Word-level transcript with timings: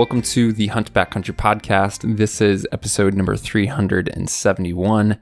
Welcome 0.00 0.22
to 0.22 0.54
the 0.54 0.68
Hunt 0.68 0.94
Backcountry 0.94 1.36
podcast. 1.36 2.16
This 2.16 2.40
is 2.40 2.66
episode 2.72 3.12
number 3.12 3.36
371. 3.36 5.18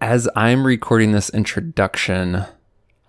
As 0.00 0.28
I'm 0.36 0.64
recording 0.64 1.10
this 1.10 1.28
introduction, 1.30 2.44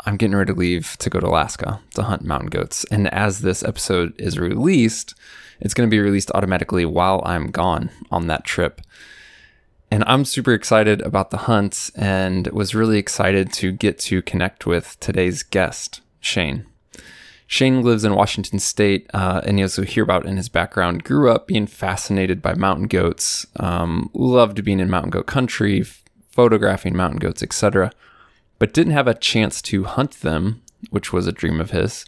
I'm 0.08 0.18
getting 0.18 0.36
ready 0.36 0.54
to 0.54 0.58
leave 0.58 0.98
to 0.98 1.12
go 1.12 1.20
to 1.20 1.28
Alaska 1.28 1.82
to 1.94 2.02
hunt 2.02 2.24
mountain 2.24 2.50
goats. 2.50 2.84
And 2.86 3.08
as 3.14 3.42
this 3.42 3.62
episode 3.62 4.20
is 4.20 4.40
released, 4.40 5.14
it's 5.60 5.76
going 5.76 5.88
to 5.88 5.96
be 5.96 6.00
released 6.00 6.32
automatically 6.32 6.84
while 6.84 7.22
I'm 7.24 7.52
gone 7.52 7.92
on 8.10 8.26
that 8.26 8.44
trip. 8.44 8.82
And 9.92 10.04
I'm 10.08 10.26
super 10.26 10.56
excited 10.56 11.00
about 11.04 11.30
the 11.30 11.38
hunt 11.46 11.92
and 11.96 12.48
was 12.48 12.74
really 12.74 12.98
excited 12.98 13.54
to 13.54 13.72
get 13.72 14.00
to 14.00 14.24
connect 14.24 14.66
with 14.66 15.00
today's 15.00 15.44
guest, 15.44 16.02
Shane. 16.22 16.66
Shane 17.48 17.84
lives 17.84 18.04
in 18.04 18.16
Washington 18.16 18.60
State, 18.60 19.10
uh, 19.14 19.42
and 19.46 19.60
you'll 19.60 19.70
hear 19.86 20.04
about 20.04 20.26
in 20.26 20.38
his 20.38 20.50
background, 20.50 21.04
grew 21.04 21.30
up 21.30 21.48
being 21.48 21.68
fascinated 21.68 22.42
by 22.42 22.56
mountain 22.56 22.88
goats, 22.88 23.46
um, 23.58 24.10
loved 24.14 24.64
being 24.64 24.80
in 24.80 24.90
mountain 24.90 25.12
goat 25.12 25.28
country, 25.28 25.82
f- 25.82 26.04
photographing 26.32 26.96
mountain 26.96 27.20
goats, 27.20 27.44
etc., 27.44 27.92
but 28.58 28.74
didn't 28.74 28.94
have 28.94 29.08
a 29.08 29.14
chance 29.14 29.62
to 29.62 29.84
hunt 29.84 30.22
them, 30.22 30.62
which 30.90 31.14
was 31.14 31.28
a 31.28 31.32
dream 31.32 31.62
of 31.62 31.72
his, 31.72 32.06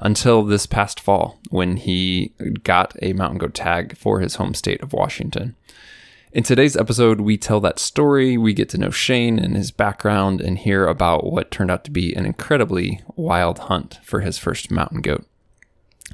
until 0.00 0.42
this 0.42 0.66
past 0.66 1.00
fall 1.00 1.38
when 1.50 1.76
he 1.76 2.32
got 2.62 2.94
a 3.00 3.12
mountain 3.14 3.38
goat 3.38 3.54
tag 3.54 3.96
for 3.96 4.20
his 4.20 4.34
home 4.34 4.52
state 4.52 4.82
of 4.82 4.92
Washington. 4.92 5.56
In 6.34 6.42
today's 6.42 6.76
episode, 6.76 7.20
we 7.20 7.36
tell 7.36 7.60
that 7.60 7.78
story, 7.78 8.36
we 8.36 8.54
get 8.54 8.68
to 8.70 8.78
know 8.78 8.90
Shane 8.90 9.38
and 9.38 9.54
his 9.54 9.70
background, 9.70 10.40
and 10.40 10.58
hear 10.58 10.84
about 10.88 11.30
what 11.30 11.52
turned 11.52 11.70
out 11.70 11.84
to 11.84 11.92
be 11.92 12.12
an 12.12 12.26
incredibly 12.26 13.00
wild 13.14 13.60
hunt 13.60 14.00
for 14.02 14.18
his 14.18 14.36
first 14.36 14.68
mountain 14.68 15.00
goat. 15.00 15.24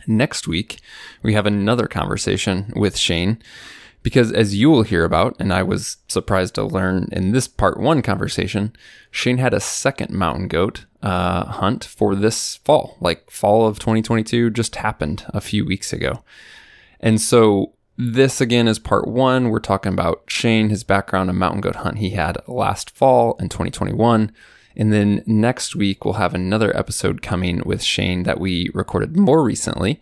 Next 0.07 0.47
week, 0.47 0.79
we 1.23 1.33
have 1.33 1.47
another 1.47 1.87
conversation 1.87 2.71
with 2.77 2.99
Shane 2.99 3.43
because, 4.03 4.31
as 4.31 4.55
you 4.55 4.69
will 4.69 4.83
hear 4.83 5.07
about, 5.07 5.37
and 5.41 5.55
I 5.55 5.63
was 5.63 5.97
surprised 6.07 6.55
to 6.57 6.65
learn 6.65 7.09
in 7.13 7.33
this 7.33 7.49
part 7.49 7.81
one 7.81 8.03
conversation, 8.03 8.77
Shane 9.11 9.39
had 9.39 9.55
a 9.55 9.59
second 9.59 10.11
mountain 10.11 10.49
goat 10.49 10.85
uh, 11.03 11.47
hunt 11.47 11.83
for 11.83 12.15
this 12.15 12.57
fall, 12.57 12.99
like 13.01 13.31
fall 13.31 13.67
of 13.67 13.79
2022, 13.79 14.51
just 14.51 14.77
happened 14.77 15.25
a 15.31 15.41
few 15.41 15.65
weeks 15.65 15.95
ago. 15.95 16.23
And 17.01 17.19
so 17.23 17.73
this 17.97 18.41
again 18.41 18.69
is 18.69 18.79
part 18.79 19.07
one. 19.07 19.51
We're 19.51 19.59
talking 19.59 19.93
about 19.93 20.23
Shane, 20.27 20.71
his 20.71 20.85
background, 20.85 21.31
a 21.31 21.35
mountain 21.35 21.61
goat 21.61 21.77
hunt 21.77 21.99
he 21.99 22.11
had 22.11 22.39
last 22.47 22.91
fall 22.91 23.37
in 23.39 23.49
2021. 23.49 24.33
And 24.77 24.93
then 24.93 25.23
next 25.27 25.75
week, 25.77 26.05
we'll 26.05 26.15
have 26.15 26.35
another 26.35 26.75
episode 26.77 27.23
coming 27.23 27.63
with 27.67 27.83
Shane 27.83 28.23
that 28.23 28.41
we 28.41 28.71
recorded 28.73 29.17
more 29.17 29.43
recently 29.43 30.01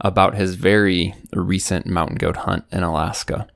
about 0.00 0.34
his 0.34 0.54
very 0.54 1.14
recent 1.32 1.86
mountain 1.86 2.16
goat 2.16 2.38
hunt 2.38 2.64
in 2.70 2.82
Alaska. 2.82 3.48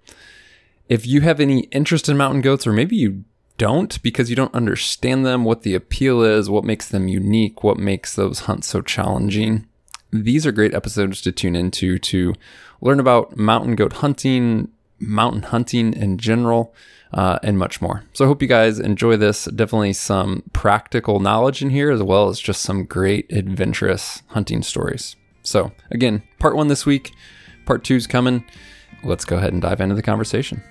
If 0.89 1.07
you 1.07 1.21
have 1.23 1.41
any 1.41 1.61
interest 1.65 2.09
in 2.09 2.17
mountain 2.17 2.41
goats, 2.41 2.67
or 2.67 2.73
maybe 2.73 2.97
you 2.97 3.25
don't 3.59 4.03
because 4.03 4.31
you 4.31 4.37
don't 4.37 4.55
understand 4.55 5.25
them, 5.25 5.45
what 5.45 5.63
the 5.63 5.75
appeal 5.75 6.23
is, 6.23 6.51
what 6.51 6.65
makes 6.65 6.89
them 6.89 7.09
unique, 7.09 7.63
what 7.63 7.77
makes 7.77 8.15
those 8.15 8.41
hunts 8.41 8.69
so 8.69 8.81
challenging, 8.81 9.67
these 10.13 10.47
are 10.47 10.53
great 10.53 10.75
episodes 10.75 11.21
to 11.23 11.33
tune 11.33 11.57
into 11.57 11.99
to 11.99 12.35
learn 12.81 13.01
about 13.01 13.37
mountain 13.37 13.75
goat 13.75 13.95
hunting, 13.95 14.69
mountain 14.99 15.43
hunting 15.43 15.95
in 15.95 16.19
general, 16.19 16.75
uh, 17.13 17.39
and 17.43 17.59
much 17.59 17.81
more. 17.81 18.05
So 18.13 18.25
I 18.25 18.29
hope 18.29 18.43
you 18.43 18.49
guys 18.49 18.79
enjoy 18.79 19.17
this. 19.17 19.47
Definitely 19.47 19.95
some 19.95 20.43
practical 20.53 21.19
knowledge 21.21 21.63
in 21.63 21.71
here, 21.71 21.91
as 21.91 22.03
well 22.03 22.29
as 22.29 22.41
just 22.41 22.63
some 22.63 22.85
great 22.85 23.31
adventurous 23.33 24.23
hunting 24.29 24.63
stories. 24.63 25.17
So 25.43 25.73
again, 25.91 26.23
part 26.39 26.57
one 26.57 26.69
this 26.69 26.87
week, 26.87 27.13
part 27.67 27.85
two's 27.85 28.07
coming. 28.07 28.45
Let's 29.03 29.25
go 29.25 29.37
ahead 29.37 29.53
and 29.53 29.63
dive 29.63 29.81
into 29.81 29.95
the 29.95 30.03
conversation. 30.03 30.63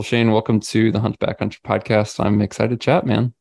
Well, 0.00 0.04
Shane, 0.06 0.32
welcome 0.32 0.60
to 0.60 0.90
the 0.90 0.98
Hunchback 0.98 1.40
Backcountry 1.40 1.60
podcast. 1.60 2.24
I'm 2.24 2.40
excited 2.40 2.70
to 2.70 2.82
chat, 2.82 3.04
man. 3.04 3.34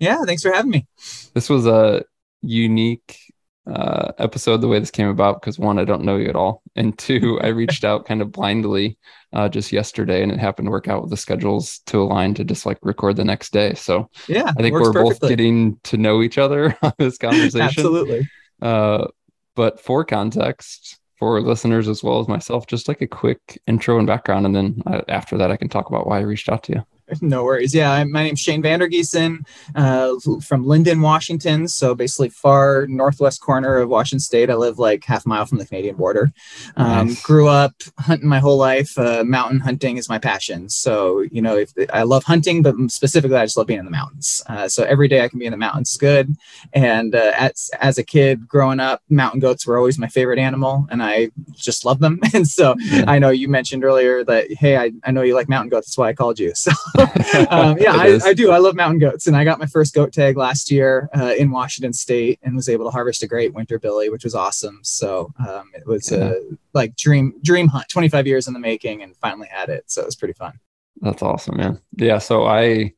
Yeah, 0.00 0.24
thanks 0.24 0.42
for 0.42 0.50
having 0.50 0.72
me. 0.72 0.88
This 1.34 1.48
was 1.48 1.68
a 1.68 2.02
unique 2.42 3.16
uh, 3.64 4.10
episode 4.18 4.56
the 4.56 4.66
way 4.66 4.80
this 4.80 4.90
came 4.90 5.06
about 5.06 5.40
because 5.40 5.56
one, 5.56 5.78
I 5.78 5.84
don't 5.84 6.02
know 6.02 6.16
you 6.16 6.28
at 6.28 6.34
all, 6.34 6.64
and 6.74 6.98
two, 6.98 7.38
I 7.40 7.46
reached 7.60 7.84
out 7.84 8.06
kind 8.06 8.22
of 8.22 8.32
blindly 8.32 8.98
uh, 9.32 9.48
just 9.48 9.70
yesterday, 9.70 10.24
and 10.24 10.32
it 10.32 10.40
happened 10.40 10.66
to 10.66 10.72
work 10.72 10.88
out 10.88 11.02
with 11.02 11.10
the 11.10 11.16
schedules 11.16 11.78
to 11.86 12.02
align 12.02 12.34
to 12.34 12.42
just 12.42 12.66
like 12.66 12.78
record 12.82 13.14
the 13.14 13.24
next 13.24 13.52
day. 13.52 13.74
So 13.74 14.10
Yeah, 14.26 14.50
I 14.58 14.62
think 14.62 14.74
we're 14.74 14.92
both 14.92 15.20
getting 15.20 15.78
to 15.84 15.96
know 15.96 16.22
each 16.22 16.38
other 16.38 16.76
on 16.82 16.92
this 16.98 17.18
conversation. 17.18 17.60
Absolutely. 17.60 18.28
Uh, 18.60 19.06
but 19.54 19.78
for 19.78 20.04
context, 20.04 20.99
for 21.20 21.40
listeners 21.40 21.86
as 21.86 22.02
well 22.02 22.18
as 22.18 22.26
myself, 22.26 22.66
just 22.66 22.88
like 22.88 23.02
a 23.02 23.06
quick 23.06 23.62
intro 23.68 23.98
and 23.98 24.06
background, 24.06 24.46
and 24.46 24.56
then 24.56 24.82
uh, 24.86 25.02
after 25.08 25.36
that, 25.38 25.52
I 25.52 25.56
can 25.56 25.68
talk 25.68 25.88
about 25.88 26.06
why 26.06 26.18
I 26.18 26.22
reached 26.22 26.48
out 26.48 26.64
to 26.64 26.72
you. 26.72 26.84
No 27.20 27.44
worries. 27.44 27.74
Yeah, 27.74 28.02
my 28.04 28.22
name's 28.24 28.40
Shane 28.40 28.62
Vander 28.62 28.88
Giessen 28.88 29.38
uh, 29.74 30.14
from 30.40 30.64
Lynden, 30.64 31.02
Washington. 31.02 31.68
So 31.68 31.94
basically, 31.94 32.28
far 32.28 32.86
northwest 32.88 33.40
corner 33.40 33.76
of 33.78 33.88
Washington 33.88 34.20
State. 34.20 34.50
I 34.50 34.54
live 34.54 34.78
like 34.78 35.04
half 35.04 35.26
a 35.26 35.28
mile 35.28 35.46
from 35.46 35.58
the 35.58 35.66
Canadian 35.66 35.96
border. 35.96 36.32
Um, 36.76 37.08
Nice. 37.08 37.22
Grew 37.22 37.48
up 37.48 37.72
hunting 37.98 38.28
my 38.28 38.38
whole 38.38 38.56
life. 38.58 38.96
Uh, 38.98 39.24
mountain 39.24 39.60
hunting 39.60 39.96
is 39.96 40.08
my 40.08 40.18
passion. 40.18 40.68
So 40.68 41.20
you 41.32 41.42
know, 41.42 41.56
if 41.56 41.72
I 41.92 42.02
love 42.02 42.24
hunting, 42.24 42.62
but 42.62 42.74
specifically, 42.88 43.36
I 43.36 43.44
just 43.44 43.56
love 43.56 43.66
being 43.66 43.78
in 43.80 43.84
the 43.86 43.90
mountains. 43.90 44.42
Uh, 44.46 44.68
so 44.68 44.84
every 44.84 45.08
day 45.08 45.22
I 45.24 45.28
can 45.28 45.38
be 45.38 45.46
in 45.46 45.52
the 45.52 45.56
mountains, 45.56 45.90
is 45.90 45.96
good. 45.96 46.34
And 46.72 47.14
uh, 47.14 47.32
as 47.36 47.70
as 47.80 47.98
a 47.98 48.04
kid 48.04 48.46
growing 48.48 48.80
up, 48.80 49.02
mountain 49.08 49.40
goats 49.40 49.66
were 49.66 49.78
always 49.78 49.98
my 49.98 50.08
favorite 50.08 50.38
animal, 50.38 50.86
and 50.90 51.02
I 51.02 51.30
just 51.54 51.84
love 51.84 51.98
them. 52.00 52.20
And 52.34 52.46
so 52.46 52.74
Yeah. 52.78 53.04
I 53.08 53.18
know 53.18 53.30
you 53.30 53.48
mentioned 53.48 53.84
earlier 53.84 54.24
that 54.24 54.52
hey, 54.52 54.76
I, 54.76 54.92
I 55.04 55.10
know 55.10 55.22
you 55.22 55.34
like 55.34 55.48
mountain 55.48 55.68
goats. 55.68 55.88
That's 55.88 55.98
why 55.98 56.08
I 56.08 56.12
called 56.12 56.38
you. 56.38 56.52
So 56.60 56.70
um, 57.50 57.78
yeah, 57.78 57.92
I. 57.94 58.18
I 58.24 58.34
do. 58.34 58.50
I 58.50 58.58
love 58.58 58.74
mountain 58.74 58.98
goats, 58.98 59.26
and 59.26 59.36
I 59.36 59.44
got 59.44 59.58
my 59.58 59.66
first 59.66 59.94
goat 59.94 60.12
tag 60.12 60.36
last 60.36 60.70
year 60.70 61.08
uh, 61.14 61.34
in 61.38 61.50
Washington 61.50 61.92
State, 61.92 62.38
and 62.42 62.54
was 62.56 62.68
able 62.68 62.84
to 62.84 62.90
harvest 62.90 63.22
a 63.22 63.26
great 63.26 63.54
winter 63.54 63.78
billy, 63.78 64.10
which 64.10 64.24
was 64.24 64.34
awesome. 64.34 64.80
So 64.82 65.32
um, 65.38 65.70
it 65.74 65.86
was 65.86 66.10
Yeah. 66.10 66.32
a 66.32 66.34
like 66.74 66.96
dream 66.96 67.34
dream 67.42 67.68
hunt, 67.68 67.88
25 67.88 68.26
years 68.26 68.46
in 68.46 68.54
the 68.54 68.60
making, 68.60 69.02
and 69.02 69.16
finally 69.16 69.48
had 69.50 69.68
it. 69.68 69.84
So 69.90 70.02
it 70.02 70.06
was 70.06 70.16
pretty 70.16 70.34
fun. 70.34 70.52
That's 71.00 71.22
awesome, 71.22 71.56
man. 71.56 71.80
Yeah, 71.96 72.18
so 72.18 72.44
I 72.46 72.92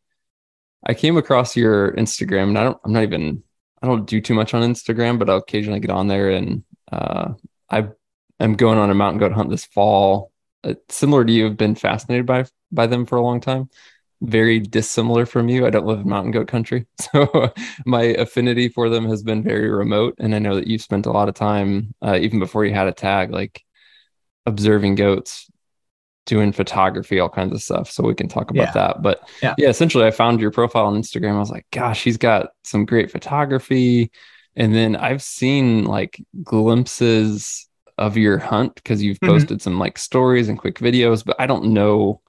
I 0.84 0.94
came 0.94 1.16
across 1.16 1.56
your 1.56 1.92
Instagram 1.92 2.48
and 2.48 2.58
I 2.58 2.64
don't 2.64 2.78
I'm 2.84 2.92
not 2.92 3.04
even 3.04 3.42
I 3.80 3.86
don't 3.86 4.06
do 4.06 4.20
too 4.20 4.34
much 4.34 4.54
on 4.54 4.62
Instagram, 4.62 5.19
but 5.19 5.30
I'll 5.30 5.36
occasionally 5.38 5.80
get 5.80 5.90
on 5.90 6.08
there 6.08 6.30
and 6.30 6.64
uh 6.90 7.34
I 7.70 7.88
am 8.40 8.54
going 8.54 8.78
on 8.78 8.90
a 8.90 8.94
mountain 8.94 9.20
goat 9.20 9.32
hunt 9.32 9.50
this 9.50 9.64
fall. 9.64 10.32
Uh, 10.64 10.74
similar 10.88 11.24
to 11.24 11.32
you, 11.32 11.44
have 11.44 11.56
been 11.56 11.74
fascinated 11.74 12.26
by 12.26 12.44
by 12.72 12.86
them 12.86 13.06
for 13.06 13.16
a 13.16 13.22
long 13.22 13.40
time. 13.40 13.69
Very 14.24 14.60
dissimilar 14.60 15.26
from 15.26 15.48
you. 15.48 15.66
I 15.66 15.70
don't 15.70 15.84
live 15.86 15.98
in 16.00 16.08
mountain 16.08 16.30
goat 16.30 16.48
country. 16.48 16.86
So 17.12 17.52
my 17.84 18.02
affinity 18.02 18.68
for 18.68 18.88
them 18.88 19.04
has 19.08 19.22
been 19.22 19.42
very 19.42 19.68
remote. 19.68 20.14
And 20.19 20.34
I 20.34 20.38
know 20.38 20.54
that 20.54 20.69
you've 20.69 20.80
spent 20.80 21.06
a 21.06 21.10
lot 21.10 21.28
of 21.28 21.34
time, 21.34 21.94
uh, 22.00 22.16
even 22.20 22.38
before 22.38 22.64
you 22.64 22.72
had 22.72 22.86
a 22.86 22.92
tag, 22.92 23.32
like 23.32 23.62
observing 24.46 24.94
goats, 24.94 25.50
doing 26.26 26.52
photography, 26.52 27.19
all 27.19 27.28
kinds 27.28 27.52
of 27.52 27.60
stuff. 27.62 27.90
So 27.90 28.04
we 28.04 28.14
can 28.14 28.28
talk 28.28 28.50
about 28.50 28.69
Yeah. 28.69 28.72
that. 28.74 29.02
But 29.02 29.28
Yeah. 29.42 29.54
yeah, 29.58 29.69
essentially, 29.69 30.06
I 30.06 30.12
found 30.12 30.40
your 30.40 30.52
profile 30.52 30.86
on 30.86 30.94
Instagram. 30.94 31.34
I 31.34 31.40
was 31.40 31.50
like, 31.50 31.66
gosh, 31.72 32.04
he's 32.04 32.16
got 32.16 32.50
some 32.62 32.84
great 32.84 33.10
photography. 33.10 34.12
And 34.54 34.72
then 34.72 34.94
I've 34.94 35.22
seen 35.22 35.84
like 35.84 36.22
glimpses 36.44 37.68
of 37.98 38.16
your 38.16 38.38
hunt 38.38 38.76
because 38.76 39.02
you've 39.02 39.18
Mhm. 39.20 39.26
posted 39.28 39.62
some 39.62 39.78
like 39.80 39.98
stories 39.98 40.48
and 40.48 40.58
quick 40.58 40.78
videos, 40.78 41.25
but 41.25 41.36
I 41.40 41.46
don't 41.46 41.72
know 41.72 42.20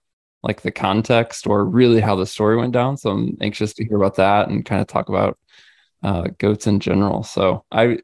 like 0.44 0.62
the 0.62 0.72
context 0.72 1.48
or 1.48 1.66
really 1.66 2.02
how 2.02 2.16
the 2.16 2.26
story 2.26 2.58
went 2.58 2.74
down. 2.74 2.98
So 2.98 3.10
I'm 3.10 3.38
anxious 3.42 3.74
to 3.76 3.86
hear 3.86 3.98
about 3.98 4.16
that 4.16 4.50
and 4.50 4.66
kind 4.66 4.82
of 4.82 4.88
talk 4.88 5.10
about 5.10 5.40
uh, 6.04 6.28
goats 6.38 6.68
in 6.68 6.80
general. 6.80 7.24
So 7.24 7.64
I, 7.72 8.00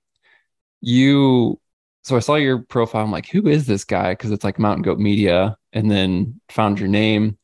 you, 0.81 1.59
so 2.03 2.15
I 2.15 2.19
saw 2.19 2.35
your 2.35 2.59
profile. 2.59 3.03
I'm 3.03 3.11
like, 3.11 3.27
who 3.27 3.47
is 3.47 3.67
this 3.67 3.83
guy? 3.83 4.13
Because 4.13 4.31
it's 4.31 4.45
like 4.45 4.57
Mountain 4.57 4.83
Goat 4.83 4.99
Media, 4.99 5.57
and 5.73 5.91
then 5.91 6.39
found 6.49 6.79
your 6.79 6.87
name, 6.87 7.37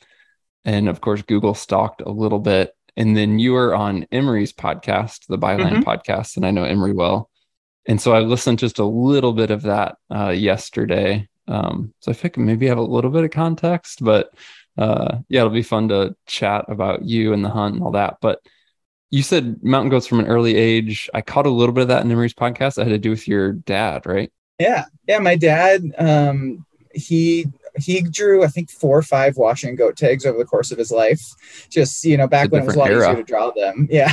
and 0.64 0.90
of 0.90 1.02
course 1.02 1.22
Google 1.22 1.54
stalked 1.54 2.02
a 2.02 2.10
little 2.10 2.40
bit, 2.40 2.74
and 2.96 3.16
then 3.16 3.38
you 3.38 3.52
were 3.52 3.76
on 3.76 4.08
Emery's 4.12 4.54
podcast, 4.54 5.28
the 5.28 5.38
Byline 5.38 5.84
podcast, 5.84 6.38
and 6.38 6.46
I 6.46 6.52
know 6.52 6.64
Emery 6.64 6.94
well, 6.94 7.30
and 7.86 8.02
so 8.02 8.14
I 8.14 8.22
listened 8.22 8.58
just 8.60 8.80
a 8.80 8.86
little 8.86 9.34
bit 9.34 9.52
of 9.52 9.64
that 9.64 9.98
uh, 10.10 10.30
yesterday. 10.30 11.28
Um, 11.48 11.94
so 12.00 12.12
I 12.12 12.16
think 12.16 12.38
maybe 12.38 12.66
I 12.66 12.70
have 12.70 12.80
a 12.80 12.82
little 12.82 13.12
bit 13.12 13.26
of 13.26 13.32
context, 13.32 14.04
but 14.04 14.34
uh, 14.78 15.20
yeah, 15.30 15.42
it'll 15.42 15.52
be 15.52 15.62
fun 15.62 15.90
to 15.90 16.16
chat 16.26 16.66
about 16.68 17.04
you 17.04 17.34
and 17.34 17.44
the 17.44 17.50
hunt 17.50 17.76
and 17.76 17.84
all 17.84 17.92
that. 17.92 18.18
But 18.22 18.40
you 19.10 19.24
said 19.24 19.64
mountain 19.64 19.90
goats 19.90 20.08
from 20.08 20.20
an 20.20 20.28
early 20.28 20.56
age. 20.56 21.10
I 21.14 21.22
caught 21.22 21.46
a 21.46 21.50
little 21.50 21.74
bit 21.74 21.84
of 21.84 21.88
that 21.90 22.04
in 22.04 22.12
Emery's 22.12 22.34
podcast. 22.34 22.76
That 22.76 22.88
had 22.88 22.94
to 22.94 22.98
do 22.98 23.10
with 23.10 23.28
your 23.28 23.54
dad, 23.54 24.06
right? 24.06 24.32
Yeah, 24.60 24.86
yeah. 25.08 25.20
My 25.20 25.36
dad, 25.36 25.84
um, 25.98 26.66
he 26.94 27.46
he 27.78 28.02
drew 28.02 28.44
I 28.44 28.48
think 28.48 28.70
four 28.70 28.98
or 28.98 29.04
five 29.04 29.38
Washington 29.38 29.76
goat 29.76 29.98
tags 29.98 30.26
over 30.26 30.38
the 30.38 30.46
course 30.46 30.72
of 30.72 30.78
his 30.78 30.92
life. 30.92 31.22
Just 31.70 32.04
you 32.04 32.18
know, 32.18 32.28
back 32.28 32.52
when 32.52 32.64
it 32.64 32.66
was 32.66 32.76
a 32.76 32.80
lot 32.80 32.90
era. 32.90 33.10
easier 33.10 33.16
to 33.16 33.24
draw 33.24 33.52
them. 33.52 33.88
Yeah, 33.96 34.12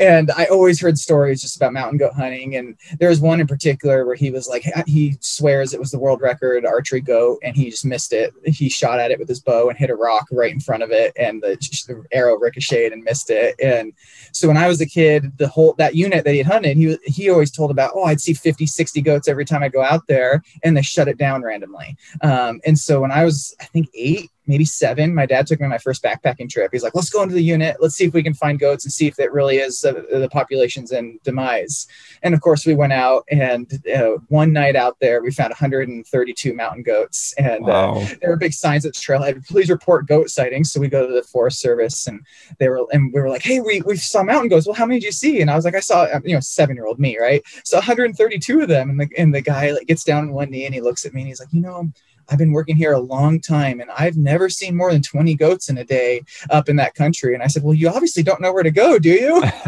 and 0.00 0.32
I 0.32 0.46
always 0.46 0.80
heard 0.80 0.98
stories 0.98 1.40
just 1.40 1.56
about 1.56 1.72
mountain 1.72 1.98
goat 1.98 2.14
hunting, 2.14 2.56
and 2.56 2.76
there 2.98 3.10
was 3.10 3.20
one 3.20 3.40
in 3.40 3.46
particular 3.46 4.04
where 4.04 4.16
he 4.16 4.30
was 4.30 4.48
like 4.48 4.64
he 4.86 5.16
swears 5.20 5.72
it 5.72 5.78
was 5.78 5.92
the 5.92 6.00
world 6.00 6.20
record 6.20 6.66
archery 6.66 7.00
goat, 7.00 7.38
and 7.44 7.54
he 7.54 7.70
just 7.70 7.84
missed 7.84 8.12
it. 8.12 8.32
He 8.44 8.68
shot 8.68 8.98
at 8.98 9.10
it 9.10 9.18
with 9.18 9.28
his 9.28 9.40
bow 9.40 9.68
and 9.68 9.78
hit 9.78 9.90
a 9.90 9.94
rock 9.94 10.26
right 10.32 10.52
in 10.52 10.58
front 10.58 10.82
of 10.82 10.90
it, 10.90 11.12
and 11.16 11.42
the, 11.42 11.56
the 11.86 12.04
arrow 12.12 12.36
ricocheted 12.36 12.92
and 12.92 13.04
missed 13.04 13.30
it. 13.30 13.54
And 13.62 13.92
so 14.32 14.48
when 14.48 14.56
I 14.56 14.66
was 14.66 14.80
a 14.80 14.86
kid, 14.86 15.38
the 15.38 15.48
whole 15.48 15.74
that 15.78 15.94
unit 15.94 16.24
that 16.24 16.32
he 16.32 16.38
had 16.38 16.46
hunted, 16.46 16.76
he 16.76 16.98
he 17.04 17.30
always 17.30 17.50
told 17.50 17.70
about 17.70 17.92
oh 17.94 18.04
I'd 18.04 18.20
see 18.20 18.34
50, 18.34 18.66
60 18.66 19.00
goats 19.02 19.28
every 19.28 19.44
time 19.44 19.62
I 19.62 19.68
go 19.68 19.82
out 19.82 20.06
there, 20.08 20.42
and 20.62 20.76
they 20.76 20.82
shut 20.82 21.08
it 21.08 21.18
down 21.18 21.42
randomly. 21.42 21.96
Um, 22.22 22.60
and 22.64 22.78
so 22.84 23.00
when 23.00 23.10
I 23.10 23.24
was, 23.24 23.54
I 23.60 23.64
think 23.64 23.88
eight, 23.94 24.30
maybe 24.46 24.64
seven, 24.64 25.14
my 25.14 25.24
dad 25.24 25.46
took 25.46 25.58
me 25.58 25.64
on 25.64 25.70
my 25.70 25.78
first 25.78 26.02
backpacking 26.02 26.50
trip. 26.50 26.70
He's 26.70 26.82
like, 26.82 26.94
let's 26.94 27.08
go 27.08 27.22
into 27.22 27.34
the 27.34 27.42
unit. 27.42 27.76
Let's 27.80 27.94
see 27.94 28.04
if 28.04 28.12
we 28.12 28.22
can 28.22 28.34
find 28.34 28.58
goats 28.58 28.84
and 28.84 28.92
see 28.92 29.06
if 29.06 29.18
it 29.18 29.32
really 29.32 29.56
is 29.56 29.82
uh, 29.84 30.02
the 30.12 30.28
population's 30.30 30.92
in 30.92 31.18
demise. 31.24 31.86
And 32.22 32.34
of 32.34 32.42
course, 32.42 32.66
we 32.66 32.74
went 32.74 32.92
out 32.92 33.24
and 33.30 33.72
uh, 33.94 34.18
one 34.28 34.52
night 34.52 34.76
out 34.76 34.98
there, 35.00 35.22
we 35.22 35.30
found 35.30 35.50
132 35.50 36.52
mountain 36.52 36.82
goats. 36.82 37.32
And 37.38 37.64
uh, 37.64 37.68
wow. 37.68 37.94
uh, 37.96 38.08
there 38.20 38.30
were 38.30 38.36
big 38.36 38.52
signs 38.52 38.84
at 38.84 38.92
the 38.92 39.00
trailhead, 39.00 39.46
please 39.46 39.70
report 39.70 40.06
goat 40.06 40.28
sightings. 40.28 40.72
So 40.72 40.80
we 40.80 40.88
go 40.88 41.06
to 41.06 41.12
the 41.12 41.22
Forest 41.22 41.60
Service 41.60 42.06
and 42.06 42.20
they 42.58 42.68
were, 42.68 42.86
and 42.92 43.12
we 43.14 43.20
were 43.20 43.30
like, 43.30 43.42
hey, 43.42 43.60
we, 43.60 43.80
we 43.80 43.96
saw 43.96 44.22
mountain 44.22 44.50
goats. 44.50 44.66
Well, 44.66 44.74
how 44.74 44.84
many 44.84 45.00
did 45.00 45.06
you 45.06 45.12
see? 45.12 45.40
And 45.40 45.50
I 45.50 45.56
was 45.56 45.64
like, 45.64 45.74
I 45.74 45.80
saw, 45.80 46.06
you 46.22 46.34
know, 46.34 46.40
seven 46.40 46.76
year 46.76 46.86
old 46.86 46.98
me, 46.98 47.18
right? 47.18 47.42
So 47.64 47.78
132 47.78 48.60
of 48.60 48.68
them. 48.68 48.90
And 48.90 49.00
the, 49.00 49.08
and 49.16 49.34
the 49.34 49.40
guy 49.40 49.70
like 49.70 49.86
gets 49.86 50.04
down 50.04 50.24
on 50.24 50.32
one 50.32 50.50
knee 50.50 50.66
and 50.66 50.74
he 50.74 50.82
looks 50.82 51.06
at 51.06 51.14
me 51.14 51.22
and 51.22 51.28
he's 51.28 51.40
like, 51.40 51.52
you 51.52 51.62
know, 51.62 51.90
I've 52.28 52.38
been 52.38 52.52
working 52.52 52.76
here 52.76 52.92
a 52.92 53.00
long 53.00 53.40
time 53.40 53.80
and 53.80 53.90
I've 53.90 54.16
never 54.16 54.48
seen 54.48 54.76
more 54.76 54.92
than 54.92 55.02
20 55.02 55.34
goats 55.34 55.68
in 55.68 55.78
a 55.78 55.84
day 55.84 56.22
up 56.50 56.68
in 56.68 56.76
that 56.76 56.94
country. 56.94 57.34
And 57.34 57.42
I 57.42 57.46
said, 57.46 57.62
well, 57.62 57.74
you 57.74 57.88
obviously 57.88 58.22
don't 58.22 58.40
know 58.40 58.52
where 58.52 58.62
to 58.62 58.70
go, 58.70 58.98
do 58.98 59.10
you? 59.10 59.42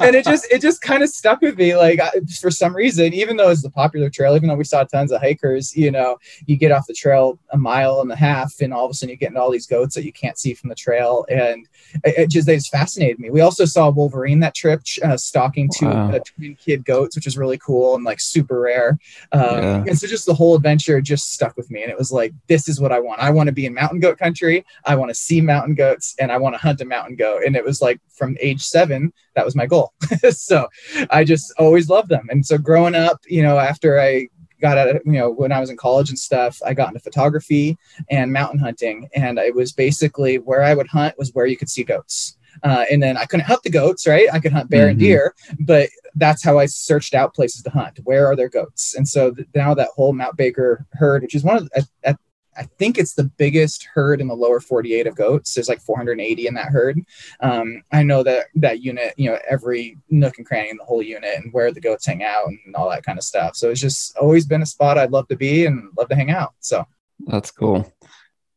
and 0.00 0.14
it 0.14 0.24
just, 0.24 0.50
it 0.52 0.60
just 0.60 0.82
kind 0.82 1.02
of 1.02 1.08
stuck 1.08 1.40
with 1.40 1.56
me. 1.56 1.76
Like 1.76 2.00
for 2.40 2.50
some 2.50 2.74
reason, 2.74 3.14
even 3.14 3.36
though 3.36 3.50
it's 3.50 3.62
the 3.62 3.70
popular 3.70 4.10
trail, 4.10 4.34
even 4.34 4.48
though 4.48 4.56
we 4.56 4.64
saw 4.64 4.84
tons 4.84 5.12
of 5.12 5.20
hikers, 5.20 5.76
you 5.76 5.90
know, 5.90 6.18
you 6.46 6.56
get 6.56 6.72
off 6.72 6.86
the 6.86 6.94
trail 6.94 7.38
a 7.50 7.58
mile 7.58 8.00
and 8.00 8.10
a 8.10 8.16
half 8.16 8.60
and 8.60 8.72
all 8.72 8.84
of 8.84 8.90
a 8.90 8.94
sudden 8.94 9.10
you 9.10 9.16
get 9.16 9.28
into 9.28 9.40
all 9.40 9.50
these 9.50 9.66
goats 9.66 9.94
that 9.94 10.04
you 10.04 10.12
can't 10.12 10.38
see 10.38 10.54
from 10.54 10.68
the 10.68 10.74
trail. 10.74 11.24
And 11.28 11.66
it, 12.04 12.18
it 12.18 12.30
just, 12.30 12.46
they 12.46 12.56
just 12.56 12.70
fascinated 12.70 13.18
me. 13.18 13.30
We 13.30 13.40
also 13.40 13.64
saw 13.64 13.90
Wolverine 13.90 14.40
that 14.40 14.54
trip 14.54 14.82
uh, 15.04 15.16
stalking 15.16 15.70
two 15.74 15.86
wow. 15.86 16.12
uh, 16.12 16.18
twin 16.24 16.56
kid 16.56 16.84
goats, 16.84 17.16
which 17.16 17.26
is 17.26 17.38
really 17.38 17.58
cool 17.58 17.94
and 17.94 18.04
like 18.04 18.20
super 18.20 18.60
rare. 18.60 18.98
Um, 19.32 19.42
yeah. 19.42 19.84
And 19.86 19.98
so 19.98 20.06
just 20.06 20.26
the 20.26 20.34
whole 20.34 20.56
adventure 20.56 21.00
just 21.00 21.32
stuck 21.32 21.56
with 21.56 21.70
me 21.70 21.75
me. 21.76 21.82
And 21.82 21.90
it 21.90 21.98
was 21.98 22.10
like, 22.10 22.32
this 22.48 22.68
is 22.68 22.80
what 22.80 22.92
I 22.92 22.98
want. 22.98 23.20
I 23.20 23.30
want 23.30 23.46
to 23.48 23.52
be 23.52 23.66
in 23.66 23.74
mountain 23.74 24.00
goat 24.00 24.18
country. 24.18 24.64
I 24.84 24.96
want 24.96 25.10
to 25.10 25.14
see 25.14 25.40
mountain 25.40 25.74
goats 25.74 26.14
and 26.18 26.32
I 26.32 26.38
want 26.38 26.54
to 26.54 26.60
hunt 26.60 26.80
a 26.80 26.84
mountain 26.84 27.16
goat. 27.16 27.42
And 27.44 27.54
it 27.54 27.64
was 27.64 27.80
like 27.80 28.00
from 28.08 28.36
age 28.40 28.62
seven, 28.62 29.12
that 29.34 29.44
was 29.44 29.54
my 29.54 29.66
goal. 29.66 29.92
so 30.30 30.68
I 31.10 31.24
just 31.24 31.52
always 31.58 31.88
loved 31.88 32.08
them. 32.08 32.26
And 32.30 32.44
so 32.44 32.58
growing 32.58 32.94
up, 32.94 33.20
you 33.26 33.42
know, 33.42 33.58
after 33.58 34.00
I 34.00 34.28
got 34.60 34.78
out 34.78 34.88
of, 34.88 35.02
you 35.04 35.12
know, 35.12 35.30
when 35.30 35.52
I 35.52 35.60
was 35.60 35.70
in 35.70 35.76
college 35.76 36.08
and 36.08 36.18
stuff, 36.18 36.58
I 36.64 36.72
got 36.72 36.88
into 36.88 37.00
photography 37.00 37.76
and 38.10 38.32
mountain 38.32 38.58
hunting. 38.58 39.08
And 39.14 39.38
it 39.38 39.54
was 39.54 39.72
basically 39.72 40.38
where 40.38 40.62
I 40.62 40.74
would 40.74 40.88
hunt 40.88 41.18
was 41.18 41.32
where 41.34 41.46
you 41.46 41.56
could 41.56 41.70
see 41.70 41.84
goats. 41.84 42.36
Uh, 42.62 42.84
and 42.90 43.02
then 43.02 43.16
I 43.16 43.24
couldn't 43.24 43.46
hunt 43.46 43.62
the 43.62 43.70
goats, 43.70 44.06
right? 44.06 44.28
I 44.32 44.38
could 44.38 44.52
hunt 44.52 44.70
bear 44.70 44.84
mm-hmm. 44.84 44.90
and 44.90 44.98
deer, 44.98 45.34
but 45.60 45.88
that's 46.14 46.42
how 46.42 46.58
I 46.58 46.66
searched 46.66 47.14
out 47.14 47.34
places 47.34 47.62
to 47.62 47.70
hunt. 47.70 48.00
Where 48.04 48.26
are 48.26 48.36
there 48.36 48.48
goats? 48.48 48.94
And 48.94 49.06
so 49.06 49.32
th- 49.32 49.48
now 49.54 49.74
that 49.74 49.90
whole 49.94 50.12
Mount 50.12 50.36
Baker 50.36 50.86
herd, 50.92 51.22
which 51.22 51.34
is 51.34 51.44
one 51.44 51.56
of 51.56 51.68
the, 51.68 51.86
at, 52.04 52.18
I 52.58 52.62
think 52.78 52.98
it's 52.98 53.14
the 53.14 53.24
biggest 53.24 53.84
herd 53.84 54.20
in 54.20 54.28
the 54.28 54.34
lower 54.34 54.60
48 54.60 55.06
of 55.06 55.14
goats. 55.14 55.54
There's 55.54 55.68
like 55.68 55.80
480 55.80 56.46
in 56.46 56.54
that 56.54 56.68
herd. 56.68 57.00
Um, 57.40 57.82
I 57.92 58.02
know 58.02 58.22
that 58.22 58.46
that 58.54 58.80
unit, 58.80 59.14
you 59.16 59.30
know, 59.30 59.38
every 59.48 59.98
nook 60.08 60.38
and 60.38 60.46
cranny 60.46 60.70
in 60.70 60.78
the 60.78 60.84
whole 60.84 61.02
unit 61.02 61.34
and 61.36 61.52
where 61.52 61.70
the 61.70 61.80
goats 61.80 62.06
hang 62.06 62.22
out 62.22 62.46
and 62.46 62.74
all 62.74 62.88
that 62.90 63.04
kind 63.04 63.18
of 63.18 63.24
stuff. 63.24 63.56
So 63.56 63.70
it's 63.70 63.80
just 63.80 64.16
always 64.16 64.46
been 64.46 64.62
a 64.62 64.66
spot 64.66 64.98
I'd 64.98 65.12
love 65.12 65.28
to 65.28 65.36
be 65.36 65.66
and 65.66 65.90
love 65.98 66.08
to 66.08 66.16
hang 66.16 66.30
out. 66.30 66.54
So 66.60 66.86
that's 67.26 67.50
cool. 67.50 67.92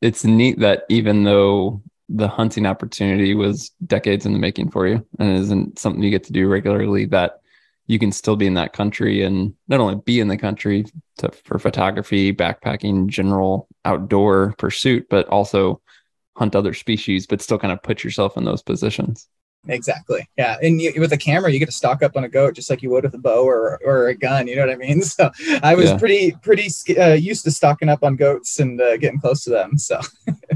It's 0.02 0.24
neat 0.24 0.60
that 0.60 0.86
even 0.90 1.24
though 1.24 1.82
the 2.10 2.28
hunting 2.28 2.66
opportunity 2.66 3.36
was 3.36 3.70
decades 3.86 4.26
in 4.26 4.34
the 4.34 4.40
making 4.40 4.72
for 4.72 4.88
you 4.88 5.06
and 5.20 5.38
isn't 5.38 5.78
something 5.78 6.02
you 6.02 6.10
get 6.10 6.24
to 6.24 6.34
do 6.34 6.48
regularly 6.48 7.06
that 7.06 7.42
you 7.86 8.00
can 8.00 8.12
still 8.12 8.36
be 8.36 8.48
in 8.48 8.56
that 8.56 8.74
country 8.74 9.24
and 9.24 9.54
not 9.68 9.80
only 9.80 9.96
be 10.06 10.20
in 10.20 10.28
the 10.28 10.38
country 10.38 10.86
to, 11.18 11.32
for 11.32 11.60
photography 11.60 12.34
backpacking 12.34 13.08
general 13.08 13.68
outdoor 13.86 14.56
pursuit 14.58 15.06
but 15.10 15.28
also 15.28 15.82
hunt 16.36 16.56
other 16.56 16.74
species 16.74 17.28
but 17.28 17.42
still 17.42 17.60
kind 17.60 17.72
of 17.72 17.82
put 17.84 18.04
yourself 18.04 18.38
in 18.38 18.44
those 18.44 18.64
positions. 18.64 19.28
Exactly. 19.68 20.28
Yeah. 20.38 20.58
And 20.64 20.82
you, 20.82 20.94
with 21.00 21.12
a 21.14 21.18
camera 21.18 21.52
you 21.52 21.60
get 21.60 21.68
to 21.68 21.72
stock 21.72 22.02
up 22.02 22.18
on 22.18 22.24
a 22.24 22.30
goat 22.30 22.56
just 22.56 22.72
like 22.72 22.82
you 22.82 22.90
would 22.90 23.04
with 23.04 23.14
a 23.14 23.20
bow 23.20 23.44
or, 23.44 23.80
or 23.86 24.08
a 24.08 24.16
gun. 24.16 24.48
You 24.48 24.56
know 24.56 24.66
what 24.66 24.74
i 24.74 24.78
mean? 24.78 25.02
So 25.04 25.30
i 25.62 25.76
was 25.76 25.92
yeah. 25.92 25.98
pretty 25.98 26.32
pretty 26.42 26.70
uh, 26.98 27.14
used 27.14 27.44
to 27.44 27.52
stocking 27.52 27.90
up 27.90 28.04
on 28.04 28.16
goats 28.16 28.60
and 28.60 28.82
uh, 28.82 28.98
getting 28.98 29.20
close 29.20 29.44
to 29.44 29.52
them. 29.52 29.78
So. 29.78 30.00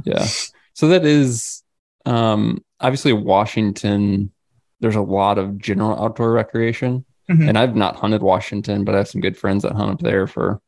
Yeah 0.04 0.26
so 0.74 0.90
that 0.90 1.06
is 1.06 1.64
um, 2.06 2.64
obviously 2.80 3.14
Washington. 3.14 4.31
There's 4.80 4.96
a 4.96 5.02
lot 5.02 5.38
of 5.38 5.58
general 5.58 6.02
outdoor 6.04 6.31
recreation, 6.31 7.06
mm-hmm. 7.30 7.48
and 7.48 7.58
I've 7.58 7.75
not 7.75 7.96
hunted 7.96 8.22
Washington, 8.22 8.84
but 8.84 8.96
I 8.96 9.00
have 9.00 9.08
some 9.08 9.22
good 9.22 9.38
friends 9.38 9.64
that 9.64 9.74
hunt 9.74 9.92
up 9.92 10.00
there 10.00 10.28
for 10.28 10.62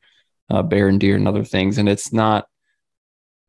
uh, 0.49 0.63
bear 0.63 0.87
and 0.87 0.99
deer 0.99 1.15
and 1.15 1.27
other 1.27 1.43
things. 1.43 1.77
And 1.77 1.89
it's 1.89 2.13
not 2.13 2.47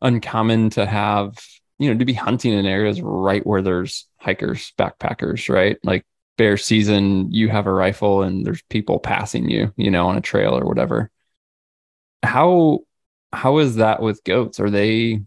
uncommon 0.03 0.71
to 0.71 0.85
have 0.85 1.39
you 1.79 1.93
know 1.93 1.99
to 1.99 2.05
be 2.05 2.13
hunting 2.13 2.53
in 2.53 2.67
areas 2.67 3.01
right 3.01 3.47
where 3.47 3.63
there's 3.63 4.07
hikers, 4.19 4.73
backpackers, 4.79 5.49
right? 5.53 5.79
Like 5.85 6.05
bear 6.37 6.57
season, 6.57 7.33
you 7.33 7.49
have 7.49 7.67
a 7.67 7.73
rifle 7.73 8.23
and 8.23 8.45
there's 8.45 8.63
people 8.63 8.99
passing 8.99 9.49
you, 9.49 9.73
you 9.77 9.91
know, 9.91 10.09
on 10.09 10.17
a 10.17 10.21
trail 10.21 10.57
or 10.59 10.65
whatever. 10.65 11.11
How 12.23 12.81
how 13.33 13.59
is 13.59 13.77
that 13.77 14.01
with 14.01 14.25
goats? 14.25 14.61
Are 14.61 14.71
they 14.71 15.23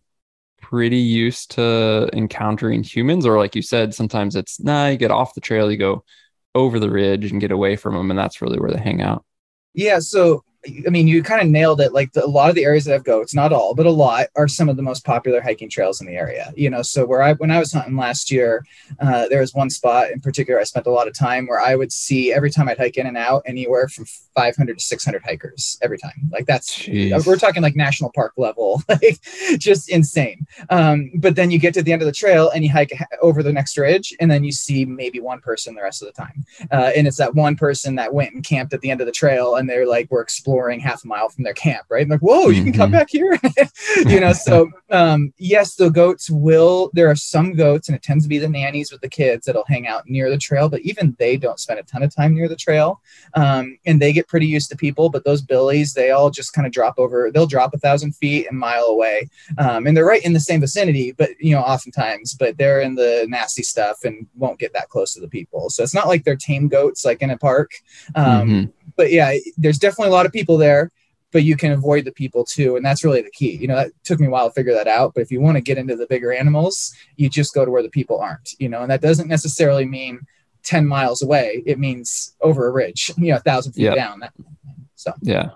pretty 0.62 0.98
used 0.98 1.52
to 1.52 2.10
encountering 2.14 2.84
humans, 2.84 3.26
or 3.26 3.38
like 3.38 3.56
you 3.56 3.62
said, 3.62 3.94
sometimes 3.94 4.36
it's 4.36 4.60
nah, 4.60 4.88
you 4.88 4.98
get 4.98 5.12
off 5.12 5.34
the 5.34 5.42
trail, 5.42 5.72
you 5.72 5.78
go 5.78 6.04
over 6.56 6.80
the 6.80 6.90
ridge 6.90 7.32
and 7.32 7.42
get 7.42 7.52
away 7.52 7.76
from 7.76 7.96
them, 7.96 8.10
and 8.12 8.20
that's 8.20 8.42
really 8.42 8.60
where 8.60 8.72
they 8.72 8.80
hang 8.80 9.02
out. 9.02 9.24
Yeah. 9.74 10.00
So 10.00 10.44
I 10.66 10.90
mean, 10.90 11.08
you 11.08 11.24
kind 11.24 11.42
of 11.42 11.48
nailed 11.48 11.80
it. 11.80 11.94
Like 11.94 12.12
the, 12.12 12.26
a 12.26 12.28
lot 12.28 12.50
of 12.50 12.56
the 12.56 12.66
areas 12.66 12.84
that 12.86 12.92
have 12.92 13.06
goats, 13.06 13.34
not 13.34 13.54
all, 13.54 13.74
but 13.74 13.86
a 13.86 13.92
lot, 13.92 14.28
are 14.36 14.48
some 14.48 14.68
of 14.68 14.76
the 14.76 14.82
most 14.82 15.06
popular 15.06 15.40
hiking 15.40 15.70
trails 15.70 16.02
in 16.02 16.08
the 16.08 16.16
area. 16.16 16.52
You 16.56 16.70
know, 16.70 16.82
so 16.82 17.06
where 17.06 17.22
I 17.22 17.34
when 17.34 17.50
I 17.50 17.60
was 17.60 17.72
hunting 17.72 17.96
last 17.96 18.30
year, 18.30 18.66
uh, 19.00 19.30
there 19.30 19.40
was 19.40 19.54
one 19.54 19.70
spot 19.70 20.12
in 20.12 20.20
particular 20.20 20.60
I 20.60 20.66
spent 20.66 20.88
a 20.88 20.92
lot 20.92 21.08
of 21.08 21.18
time 21.18 21.48
where 21.48 21.62
I 21.62 21.76
would 21.76 21.94
see 21.94 22.34
every 22.34 22.52
time 22.52 22.68
I'd 22.68 22.78
hike 22.78 22.98
in 22.98 23.08
and 23.08 23.18
out 23.18 23.44
anywhere 23.46 23.88
from 23.88 24.06
500 24.40 24.80
to 24.80 24.84
600 24.86 25.22
hikers 25.22 25.78
every 25.82 25.98
time. 25.98 26.30
Like 26.32 26.46
that's 26.46 26.80
Jeez. 26.84 27.28
we're 27.28 27.36
talking 27.36 27.62
like 27.62 27.76
national 27.76 28.10
park 28.16 28.32
level, 28.38 28.82
like 28.90 29.20
just 29.58 29.90
insane. 29.90 30.48
Um, 30.70 31.12
but 31.16 31.36
then 31.36 31.52
you 31.52 31.60
get 31.60 31.74
to 31.74 31.84
the 31.84 31.92
end 31.92 32.02
of 32.02 32.06
the 32.06 32.14
trail 32.14 32.50
and 32.52 32.64
you 32.64 32.72
hike 32.72 32.98
over 33.22 33.44
the 33.44 33.52
next 33.52 33.78
ridge, 33.78 34.16
and 34.22 34.32
then 34.32 34.46
you 34.46 34.54
see 34.54 34.86
maybe 34.86 35.20
one 35.20 35.42
person 35.42 35.76
the 35.76 35.82
rest 35.82 36.02
of 36.02 36.08
the 36.08 36.14
time, 36.14 36.46
uh, 36.72 36.92
and 36.96 37.06
it's 37.06 37.18
that 37.18 37.36
one 37.36 37.58
person 37.58 37.96
that 37.96 38.14
went 38.14 38.34
and 38.34 38.46
camped 38.46 38.74
at 38.74 38.80
the 38.80 38.90
end 38.90 39.02
of 39.02 39.08
the 39.08 39.12
trail, 39.12 39.56
and 39.56 39.70
they're 39.70 39.86
like 39.86 40.08
we're 40.10 40.22
exploring 40.22 40.80
half 40.80 41.04
a 41.04 41.08
mile 41.08 41.28
from 41.28 41.44
their 41.44 41.54
camp, 41.54 41.86
right? 41.90 42.04
I'm 42.04 42.10
like, 42.10 42.22
whoa, 42.22 42.48
you 42.48 42.64
can 42.64 42.72
come 42.72 42.94
mm-hmm. 42.94 43.00
back 43.00 43.10
here, 43.10 43.38
you 44.14 44.22
know. 44.22 44.32
So 44.32 44.72
um, 44.90 45.34
yes, 45.38 45.76
the 45.76 45.90
goats 45.90 46.30
will. 46.30 46.92
There 46.94 47.10
are 47.10 47.16
some 47.16 47.56
goats, 47.56 47.90
and 47.90 47.96
it 47.96 48.04
tends 48.04 48.24
to 48.24 48.30
be 48.30 48.38
the 48.38 48.48
nannies 48.48 48.90
with 48.90 49.02
the 49.02 49.10
kids 49.10 49.46
that'll 49.46 49.66
hang 49.68 49.86
out 49.86 50.04
near 50.08 50.30
the 50.30 50.38
trail, 50.38 50.70
but 50.70 50.80
even 50.82 51.14
they 51.20 51.36
don't 51.36 51.60
spend 51.60 51.82
a 51.82 51.84
ton 51.84 52.04
of 52.04 52.16
time 52.16 52.34
near 52.34 52.48
the 52.48 52.56
trail, 52.56 53.02
um, 53.34 53.78
and 53.86 54.02
they 54.02 54.14
get 54.14 54.29
pretty 54.30 54.46
used 54.46 54.70
to 54.70 54.78
people. 54.78 55.10
But 55.10 55.26
those 55.26 55.42
billies, 55.42 55.94
they 55.94 56.12
all 56.12 56.30
just 56.30 56.54
kind 56.54 56.66
of 56.66 56.72
drop 56.72 56.96
over. 56.98 57.32
They'll 57.32 57.48
drop 57.48 57.74
a 57.74 57.80
thousand 57.80 58.14
feet 58.16 58.48
and 58.50 58.58
mile 58.58 58.86
away, 58.86 59.30
um, 59.58 59.88
and 59.88 59.98
they're 59.98 60.06
right 60.06 60.24
in 60.24 60.34
the 60.34 60.40
same 60.40 60.62
vicinity, 60.62 61.12
but 61.12 61.32
you 61.40 61.54
know, 61.54 61.62
oftentimes, 61.62 62.36
but 62.36 62.58
they're 62.58 62.82
in 62.82 62.96
the 62.96 63.26
nasty 63.28 63.64
stuff 63.64 63.98
and 64.04 64.28
won't 64.36 64.60
get 64.60 64.74
that 64.74 64.90
close 64.90 65.14
to 65.16 65.20
the 65.20 65.28
people. 65.28 65.70
So 65.70 65.84
it's 65.84 65.94
not 65.94 66.08
like 66.08 66.24
they're 66.24 66.36
tame 66.36 66.68
goats 66.68 67.04
like 67.04 67.22
in 67.22 67.32
a 67.32 67.38
park. 67.38 67.72
Um, 68.16 68.26
mm-hmm 68.26 68.80
but 69.00 69.14
yeah, 69.14 69.34
there's 69.58 69.80
definitely 69.80 70.10
a 70.10 70.14
lot 70.14 70.26
of 70.26 70.34
people 70.34 70.58
there, 70.58 70.92
but 71.32 71.46
you 71.46 71.56
can 71.56 71.72
avoid 71.72 72.04
the 72.04 72.12
people 72.12 72.44
too. 72.44 72.76
And 72.76 72.86
that's 72.86 73.06
really 73.06 73.22
the 73.22 73.32
key. 73.32 73.56
You 73.56 73.66
know, 73.66 73.78
that 73.78 73.92
took 74.04 74.20
me 74.20 74.28
a 74.28 74.30
while 74.30 74.50
to 74.50 74.54
figure 74.54 74.74
that 74.74 74.90
out. 74.90 75.14
But 75.14 75.22
if 75.22 75.32
you 75.32 75.40
want 75.40 75.56
to 75.56 75.62
get 75.62 75.78
into 75.78 75.96
the 75.96 76.06
bigger 76.08 76.34
animals, 76.34 76.94
you 77.16 77.30
just 77.30 77.54
go 77.54 77.64
to 77.64 77.72
where 77.72 77.82
the 77.82 77.90
people 77.90 78.20
aren't, 78.20 78.56
you 78.60 78.68
know, 78.68 78.82
and 78.82 78.92
that 78.92 79.02
doesn't 79.02 79.30
necessarily 79.30 79.86
mean 79.86 80.20
10 80.64 80.86
miles 80.86 81.22
away. 81.22 81.64
It 81.66 81.80
means 81.80 82.36
over 82.42 82.68
a 82.68 82.72
ridge, 82.72 83.12
you 83.18 83.32
know, 83.32 83.38
a 83.38 83.42
thousand 83.42 83.74
feet 83.74 83.96
down. 83.96 84.22
So, 84.96 85.14
yeah. 85.22 85.52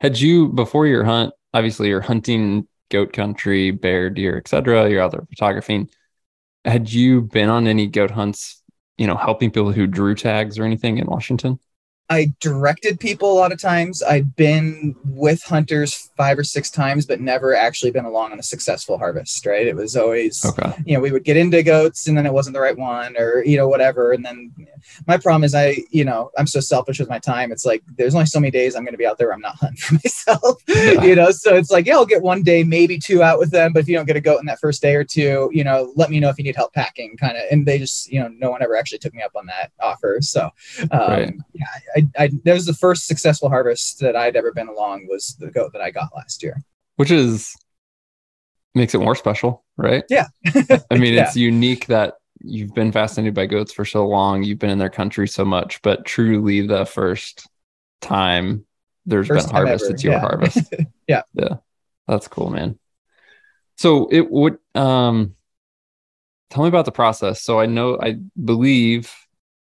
Had 0.00 0.18
you, 0.18 0.48
before 0.48 0.86
your 0.86 1.04
hunt, 1.04 1.32
obviously 1.54 1.88
you're 1.88 2.00
hunting 2.00 2.66
goat 2.90 3.12
country, 3.12 3.70
bear, 3.70 4.10
deer, 4.10 4.36
etc. 4.36 4.88
You're 4.90 5.02
out 5.02 5.12
there 5.12 5.26
photographing. 5.36 5.88
Had 6.64 6.92
you 6.92 7.22
been 7.22 7.48
on 7.48 7.66
any 7.66 7.86
goat 7.86 8.10
hunts, 8.10 8.62
you 8.98 9.06
know, 9.06 9.16
helping 9.16 9.50
people 9.50 9.72
who 9.72 9.86
drew 9.86 10.14
tags 10.14 10.58
or 10.58 10.64
anything 10.64 10.98
in 10.98 11.06
Washington? 11.06 11.58
I 12.10 12.32
directed 12.40 13.00
people 13.00 13.32
a 13.32 13.38
lot 13.38 13.52
of 13.52 13.60
times. 13.60 14.02
I'd 14.02 14.36
been 14.36 14.94
with 15.06 15.42
hunters 15.44 16.10
five 16.16 16.38
or 16.38 16.44
six 16.44 16.68
times, 16.70 17.06
but 17.06 17.20
never 17.22 17.54
actually 17.54 17.90
been 17.90 18.04
along 18.04 18.32
on 18.32 18.38
a 18.38 18.42
successful 18.42 18.98
harvest, 18.98 19.46
right? 19.46 19.66
It 19.66 19.76
was 19.76 19.96
always, 19.96 20.44
Okay. 20.44 20.74
you 20.84 20.94
know, 20.94 21.00
we 21.00 21.10
would 21.10 21.24
get 21.24 21.38
into 21.38 21.62
goats 21.62 22.06
and 22.06 22.18
then 22.18 22.26
it 22.26 22.32
wasn't 22.34 22.52
the 22.52 22.60
right 22.60 22.76
one 22.76 23.16
or, 23.16 23.42
you 23.46 23.56
know, 23.56 23.66
whatever. 23.66 24.12
And 24.12 24.22
then 24.26 24.52
my 25.06 25.16
problem 25.16 25.44
is 25.44 25.54
I, 25.54 25.76
you 25.90 26.04
know, 26.04 26.30
I'm 26.36 26.46
so 26.46 26.60
selfish 26.60 26.98
with 27.00 27.08
my 27.08 27.18
time. 27.18 27.50
It's 27.50 27.64
like 27.64 27.82
there's 27.96 28.14
only 28.14 28.26
so 28.26 28.40
many 28.40 28.50
days 28.50 28.74
I'm 28.76 28.82
going 28.84 28.92
to 28.92 28.98
be 28.98 29.06
out 29.06 29.16
there. 29.16 29.32
I'm 29.32 29.40
not 29.40 29.56
hunting 29.56 29.76
for 29.78 29.94
myself, 29.94 30.60
Yeah. 30.68 31.02
you 31.04 31.16
know? 31.16 31.30
So 31.30 31.54
it's 31.56 31.70
like, 31.70 31.86
yeah, 31.86 31.94
I'll 31.94 32.04
get 32.04 32.20
one 32.20 32.42
day, 32.42 32.62
maybe 32.62 32.98
two 32.98 33.22
out 33.22 33.38
with 33.38 33.52
them. 33.52 33.72
But 33.72 33.80
if 33.80 33.88
you 33.88 33.96
don't 33.96 34.06
get 34.06 34.16
a 34.16 34.20
goat 34.20 34.40
in 34.40 34.46
that 34.46 34.60
first 34.60 34.82
day 34.82 34.96
or 34.96 35.04
two, 35.04 35.48
you 35.52 35.64
know, 35.64 35.92
let 35.96 36.10
me 36.10 36.20
know 36.20 36.28
if 36.28 36.36
you 36.36 36.44
need 36.44 36.56
help 36.56 36.74
packing 36.74 37.16
kind 37.16 37.38
of. 37.38 37.44
And 37.50 37.64
they 37.64 37.78
just, 37.78 38.12
you 38.12 38.20
know, 38.20 38.28
no 38.28 38.50
one 38.50 38.62
ever 38.62 38.76
actually 38.76 38.98
took 38.98 39.14
me 39.14 39.22
up 39.22 39.32
on 39.34 39.46
that 39.46 39.70
offer. 39.80 40.18
So, 40.20 40.50
um, 40.90 41.00
Right. 41.12 41.34
yeah, 41.54 41.66
I, 41.96 42.06
I, 42.18 42.30
that 42.44 42.54
was 42.54 42.66
the 42.66 42.74
first 42.74 43.06
successful 43.06 43.48
harvest 43.48 44.00
that 44.00 44.16
I'd 44.16 44.36
ever 44.36 44.52
been 44.52 44.68
along 44.68 45.06
was 45.08 45.36
the 45.38 45.50
goat 45.50 45.72
that 45.72 45.82
I 45.82 45.90
got 45.90 46.10
last 46.14 46.42
year. 46.42 46.62
Which 46.96 47.10
is 47.10 47.54
makes 48.74 48.94
it 48.94 48.98
more 48.98 49.14
special, 49.14 49.64
right? 49.76 50.04
Yeah. 50.08 50.26
I 50.90 50.96
mean, 50.96 51.14
Yeah. 51.14 51.24
it's 51.26 51.36
unique 51.36 51.86
that 51.86 52.14
you've 52.40 52.74
been 52.74 52.90
fascinated 52.92 53.34
by 53.34 53.46
goats 53.46 53.72
for 53.72 53.84
so 53.84 54.06
long, 54.06 54.42
you've 54.42 54.58
been 54.58 54.70
in 54.70 54.78
their 54.78 54.90
country 54.90 55.28
so 55.28 55.44
much, 55.44 55.80
but 55.82 56.04
truly 56.04 56.66
the 56.66 56.84
first 56.86 57.46
time 58.00 58.64
there's 59.06 59.28
First 59.28 59.48
been 59.48 59.56
harvest, 59.56 59.84
ever, 59.84 59.94
it's 59.94 60.04
your 60.04 60.14
yeah. 60.14 60.20
harvest. 60.20 60.74
Yeah. 61.08 61.22
Yeah. 61.34 61.56
That's 62.08 62.28
cool, 62.28 62.50
man. 62.50 62.78
So 63.76 64.08
it 64.10 64.30
would 64.30 64.58
um 64.74 65.34
tell 66.50 66.62
me 66.62 66.68
about 66.68 66.84
the 66.84 66.92
process. 66.92 67.42
So 67.42 67.58
I 67.60 67.66
know 67.66 67.98
I 68.00 68.18
believe 68.42 69.12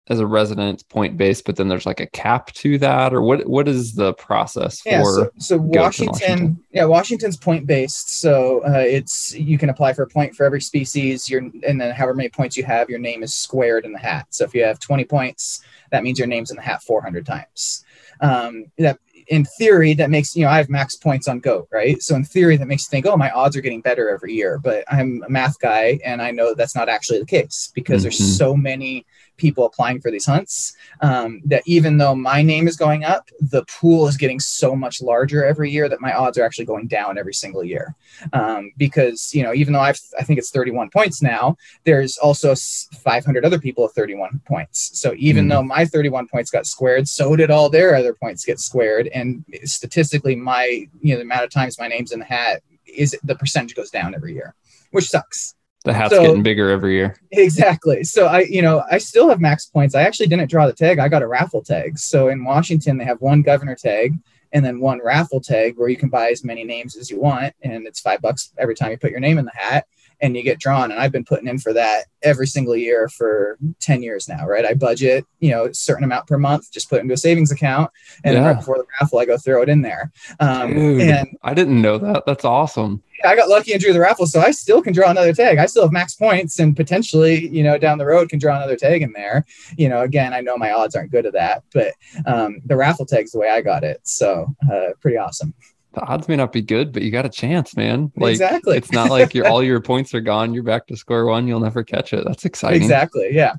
as 0.07 0.19
a 0.19 0.27
resident 0.27 0.73
it's 0.73 0.83
point 0.83 1.15
based, 1.15 1.45
but 1.45 1.55
then 1.55 1.69
there's 1.69 1.85
like 1.85 2.01
a 2.01 2.07
cap 2.07 2.51
to 2.53 2.77
that, 2.79 3.13
or 3.13 3.21
what 3.21 3.47
what 3.47 3.67
is 3.69 3.93
the 3.93 4.13
process 4.15 4.81
for 4.81 4.89
Yeah, 4.89 5.03
so, 5.03 5.29
so 5.37 5.57
Washington, 5.57 6.11
Washington. 6.11 6.63
yeah, 6.71 6.85
Washington's 6.85 7.37
point 7.37 7.65
based. 7.65 8.19
So 8.19 8.61
uh, 8.65 8.83
it's 8.85 9.33
you 9.33 9.57
can 9.57 9.69
apply 9.69 9.93
for 9.93 10.03
a 10.03 10.07
point 10.07 10.35
for 10.35 10.45
every 10.45 10.61
species. 10.61 11.29
Your 11.29 11.41
and 11.65 11.79
then 11.79 11.95
however 11.95 12.15
many 12.15 12.29
points 12.29 12.57
you 12.57 12.65
have, 12.65 12.89
your 12.89 12.99
name 12.99 13.23
is 13.23 13.33
squared 13.33 13.85
in 13.85 13.93
the 13.93 13.99
hat. 13.99 14.27
So 14.31 14.43
if 14.43 14.53
you 14.53 14.63
have 14.65 14.79
20 14.79 15.05
points, 15.05 15.63
that 15.91 16.03
means 16.03 16.19
your 16.19 16.27
name's 16.27 16.51
in 16.51 16.57
the 16.57 16.63
hat 16.63 16.83
400 16.83 17.25
times. 17.25 17.85
Um, 18.19 18.65
that 18.77 18.99
in 19.27 19.45
theory 19.57 19.93
that 19.93 20.09
makes 20.09 20.35
you 20.35 20.43
know 20.43 20.49
I 20.51 20.57
have 20.57 20.67
max 20.69 20.97
points 20.97 21.29
on 21.29 21.39
goat, 21.39 21.69
right? 21.71 22.01
So 22.01 22.13
in 22.13 22.25
theory 22.25 22.57
that 22.57 22.67
makes 22.67 22.83
you 22.83 22.89
think, 22.91 23.05
oh, 23.05 23.15
my 23.15 23.31
odds 23.31 23.55
are 23.55 23.61
getting 23.61 23.79
better 23.79 24.09
every 24.09 24.33
year. 24.33 24.59
But 24.61 24.83
I'm 24.91 25.23
a 25.25 25.29
math 25.29 25.57
guy, 25.59 25.97
and 26.03 26.21
I 26.21 26.31
know 26.31 26.53
that's 26.53 26.75
not 26.75 26.89
actually 26.89 27.19
the 27.19 27.25
case 27.25 27.71
because 27.73 28.01
Mhm. 28.01 28.03
there's 28.03 28.37
so 28.37 28.53
many 28.53 29.05
people 29.37 29.65
applying 29.65 29.99
for 29.99 30.11
these 30.11 30.25
hunts 30.25 30.73
um, 31.01 31.41
that 31.45 31.63
even 31.65 31.97
though 31.97 32.15
my 32.15 32.41
name 32.41 32.67
is 32.67 32.75
going 32.75 33.03
up, 33.03 33.29
the 33.39 33.63
pool 33.65 34.07
is 34.07 34.17
getting 34.17 34.39
so 34.39 34.75
much 34.75 35.01
larger 35.01 35.43
every 35.43 35.71
year 35.71 35.89
that 35.89 36.01
my 36.01 36.13
odds 36.13 36.37
are 36.37 36.43
actually 36.43 36.65
going 36.65 36.87
down 36.87 37.17
every 37.17 37.33
single 37.33 37.63
year. 37.63 37.95
Um, 38.31 38.71
because 38.77 39.31
you 39.33 39.43
know, 39.43 39.53
even 39.53 39.73
though 39.73 39.79
I've 39.79 39.99
I 40.19 40.23
think 40.23 40.39
it's 40.39 40.51
31 40.51 40.89
points 40.91 41.21
now, 41.21 41.57
there's 41.83 42.17
also 42.17 42.53
500 42.55 43.45
other 43.45 43.59
people 43.59 43.83
with 43.83 43.93
31 43.93 44.41
points. 44.45 44.91
So 44.99 45.13
even 45.17 45.45
Mhm. 45.45 45.49
though 45.49 45.63
my 45.63 45.85
31 45.85 46.27
points 46.27 46.51
got 46.51 46.65
squared, 46.65 47.07
so 47.07 47.35
did 47.35 47.51
all 47.51 47.69
their 47.69 47.95
other 47.95 48.13
points 48.13 48.45
get 48.45 48.59
squared. 48.59 49.07
And 49.07 49.43
statistically, 49.63 50.35
my 50.35 50.87
you 51.01 51.13
know 51.13 51.17
the 51.17 51.23
amount 51.23 51.43
of 51.43 51.49
times 51.49 51.79
my 51.79 51.87
name's 51.87 52.11
in 52.11 52.19
the 52.19 52.25
hat 52.25 52.61
is 52.85 53.15
the 53.23 53.35
percentage 53.35 53.75
goes 53.75 53.89
down 53.89 54.13
every 54.13 54.33
year, 54.33 54.55
which 54.91 55.05
sucks. 55.09 55.55
The 55.83 55.93
hat's 55.93 56.13
so- 56.13 56.21
getting 56.21 56.43
bigger 56.43 56.69
every 56.69 56.93
year? 56.95 57.15
Exactly. 57.31 58.03
So 58.03 58.27
I, 58.27 58.41
you 58.41 58.61
know, 58.61 58.83
I 58.89 58.97
still 58.97 59.29
have 59.29 59.39
max 59.41 59.65
points. 59.65 59.95
I 59.95 60.01
actually 60.03 60.27
didn't 60.27 60.49
draw 60.49 60.65
the 60.67 60.73
tag. 60.73 60.99
I 60.99 61.07
got 61.09 61.21
a 61.23 61.27
raffle 61.27 61.61
tag. 61.63 61.97
So 61.97 62.29
in 62.29 62.43
Washington, 62.43 62.97
they 62.97 63.05
have 63.05 63.21
one 63.21 63.41
governor 63.41 63.75
tag 63.75 64.13
and 64.51 64.63
then 64.63 64.79
one 64.79 65.01
raffle 65.03 65.41
tag 65.41 65.77
where 65.77 65.89
you 65.89 65.97
can 65.97 66.09
buy 66.09 66.29
as 66.29 66.43
many 66.43 66.63
names 66.63 66.95
as 66.95 67.09
you 67.09 67.19
want, 67.19 67.55
and 67.63 67.87
it's 67.87 67.99
five 67.99 68.21
bucks 68.21 68.53
every 68.59 68.75
time 68.75 68.91
you 68.91 68.97
put 68.97 69.09
your 69.09 69.19
name 69.19 69.39
in 69.39 69.45
the 69.45 69.51
hat, 69.55 69.87
and 70.21 70.37
you 70.37 70.43
get 70.43 70.59
drawn. 70.59 70.91
And 70.91 70.99
I've 70.99 71.11
been 71.11 71.25
putting 71.25 71.47
in 71.47 71.57
for 71.57 71.73
that 71.73 72.03
every 72.21 72.45
single 72.45 72.75
year 72.75 73.09
for 73.09 73.57
ten 73.79 74.03
years 74.03 74.29
now. 74.29 74.47
Right? 74.47 74.63
I 74.63 74.75
budget, 74.75 75.25
you 75.39 75.49
know, 75.49 75.65
a 75.65 75.73
certain 75.73 76.03
amount 76.03 76.27
per 76.27 76.37
month, 76.37 76.71
just 76.71 76.87
put 76.87 76.99
it 76.99 77.01
into 77.01 77.15
a 77.15 77.17
savings 77.17 77.51
account, 77.51 77.89
and 78.23 78.35
Yeah. 78.35 78.45
right 78.45 78.55
before 78.57 78.77
the 78.77 78.85
raffle, 79.01 79.17
I 79.17 79.25
go 79.25 79.39
throw 79.39 79.63
it 79.63 79.69
in 79.69 79.81
there. 79.81 80.11
Um, 80.39 80.75
Dude, 80.75 81.01
and 81.01 81.35
I 81.41 81.55
didn't 81.55 81.81
know 81.81 81.97
that. 81.97 82.27
That's 82.27 82.45
awesome. 82.45 83.01
I 83.23 83.35
got 83.35 83.49
lucky 83.49 83.71
and 83.73 83.81
drew 83.81 83.93
the 83.93 83.99
raffle, 83.99 84.25
so 84.25 84.41
I 84.41 84.51
still 84.51 84.81
can 84.81 84.93
draw 84.93 85.09
another 85.09 85.33
tag. 85.33 85.57
I 85.57 85.65
still 85.65 85.83
have 85.83 85.91
max 85.91 86.15
points, 86.15 86.59
and 86.59 86.75
potentially, 86.75 87.47
you 87.49 87.63
know, 87.63 87.77
down 87.77 87.97
the 87.97 88.05
road 88.05 88.29
can 88.29 88.39
draw 88.39 88.55
another 88.55 88.75
tag 88.75 89.01
in 89.01 89.13
there. 89.13 89.45
You 89.77 89.89
know, 89.89 90.01
again, 90.01 90.33
I 90.33 90.41
know 90.41 90.57
my 90.57 90.71
odds 90.71 90.95
aren't 90.95 91.11
good 91.11 91.25
at 91.25 91.33
that, 91.33 91.63
but 91.73 91.93
um, 92.25 92.61
the 92.65 92.75
raffle 92.75 93.05
tag's 93.05 93.31
the 93.31 93.39
way 93.39 93.49
I 93.49 93.61
got 93.61 93.83
it, 93.83 94.01
so 94.03 94.53
uh, 94.71 94.89
pretty 94.99 95.17
awesome. 95.17 95.53
The 95.93 96.01
odds 96.01 96.27
may 96.27 96.35
not 96.35 96.51
be 96.51 96.61
good, 96.61 96.91
but 96.91 97.03
you 97.03 97.11
got 97.11 97.25
a 97.25 97.29
chance, 97.29 97.77
man. 97.77 98.11
Like 98.15 98.31
Exactly. 98.31 98.77
it's 98.77 98.91
not 98.91 99.11
like 99.11 99.35
your 99.35 99.47
all 99.49 99.63
your 99.63 99.79
points 99.79 100.13
are 100.15 100.21
gone. 100.21 100.53
You're 100.53 100.63
back 100.63 100.87
to 100.87 100.97
square 100.97 101.25
one. 101.25 101.47
You'll 101.47 101.59
never 101.59 101.83
catch 101.83 102.13
it. 102.13 102.25
That's 102.25 102.45
exciting. 102.45 102.81
Exactly, 102.81 103.29
yeah. 103.31 103.53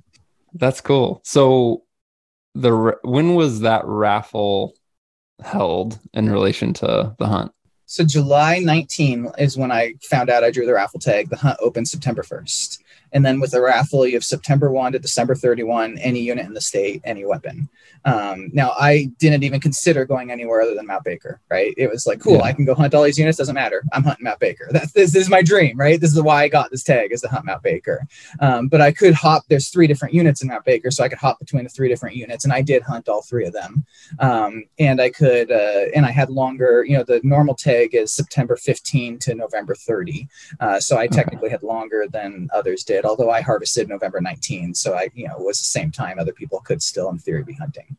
That's 0.52 0.80
cool. 0.80 1.20
So 1.24 1.84
the 2.54 2.96
when 3.02 3.34
was 3.34 3.60
that 3.60 3.84
raffle 3.84 4.74
held 5.42 5.98
in 6.12 6.28
relation 6.28 6.72
to 6.74 7.14
the 7.18 7.26
hunt? 7.26 7.52
So 7.94 8.02
July 8.02 8.58
19 8.58 9.30
is 9.38 9.56
when 9.56 9.70
I 9.70 9.94
found 10.02 10.28
out 10.28 10.42
I 10.42 10.50
drew 10.50 10.66
the 10.66 10.74
raffle 10.74 10.98
tag. 10.98 11.28
The 11.30 11.36
hunt 11.36 11.58
opened 11.60 11.86
September 11.86 12.22
1st. 12.24 12.82
And 13.14 13.24
then 13.24 13.40
with 13.40 13.52
the 13.52 13.62
raffle, 13.62 14.06
you 14.06 14.14
have 14.14 14.24
September 14.24 14.70
1 14.70 14.92
to 14.92 14.98
December 14.98 15.34
31, 15.34 15.98
any 15.98 16.20
unit 16.20 16.44
in 16.46 16.52
the 16.52 16.60
state, 16.60 17.00
any 17.04 17.24
weapon. 17.24 17.68
Um, 18.04 18.50
now, 18.52 18.72
I 18.78 19.10
didn't 19.18 19.44
even 19.44 19.60
consider 19.60 20.04
going 20.04 20.30
anywhere 20.30 20.60
other 20.60 20.74
than 20.74 20.86
Mount 20.86 21.04
Baker, 21.04 21.40
right? 21.50 21.72
It 21.78 21.88
was 21.90 22.06
like, 22.06 22.20
cool, 22.20 22.34
Yeah. 22.34 22.42
I 22.42 22.52
can 22.52 22.66
go 22.66 22.74
hunt 22.74 22.92
all 22.92 23.02
these 23.04 23.18
units, 23.18 23.38
doesn't 23.38 23.54
matter. 23.54 23.82
I'm 23.92 24.02
hunting 24.02 24.24
Mount 24.24 24.40
Baker. 24.40 24.68
That's, 24.72 24.92
this, 24.92 25.12
this 25.12 25.22
is 25.22 25.30
my 25.30 25.40
dream, 25.40 25.78
right? 25.78 25.98
This 26.00 26.12
is 26.12 26.20
why 26.20 26.42
I 26.42 26.48
got 26.48 26.70
this 26.70 26.82
tag, 26.82 27.12
is 27.12 27.22
to 27.22 27.28
hunt 27.28 27.46
Mount 27.46 27.62
Baker. 27.62 28.06
Um, 28.40 28.68
but 28.68 28.80
I 28.82 28.92
could 28.92 29.14
hop, 29.14 29.44
there's 29.48 29.68
three 29.68 29.86
different 29.86 30.12
units 30.12 30.42
in 30.42 30.48
Mount 30.48 30.64
Baker, 30.64 30.90
so 30.90 31.02
I 31.04 31.08
could 31.08 31.18
hop 31.18 31.38
between 31.38 31.64
the 31.64 31.70
three 31.70 31.88
different 31.88 32.16
units. 32.16 32.44
And 32.44 32.52
I 32.52 32.60
did 32.62 32.82
hunt 32.82 33.08
all 33.08 33.22
three 33.22 33.46
of 33.46 33.52
them 33.54 33.86
um, 34.18 34.64
and 34.78 35.00
I 35.00 35.08
could, 35.10 35.50
uh, 35.50 35.86
and 35.94 36.04
I 36.04 36.10
had 36.10 36.28
longer. 36.30 36.84
You 36.84 36.98
know, 36.98 37.04
the 37.04 37.20
normal 37.22 37.54
tag 37.54 37.94
is 37.94 38.12
September 38.12 38.56
15 38.56 39.18
to 39.20 39.34
November 39.34 39.74
30, 39.74 40.28
uh, 40.60 40.80
so 40.80 40.96
I 40.96 41.04
Okay. 41.04 41.16
technically 41.16 41.50
had 41.50 41.62
longer 41.62 42.06
than 42.10 42.48
others 42.52 42.82
did. 42.82 43.03
Although 43.04 43.30
I 43.30 43.40
harvested 43.40 43.88
November 43.88 44.20
19, 44.20 44.74
so 44.74 44.94
I, 44.94 45.10
you 45.14 45.26
know, 45.26 45.36
it 45.36 45.44
was 45.44 45.58
the 45.58 45.64
same 45.64 45.90
time 45.90 46.18
other 46.18 46.32
people 46.32 46.60
could 46.60 46.82
still, 46.82 47.08
in 47.10 47.18
theory, 47.18 47.44
be 47.44 47.54
hunting. 47.54 47.96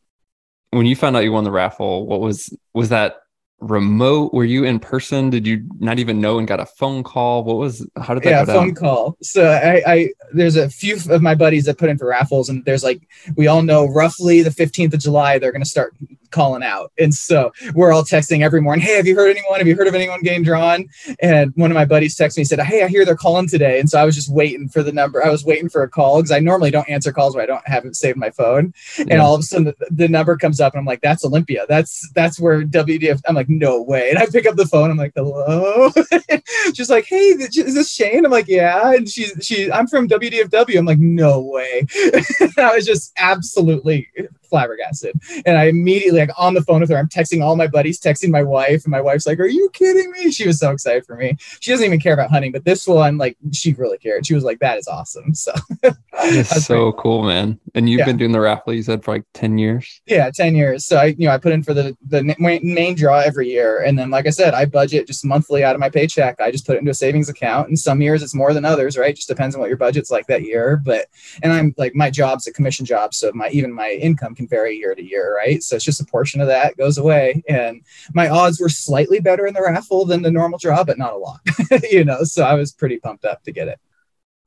When 0.72 0.86
you 0.86 0.96
found 0.96 1.16
out 1.16 1.24
you 1.24 1.32
won 1.32 1.44
the 1.44 1.52
raffle, 1.52 2.06
what 2.06 2.20
was 2.20 2.56
was 2.74 2.90
that 2.90 3.18
remote? 3.60 4.34
Were 4.34 4.44
you 4.44 4.64
in 4.64 4.80
person? 4.80 5.30
Did 5.30 5.48
you 5.48 5.64
not 5.80 6.00
even 6.00 6.22
know 6.22 6.38
and 6.38 6.48
got 6.48 6.60
a 6.60 6.66
phone 6.66 7.04
call? 7.04 7.44
What 7.44 7.58
was 7.58 7.88
how 7.98 8.14
did 8.14 8.24
that 8.24 8.30
yeah, 8.30 8.46
go 8.46 8.54
phone 8.54 8.68
down? 8.68 8.76
call. 8.76 9.18
So 9.22 9.50
I, 9.50 9.82
I, 9.86 10.10
there's 10.34 10.56
a 10.56 10.70
few 10.70 10.98
of 11.10 11.22
my 11.22 11.36
buddies 11.36 11.66
that 11.66 11.78
put 11.78 11.90
in 11.90 11.98
for 11.98 12.08
raffles, 12.08 12.50
and 12.50 12.64
there's 12.66 12.84
like 12.84 13.08
we 13.36 13.48
all 13.48 13.62
know 13.62 13.86
roughly 13.86 14.42
the 14.42 14.50
15th 14.50 14.94
of 14.94 15.00
July 15.00 15.40
they're 15.40 15.52
to 15.52 15.66
start 15.66 15.96
calling 16.32 16.64
out, 16.64 16.92
and 17.00 17.14
so 17.14 17.52
we're 17.74 17.94
all 17.94 18.04
texting 18.04 18.42
every 18.42 18.62
morning. 18.62 18.86
Hey, 18.86 18.98
have 18.98 19.08
you 19.08 19.16
heard 19.16 19.36
anyone? 19.36 19.60
Have 19.60 19.68
you 19.68 19.76
heard 19.76 19.88
of 19.88 19.96
anyone 19.96 20.22
getting 20.22 20.44
drawn? 20.44 20.86
And 21.22 21.54
one 21.56 21.72
of 21.72 21.76
my 21.76 21.86
buddies 21.86 22.16
texted 22.16 22.38
me 22.38 22.44
said, 22.44 22.60
Hey, 22.60 22.84
I 22.84 22.88
hear 22.88 23.06
they're 23.06 23.16
calling 23.16 23.48
today, 23.48 23.80
and 23.80 23.90
so 23.90 24.00
I 24.00 24.06
was 24.06 24.16
just 24.16 24.30
waiting 24.30 24.68
for 24.68 24.84
the 24.84 24.92
number. 24.92 25.26
I 25.26 25.30
was 25.30 25.46
waiting 25.46 25.70
for 25.70 25.84
a 25.84 25.90
call 25.90 26.18
because 26.18 26.32
I 26.32 26.40
normally 26.40 26.72
don't 26.72 26.90
answer 26.90 27.12
calls 27.12 27.36
where 27.36 27.44
I 27.44 27.48
don't 27.48 27.68
have 27.68 27.86
it 27.86 27.96
saved 27.96 28.18
my 28.18 28.30
phone, 28.30 28.74
and 28.98 29.22
all 29.22 29.34
of 29.34 29.40
a 29.40 29.44
sudden 29.44 29.66
the, 29.66 29.76
the 29.90 30.08
number 30.08 30.36
comes 30.38 30.60
up, 30.60 30.74
and 30.74 30.80
I'm 30.80 30.86
like, 30.86 31.02
That's 31.02 31.26
Olympia. 31.26 31.66
That's 31.68 32.10
that's 32.14 32.40
where 32.40 32.64
WDF. 32.64 33.22
I'm 33.28 33.36
like, 33.36 33.45
No 33.48 33.82
way. 33.82 34.10
And 34.10 34.20
I 34.20 34.26
pick 34.26 34.46
up 34.46 34.56
the 34.56 34.66
phone. 34.66 34.92
I'm 34.92 34.98
like, 34.98 35.14
Hello. 35.16 35.92
she's 36.74 36.90
like, 36.90 37.06
"Hey, 37.06 37.30
is 37.30 37.74
this 37.74 37.92
Shane?" 37.92 38.26
I'm 38.26 38.32
like, 38.32 38.48
"Yeah." 38.48 38.94
And 38.94 39.08
she's 39.08 39.34
she, 39.42 39.72
I'm 39.72 39.88
from 39.88 40.08
WDFW. 40.08 40.78
I'm 40.78 40.86
like, 40.86 41.00
"No 41.00 41.42
way!" 41.42 41.86
I 42.58 42.76
was 42.76 42.86
just 42.86 43.14
absolutely 43.18 44.08
flabbergasted, 44.50 45.16
and 45.46 45.58
I 45.58 45.66
immediately 45.66 46.20
like 46.20 46.32
on 46.38 46.54
the 46.54 46.62
phone 46.62 46.82
with 46.82 46.90
her. 46.90 46.98
I'm 46.98 47.10
texting 47.10 47.44
all 47.44 47.56
my 47.56 47.68
buddies, 47.68 48.00
texting 48.00 48.30
my 48.30 48.44
wife, 48.44 48.84
and 48.86 48.92
my 48.92 49.02
wife's 49.02 49.26
like, 49.28 49.40
"Are 49.40 49.46
you 49.48 49.70
kidding 49.74 50.12
me?" 50.12 50.32
She 50.32 50.48
was 50.48 50.60
so 50.60 50.72
excited 50.72 51.06
for 51.06 51.16
me. 51.16 51.38
She 51.60 51.72
doesn't 51.72 51.86
even 51.86 52.00
care 52.00 52.14
about 52.14 52.30
hunting, 52.32 52.52
but 52.52 52.66
this 52.66 52.88
one, 52.88 53.18
like, 53.18 53.38
she 53.54 53.74
really 53.74 53.98
cared. 53.98 54.26
She 54.26 54.34
was 54.36 54.44
like, 54.44 54.60
"That 54.60 54.78
is 54.78 54.88
awesome." 54.88 55.34
So 55.34 55.54
That's 56.14 56.66
so 56.66 56.92
cool, 56.94 57.24
man. 57.24 57.60
And 57.74 57.90
you've 57.90 58.00
Yeah. 58.00 58.06
been 58.06 58.18
doing 58.18 58.32
the 58.32 58.40
raffle, 58.40 58.74
you 58.74 58.84
said, 58.84 59.04
for 59.04 59.14
like 59.14 59.24
10 59.34 59.58
years. 59.58 60.02
yeah, 60.06 60.30
ten 60.34 60.56
years. 60.56 60.86
So 60.86 60.98
I, 60.98 61.06
you 61.18 61.28
know, 61.28 61.32
I 61.34 61.38
put 61.38 61.52
in 61.52 61.64
for 61.64 61.74
the 61.74 61.96
the 62.08 62.36
main 62.40 62.96
draw 62.96 63.20
every 63.20 63.50
year, 63.50 63.84
and 63.84 63.98
then 64.00 64.10
like 64.10 64.26
I 64.28 64.30
said, 64.30 64.54
I 64.54 64.66
budget 64.66 65.08
just 65.08 65.26
monthly 65.26 65.64
out 65.64 65.76
of 65.76 65.82
my 65.82 65.90
paycheck. 65.90 66.40
I 66.40 66.52
just 66.52 66.66
put 66.66 66.76
it 66.76 66.80
into 66.80 66.92
a 66.92 66.96
savings 66.96 67.30
account, 67.30 67.68
and 67.68 67.78
some 67.78 68.02
years 68.02 68.24
it's 68.24 68.34
more 68.36 68.54
than 68.54 68.66
others, 68.66 68.98
right? 68.98 69.16
Just 69.16 69.28
depends 69.28 69.56
on 69.56 69.62
what 69.62 69.68
your 69.70 69.78
budget's 69.78 70.12
like 70.12 70.28
that 70.28 70.44
year. 70.44 70.82
But 70.84 71.08
and 71.44 71.52
I'm 71.52 71.74
like 71.78 71.96
my 71.96 72.10
job's 72.10 72.48
a 72.48 72.54
commission 72.54 72.86
job, 72.86 73.14
so 73.14 73.32
my 73.34 73.50
even 73.50 73.74
my 73.74 73.92
income 73.92 74.35
can 74.36 74.48
vary 74.48 74.76
year 74.78 74.94
to 74.94 75.04
year, 75.04 75.36
right? 75.36 75.64
So 75.64 75.76
it's 75.76 75.86
just 75.86 76.02
a 76.02 76.06
portion 76.06 76.42
of 76.42 76.48
that 76.48 76.78
goes 76.78 76.98
away, 76.98 77.44
and 77.48 77.82
my 78.14 78.30
odds 78.30 78.60
were 78.60 78.70
slightly 78.70 79.20
better 79.20 79.48
in 79.48 79.54
the 79.54 79.62
raffle 79.62 80.06
than 80.06 80.22
the 80.22 80.32
normal 80.32 80.60
draw, 80.60 80.84
but 80.84 80.98
not 80.98 81.14
a 81.14 81.18
lot, 81.18 81.40
you 81.92 82.04
know. 82.04 82.24
So 82.24 82.44
I 82.44 82.54
was 82.54 82.72
pretty 82.72 83.00
pumped 83.00 83.26
up 83.26 83.44
to 83.44 83.52
get 83.52 83.68
it. 83.68 83.80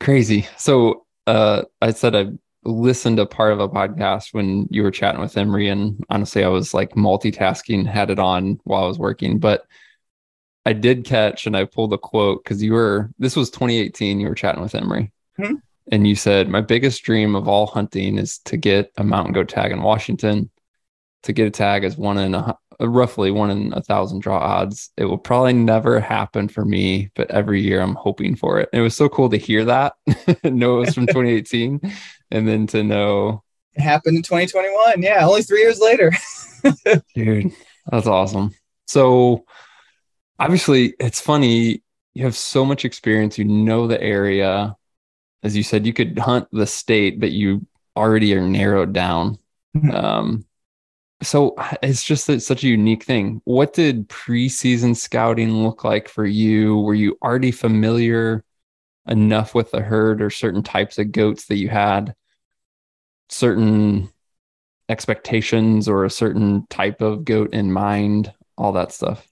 Crazy. 0.01 0.47
So 0.57 1.07
uh 1.27 1.63
I 1.83 1.91
said 1.93 2.15
I 2.15 2.29
listened 2.65 3.17
to 3.17 3.27
part 3.27 3.53
of 3.53 3.61
a 3.61 3.69
podcast 3.69 4.35
when 4.35 4.67
you 4.71 4.83
were 4.83 4.91
chatting 4.91 5.21
with 5.21 5.37
Emery, 5.37 5.69
and 5.69 6.05
honestly, 6.11 6.45
I 6.45 6.49
was 6.49 6.75
like 6.75 6.91
multitasking, 6.91 7.87
had 7.87 8.11
it 8.11 8.19
on 8.19 8.61
while 8.65 8.85
I 8.85 8.89
was 8.89 8.99
working, 8.99 9.39
but 9.39 9.67
I 10.67 10.75
did 10.75 11.05
catch 11.05 11.47
and 11.47 11.57
I 11.57 11.65
pulled 11.65 11.95
a 11.95 11.99
quote 11.99 12.45
because 12.45 12.63
you 12.63 12.75
were 12.75 13.11
this 13.19 13.37
was 13.37 13.51
2018. 13.51 14.21
You 14.21 14.29
were 14.29 14.35
chatting 14.35 14.63
with 14.63 14.75
Emery, 14.75 15.13
mm-hmm. 15.39 15.55
And 15.91 16.07
you 16.07 16.15
said, 16.15 16.49
"My 16.49 16.61
biggest 16.61 17.03
dream 17.03 17.35
of 17.35 17.49
all 17.49 17.67
hunting 17.67 18.19
is 18.19 18.39
to 18.47 18.57
get 18.57 18.93
a 18.97 19.05
mountain 19.05 19.33
goat 19.33 19.49
tag 19.49 19.73
in 19.73 19.83
Washington. 19.83 20.51
To 21.25 21.33
get 21.33 21.47
a 21.47 21.51
tag 21.51 21.85
is 21.85 21.97
one 21.97 22.19
in 22.19 22.35
a 22.35 22.57
uh, 22.81 22.89
roughly 22.89 23.31
one 23.31 23.51
in 23.51 23.73
a 23.73 23.83
thousand 23.83 24.21
draw 24.21 24.39
odds. 24.39 24.91
It 24.97 25.05
will 25.05 25.19
probably 25.19 25.53
never 25.53 25.99
happen 26.01 26.49
for 26.49 26.65
me, 26.65 27.11
but 27.17 27.31
every 27.31 27.61
year 27.61 27.81
I'm 27.81 27.97
hoping 27.97 28.37
for 28.37 28.61
it. 28.61 28.69
And 28.73 28.81
it 28.81 28.83
was 28.83 28.95
so 28.95 29.09
cool 29.09 29.29
to 29.31 29.37
hear 29.37 29.65
that, 29.65 29.95
know 30.45 30.77
it 30.77 30.87
was 30.87 30.95
from 30.95 31.07
2018, 31.09 31.81
and 32.31 32.49
then 32.49 32.67
to 32.69 32.85
know 32.85 33.43
it 33.75 33.83
happened 33.83 34.17
in 34.17 34.23
2021. 34.23 35.03
Yeah, 35.03 35.27
only 35.27 35.43
three 35.43 35.61
years 35.61 35.81
later. 35.81 36.13
Dude, 37.15 37.53
that's 37.91 38.07
awesome. 38.07 38.55
So 38.87 39.45
obviously, 40.39 40.95
it's 41.01 41.21
funny. 41.21 41.83
You 42.15 42.25
have 42.25 42.37
so 42.37 42.65
much 42.65 42.85
experience. 42.85 43.39
You 43.39 43.45
know 43.45 43.87
the 43.87 44.01
area. 44.01 44.77
As 45.43 45.57
you 45.57 45.63
said, 45.63 45.87
you 45.87 45.93
could 45.93 46.19
hunt 46.19 46.49
the 46.53 46.67
state, 46.67 47.21
but 47.21 47.31
you 47.31 47.67
already 47.97 48.35
are 48.35 48.47
narrowed 48.47 48.93
down. 48.93 49.39
Mm-hmm. 49.77 49.91
Um, 49.91 50.45
so 51.23 51.55
it's 51.83 52.05
just 52.05 52.29
a, 52.29 52.41
such 52.41 52.65
a 52.65 52.69
unique 52.69 53.05
thing. 53.05 53.41
What 53.45 53.73
did 53.73 54.09
preseason 54.09 54.97
scouting 54.97 55.63
look 55.63 55.85
like 55.85 56.09
for 56.09 56.25
you? 56.25 56.79
Were 56.79 56.95
you 56.95 57.19
already 57.23 57.51
familiar 57.51 58.45
enough 59.07 59.55
with 59.55 59.71
the 59.71 59.81
herd 59.81 60.23
or 60.23 60.31
certain 60.31 60.63
types 60.63 60.99
of 60.99 61.13
goats 61.13 61.47
that 61.47 61.57
you 61.57 61.69
had 61.69 62.15
certain 63.29 64.11
expectations 64.89 65.89
or 65.89 66.05
a 66.05 66.11
certain 66.11 66.67
type 66.69 67.01
of 67.01 67.25
goat 67.25 67.53
in 67.53 67.73
mind? 67.73 68.33
All 68.57 68.73
that 68.73 68.93
stuff 68.93 69.28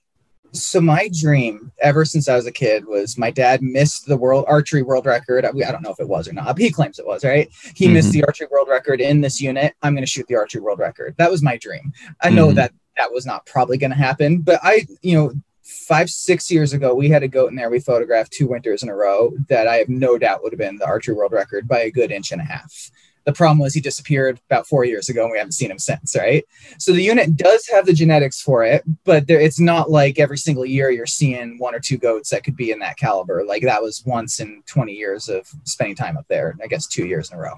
so 0.63 0.81
my 0.81 1.09
dream 1.13 1.71
ever 1.81 2.05
since 2.05 2.27
I 2.27 2.35
was 2.35 2.45
a 2.45 2.51
kid 2.51 2.85
was 2.85 3.17
my 3.17 3.31
dad 3.31 3.61
missed 3.61 4.07
the 4.07 4.17
world 4.17 4.45
archery 4.47 4.81
world 4.81 5.05
record. 5.05 5.45
I, 5.45 5.49
I 5.49 5.71
don't 5.71 5.83
know 5.83 5.91
if 5.91 5.99
it 5.99 6.07
was 6.07 6.27
or 6.27 6.33
not. 6.33 6.57
He 6.57 6.71
claims 6.71 6.99
it 6.99 7.07
was, 7.07 7.23
right? 7.23 7.49
He 7.75 7.85
mm-hmm. 7.85 7.93
missed 7.93 8.11
the 8.11 8.23
archery 8.25 8.47
world 8.51 8.67
record 8.69 9.01
in 9.01 9.21
this 9.21 9.41
unit. 9.41 9.73
I'm 9.81 9.93
going 9.93 10.05
to 10.05 10.09
shoot 10.09 10.27
the 10.27 10.35
archery 10.35 10.61
world 10.61 10.79
record. 10.79 11.15
That 11.17 11.31
was 11.31 11.41
my 11.41 11.57
dream. 11.57 11.93
I 12.21 12.29
know 12.29 12.47
mm-hmm. 12.47 12.55
that 12.55 12.73
that 12.97 13.11
was 13.11 13.25
not 13.25 13.45
probably 13.45 13.77
going 13.77 13.91
to 13.91 13.97
happen, 13.97 14.41
but 14.41 14.59
I, 14.63 14.87
you 15.01 15.15
know, 15.15 15.33
five, 15.67 16.09
six 16.09 16.49
years 16.49 16.73
ago, 16.73 16.93
we 16.95 17.09
had 17.09 17.23
a 17.23 17.27
goat 17.27 17.49
in 17.49 17.55
there. 17.55 17.69
We 17.69 17.79
photographed 17.79 18.31
two 18.31 18.47
winters 18.47 18.83
in 18.83 18.89
a 18.89 18.95
row 18.95 19.33
that 19.49 19.67
I 19.67 19.75
have 19.75 19.89
no 19.89 20.17
doubt 20.17 20.41
would 20.43 20.53
have 20.53 20.59
been 20.59 20.77
the 20.77 20.85
archery 20.85 21.13
world 21.13 21.33
record 21.33 21.67
by 21.67 21.79
a 21.79 21.91
good 21.91 22.11
inch 22.11 22.31
and 22.31 22.41
a 22.41 22.45
half. 22.45 22.91
The 23.27 23.33
problem 23.33 23.59
was 23.59 23.73
he 23.73 23.81
disappeared 23.81 24.39
about 24.49 24.67
four 24.67 24.85
years 24.85 25.09
ago 25.09 25.23
and 25.23 25.31
we 25.33 25.37
haven't 25.37 25.51
seen 25.51 25.69
him 25.69 25.79
since, 25.79 26.15
right? 26.17 26.45
So 26.79 26.93
the 26.93 27.01
unit 27.01 27.35
does 27.35 27.67
have 27.67 27.85
the 27.85 27.91
genetics 27.91 28.41
for 28.41 28.63
it, 28.63 28.85
but 29.03 29.27
there, 29.27 29.41
it's 29.41 29.59
not 29.59 29.91
like 29.91 30.17
every 30.17 30.37
single 30.37 30.65
year 30.65 30.91
you're 30.91 31.05
seeing 31.05 31.59
one 31.59 31.75
or 31.75 31.81
two 31.81 31.97
goats 31.97 32.29
that 32.29 32.45
could 32.45 32.55
be 32.55 32.71
in 32.71 32.79
that 32.79 32.95
caliber. 32.95 33.43
Like 33.43 33.63
that 33.63 33.83
was 33.83 34.01
once 34.05 34.39
in 34.39 34.63
20 34.67 34.93
years 34.93 35.27
of 35.27 35.45
spending 35.65 35.93
time 35.97 36.15
up 36.15 36.25
there, 36.29 36.55
I 36.63 36.67
guess 36.67 36.87
two 36.87 37.05
years 37.05 37.29
in 37.29 37.37
a 37.37 37.41
row. 37.41 37.55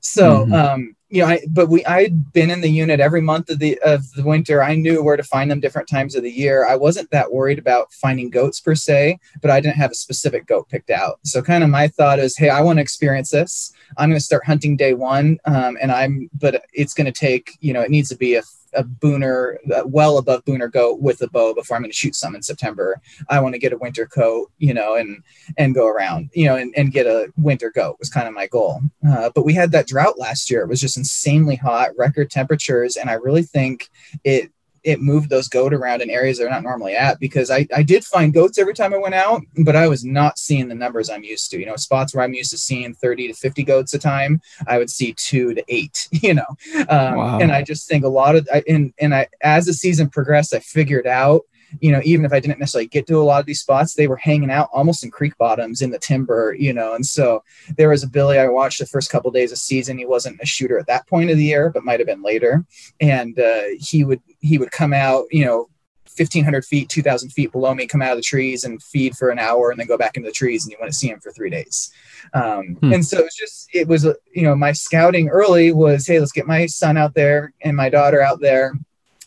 So, 0.00 0.46
mm-hmm. 0.46 0.54
um, 0.54 0.96
you 1.10 1.20
know, 1.20 1.28
I, 1.28 1.40
but 1.50 1.68
we, 1.68 1.84
I'd 1.84 2.32
been 2.32 2.50
in 2.50 2.62
the 2.62 2.70
unit 2.70 2.98
every 2.98 3.20
month 3.20 3.50
of 3.50 3.58
the, 3.58 3.78
of 3.80 4.10
the 4.12 4.22
winter. 4.22 4.62
I 4.62 4.74
knew 4.74 5.02
where 5.02 5.18
to 5.18 5.22
find 5.22 5.50
them 5.50 5.60
different 5.60 5.88
times 5.88 6.14
of 6.14 6.22
the 6.22 6.30
year. 6.30 6.66
I 6.66 6.76
wasn't 6.76 7.10
that 7.10 7.30
worried 7.30 7.58
about 7.58 7.92
finding 7.92 8.30
goats 8.30 8.58
per 8.58 8.74
se, 8.74 9.18
but 9.42 9.50
I 9.50 9.60
didn't 9.60 9.76
have 9.76 9.90
a 9.90 9.96
specific 9.96 10.46
goat 10.46 10.70
picked 10.70 10.88
out. 10.88 11.18
So 11.26 11.42
kind 11.42 11.62
of 11.62 11.68
my 11.68 11.88
thought 11.88 12.20
is, 12.20 12.38
Hey, 12.38 12.48
I 12.48 12.62
want 12.62 12.78
to 12.78 12.82
experience 12.82 13.30
this. 13.30 13.70
I'm 13.96 14.08
going 14.08 14.18
to 14.18 14.24
start 14.24 14.44
hunting 14.44 14.76
day 14.76 14.94
one. 14.94 15.38
Um, 15.44 15.78
and 15.80 15.90
I'm, 15.92 16.30
but 16.32 16.64
it's 16.72 16.94
going 16.94 17.06
to 17.06 17.12
take, 17.12 17.56
you 17.60 17.72
know, 17.72 17.82
it 17.82 17.90
needs 17.90 18.08
to 18.10 18.16
be 18.16 18.34
a 18.34 18.42
a 18.74 18.84
booner 18.84 19.56
uh, 19.74 19.82
well 19.86 20.18
above 20.18 20.44
booner 20.44 20.70
goat 20.70 21.00
with 21.00 21.20
a 21.22 21.28
bow 21.28 21.54
before 21.54 21.76
I'm 21.76 21.82
going 21.82 21.90
to 21.90 21.96
shoot 21.96 22.14
some 22.14 22.34
in 22.34 22.42
September. 22.42 23.00
I 23.28 23.40
want 23.40 23.54
to 23.54 23.58
get 23.58 23.72
a 23.72 23.78
winter 23.78 24.06
coat, 24.06 24.50
you 24.58 24.74
know, 24.74 24.94
and 24.94 25.22
and 25.56 25.74
go 25.74 25.88
around, 25.88 26.30
you 26.34 26.46
know, 26.46 26.56
and, 26.56 26.72
and 26.76 26.92
get 26.92 27.06
a 27.06 27.32
winter 27.36 27.70
goat 27.70 27.96
was 27.98 28.08
kind 28.08 28.28
of 28.28 28.34
my 28.34 28.46
goal. 28.46 28.80
Uh, 29.06 29.30
but 29.34 29.44
we 29.44 29.54
had 29.54 29.72
that 29.72 29.86
drought 29.86 30.18
last 30.18 30.50
year. 30.50 30.62
It 30.62 30.68
was 30.68 30.80
just 30.80 30.96
insanely 30.96 31.56
hot, 31.56 31.90
record 31.96 32.30
temperatures, 32.30 32.96
and 32.96 33.10
I 33.10 33.14
really 33.14 33.42
think 33.42 33.90
it 34.24 34.52
it 34.82 35.00
moved 35.00 35.30
those 35.30 35.48
goat 35.48 35.74
around 35.74 36.02
in 36.02 36.10
areas 36.10 36.38
they're 36.38 36.50
not 36.50 36.62
normally 36.62 36.94
at 36.94 37.20
because 37.20 37.50
I, 37.50 37.66
I 37.74 37.82
did 37.82 38.04
find 38.04 38.32
goats 38.32 38.58
every 38.58 38.74
time 38.74 38.94
I 38.94 38.98
went 38.98 39.14
out, 39.14 39.42
but 39.64 39.76
I 39.76 39.88
was 39.88 40.04
not 40.04 40.38
seeing 40.38 40.68
the 40.68 40.74
numbers 40.74 41.10
I'm 41.10 41.24
used 41.24 41.50
to. 41.50 41.58
You 41.58 41.66
know, 41.66 41.76
spots 41.76 42.14
where 42.14 42.24
I'm 42.24 42.34
used 42.34 42.50
to 42.50 42.58
seeing 42.58 42.94
30 42.94 43.28
to 43.28 43.34
50 43.34 43.62
goats 43.64 43.94
a 43.94 43.98
time, 43.98 44.40
I 44.66 44.78
would 44.78 44.90
see 44.90 45.12
two 45.14 45.54
to 45.54 45.64
eight, 45.68 46.08
you 46.12 46.34
know. 46.34 46.56
Um, 46.88 47.16
wow. 47.16 47.38
And 47.40 47.52
I 47.52 47.62
just 47.62 47.88
think 47.88 48.04
a 48.04 48.08
lot 48.08 48.36
of, 48.36 48.48
I, 48.52 48.62
and, 48.68 48.92
and 48.98 49.14
I, 49.14 49.28
as 49.42 49.66
the 49.66 49.74
season 49.74 50.08
progressed, 50.08 50.54
I 50.54 50.60
figured 50.60 51.06
out 51.06 51.42
you 51.80 51.92
know, 51.92 52.00
even 52.04 52.24
if 52.24 52.32
I 52.32 52.40
didn't 52.40 52.58
necessarily 52.58 52.88
get 52.88 53.06
to 53.06 53.18
a 53.18 53.22
lot 53.22 53.40
of 53.40 53.46
these 53.46 53.60
spots, 53.60 53.94
they 53.94 54.08
were 54.08 54.16
hanging 54.16 54.50
out 54.50 54.68
almost 54.72 55.04
in 55.04 55.10
creek 55.10 55.36
bottoms 55.38 55.82
in 55.82 55.90
the 55.90 55.98
timber, 55.98 56.54
you 56.58 56.72
know. 56.72 56.94
And 56.94 57.04
so 57.04 57.42
there 57.76 57.88
was 57.88 58.02
a 58.02 58.08
Billy 58.08 58.38
I 58.38 58.48
watched 58.48 58.80
the 58.80 58.86
first 58.86 59.10
couple 59.10 59.28
of 59.28 59.34
days 59.34 59.52
of 59.52 59.58
season. 59.58 59.98
He 59.98 60.06
wasn't 60.06 60.40
a 60.40 60.46
shooter 60.46 60.78
at 60.78 60.86
that 60.86 61.06
point 61.06 61.30
of 61.30 61.36
the 61.36 61.44
year, 61.44 61.70
but 61.70 61.84
might 61.84 62.00
have 62.00 62.06
been 62.06 62.22
later. 62.22 62.64
And 63.00 63.38
uh, 63.38 63.62
he 63.78 64.04
would 64.04 64.20
he 64.40 64.58
would 64.58 64.70
come 64.70 64.92
out, 64.92 65.26
you 65.30 65.44
know, 65.44 65.68
1500 66.16 66.64
feet 66.64 66.88
2000 66.88 67.30
feet 67.30 67.52
below 67.52 67.74
me 67.74 67.86
come 67.86 68.02
out 68.02 68.12
of 68.12 68.18
the 68.18 68.22
trees 68.22 68.64
and 68.64 68.82
feed 68.82 69.16
for 69.16 69.30
an 69.30 69.38
hour 69.38 69.70
and 69.70 69.78
then 69.78 69.86
go 69.86 69.96
back 69.96 70.16
into 70.16 70.28
the 70.28 70.32
trees 70.32 70.64
and 70.64 70.72
you 70.72 70.76
want 70.80 70.92
to 70.92 70.98
see 70.98 71.08
him 71.08 71.20
for 71.20 71.30
three 71.30 71.48
days 71.48 71.92
um, 72.34 72.76
hmm. 72.80 72.92
and 72.92 73.06
so 73.06 73.18
it 73.18 73.24
was 73.24 73.34
just 73.34 73.68
it 73.72 73.86
was 73.86 74.04
you 74.34 74.42
know 74.42 74.54
my 74.54 74.72
scouting 74.72 75.28
early 75.28 75.72
was 75.72 76.06
hey 76.06 76.18
let's 76.18 76.32
get 76.32 76.46
my 76.46 76.66
son 76.66 76.96
out 76.96 77.14
there 77.14 77.54
and 77.62 77.76
my 77.76 77.88
daughter 77.88 78.20
out 78.20 78.40
there 78.40 78.74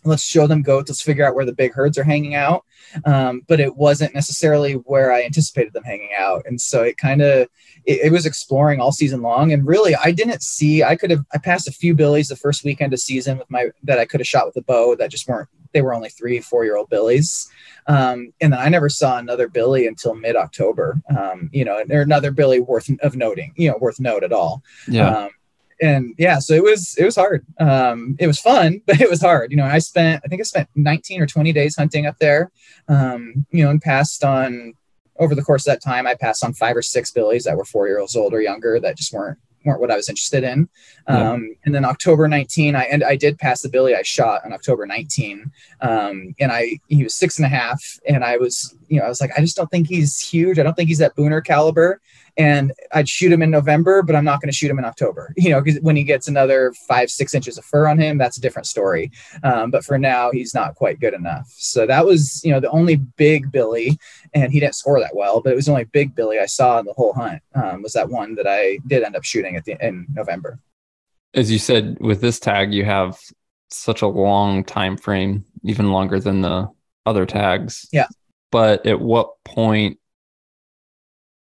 let's 0.06 0.24
show 0.24 0.48
them 0.48 0.62
goats 0.62 0.90
let's 0.90 1.02
figure 1.02 1.26
out 1.26 1.36
where 1.36 1.46
the 1.46 1.54
big 1.54 1.74
herds 1.74 1.98
are 1.98 2.04
hanging 2.04 2.36
out. 2.36 2.66
Um, 3.06 3.42
but 3.48 3.60
it 3.60 3.76
wasn't 3.76 4.14
necessarily 4.14 4.74
where 4.74 5.12
i 5.12 5.24
anticipated 5.24 5.74
them 5.74 5.84
hanging 5.84 6.12
out. 6.18 6.44
And 6.46 6.60
so 6.60 6.84
it 6.84 6.98
kind 6.98 7.22
of 7.22 7.48
it, 7.86 8.06
it, 8.06 8.12
was 8.12 8.26
exploring 8.26 8.80
all 8.80 8.92
season 8.92 9.22
long. 9.22 9.52
And 9.52 9.66
really 9.66 9.96
i 9.96 10.12
didn't 10.12 10.44
see 10.44 10.84
i 10.84 10.96
could 10.96 11.12
have 11.12 11.26
i 11.34 11.38
passed 11.38 11.68
a 11.68 11.72
few 11.72 11.96
billies 11.96 12.28
the 12.28 12.36
first 12.36 12.64
weekend 12.64 12.94
of 12.94 13.00
season 13.00 13.38
with 13.38 13.50
my 13.50 13.70
that 13.84 14.00
i 14.00 14.06
could 14.06 14.20
have 14.20 14.28
shot 14.28 14.46
with 14.46 14.58
a 14.58 14.62
bow 14.62 14.96
that 14.96 15.12
just 15.12 15.28
weren't 15.28 15.50
they 15.74 15.82
were 15.82 15.94
only 15.94 16.10
three 16.10 16.40
four 16.40 16.66
year 16.66 16.78
old 16.78 16.90
billies. 16.90 17.50
Um, 17.88 18.32
and 18.42 18.54
then 18.54 18.60
i 18.60 18.70
never 18.70 18.90
saw 18.90 19.18
another 19.18 19.48
billy 19.48 19.88
until 19.88 20.16
mid-october. 20.16 21.02
Um, 21.18 21.50
you 21.52 21.66
know 21.66 21.84
or 21.90 22.02
another 22.02 22.32
billy 22.32 22.60
worth 22.60 22.90
of 23.02 23.16
noting 23.16 23.54
you 23.56 23.70
know 23.70 23.78
worth 23.80 24.00
note 24.00 24.24
at 24.24 24.34
all. 24.34 24.64
Yeah. 24.88 25.10
Um, 25.10 25.30
and 25.82 26.16
yeah, 26.18 26.40
so 26.40 26.54
it 26.54 26.64
was 26.64 26.96
it 26.98 27.06
was 27.06 27.16
hard. 27.16 27.46
Um, 27.60 28.16
it 28.20 28.28
was 28.28 28.40
fun, 28.40 28.82
but 28.88 29.02
it 29.02 29.10
was 29.10 29.22
hard. 29.22 29.52
You 29.52 29.58
know, 29.58 29.66
I 29.66 29.80
spent 29.80 30.22
I 30.26 30.28
think 30.28 30.42
I 30.42 30.44
spent 30.44 30.70
19 30.76 31.22
or 31.22 31.28
20 31.28 31.52
days 31.52 31.76
hunting 31.76 32.06
up 32.06 32.18
there. 32.20 32.52
Um, 32.88 33.46
you 33.52 33.64
know, 33.64 33.70
and 33.70 33.82
passed 33.82 34.24
on 34.24 34.74
over 35.18 35.36
the 35.36 35.44
course 35.44 35.68
of 35.68 35.74
that 35.74 35.84
time. 35.84 36.08
I 36.08 36.16
passed 36.16 36.44
on 36.44 36.54
five 36.54 36.76
or 36.76 36.82
six 36.82 37.12
billies 37.12 37.44
that 37.44 37.58
were 37.58 37.66
four 37.66 37.88
years 37.88 38.16
old 38.16 38.34
or 38.34 38.42
younger 38.42 38.80
that 38.80 38.98
just 38.98 39.14
weren't 39.14 39.38
weren't 39.66 39.80
what 39.80 39.92
I 39.92 39.96
was 39.96 40.10
interested 40.10 40.44
in. 40.44 40.68
Yeah. 41.08 41.32
Um, 41.32 41.56
and 41.66 41.74
then 41.74 41.86
October 41.86 42.28
19, 42.28 42.76
I 42.76 42.84
and 42.84 43.04
I 43.04 43.16
did 43.16 43.38
pass 43.38 43.62
the 43.62 43.70
billy 43.70 43.96
I 43.96 44.02
shot 44.02 44.46
on 44.46 44.54
October 44.54 44.86
19. 44.86 45.52
Um, 45.82 46.36
and 46.40 46.52
I 46.52 46.80
he 46.88 47.04
was 47.04 47.16
six 47.16 47.38
and 47.38 47.46
a 47.46 47.50
half, 47.50 47.82
and 48.08 48.24
I 48.24 48.38
was 48.38 48.76
you 48.94 49.00
know 49.00 49.06
I 49.06 49.10
was 49.10 49.22
like 49.22 49.32
I 49.38 49.42
just 49.42 49.58
don't 49.58 49.70
think 49.70 49.88
he's 49.88 50.20
huge. 50.20 50.60
I 50.60 50.64
don't 50.64 50.76
think 50.76 50.90
he's 50.90 51.00
that 51.00 51.16
Booner 51.16 51.44
caliber 51.44 52.00
and 52.38 52.74
I'd 52.92 53.08
shoot 53.08 53.32
him 53.32 53.42
in 53.42 53.52
November, 53.52 54.02
but 54.02 54.16
I'm 54.16 54.26
not 54.26 54.42
going 54.42 54.50
to 54.50 54.56
shoot 54.56 54.72
him 54.72 54.80
in 54.80 54.86
October. 54.86 55.34
You 55.44 55.50
know, 55.50 55.62
because 55.62 55.82
when 55.82 55.98
he 55.98 56.06
gets 56.06 56.30
another 56.30 56.74
five, 56.88 57.10
six 57.10 57.34
inches 57.34 57.58
of 57.58 57.66
fur 57.66 57.86
on 57.88 58.00
him, 58.00 58.18
that's 58.18 58.38
a 58.38 58.42
different 58.42 58.66
story. 58.66 59.12
Um, 59.44 59.72
but 59.72 59.84
for 59.84 59.98
now, 59.98 60.32
he's 60.32 60.54
not 60.54 60.76
quite 60.76 61.02
good 61.02 61.14
enough. 61.14 61.54
So 61.58 61.86
that 61.86 62.06
was, 62.06 62.42
you 62.46 62.52
know, 62.52 62.62
the 62.62 62.70
only 62.70 62.96
big 62.96 63.52
Billy, 63.52 63.98
and 64.34 64.54
he 64.54 64.62
didn't 64.62 64.76
score 64.76 65.02
that 65.02 65.14
well, 65.14 65.42
but 65.42 65.52
it 65.52 65.56
was 65.58 65.66
the 65.66 65.72
only 65.72 65.84
big 65.84 66.16
Billy 66.16 66.40
I 66.40 66.46
saw 66.46 66.80
in 66.80 66.86
the 66.86 66.94
whole 66.94 67.12
hunt. 67.12 67.42
Um, 67.56 67.82
was 67.82 67.92
that 67.92 68.10
one 68.10 68.36
that 68.36 68.48
I 68.48 68.80
did 68.88 69.04
end 69.04 69.18
up 69.18 69.26
shooting 69.26 69.58
at 69.58 69.66
the 69.66 69.76
in 69.86 70.08
November. 70.14 70.60
As 71.34 71.52
you 71.52 71.60
said, 71.60 71.98
with 72.00 72.22
this 72.22 72.40
tag, 72.40 72.74
you 72.74 72.86
have 72.86 73.20
such 73.70 74.02
a 74.02 74.08
long 74.08 74.64
time 74.64 74.96
frame, 74.96 75.44
even 75.64 75.92
longer 75.92 76.22
than 76.22 76.42
the 76.42 76.70
other 77.06 77.26
tags. 77.26 77.86
Yeah. 77.92 78.08
But 78.54 78.86
at 78.86 79.02
what 79.02 79.44
point 79.44 79.98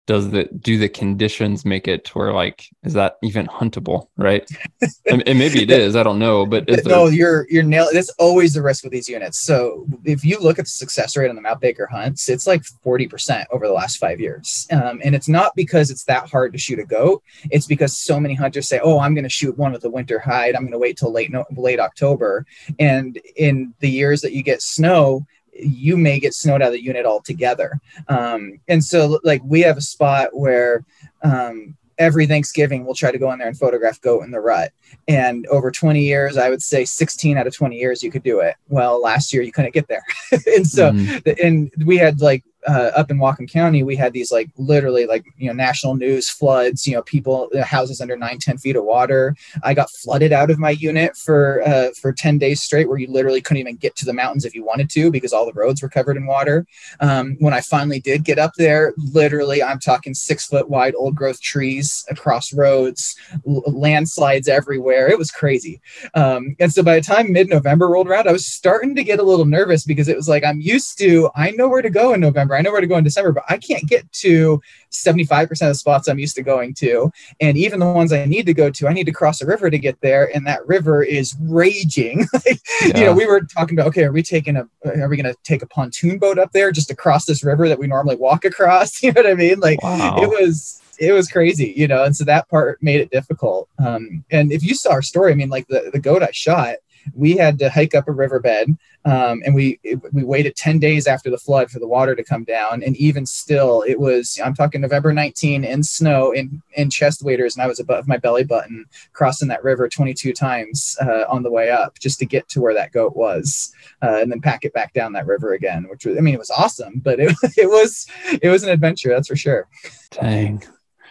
does 0.09 0.31
the 0.31 0.45
do 0.45 0.79
the 0.79 0.89
conditions 0.89 1.67
make 1.67 1.87
it 1.87 2.07
to 2.07 2.13
where 2.15 2.33
like 2.33 2.67
is 2.83 2.95
that 2.95 3.19
even 3.23 3.47
huntable 3.47 4.09
right? 4.17 4.51
And, 5.11 5.27
and, 5.27 5.39
maybe 5.39 5.63
it 5.63 5.71
is 5.71 5.97
i 5.97 6.03
don't 6.03 6.19
know 6.19 6.45
but 6.47 6.67
there... 6.67 6.83
no 6.85 7.07
you're 7.07 7.47
you're 7.51 7.63
nail 7.63 7.89
that's 7.93 8.11
always 8.19 8.55
the 8.55 8.63
risk 8.63 8.85
with 8.85 8.93
these 8.93 9.09
units. 9.09 9.39
So 9.41 9.87
if 10.05 10.25
you 10.25 10.39
look 10.39 10.59
at 10.59 10.65
the 10.65 10.71
success 10.71 11.17
rate 11.17 11.29
on 11.29 11.37
the 11.37 11.43
mount 11.43 11.61
baker 11.61 11.87
hunts 11.87 12.29
it's 12.29 12.47
like 12.47 12.63
40% 12.85 13.45
over 13.51 13.67
the 13.67 13.73
last 13.73 13.97
five 13.99 14.21
years. 14.21 14.67
Um, 14.71 15.01
and 15.05 15.15
it's 15.15 15.29
not 15.29 15.55
because 15.55 15.91
it's 15.91 16.05
that 16.05 16.29
hard 16.29 16.53
to 16.53 16.59
shoot 16.59 16.79
a 16.79 16.85
goat. 16.85 17.23
It's 17.51 17.67
because 17.67 17.97
so 17.97 18.19
many 18.19 18.35
hunters 18.35 18.69
say 18.69 18.81
oh 18.83 18.99
i'm 19.01 19.15
going 19.15 19.25
to 19.25 19.31
shoot 19.31 19.59
one 19.59 19.73
with 19.73 19.85
a 19.85 19.91
winter 19.91 20.19
hide. 20.19 20.55
I'm 20.55 20.63
going 20.63 20.73
to 20.73 20.79
wait 20.79 20.97
till 20.97 21.13
late 21.13 21.31
no, 21.31 21.45
late 21.55 21.81
october. 21.81 22.47
And 22.79 23.19
in 23.37 23.75
the 23.81 23.91
years 23.91 24.23
that 24.23 24.33
you 24.33 24.43
get 24.43 24.63
snow 24.63 25.27
you 25.59 25.97
may 25.97 26.19
get 26.19 26.35
snowed 26.35 26.63
out 26.63 26.69
of 26.69 26.73
the 26.73 26.83
unit 26.83 27.07
altogether. 27.07 27.81
Um, 28.09 28.61
and 28.69 28.83
so, 28.83 29.19
like, 29.25 29.43
we 29.45 29.61
have 29.63 29.77
a 29.77 29.83
spot 29.83 30.31
where 30.33 30.85
um, 31.23 31.77
every 31.99 32.27
Thanksgiving 32.27 32.85
we'll 32.85 32.95
try 32.95 33.11
to 33.11 33.19
go 33.19 33.33
in 33.33 33.39
there 33.39 33.49
and 33.49 33.59
photograph 33.59 34.01
goat 34.01 34.23
in 34.23 34.31
the 34.31 34.41
rut. 34.41 34.73
And 35.07 35.47
over 35.47 35.71
20 35.71 36.01
years, 36.03 36.37
I 36.37 36.49
would 36.49 36.63
say 36.63 36.85
16 36.85 37.37
out 37.37 37.47
of 37.47 37.55
20 37.55 37.77
years 37.77 38.03
you 38.03 38.11
could 38.11 38.23
do 38.23 38.41
it. 38.41 38.55
Well, 38.69 39.03
last 39.03 39.33
year 39.33 39.43
you 39.43 39.53
couldn't 39.53 39.75
get 39.75 39.89
there. 39.89 40.05
and 40.33 40.67
so 40.67 40.93
mm-hmm. 40.93 41.47
and 41.47 41.71
we 41.85 41.97
had 41.97 42.21
like 42.21 42.45
uh, 42.69 42.91
up 42.95 43.11
in 43.11 43.19
Whatcom 43.19 43.51
County, 43.51 43.83
we 43.83 43.97
had 43.97 44.13
these 44.13 44.31
like 44.31 44.51
literally 44.59 45.07
like 45.07 45.25
you 45.39 45.49
know 45.49 45.55
national 45.55 45.97
news 45.97 46.29
floods. 46.29 46.87
You 46.87 46.95
know, 46.95 47.03
people 47.03 47.49
houses 47.65 48.01
under 48.01 48.17
nine, 48.17 48.39
10 48.39 48.59
feet 48.59 48.77
of 48.77 48.85
water. 48.85 49.35
I 49.63 49.73
got 49.73 49.91
flooded 49.91 50.33
out 50.33 50.51
of 50.51 50.59
my 50.59 50.71
unit 50.71 51.17
for 51.17 51.63
uh, 51.67 51.91
for 52.01 52.13
ten 52.13 52.37
days 52.37 52.63
straight, 52.63 52.89
where 52.89 52.99
you 52.99 53.11
literally 53.11 53.41
couldn't 53.41 53.61
even 53.61 53.77
get 53.77 53.97
to 53.97 54.05
the 54.05 54.13
mountains 54.13 54.45
if 54.45 54.55
you 54.55 54.65
wanted 54.65 54.91
to 54.91 55.11
because 55.11 55.33
all 55.33 55.47
the 55.47 55.53
roads 55.53 55.83
were 55.83 55.89
covered 55.89 56.19
in 56.19 56.27
water. 56.27 56.67
Um, 57.01 57.37
when 57.41 57.55
I 57.55 57.63
finally 57.63 58.01
did 58.01 58.25
get 58.25 58.39
up 58.39 58.53
there, 58.59 58.93
literally, 58.99 59.63
I'm 59.63 59.79
talking 59.79 60.13
six 60.13 60.47
foot 60.47 60.69
wide 60.69 60.95
old 60.95 61.15
growth 61.15 61.41
trees 61.41 62.05
across 62.11 62.53
roads, 62.53 63.17
l- 63.47 63.63
landslides 63.67 64.49
everywhere. 64.49 65.09
It 65.09 65.19
was 65.19 65.31
crazy. 65.31 65.81
Um, 66.15 66.55
and 66.61 66.73
so 66.73 66.83
by 66.83 66.97
the 66.97 67.01
time 67.01 67.33
mid 67.33 67.49
November 67.49 67.89
rolled 67.89 68.09
around, 68.09 68.29
I 68.29 68.33
was 68.33 68.47
starting 68.47 68.95
to 68.97 69.05
get 69.05 69.21
a 69.21 69.23
little 69.23 69.47
nervous 69.47 69.85
because 69.85 70.09
it 70.09 70.17
was 70.17 70.29
like 70.29 70.45
I'm 70.45 70.61
used 70.61 70.99
to. 70.99 71.31
I 71.35 71.51
know 71.53 71.69
where 71.69 71.83
to 71.83 71.91
go 71.91 72.13
in 72.13 72.21
November. 72.21 72.58
I 72.59 72.63
know 72.63 72.73
where 72.73 72.81
to 72.81 72.87
go 72.87 72.97
in 72.97 73.05
December, 73.05 73.33
but 73.33 73.45
I 73.49 73.57
can't 73.57 73.87
get 73.89 74.11
to 74.15 74.61
75% 74.91 75.51
of 75.51 75.59
the 75.59 75.75
spots 75.75 76.09
I'm 76.09 76.19
used 76.19 76.37
to 76.37 76.43
going 76.43 76.75
to. 76.75 77.11
And 77.41 77.57
even 77.57 77.81
the 77.81 77.87
ones 77.87 78.13
I 78.13 78.25
need 78.25 78.47
to 78.47 78.55
go 78.55 78.71
to, 78.71 78.89
I 78.89 78.93
need 78.93 79.05
to 79.05 79.13
cross 79.13 79.41
a 79.41 79.47
river 79.47 79.71
to 79.71 79.79
get 79.79 80.01
there. 80.01 80.35
And 80.35 80.47
that 80.47 80.67
river 80.67 81.03
is 81.03 81.37
raging. 81.41 82.27
like, 82.33 82.61
yeah. 82.83 82.99
You 82.99 83.05
know, 83.07 83.13
we 83.15 83.27
were 83.27 83.43
talking 83.43 83.79
about, 83.79 83.89
okay, 83.89 84.05
are 84.05 84.13
we 84.13 84.23
taking 84.23 84.57
a, 84.57 84.69
are 84.85 85.09
we 85.09 85.17
going 85.17 85.33
to 85.33 85.37
take 85.45 85.63
a 85.63 85.67
pontoon 85.67 86.19
boat 86.19 86.39
up 86.39 86.53
there 86.53 86.73
just 86.73 86.89
to 86.89 86.97
cross 86.97 87.27
this 87.27 87.45
river 87.45 87.69
that 87.69 87.79
we 87.79 87.87
normally 87.87 88.17
walk 88.17 88.45
across? 88.45 89.03
You 89.09 89.13
know 89.13 89.23
what 89.23 89.31
I 89.31 89.35
mean? 89.35 89.61
Like 89.61 89.83
wow. 89.83 90.21
it 90.21 90.29
was, 90.29 90.83
it 90.99 91.13
was 91.13 91.29
crazy, 91.29 91.73
you 91.75 91.87
know, 91.89 92.05
and 92.05 92.15
so 92.15 92.25
that 92.25 92.49
part 92.49 92.83
made 92.83 93.01
it 93.01 93.11
difficult. 93.11 93.69
Um, 93.79 94.25
and 94.31 94.53
if 94.53 94.63
you 94.63 94.75
saw 94.75 94.91
our 94.91 95.03
story, 95.03 95.33
I 95.33 95.35
mean, 95.35 95.49
like 95.49 95.67
the, 95.69 95.89
the 95.93 96.01
goat 96.01 96.23
I 96.23 96.31
shot, 96.33 96.77
we 97.15 97.37
had 97.37 97.59
to 97.61 97.71
hike 97.71 97.95
up 97.95 98.09
a 98.09 98.13
riverbed 98.13 98.77
um, 99.05 99.43
and 99.45 99.55
we 99.55 99.81
we 100.13 100.25
waited 100.25 100.57
10 100.57 100.79
days 100.79 101.07
after 101.07 101.31
the 101.31 101.39
flood 101.39 101.71
for 101.71 101.79
the 101.79 101.89
water 101.89 102.15
to 102.15 102.25
come 102.25 102.45
down. 102.45 102.83
And 102.83 102.97
even 102.97 103.27
still 103.27 103.83
it 103.83 104.01
was 104.01 104.39
i'm 104.45 104.55
talking 104.55 104.81
november 104.81 105.13
19 105.13 105.65
in 105.65 105.83
snow 105.83 106.33
in 106.33 106.63
in 106.75 106.91
chest 106.91 107.23
waders 107.23 107.57
and 107.57 107.63
i 107.63 107.67
was 107.67 107.81
above 107.81 108.09
my 108.09 108.17
belly 108.17 108.45
button 108.45 108.85
crossing 109.13 109.49
that 109.49 109.63
river 109.63 109.89
22 109.89 110.33
times 110.33 110.97
uh, 111.01 111.25
on 111.29 111.43
the 111.43 111.51
way 111.51 111.71
up 111.71 111.99
just 111.99 112.19
to 112.19 112.27
get 112.27 112.49
to 112.49 112.61
where 112.61 112.75
that 112.75 112.93
goat 112.93 113.17
was 113.17 113.73
uh, 114.03 114.19
and 114.21 114.31
then 114.31 114.41
pack 114.41 114.65
it 114.65 114.73
back 114.73 114.93
down 114.93 115.13
that 115.13 115.27
river 115.27 115.53
again 115.53 115.87
which 115.89 116.05
was 116.05 116.17
i 116.17 116.21
mean 116.21 116.35
it 116.35 116.39
was 116.39 116.51
awesome 116.51 117.01
but 117.01 117.21
it, 117.21 117.35
it 117.57 117.69
was 117.69 118.07
it 118.43 118.49
was 118.49 118.63
an 118.63 118.71
adventure 118.71 119.11
that's 119.11 119.29
for 119.29 119.37
sure. 119.37 119.69
Dang. 120.11 120.63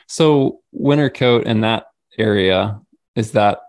So 0.07 0.61
winter 0.71 1.09
coat 1.09 1.45
in 1.45 1.61
that 1.61 1.85
area 2.17 2.81
is 3.15 3.31
that 3.31 3.59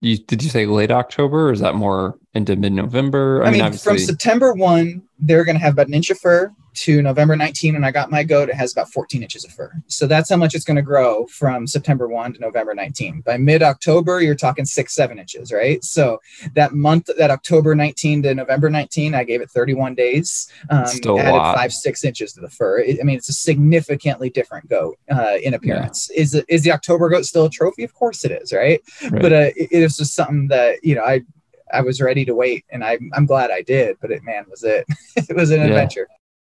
you 0.00 0.18
did 0.18 0.42
you 0.42 0.50
say 0.50 0.66
late 0.66 0.90
October 0.90 1.48
or 1.48 1.52
is 1.52 1.60
that 1.60 1.74
more 1.74 2.18
into 2.34 2.56
mid 2.56 2.72
November? 2.72 3.42
I, 3.42 3.48
I, 3.48 3.50
mean, 3.50 3.62
mean 3.62 3.72
from 3.72 3.98
September 3.98 4.52
1, 4.52 5.02
they're 5.18 5.44
going 5.44 5.56
to 5.56 5.62
have 5.62 5.74
about 5.74 5.88
an 5.88 5.94
inch 5.94 6.10
of 6.10 6.18
fur 6.18 6.52
to 6.78 7.02
November 7.02 7.34
19. 7.34 7.74
And 7.74 7.84
I 7.84 7.90
got 7.90 8.10
my 8.10 8.22
goat, 8.22 8.48
it 8.48 8.54
has 8.54 8.72
about 8.72 8.92
14 8.92 9.22
inches 9.22 9.44
of 9.44 9.50
fur. 9.50 9.72
So 9.88 10.06
that's 10.06 10.30
how 10.30 10.36
much 10.36 10.54
it's 10.54 10.64
going 10.64 10.76
to 10.76 10.82
grow 10.82 11.26
from 11.26 11.66
September 11.66 12.06
1 12.06 12.34
to 12.34 12.40
November 12.40 12.72
19. 12.72 13.22
By 13.22 13.36
mid 13.36 13.62
October, 13.62 14.20
you're 14.20 14.36
talking 14.36 14.64
six, 14.64 14.94
seven 14.94 15.18
inches, 15.18 15.52
right? 15.52 15.82
So 15.82 16.20
that 16.54 16.72
month, 16.74 17.10
that 17.18 17.30
October 17.30 17.74
19 17.74 18.22
to 18.22 18.34
November 18.34 18.70
19, 18.70 19.14
I 19.14 19.24
gave 19.24 19.40
it 19.40 19.50
31 19.50 19.96
days. 19.96 20.48
Um, 20.70 20.86
Still 20.86 21.18
added 21.18 21.32
lot. 21.32 21.56
five, 21.56 21.72
six 21.72 22.04
inches 22.04 22.32
to 22.34 22.40
the 22.40 22.50
fur. 22.50 22.78
It, 22.78 22.98
I 23.00 23.02
mean, 23.02 23.16
it's 23.16 23.28
a 23.28 23.34
significantly 23.34 24.30
different 24.30 24.68
goat 24.68 24.98
uh, 25.10 25.36
in 25.42 25.54
appearance. 25.54 26.10
Yeah. 26.14 26.22
Is, 26.22 26.34
is 26.48 26.62
the 26.62 26.72
October 26.72 27.08
goat 27.08 27.24
still 27.24 27.46
a 27.46 27.50
trophy? 27.50 27.82
Of 27.82 27.94
course 27.94 28.24
it 28.24 28.30
is, 28.30 28.52
right? 28.52 28.80
right. 29.10 29.22
But 29.22 29.32
uh, 29.32 29.50
it, 29.56 29.68
it 29.72 29.82
was 29.82 29.96
just 29.96 30.14
something 30.14 30.46
that, 30.48 30.84
you 30.84 30.94
know, 30.94 31.02
I, 31.02 31.22
I 31.72 31.82
was 31.82 32.00
ready 32.00 32.24
to 32.24 32.34
wait, 32.34 32.64
and 32.70 32.84
I'm 32.84 33.10
I'm 33.14 33.26
glad 33.26 33.50
I 33.50 33.62
did. 33.62 33.96
But 34.00 34.10
it, 34.10 34.22
man, 34.24 34.44
was 34.48 34.64
it? 34.64 34.86
it 35.16 35.36
was 35.36 35.50
an 35.50 35.60
yeah. 35.60 35.66
adventure. 35.66 36.08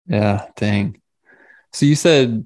Yeah, 0.07 0.47
dang. 0.57 1.01
So 1.73 1.87
you 1.87 1.95
said 1.95 2.45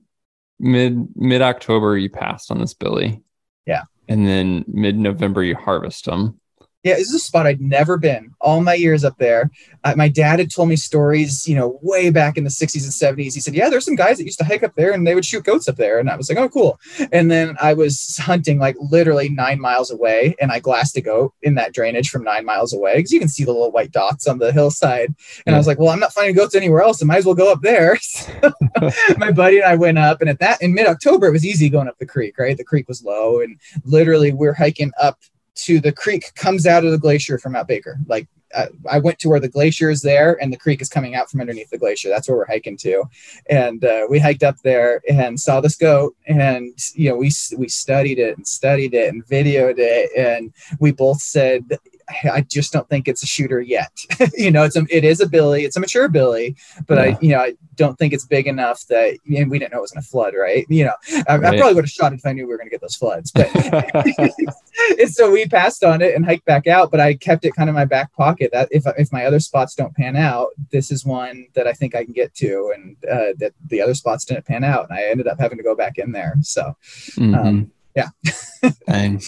mid 0.59 1.09
mid 1.17 1.43
October 1.43 1.97
you 1.97 2.11
passed 2.11 2.51
on 2.51 2.61
this 2.61 2.75
Billy. 2.75 3.23
Yeah. 3.67 3.83
And 4.09 4.27
then 4.27 4.65
mid 4.69 4.97
November 4.97 5.43
you 5.43 5.57
harvest 5.57 6.05
them. 6.05 6.41
Yeah, 6.87 6.95
this 6.95 7.09
is 7.09 7.15
a 7.17 7.19
spot 7.19 7.49
I'd 7.49 7.61
never 7.61 7.99
been 7.99 8.33
all 8.41 8.61
my 8.61 8.75
years 8.75 9.03
up 9.03 9.19
there. 9.19 9.51
Uh, 9.83 9.95
my 9.97 10.07
dad 10.07 10.39
had 10.39 10.53
told 10.53 10.69
me 10.69 10.77
stories, 10.77 11.45
you 11.49 11.57
know, 11.57 11.81
way 11.83 12.11
back 12.11 12.37
in 12.37 12.45
the 12.45 12.51
60s 12.51 12.85
and 12.85 13.19
70s. 13.19 13.35
He 13.35 13.41
said, 13.41 13.57
Yeah, 13.57 13.69
there's 13.69 13.85
some 13.85 13.97
guys 13.97 14.19
that 14.19 14.25
used 14.25 14.39
to 14.39 14.45
hike 14.45 14.63
up 14.63 14.77
there 14.77 14.93
and 14.93 15.05
they 15.05 15.17
would 15.17 15.25
shoot 15.25 15.43
goats 15.43 15.67
up 15.67 15.75
there. 15.75 15.99
And 15.99 16.09
I 16.09 16.15
was 16.15 16.29
like, 16.29 16.39
Oh, 16.39 16.49
cool. 16.49 16.79
And 17.11 17.29
then 17.29 17.57
I 17.61 17.75
was 17.75 18.17
hunting 18.23 18.61
like 18.61 18.77
literally 18.79 19.29
nine 19.29 19.61
miles 19.61 19.91
away 19.91 20.37
and 20.41 20.53
I 20.53 20.61
glassed 20.61 20.97
a 20.97 21.01
goat 21.01 21.35
in 21.43 21.57
that 21.57 21.75
drainage 21.75 22.09
from 22.09 22.23
nine 22.23 22.45
miles 22.45 22.73
away 22.73 22.99
because 22.99 23.11
you 23.11 23.19
can 23.19 23.29
see 23.29 23.43
the 23.43 23.51
little 23.51 23.73
white 23.73 23.91
dots 23.91 24.29
on 24.29 24.39
the 24.39 24.53
hillside. 24.59 25.09
And 25.09 25.17
yeah. 25.49 25.55
I 25.55 25.59
was 25.59 25.67
like, 25.67 25.81
Well, 25.81 25.89
I'm 25.89 25.99
not 25.99 26.13
finding 26.13 26.37
goats 26.37 26.55
anywhere 26.55 26.83
else. 26.83 27.03
I 27.03 27.07
might 27.07 27.19
as 27.19 27.27
well 27.27 27.35
go 27.35 27.51
up 27.51 27.63
there. 27.63 27.99
my 29.19 29.33
buddy 29.33 29.57
and 29.57 29.67
I 29.67 29.75
went 29.75 29.99
up. 29.99 30.21
And 30.21 30.31
at 30.31 30.39
that, 30.39 30.63
in 30.63 30.73
mid 30.73 30.87
October, 30.87 31.27
it 31.27 31.33
was 31.33 31.45
easy 31.45 31.69
going 31.69 31.89
up 31.89 31.99
the 31.99 32.07
creek, 32.07 32.39
right? 32.39 32.57
The 32.57 32.63
creek 32.63 32.87
was 32.87 33.03
low. 33.03 33.41
And 33.41 33.59
literally, 33.85 34.33
we're 34.33 34.55
hiking 34.55 34.93
up 35.01 35.19
to 35.57 35.81
the 35.81 35.93
creek 35.93 36.35
comes 36.35 36.67
out 36.67 36.85
of 36.85 36.91
the 36.91 36.99
glacier 36.99 37.39
from 37.39 37.53
Mount 37.53 37.69
Baker. 37.69 37.99
Like 38.07 38.29
uh, 38.55 38.67
I 38.89 38.99
went 38.99 39.19
to 39.21 39.29
where 39.29 39.41
the 39.41 39.49
glacier 39.49 39.91
is 39.91 40.03
there 40.03 40.41
and 40.41 40.53
the 40.53 40.57
creek 40.57 40.81
is 40.81 40.89
coming 40.89 41.15
out 41.15 41.31
from 41.31 41.41
underneath 41.41 41.71
the 41.71 41.79
glacier. 41.79 42.09
That's 42.09 42.29
where 42.29 42.39
we're 42.39 42.47
hiking 42.47 42.77
to. 42.79 43.05
And 43.51 43.85
uh, 43.85 44.07
we 44.09 44.19
hiked 44.19 44.43
up 44.43 44.57
there 44.63 45.03
and 45.09 45.39
saw 45.39 45.61
this 45.61 45.77
goat. 45.77 46.17
And, 46.27 46.79
you 46.95 47.11
know, 47.11 47.17
we, 47.17 47.31
we 47.57 47.69
studied 47.69 48.19
it 48.19 48.37
and 48.37 48.47
studied 48.47 48.95
it 48.95 49.13
and 49.13 49.27
videoed 49.27 49.79
it. 49.79 50.11
And 50.17 50.53
we 50.79 50.93
both 50.93 51.21
said, 51.21 51.79
I 52.25 52.43
just 52.43 52.73
don't 52.73 52.89
think 52.89 53.09
it's 53.09 53.23
a 53.23 53.27
shooter 53.27 53.61
yet. 53.61 53.91
you 54.35 54.51
know, 54.51 54.65
it's 54.65 54.77
a, 54.77 54.87
it 54.91 55.05
is 55.05 55.21
a 55.21 55.29
billy, 55.29 55.65
it's 55.65 55.77
a 55.77 55.81
mature 55.81 56.09
billy, 56.09 56.57
but 56.87 56.99
yeah. 56.99 57.05
I, 57.05 57.19
you 57.21 57.29
know, 57.31 57.41
I 57.41 57.55
don't 57.75 57.99
think 57.99 58.13
it's 58.13 58.25
big 58.25 58.47
enough 58.47 58.87
that, 58.87 59.19
and 59.27 59.51
we 59.51 59.59
didn't 59.59 59.73
know 59.73 59.79
it 59.79 59.83
was 59.83 59.93
going 59.93 60.03
to 60.03 60.09
flood, 60.09 60.35
right? 60.35 60.67
You 60.69 60.87
know, 60.87 60.95
I, 61.29 61.37
right. 61.37 61.55
I 61.55 61.59
probably 61.59 61.75
would 61.75 61.85
have 61.85 61.91
shot 61.91 62.13
it 62.13 62.21
if 62.21 62.27
I 62.27 62.33
knew 62.33 62.45
we 62.45 62.53
were 62.53 62.59
going 62.59 62.69
to 62.69 62.71
get 62.71 62.81
those 62.81 62.97
floods, 62.97 63.33
but 63.33 63.49
so 65.09 65.31
we 65.31 65.47
passed 65.47 65.85
on 65.85 66.03
it 66.03 66.15
and 66.15 66.25
hiked 66.25 66.45
back 66.45 66.67
out, 66.67 66.91
but 66.91 67.01
I 67.01 67.15
kept 67.15 67.45
it 67.45 67.55
kind 67.55 67.69
of 67.69 67.75
in 67.75 67.77
my 67.77 67.85
back 67.85 68.13
pocket 68.15 68.51
that 68.53 68.69
if, 68.71 68.85
if 68.99 69.13
my 69.13 69.27
other 69.27 69.41
spots 69.41 69.75
don't 69.75 69.95
pan 69.95 70.17
out, 70.17 70.49
this 70.71 70.91
is 70.91 71.05
one 71.05 71.47
that 71.55 71.67
I 71.67 71.73
think 71.73 71.95
I 71.95 72.05
can 72.05 72.13
get 72.13 72.35
to. 72.37 72.73
And 72.75 72.97
uh, 73.05 73.33
that 73.39 73.53
the 73.67 73.81
other 73.81 73.95
spots 73.95 74.25
didn't 74.25 74.47
pan 74.47 74.65
out. 74.65 74.89
And 74.89 74.99
I 74.99 75.05
ended 75.05 75.27
up 75.27 75.39
having 75.39 75.59
to 75.59 75.65
go 75.65 75.75
back 75.75 75.99
in 75.99 76.13
there. 76.13 76.37
So, 76.43 76.77
mm-hmm. 77.13 77.35
um, 77.35 77.73
yeah. 77.95 78.09
and 78.87 79.23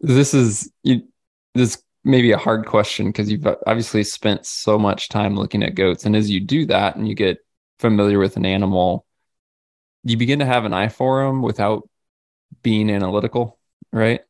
this 0.00 0.34
is, 0.34 0.70
you, 0.82 1.02
this 1.54 1.82
may 2.04 2.20
be 2.20 2.32
a 2.32 2.38
hard 2.38 2.66
question 2.66 3.06
because 3.06 3.30
you've 3.30 3.46
obviously 3.46 4.04
spent 4.04 4.44
so 4.44 4.78
much 4.78 5.08
time 5.08 5.36
looking 5.36 5.62
at 5.62 5.74
goats. 5.74 6.04
And 6.04 6.14
as 6.14 6.30
you 6.30 6.40
do 6.40 6.66
that 6.66 6.96
and 6.96 7.08
you 7.08 7.14
get 7.14 7.38
familiar 7.78 8.18
with 8.18 8.36
an 8.36 8.44
animal, 8.44 9.06
you 10.02 10.16
begin 10.16 10.40
to 10.40 10.46
have 10.46 10.64
an 10.64 10.74
eye 10.74 10.88
for 10.88 11.24
them 11.24 11.40
without 11.40 11.88
being 12.62 12.90
analytical, 12.90 13.58
right? 13.92 14.20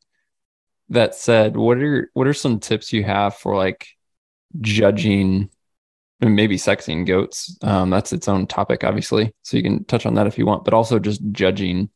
That 0.90 1.14
said, 1.14 1.56
what 1.56 1.78
are 1.78 2.10
what 2.14 2.26
are 2.26 2.34
some 2.34 2.60
tips 2.60 2.92
you 2.92 3.02
have 3.04 3.34
for 3.34 3.56
like 3.56 3.88
judging 4.60 5.50
and 6.20 6.36
maybe 6.36 6.56
sexing 6.56 7.06
goats? 7.06 7.58
Um, 7.62 7.90
that's 7.90 8.12
its 8.12 8.28
own 8.28 8.46
topic, 8.46 8.84
obviously. 8.84 9.34
So 9.42 9.56
you 9.56 9.62
can 9.62 9.84
touch 9.84 10.06
on 10.06 10.14
that 10.14 10.26
if 10.26 10.38
you 10.38 10.46
want, 10.46 10.64
but 10.64 10.74
also 10.74 10.98
just 10.98 11.22
judging 11.32 11.90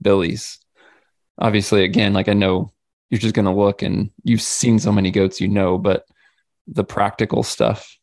billies. 0.00 0.58
Obviously, 1.38 1.82
again, 1.82 2.12
like 2.12 2.28
I 2.28 2.34
know 2.34 2.72
you're 3.10 3.20
just 3.20 3.34
going 3.34 3.46
to 3.46 3.52
look 3.52 3.82
and 3.82 4.10
you've 4.24 4.42
seen 4.42 4.78
so 4.78 4.92
many 4.92 5.10
goats, 5.10 5.40
you 5.40 5.48
know, 5.48 5.78
but 5.78 6.06
the 6.66 6.84
practical 6.84 7.42
stuff 7.42 7.96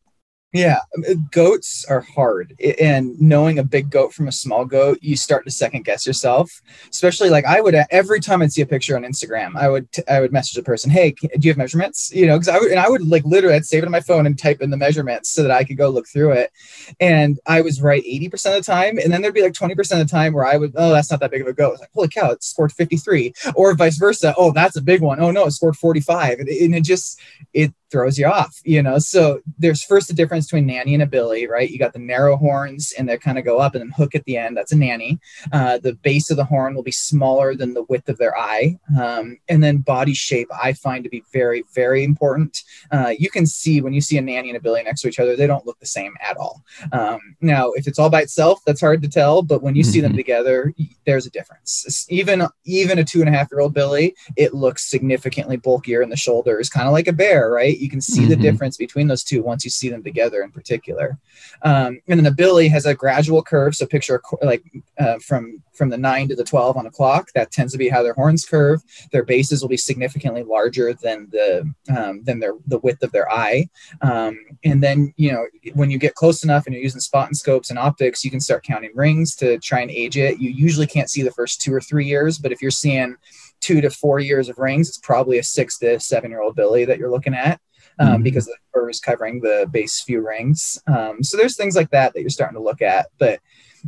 yeah, 0.54 0.80
um, 0.96 1.28
goats 1.32 1.84
are 1.86 2.02
hard, 2.02 2.56
and 2.80 3.20
knowing 3.20 3.58
a 3.58 3.64
big 3.64 3.90
goat 3.90 4.14
from 4.14 4.28
a 4.28 4.32
small 4.32 4.66
goat, 4.66 5.00
you 5.02 5.18
start 5.18 5.46
to 5.46 5.52
second 5.52 5.84
guess 5.84 6.06
yourself. 6.06 6.62
Especially 6.92 7.32
like 7.32 7.46
I 7.46 7.60
would 7.60 7.74
every 7.90 8.20
time 8.20 8.44
I'd 8.44 8.54
see 8.54 8.62
a 8.62 8.66
picture 8.68 8.96
on 8.96 9.02
Instagram, 9.02 9.56
I 9.56 9.68
would 9.68 9.88
I 10.08 10.20
would 10.20 10.32
message 10.32 10.54
the 10.54 10.62
person, 10.62 10.92
"Hey, 10.92 11.12
do 11.12 11.28
you 11.42 11.50
have 11.50 11.58
measurements?" 11.58 12.12
You 12.14 12.28
know, 12.28 12.38
because 12.38 12.50
I 12.50 12.60
would 12.60 12.70
and 12.70 12.80
I 12.80 12.88
would 12.88 13.02
like 13.08 13.26
literally 13.26 13.56
I'd 13.56 13.66
save 13.66 13.82
it 13.82 13.88
on 13.88 13.92
my 13.92 14.00
phone 14.00 14.28
and 14.28 14.38
type 14.38 14.62
in 14.62 14.70
the 14.70 14.78
measurements 14.78 15.32
so 15.32 15.42
that 15.42 15.52
I 15.52 15.64
could 15.64 15.78
go 15.78 15.90
look 15.90 16.08
through 16.08 16.34
it, 16.34 16.52
and 17.00 17.40
I 17.48 17.62
was 17.62 17.82
right 17.82 18.04
eighty 18.06 18.30
percent 18.30 18.56
of 18.56 18.64
the 18.64 18.72
time, 18.72 19.00
and 19.00 19.12
then 19.12 19.24
there'd 19.24 19.34
be 19.34 19.42
like 19.42 19.56
twenty 19.56 19.74
percent 19.74 20.02
of 20.02 20.08
the 20.08 20.12
time 20.12 20.34
where 20.34 20.46
I 20.46 20.58
would, 20.58 20.74
oh, 20.76 20.92
that's 20.94 21.10
not 21.10 21.20
that 21.22 21.32
big 21.32 21.42
of 21.42 21.48
a 21.48 21.54
goat. 21.54 21.80
like, 21.80 21.90
holy 21.96 22.10
cow, 22.10 22.30
it 22.30 22.44
scored 22.44 22.72
fifty 22.72 22.98
three, 22.98 23.34
or 23.56 23.74
vice 23.74 23.98
versa. 23.98 24.36
Oh, 24.38 24.52
that's 24.52 24.76
a 24.76 24.82
big 24.82 25.02
one. 25.02 25.20
Oh 25.20 25.32
no, 25.32 25.46
it 25.46 25.52
scored 25.52 25.78
forty 25.78 26.00
five, 26.00 26.38
and, 26.38 26.48
and 26.48 26.76
it 26.76 26.84
just 26.84 27.20
it 27.54 27.74
throws 27.94 28.18
you 28.18 28.26
off, 28.26 28.60
you 28.66 28.82
know. 28.82 28.98
So 28.98 29.40
there's 29.60 29.84
first 29.84 30.08
the 30.08 30.16
difference 30.16 30.48
between 30.48 30.66
nanny 30.66 30.96
and 30.96 31.04
a 31.04 31.06
billy, 31.06 31.48
right? 31.48 31.70
You 31.70 31.78
got 31.78 31.94
the 31.94 32.00
narrow 32.00 32.36
horns 32.36 32.92
and 32.98 33.08
they 33.08 33.18
kind 33.20 33.38
of 33.38 33.46
go 33.46 33.60
up 33.60 33.76
and 33.76 33.84
then 33.84 33.92
hook 33.92 34.16
at 34.16 34.26
the 34.26 34.36
end. 34.36 34.58
That's 34.58 34.72
a 34.72 34.76
nanny. 34.76 35.20
Uh, 35.52 35.78
the 35.78 35.94
base 35.94 36.32
of 36.32 36.38
the 36.38 36.44
horn 36.44 36.74
will 36.74 36.84
be 36.84 36.92
smaller 36.92 37.56
than 37.56 37.76
the 37.76 37.84
width 37.84 38.10
of 38.10 38.18
their 38.18 38.36
eye. 38.36 38.80
Um, 39.00 39.38
and 39.48 39.64
then 39.64 39.78
body 39.78 40.16
shape, 40.16 40.50
I 40.52 40.74
find 40.74 41.04
to 41.04 41.10
be 41.10 41.24
very, 41.32 41.64
very 41.76 42.04
important. 42.04 42.58
Uh, 42.92 43.14
you 43.18 43.30
can 43.30 43.46
see 43.46 43.80
when 43.80 43.94
you 43.94 44.02
see 44.02 44.18
a 44.18 44.22
nanny 44.22 44.50
and 44.50 44.58
a 44.58 44.62
billy 44.62 44.82
next 44.82 45.02
to 45.02 45.08
each 45.08 45.20
other, 45.20 45.36
they 45.36 45.48
don't 45.48 45.66
look 45.68 45.80
the 45.80 45.86
same 45.86 46.16
at 46.20 46.36
all. 46.38 46.64
Um, 46.92 47.20
now, 47.42 47.72
if 47.74 47.86
it's 47.88 48.00
all 48.00 48.10
by 48.10 48.22
itself, 48.22 48.60
that's 48.66 48.82
hard 48.82 49.04
to 49.04 49.08
tell. 49.08 49.44
But 49.44 49.62
when 49.62 49.76
you 49.76 49.84
mm-hmm. 49.84 49.92
see 49.92 50.02
them 50.02 50.12
mm-hmm. 50.12 50.18
together, 50.18 50.74
there's 51.06 51.28
a 51.28 51.30
difference. 51.30 52.08
Even 52.10 52.48
even 52.66 52.98
a 52.98 53.04
two 53.04 53.20
and 53.20 53.30
a 53.30 53.32
half 53.32 53.50
year 53.52 53.62
old 53.62 53.76
billy, 53.76 54.16
it 54.36 54.56
looks 54.56 54.90
significantly 54.90 55.58
bulkier 55.58 56.02
in 56.02 56.10
the 56.10 56.18
shoulders, 56.18 56.70
kind 56.70 56.88
of 56.88 56.94
like 56.94 57.08
a 57.08 57.14
bear, 57.14 57.52
right? 57.52 57.78
You 57.84 57.90
can 57.90 58.02
see 58.02 58.22
mm-hmm. 58.22 58.30
the 58.30 58.36
difference 58.38 58.78
between 58.78 59.08
those 59.08 59.24
two 59.24 59.44
once 59.44 59.66
you 59.66 59.70
see 59.70 59.90
them 59.90 60.04
together 60.04 60.42
in 60.42 60.52
particular. 60.52 61.18
Um, 61.64 62.00
and 62.08 62.18
then 62.18 62.24
the 62.24 62.32
billy 62.32 62.70
has 62.70 62.86
a 62.86 62.96
gradual 62.96 63.44
curve. 63.44 63.76
So 63.76 63.86
picture 63.86 64.22
like 64.42 64.64
uh, 64.98 65.20
from 65.20 65.62
from 65.74 65.90
the 65.90 65.98
nine 65.98 66.28
to 66.30 66.36
the 66.36 66.44
12 66.44 66.78
on 66.78 66.86
a 66.86 66.92
clock. 66.92 67.30
That 67.34 67.52
tends 67.52 67.74
to 67.74 67.78
be 67.78 67.90
how 67.90 68.04
their 68.04 68.14
horns 68.14 68.46
curve. 68.46 68.82
Their 69.12 69.24
bases 69.24 69.62
will 69.62 69.70
be 69.70 69.78
significantly 69.78 70.44
larger 70.44 70.94
than 70.94 71.28
the 71.32 71.70
um, 71.96 72.24
than 72.24 72.40
their 72.40 72.54
the 72.68 72.80
width 72.80 73.04
of 73.04 73.12
their 73.12 73.30
eye. 73.30 73.68
Um, 74.02 74.40
and 74.64 74.82
then 74.82 75.14
you 75.18 75.32
know 75.32 75.46
when 75.74 75.92
you 75.92 75.98
get 75.98 76.16
close 76.16 76.44
enough 76.44 76.66
and 76.66 76.74
you're 76.74 76.84
using 76.84 77.02
spotting 77.02 77.36
scopes 77.36 77.70
and 77.70 77.80
optics, 77.80 78.24
you 78.24 78.32
can 78.32 78.40
start 78.40 78.64
counting 78.64 78.92
rings 78.96 79.36
to 79.38 79.58
try 79.60 79.82
and 79.82 79.92
age 79.92 80.18
it. 80.18 80.40
You 80.40 80.50
usually 80.50 80.88
can't 80.88 81.10
see 81.10 81.22
the 81.22 81.32
first 81.32 81.62
two 81.62 81.74
or 81.74 81.82
three 81.82 82.06
years, 82.06 82.38
but 82.38 82.52
if 82.52 82.62
you're 82.62 82.72
seeing 82.72 83.18
two 83.60 83.82
to 83.82 83.90
four 83.90 84.20
years 84.20 84.50
of 84.50 84.58
rings, 84.58 84.90
it's 84.90 84.98
probably 84.98 85.40
a 85.40 85.44
six 85.44 85.78
to 85.80 86.00
seven 86.00 86.32
year 86.32 86.42
old 86.42 86.56
billy 86.56 86.86
that 86.86 86.98
you're 86.98 87.12
looking 87.12 87.34
at 87.34 87.60
um, 88.00 88.08
mm-hmm. 88.08 88.24
because 88.24 88.46
the 88.46 88.56
fur 88.74 88.90
is 88.90 89.00
covering 89.00 89.42
the 89.42 89.68
base 89.72 90.02
few 90.02 90.26
rings. 90.26 90.82
Um, 90.88 91.24
so 91.24 91.38
there's 91.38 91.56
things 91.56 91.76
like 91.76 91.92
that 91.92 92.14
that 92.14 92.22
you're 92.22 92.30
starting 92.30 92.56
to 92.56 92.64
look 92.64 92.82
at. 92.82 93.08
But 93.18 93.40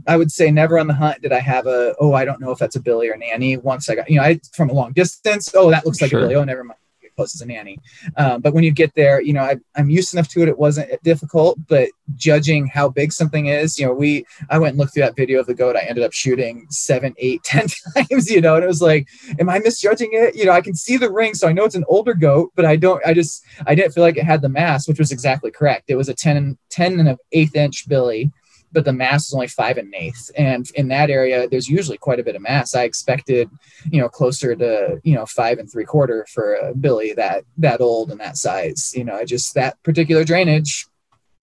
I 0.07 0.17
would 0.17 0.31
say 0.31 0.51
never 0.51 0.77
on 0.77 0.87
the 0.87 0.93
hunt 0.93 1.21
did 1.21 1.31
I 1.31 1.39
have 1.39 1.67
a, 1.67 1.95
oh, 1.99 2.13
I 2.13 2.25
don't 2.25 2.41
know 2.41 2.51
if 2.51 2.59
that's 2.59 2.75
a 2.75 2.81
Billy 2.81 3.09
or 3.09 3.17
Nanny. 3.17 3.57
Once 3.57 3.89
I 3.89 3.95
got, 3.95 4.09
you 4.09 4.17
know, 4.17 4.23
I 4.23 4.39
from 4.53 4.69
a 4.69 4.73
long 4.73 4.93
distance, 4.93 5.53
oh, 5.55 5.69
that 5.71 5.85
looks 5.85 6.01
like 6.01 6.11
sure. 6.11 6.19
a 6.19 6.23
Billy. 6.23 6.35
Oh, 6.35 6.43
never 6.43 6.63
mind 6.63 6.79
close 7.15 7.35
as 7.35 7.41
a 7.41 7.45
nanny. 7.45 7.79
Um, 8.17 8.41
but 8.41 8.53
when 8.53 8.63
you 8.63 8.71
get 8.71 8.93
there, 8.95 9.21
you 9.21 9.33
know, 9.33 9.41
I, 9.41 9.57
am 9.75 9.89
used 9.89 10.13
enough 10.13 10.27
to 10.29 10.41
it. 10.41 10.49
It 10.49 10.57
wasn't 10.57 10.91
difficult, 11.03 11.57
but 11.67 11.89
judging 12.15 12.67
how 12.67 12.89
big 12.89 13.11
something 13.11 13.47
is, 13.47 13.79
you 13.79 13.85
know, 13.85 13.93
we, 13.93 14.25
I 14.49 14.57
went 14.57 14.71
and 14.71 14.79
looked 14.79 14.93
through 14.93 15.03
that 15.03 15.15
video 15.15 15.39
of 15.39 15.47
the 15.47 15.53
goat. 15.53 15.75
I 15.75 15.81
ended 15.81 16.03
up 16.03 16.13
shooting 16.13 16.67
seven, 16.69 17.13
eight, 17.17 17.43
ten 17.45 17.67
times, 17.95 18.29
you 18.29 18.41
know, 18.41 18.55
and 18.55 18.63
it 18.63 18.67
was 18.67 18.81
like, 18.81 19.07
am 19.39 19.49
I 19.49 19.59
misjudging 19.59 20.09
it? 20.13 20.35
You 20.35 20.45
know, 20.45 20.51
I 20.51 20.61
can 20.61 20.75
see 20.75 20.97
the 20.97 21.11
ring, 21.11 21.33
so 21.33 21.47
I 21.47 21.53
know 21.53 21.65
it's 21.65 21.75
an 21.75 21.85
older 21.87 22.13
goat, 22.13 22.51
but 22.55 22.65
I 22.65 22.75
don't, 22.75 23.05
I 23.05 23.13
just, 23.13 23.43
I 23.65 23.75
didn't 23.75 23.93
feel 23.93 24.03
like 24.03 24.17
it 24.17 24.25
had 24.25 24.41
the 24.41 24.49
mass, 24.49 24.87
which 24.87 24.99
was 24.99 25.11
exactly 25.11 25.51
correct. 25.51 25.85
It 25.89 25.95
was 25.95 26.09
a 26.09 26.13
10, 26.13 26.57
10 26.69 26.99
and 26.99 27.09
an 27.09 27.17
eighth 27.31 27.55
inch 27.55 27.87
Billy 27.87 28.31
but 28.75 28.83
the 28.83 28.93
mass 28.93 29.27
is 29.27 29.33
only 29.33 29.47
five 29.47 29.77
and 29.77 29.87
an 29.87 29.95
eighth. 29.95 30.29
And 30.37 30.69
in 30.75 30.89
that 30.89 31.09
area, 31.09 31.47
there's 31.47 31.69
usually 31.69 31.97
quite 31.97 32.19
a 32.19 32.23
bit 32.23 32.35
of 32.35 32.41
mass. 32.41 32.75
I 32.75 32.83
expected, 32.83 33.49
you 33.89 34.01
know, 34.01 34.09
closer 34.09 34.53
to, 34.53 34.99
you 35.03 35.15
know, 35.15 35.25
five 35.25 35.59
and 35.59 35.71
three 35.71 35.85
quarter 35.85 36.27
for 36.31 36.55
a 36.55 36.75
Billy 36.75 37.13
that, 37.13 37.45
that 37.57 37.79
old 37.79 38.11
and 38.11 38.19
that 38.19 38.35
size, 38.35 38.91
you 38.93 39.05
know, 39.05 39.15
I 39.15 39.23
just, 39.23 39.55
that 39.55 39.81
particular 39.81 40.25
drainage 40.25 40.85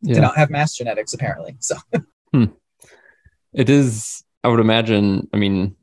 yeah. 0.03 0.15
did 0.15 0.21
not 0.21 0.37
have 0.37 0.51
mass 0.51 0.75
genetics 0.75 1.15
apparently. 1.15 1.57
So 1.61 1.77
hmm. 2.33 2.45
it 3.55 3.71
is, 3.71 4.23
I 4.45 4.49
would 4.49 4.61
imagine, 4.61 5.29
I 5.33 5.39
mean, 5.39 5.75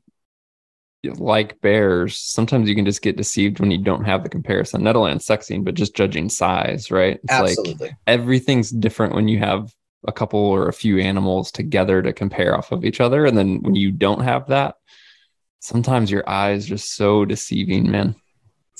like 1.02 1.60
bears, 1.62 2.16
sometimes 2.16 2.68
you 2.68 2.76
can 2.76 2.84
just 2.84 3.02
get 3.02 3.16
deceived 3.16 3.58
when 3.58 3.72
you 3.72 3.78
don't 3.78 4.04
have 4.04 4.22
the 4.22 4.28
comparison, 4.28 4.84
not 4.84 4.94
only 4.94 5.10
on 5.10 5.18
sexing, 5.18 5.64
but 5.64 5.74
just 5.74 5.96
judging 5.96 6.28
size, 6.28 6.92
right? 6.92 7.18
It's 7.24 7.32
Absolutely. 7.32 7.88
like 7.88 7.96
everything's 8.06 8.70
different 8.70 9.14
when 9.16 9.26
you 9.26 9.40
have 9.40 9.74
a 10.06 10.12
couple 10.12 10.40
or 10.40 10.68
a 10.68 10.72
few 10.72 10.98
animals 10.98 11.50
together 11.50 12.02
to 12.02 12.12
compare 12.12 12.56
off 12.56 12.72
of 12.72 12.84
each 12.84 13.00
other. 13.00 13.26
And 13.26 13.36
then 13.36 13.62
when 13.62 13.74
you 13.74 13.90
don't 13.90 14.22
have 14.22 14.48
that, 14.48 14.76
sometimes 15.60 16.10
your 16.10 16.28
eyes 16.28 16.66
just 16.66 16.96
so 16.96 17.24
deceiving, 17.24 17.90
man. 17.90 18.16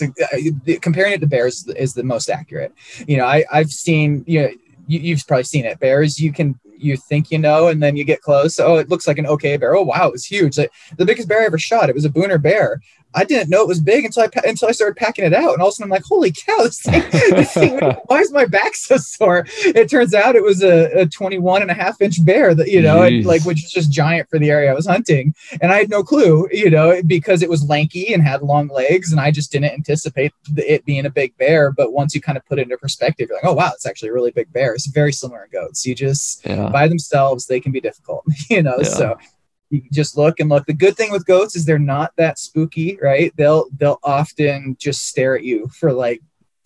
Uh, 0.03 0.77
comparing 0.81 1.13
it 1.13 1.21
to 1.21 1.27
bears 1.27 1.67
is 1.77 1.93
the 1.93 2.03
most 2.03 2.31
accurate. 2.31 2.73
You 3.07 3.19
know, 3.19 3.27
I, 3.27 3.45
I've 3.53 3.71
seen, 3.71 4.25
you 4.27 4.43
know, 4.43 4.51
you, 4.87 5.15
have 5.15 5.27
probably 5.27 5.45
seen 5.45 5.67
it. 5.67 5.79
Bears, 5.79 6.19
you 6.19 6.33
can 6.33 6.59
you 6.77 6.97
think 6.97 7.31
you 7.31 7.39
know, 7.39 7.69
and 7.69 7.83
then 7.83 7.97
you 7.97 8.05
get 8.05 8.23
close. 8.23 8.59
Oh, 8.59 8.77
it 8.77 8.89
looks 8.89 9.07
like 9.07 9.19
an 9.19 9.27
okay 9.27 9.57
bear. 9.57 9.77
Oh, 9.77 9.83
wow, 9.83 10.09
it 10.09 10.13
was 10.13 10.25
huge. 10.25 10.59
Like, 10.59 10.73
the 10.97 11.05
biggest 11.05 11.29
bear 11.29 11.43
I 11.43 11.47
ever 11.47 11.59
shot. 11.59 11.89
It 11.89 11.95
was 11.95 12.05
a 12.05 12.11
Booner 12.11 12.41
bear. 12.41 12.81
I 13.15 13.25
didn't 13.25 13.51
know 13.51 13.63
it 13.63 13.69
was 13.69 13.81
big 13.81 14.05
until 14.05 14.23
I 14.23 14.29
until 14.45 14.69
I 14.69 14.73
started 14.73 14.97
packing 14.97 15.25
it 15.25 15.35
out, 15.35 15.53
and 15.53 15.61
all 15.61 15.69
of 15.69 15.73
a 15.73 15.75
sudden 15.75 15.85
I'm 15.85 15.97
like, 15.97 16.05
"Holy 16.05 16.31
cow! 16.31 16.59
This 16.59 16.81
thing, 16.81 17.03
this 17.11 17.53
thing 17.53 17.79
why 18.07 18.19
is 18.21 18.33
my 18.33 18.45
back 18.45 18.75
so 18.77 18.99
sore?" 18.99 19.47
It 19.65 19.91
turns 19.91 20.15
out 20.15 20.37
it 20.37 20.45
was 20.45 20.63
a, 20.63 21.01
a 21.01 21.07
21 21.07 21.63
and 21.63 21.71
a 21.71 21.75
half 21.75 22.01
inch 22.01 22.25
bear 22.25 22.55
that 22.55 22.69
you 22.69 22.81
know, 22.81 23.03
and, 23.03 23.25
like 23.25 23.45
which 23.45 23.65
is 23.65 23.73
just 23.73 23.91
giant 23.91 24.29
for 24.29 24.39
the 24.39 24.51
area 24.51 24.71
I 24.71 24.75
was 24.75 24.87
hunting, 24.87 25.35
and 25.61 25.73
I 25.73 25.79
had 25.79 25.91
no 25.91 26.05
clue, 26.05 26.49
you 26.53 26.71
know, 26.71 27.03
because 27.05 27.43
it 27.43 27.51
was 27.51 27.69
lanky 27.69 28.13
and 28.15 28.23
had 28.23 28.43
long 28.43 28.69
legs, 28.69 29.11
and 29.11 29.21
I 29.21 29.33
just 29.33 29.51
didn't 29.51 29.73
anticipate 29.73 30.33
it 30.57 30.85
being 30.85 31.07
a 31.07 31.11
big 31.11 31.37
bear. 31.37 31.73
But 31.73 31.93
once 31.93 32.15
you 32.15 32.21
kind 32.21 32.39
of 32.39 32.47
put 32.47 32.59
it 32.59 32.63
into 32.63 32.79
perspective, 32.79 33.29
you're 33.29 33.39
like, 33.39 33.45
"Oh 33.45 33.55
wow, 33.55 33.73
it's 33.75 33.87
actually 33.87 34.11
a 34.11 34.15
really 34.15 34.31
big 34.31 34.53
bear." 34.53 34.73
It's 34.73 34.87
very 34.87 35.13
similar 35.13 35.45
in 35.45 35.51
goats. 35.51 35.85
You 35.85 35.97
just 35.97 36.47
yeah. 36.47 36.69
by 36.69 36.87
themselves, 36.87 37.47
they 37.47 37.61
can 37.61 37.73
be 37.73 37.81
difficult, 37.81 38.25
you 38.51 38.63
know. 38.63 38.77
Yeah. 38.79 38.85
So 38.85 39.19
you 39.71 39.83
just 39.93 40.17
look 40.17 40.41
and 40.41 40.51
look. 40.51 40.67
The 40.67 40.75
good 40.75 40.97
thing 40.97 41.13
with 41.13 41.27
goats 41.27 41.57
is 41.57 41.65
they're 41.65 41.79
not 41.79 42.13
that 42.17 42.39
spooky, 42.39 42.99
right? 43.01 43.33
They'll 43.37 43.67
they'll 43.77 44.01
often 44.03 44.77
just 44.79 45.07
stare 45.07 45.37
at 45.37 45.45
you 45.45 45.69
for 45.69 45.93
like 45.93 46.21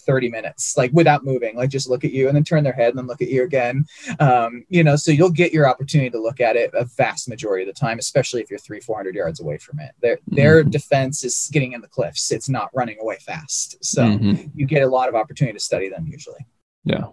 30 0.05 0.31
minutes, 0.31 0.77
like 0.77 0.91
without 0.93 1.25
moving, 1.25 1.57
like 1.57 1.71
just 1.71 1.89
look 1.89 2.05
at 2.05 2.13
you 2.13 2.29
and 2.29 2.37
then 2.37 2.45
turn 2.45 2.65
their 2.65 2.73
head 2.73 2.91
and 2.91 2.99
then 2.99 3.07
look 3.07 3.23
at 3.23 3.29
you 3.29 3.45
again. 3.45 3.87
Um, 4.21 4.65
you 4.69 4.85
know, 4.85 4.97
so 4.97 5.11
you'll 5.11 5.31
get 5.31 5.53
your 5.53 5.69
opportunity 5.69 6.11
to 6.11 6.21
look 6.21 6.41
at 6.41 6.57
it 6.57 6.71
a 6.75 6.85
vast 6.85 7.29
majority 7.29 7.69
of 7.69 7.75
the 7.75 7.79
time, 7.79 7.99
especially 7.99 8.43
if 8.43 8.51
you're 8.51 8.59
three, 8.59 8.81
400 8.81 9.15
yards 9.15 9.41
away 9.41 9.59
from 9.59 9.81
it. 9.81 9.93
Their, 10.01 10.17
mm-hmm. 10.17 10.35
their 10.37 10.63
defense 10.63 11.25
is 11.25 11.49
getting 11.53 11.73
in 11.73 11.81
the 11.81 11.89
cliffs. 11.89 12.31
It's 12.31 12.49
not 12.49 12.71
running 12.75 12.99
away 13.01 13.17
fast. 13.19 13.83
So 13.85 14.03
mm-hmm. 14.03 14.49
you 14.55 14.67
get 14.67 14.83
a 14.83 14.89
lot 14.89 15.09
of 15.09 15.15
opportunity 15.15 15.57
to 15.57 15.65
study 15.65 15.89
them 15.89 16.07
usually. 16.07 16.47
Yeah. 16.85 17.07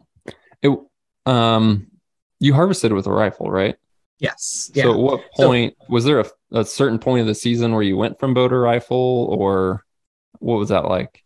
It, 0.61 0.77
um, 1.25 1.87
you 2.39 2.53
harvested 2.53 2.91
with 2.91 3.07
a 3.07 3.11
rifle, 3.11 3.49
right? 3.49 3.75
Yes. 4.21 4.69
Yeah. 4.75 4.83
So, 4.83 4.91
at 4.91 4.99
what 4.99 5.31
point 5.35 5.75
so, 5.79 5.85
was 5.89 6.05
there 6.05 6.19
a, 6.19 6.25
a 6.51 6.63
certain 6.63 6.99
point 6.99 7.21
of 7.21 7.27
the 7.27 7.33
season 7.33 7.73
where 7.73 7.81
you 7.81 7.97
went 7.97 8.19
from 8.19 8.35
bow 8.35 8.47
to 8.47 8.55
rifle, 8.55 9.27
or 9.29 9.83
what 10.37 10.59
was 10.59 10.69
that 10.69 10.85
like? 10.85 11.20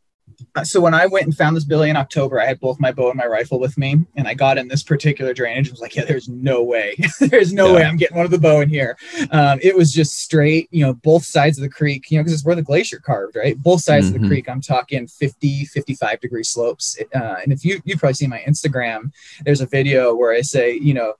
Uh, 0.55 0.63
so 0.63 0.79
when 0.79 0.93
I 0.93 1.05
went 1.05 1.25
and 1.25 1.35
found 1.35 1.55
this 1.55 1.63
billy 1.63 1.89
in 1.89 1.97
October, 1.97 2.39
I 2.39 2.45
had 2.45 2.59
both 2.59 2.79
my 2.79 2.91
bow 2.91 3.09
and 3.09 3.17
my 3.17 3.25
rifle 3.25 3.59
with 3.59 3.77
me, 3.77 3.97
and 4.15 4.27
I 4.27 4.33
got 4.33 4.57
in 4.57 4.67
this 4.67 4.83
particular 4.83 5.33
drainage. 5.33 5.69
I 5.69 5.71
was 5.71 5.81
like, 5.81 5.95
"Yeah, 5.95 6.05
there's 6.05 6.29
no 6.29 6.63
way, 6.63 6.95
there's 7.19 7.53
no 7.53 7.67
yeah. 7.67 7.73
way 7.73 7.83
I'm 7.83 7.97
getting 7.97 8.17
one 8.17 8.25
of 8.25 8.31
the 8.31 8.39
bow 8.39 8.61
in 8.61 8.69
here." 8.69 8.97
Um, 9.31 9.59
it 9.61 9.75
was 9.75 9.91
just 9.91 10.19
straight, 10.19 10.67
you 10.71 10.85
know, 10.85 10.93
both 10.93 11.25
sides 11.25 11.57
of 11.57 11.63
the 11.63 11.69
creek, 11.69 12.09
you 12.11 12.17
know, 12.17 12.23
because 12.23 12.33
it's 12.33 12.45
where 12.45 12.55
the 12.55 12.61
glacier 12.61 12.99
carved, 12.99 13.35
right? 13.35 13.57
Both 13.57 13.81
sides 13.81 14.07
mm-hmm. 14.07 14.15
of 14.15 14.21
the 14.21 14.25
mm-hmm. 14.25 14.33
creek. 14.33 14.49
I'm 14.49 14.61
talking 14.61 15.07
50, 15.07 15.65
55 15.65 16.19
degree 16.19 16.43
slopes. 16.43 16.97
Uh, 17.13 17.35
and 17.43 17.51
if 17.51 17.63
you 17.63 17.81
you 17.85 17.97
probably 17.97 18.13
see 18.13 18.27
my 18.27 18.43
Instagram, 18.47 19.11
there's 19.43 19.61
a 19.61 19.67
video 19.67 20.15
where 20.15 20.33
I 20.33 20.41
say, 20.41 20.73
you 20.73 20.93
know, 20.93 21.13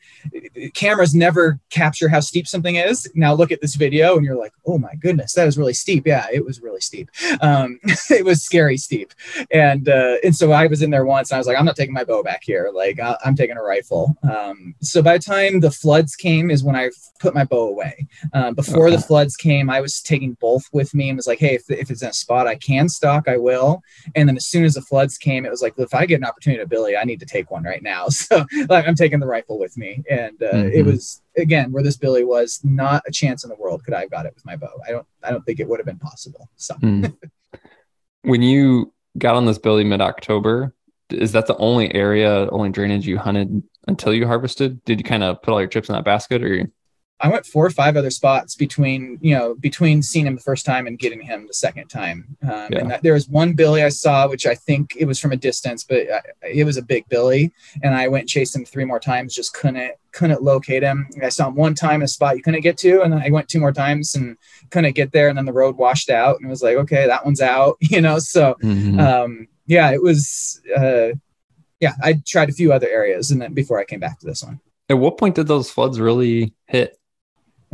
cameras 0.74 1.16
never 1.16 1.60
capture 1.70 2.10
how 2.10 2.20
steep 2.20 2.48
something 2.48 2.76
is. 2.76 3.10
Now 3.16 3.34
look 3.34 3.52
at 3.52 3.62
this 3.62 3.76
video, 3.76 4.16
and 4.16 4.26
you're 4.26 4.38
like, 4.38 4.54
"Oh 4.66 4.78
my 4.78 4.96
goodness, 4.96 5.34
that 5.34 5.46
was 5.46 5.58
really 5.58 5.74
steep." 5.74 6.06
Yeah, 6.06 6.28
it 6.32 6.46
was 6.46 6.62
really 6.62 6.82
steep. 6.82 7.10
Um, 7.42 7.80
it 8.10 8.26
was 8.26 8.44
scary 8.44 8.78
steep 8.78 9.05
and 9.52 9.90
uh, 9.90 10.16
and 10.24 10.36
so 10.36 10.52
I 10.52 10.68
was 10.68 10.82
in 10.82 10.90
there 10.90 11.06
once, 11.06 11.32
and 11.32 11.36
I 11.36 11.40
was 11.40 11.48
like, 11.48 11.58
I'm 11.58 11.66
not 11.66 11.76
taking 11.76 11.94
my 11.94 12.04
bow 12.04 12.24
back 12.24 12.42
here. 12.44 12.72
Like 12.74 13.00
I- 13.00 13.18
am 13.26 13.36
taking 13.36 13.58
a 13.58 13.62
rifle. 13.62 14.16
Um, 14.30 14.76
so 14.82 15.02
by 15.02 15.18
the 15.18 15.24
time 15.24 15.60
the 15.60 15.72
floods 15.72 16.16
came, 16.16 16.50
is 16.52 16.64
when 16.64 16.76
I 16.76 16.90
put 17.20 17.34
my 17.34 17.44
bow 17.44 17.70
away. 17.70 18.08
Um, 18.34 18.54
before 18.54 18.88
okay. 18.88 18.96
the 18.96 19.02
floods 19.02 19.36
came, 19.36 19.70
I 19.70 19.82
was 19.82 20.02
taking 20.02 20.34
both 20.34 20.64
with 20.72 20.94
me 20.94 21.10
and 21.10 21.18
was 21.18 21.28
like, 21.28 21.40
hey, 21.40 21.56
if, 21.56 21.70
if 21.70 21.90
it's 21.90 22.02
in 22.02 22.10
a 22.10 22.14
spot 22.14 22.48
I 22.48 22.56
can 22.56 22.90
stock, 22.90 23.28
I 23.28 23.38
will. 23.38 23.82
And 24.16 24.28
then 24.28 24.36
as 24.36 24.46
soon 24.46 24.66
as 24.66 24.76
the 24.76 24.82
floods 24.82 25.18
came, 25.18 25.46
it 25.46 25.52
was 25.52 25.62
like, 25.62 25.74
if 25.78 25.94
I 25.94 26.06
get 26.06 26.20
an 26.20 26.26
opportunity 26.26 26.62
to 26.62 26.68
Billy, 26.68 26.98
I 26.98 27.04
need 27.04 27.20
to 27.22 27.26
take 27.26 27.52
one 27.52 27.64
right 27.64 27.84
now. 27.84 28.08
So 28.26 28.44
like, 28.70 28.88
I'm 28.88 28.96
taking 28.96 29.20
the 29.20 29.28
rifle 29.28 29.60
with 29.60 29.78
me, 29.78 30.04
and 30.10 30.42
uh, 30.42 30.52
mm-hmm. 30.52 30.70
it 30.70 30.84
was 30.84 31.22
again 31.38 31.72
where 31.72 31.84
this 31.84 31.98
Billy 31.98 32.24
was 32.24 32.60
not 32.64 33.04
a 33.06 33.12
chance 33.12 33.44
in 33.44 33.50
the 33.50 33.56
world 33.56 33.84
could 33.84 33.94
I 33.94 34.02
have 34.02 34.10
got 34.10 34.26
it 34.26 34.34
with 34.34 34.46
my 34.46 34.56
bow. 34.56 34.72
I 34.88 34.92
don't 34.92 35.06
I 35.22 35.30
don't 35.30 35.46
think 35.46 35.60
it 35.60 35.68
would 35.68 35.80
have 35.80 35.86
been 35.86 36.00
possible. 36.00 36.50
So. 36.56 36.74
Mm. 36.76 37.16
when 38.24 38.42
you 38.42 38.92
got 39.18 39.36
on 39.36 39.46
this 39.46 39.58
billy 39.58 39.84
mid 39.84 40.02
October. 40.02 40.74
Is 41.10 41.34
that 41.34 41.48
the 41.48 41.58
only 41.58 41.94
area, 41.94 42.50
only 42.50 42.70
drainage 42.70 43.06
you 43.06 43.18
hunted 43.18 43.64
until 43.88 44.14
you 44.14 44.26
harvested? 44.26 44.84
Did 44.86 45.00
you 45.00 45.04
kind 45.04 45.24
of 45.24 45.42
put 45.42 45.52
all 45.52 45.62
your 45.62 45.68
chips 45.68 45.90
in 45.90 45.96
that 45.96 46.06
basket, 46.06 46.44
or 46.44 46.70
I 47.22 47.30
went 47.30 47.46
four 47.46 47.66
or 47.66 47.70
five 47.70 47.96
other 47.96 48.10
spots 48.10 48.56
between, 48.56 49.18
you 49.22 49.34
know, 49.34 49.56
between 49.56 50.04
seeing 50.04 50.28
him 50.28 50.36
the 50.36 50.42
first 50.42 50.66
time 50.66 50.86
and 50.86 51.00
getting 51.00 51.22
him 51.22 51.48
the 51.48 51.54
second 51.54 51.88
time. 51.88 52.36
Um, 52.44 52.68
yeah. 52.70 52.80
And 52.80 52.92
that, 52.92 53.04
there 53.04 53.14
was 53.14 53.30
one 53.30 53.54
Billy 53.54 53.84
I 53.84 53.90
saw, 53.90 54.28
which 54.28 54.46
I 54.46 54.54
think 54.54 54.96
it 54.98 55.06
was 55.06 55.18
from 55.18 55.32
a 55.32 55.38
distance, 55.38 55.86
but 55.86 56.12
I, 56.12 56.22
it 56.44 56.66
was 56.66 56.76
a 56.76 56.82
big 56.82 57.08
Billy. 57.08 57.54
And 57.84 57.96
I 57.96 58.10
went 58.10 58.24
and 58.24 58.30
chased 58.30 58.56
him 58.56 58.66
three 58.66 58.84
more 58.84 59.00
times, 59.00 59.34
just 59.34 59.54
couldn't, 59.54 59.94
couldn't 60.12 60.44
locate 60.44 60.84
him. 60.84 61.08
I 61.24 61.30
saw 61.30 61.48
him 61.48 61.56
one 61.56 61.74
time 61.74 62.02
in 62.02 62.06
a 62.06 62.08
spot 62.08 62.36
you 62.36 62.44
couldn't 62.44 62.62
get 62.62 62.78
to. 62.80 63.02
And 63.02 63.14
then 63.14 63.22
I 63.22 63.30
went 63.30 63.48
two 63.48 63.62
more 63.62 63.74
times 63.74 64.16
and 64.16 64.36
couldn't 64.70 64.96
get 64.96 65.14
there. 65.14 65.30
And 65.30 65.38
then 65.38 65.46
the 65.46 65.54
road 65.54 65.78
washed 65.78 66.10
out 66.10 66.38
and 66.38 66.48
it 66.48 66.50
was 66.50 66.64
like, 66.64 66.76
okay, 66.76 67.08
that 67.08 67.24
one's 67.24 67.42
out, 67.42 67.78
you 67.80 68.02
know? 68.02 68.20
So, 68.20 68.56
mm-hmm. 68.62 69.00
um, 69.00 69.48
yeah, 69.68 69.92
it 69.92 70.02
was, 70.02 70.62
uh, 70.76 71.12
yeah, 71.80 71.94
I 72.02 72.22
tried 72.26 72.50
a 72.50 72.54
few 72.54 72.72
other 72.72 72.88
areas, 72.88 73.32
and 73.32 73.42
then 73.42 73.54
before 73.54 73.80
I 73.80 73.86
came 73.86 74.00
back 74.00 74.20
to 74.20 74.26
this 74.26 74.44
one. 74.44 74.60
At 74.90 74.98
what 74.98 75.18
point 75.18 75.36
did 75.36 75.48
those 75.48 75.70
floods 75.70 76.00
really 76.00 76.54
hit? 76.68 76.98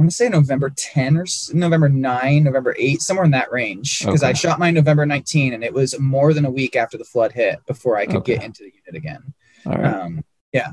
Want 0.01 0.09
to 0.09 0.15
say 0.15 0.29
November 0.29 0.71
10 0.75 1.15
or 1.15 1.25
November 1.53 1.87
9, 1.87 2.43
November 2.43 2.75
8, 2.75 3.03
somewhere 3.03 3.23
in 3.23 3.29
that 3.31 3.51
range. 3.51 3.99
Because 3.99 4.23
okay. 4.23 4.31
I 4.31 4.33
shot 4.33 4.57
mine 4.57 4.73
November 4.73 5.05
19, 5.05 5.53
and 5.53 5.63
it 5.63 5.71
was 5.71 5.99
more 5.99 6.33
than 6.33 6.43
a 6.43 6.49
week 6.49 6.75
after 6.75 6.97
the 6.97 7.03
flood 7.03 7.31
hit 7.33 7.63
before 7.67 7.97
I 7.97 8.07
could 8.07 8.15
okay. 8.15 8.33
get 8.37 8.43
into 8.43 8.63
the 8.63 8.73
unit 8.73 8.95
again. 8.95 9.33
All 9.67 9.73
right. 9.73 9.93
Um, 9.93 10.25
yeah. 10.53 10.71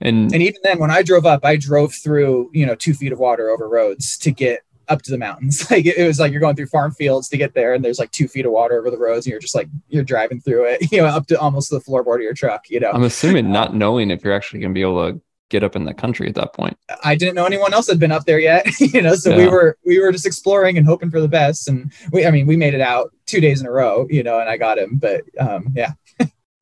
And 0.00 0.32
and 0.32 0.42
even 0.42 0.60
then, 0.64 0.80
when 0.80 0.90
I 0.90 1.04
drove 1.04 1.26
up, 1.26 1.44
I 1.44 1.54
drove 1.54 1.94
through 1.94 2.50
you 2.52 2.66
know 2.66 2.74
two 2.74 2.92
feet 2.92 3.12
of 3.12 3.20
water 3.20 3.50
over 3.50 3.68
roads 3.68 4.18
to 4.18 4.32
get 4.32 4.62
up 4.88 5.02
to 5.02 5.12
the 5.12 5.18
mountains. 5.18 5.64
Like 5.70 5.86
it, 5.86 6.04
was 6.04 6.18
like 6.18 6.32
you're 6.32 6.40
going 6.40 6.56
through 6.56 6.66
farm 6.66 6.90
fields 6.90 7.28
to 7.28 7.36
get 7.36 7.54
there, 7.54 7.72
and 7.72 7.84
there's 7.84 8.00
like 8.00 8.10
two 8.10 8.26
feet 8.26 8.46
of 8.46 8.52
water 8.52 8.80
over 8.80 8.90
the 8.90 8.98
roads, 8.98 9.26
and 9.26 9.30
you're 9.30 9.40
just 9.40 9.54
like 9.54 9.68
you're 9.88 10.02
driving 10.02 10.40
through 10.40 10.64
it, 10.64 10.92
you 10.92 10.98
know, 10.98 11.06
up 11.06 11.28
to 11.28 11.38
almost 11.38 11.70
the 11.70 11.78
floorboard 11.78 12.16
of 12.16 12.22
your 12.22 12.34
truck. 12.34 12.68
You 12.68 12.80
know, 12.80 12.90
I'm 12.90 13.04
assuming 13.04 13.52
not 13.52 13.76
knowing 13.76 14.10
if 14.10 14.24
you're 14.24 14.34
actually 14.34 14.58
going 14.58 14.72
to 14.72 14.74
be 14.74 14.82
able 14.82 15.12
to 15.12 15.20
get 15.50 15.62
up 15.62 15.76
in 15.76 15.84
the 15.84 15.94
country 15.94 16.28
at 16.28 16.34
that 16.34 16.52
point. 16.52 16.76
I 17.02 17.14
didn't 17.14 17.34
know 17.34 17.44
anyone 17.44 17.72
else 17.74 17.88
had 17.88 17.98
been 17.98 18.12
up 18.12 18.24
there 18.24 18.38
yet, 18.38 18.66
you 18.80 19.02
know, 19.02 19.14
so 19.14 19.30
yeah. 19.30 19.36
we 19.36 19.48
were 19.48 19.78
we 19.84 20.00
were 20.00 20.12
just 20.12 20.26
exploring 20.26 20.78
and 20.78 20.86
hoping 20.86 21.10
for 21.10 21.20
the 21.20 21.28
best, 21.28 21.68
and 21.68 21.92
we 22.12 22.26
I 22.26 22.30
mean 22.30 22.46
we 22.46 22.56
made 22.56 22.74
it 22.74 22.80
out 22.80 23.12
two 23.26 23.40
days 23.40 23.60
in 23.60 23.66
a 23.66 23.70
row, 23.70 24.06
you 24.10 24.22
know, 24.22 24.40
and 24.40 24.48
I 24.48 24.56
got 24.56 24.78
him, 24.78 24.96
but 24.96 25.22
um, 25.38 25.72
yeah, 25.74 25.92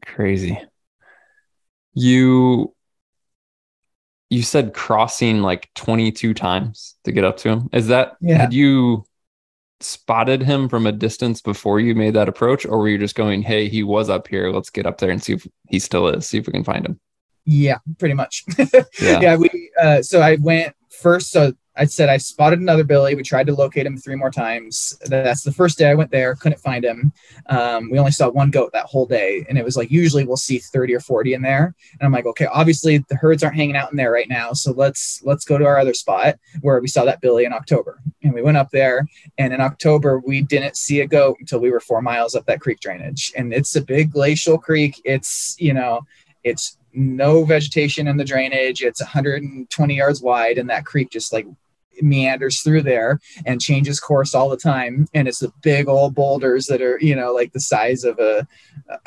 crazy. 0.05 0.59
You 1.95 2.75
you 4.31 4.43
said 4.43 4.73
crossing 4.73 5.43
like 5.43 5.69
22 5.75 6.33
times 6.33 6.97
to 7.05 7.13
get 7.13 7.23
up 7.23 7.37
to 7.37 7.51
him. 7.51 7.69
Is 7.73 7.89
that 7.89 8.17
yeah. 8.23 8.39
had 8.39 8.55
you 8.55 9.05
spotted 9.81 10.43
him 10.43 10.69
from 10.71 10.87
a 10.87 10.93
distance 10.93 11.43
before 11.43 11.81
you 11.81 11.95
made 11.95 12.15
that 12.15 12.29
approach 12.29 12.65
or 12.65 12.79
were 12.79 12.89
you 12.89 12.99
just 12.99 13.15
going, 13.15 13.43
"Hey, 13.43 13.69
he 13.69 13.83
was 13.83 14.09
up 14.09 14.29
here. 14.29 14.51
Let's 14.51 14.71
get 14.71 14.87
up 14.87 14.99
there 14.99 15.11
and 15.11 15.23
see 15.23 15.35
if 15.35 15.47
he 15.69 15.79
still 15.79 16.09
is. 16.09 16.27
See 16.27 16.39
if 16.39 16.47
we 16.47 16.53
can 16.53 16.65
find 16.65 16.87
him." 16.87 16.99
Yeah, 17.45 17.79
pretty 17.99 18.15
much. 18.15 18.45
yeah. 19.01 19.21
yeah, 19.21 19.37
we 19.37 19.71
uh 19.81 20.03
so 20.03 20.21
I 20.21 20.37
went 20.37 20.75
first 20.91 21.31
so 21.31 21.53
I 21.75 21.87
said 21.87 22.09
I 22.09 22.19
spotted 22.19 22.61
another 22.61 22.85
Billy. 22.85 23.15
We 23.15 23.23
tried 23.23 23.47
to 23.47 23.55
locate 23.55 23.87
him 23.87 23.97
three 23.97 24.15
more 24.15 24.31
times. 24.31 24.99
That's 25.07 25.43
the 25.43 25.53
first 25.53 25.79
day 25.79 25.89
I 25.89 25.95
went 25.95 26.11
there, 26.11 26.35
couldn't 26.35 26.61
find 26.61 26.85
him. 26.85 27.13
Um, 27.47 27.91
we 27.91 27.99
only 27.99 28.11
saw 28.11 28.29
one 28.29 28.51
goat 28.51 28.73
that 28.73 28.87
whole 28.87 29.07
day, 29.07 29.47
and 29.49 29.57
it 29.57 29.65
was 29.65 29.77
like 29.77 29.91
usually 29.91 30.25
we'll 30.25 30.37
see 30.37 30.59
30 30.59 30.95
or 30.95 31.01
40 31.01 31.35
in 31.35 31.43
there. 31.43 31.75
And 31.93 32.07
I'm 32.07 32.13
like, 32.13 32.27
okay, 32.27 32.47
obviously 32.47 32.99
the 33.09 33.17
herds 33.17 33.43
aren't 33.43 33.57
hanging 33.57 33.77
out 33.77 33.91
in 33.91 33.97
there 33.97 34.13
right 34.13 34.29
now, 34.29 34.53
so 34.53 34.73
let's 34.73 35.23
let's 35.25 35.45
go 35.45 35.57
to 35.57 35.65
our 35.65 35.79
other 35.79 35.95
spot 35.95 36.37
where 36.61 36.81
we 36.81 36.89
saw 36.89 37.05
that 37.05 37.21
Billy 37.21 37.45
in 37.45 37.53
October. 37.53 38.01
And 38.23 38.35
we 38.35 38.43
went 38.43 38.59
up 38.59 38.71
there, 38.71 39.07
and 39.39 39.55
in 39.55 39.61
October 39.61 40.19
we 40.19 40.43
didn't 40.43 40.77
see 40.77 41.01
a 41.01 41.07
goat 41.07 41.39
until 41.41 41.61
we 41.61 41.71
were 41.71 41.81
four 41.81 42.03
miles 42.03 42.35
up 42.35 42.45
that 42.47 42.61
creek 42.61 42.81
drainage. 42.81 43.33
And 43.37 43.53
it's 43.53 43.77
a 43.77 43.83
big 43.83 44.13
glacial 44.13 44.59
creek. 44.59 45.01
It's 45.05 45.57
you 45.59 45.73
know, 45.73 46.03
it's 46.45 46.77
no 46.95 47.45
vegetation 47.45 48.07
in 48.09 48.17
the 48.17 48.25
drainage. 48.25 48.83
It's 48.83 49.01
120 49.01 49.95
yards 49.95 50.23
wide, 50.23 50.59
and 50.59 50.71
that 50.71 50.87
creek 50.87 51.11
just 51.11 51.33
like 51.33 51.47
meanders 52.01 52.63
through 52.63 52.83
there 52.83 53.21
and 53.45 53.61
changes 53.61 54.01
course 54.01 54.35
all 54.35 54.49
the 54.49 54.57
time 54.57 55.07
and 55.13 55.29
it's 55.29 55.41
the 55.41 55.53
big 55.63 55.89
old 55.89 56.15
boulders 56.15 56.67
that 56.67 56.81
are 56.81 56.99
you 57.01 57.15
know 57.15 57.33
like 57.33 57.53
the 57.53 57.61
size 57.61 58.03
of 58.03 58.19
a 58.19 58.47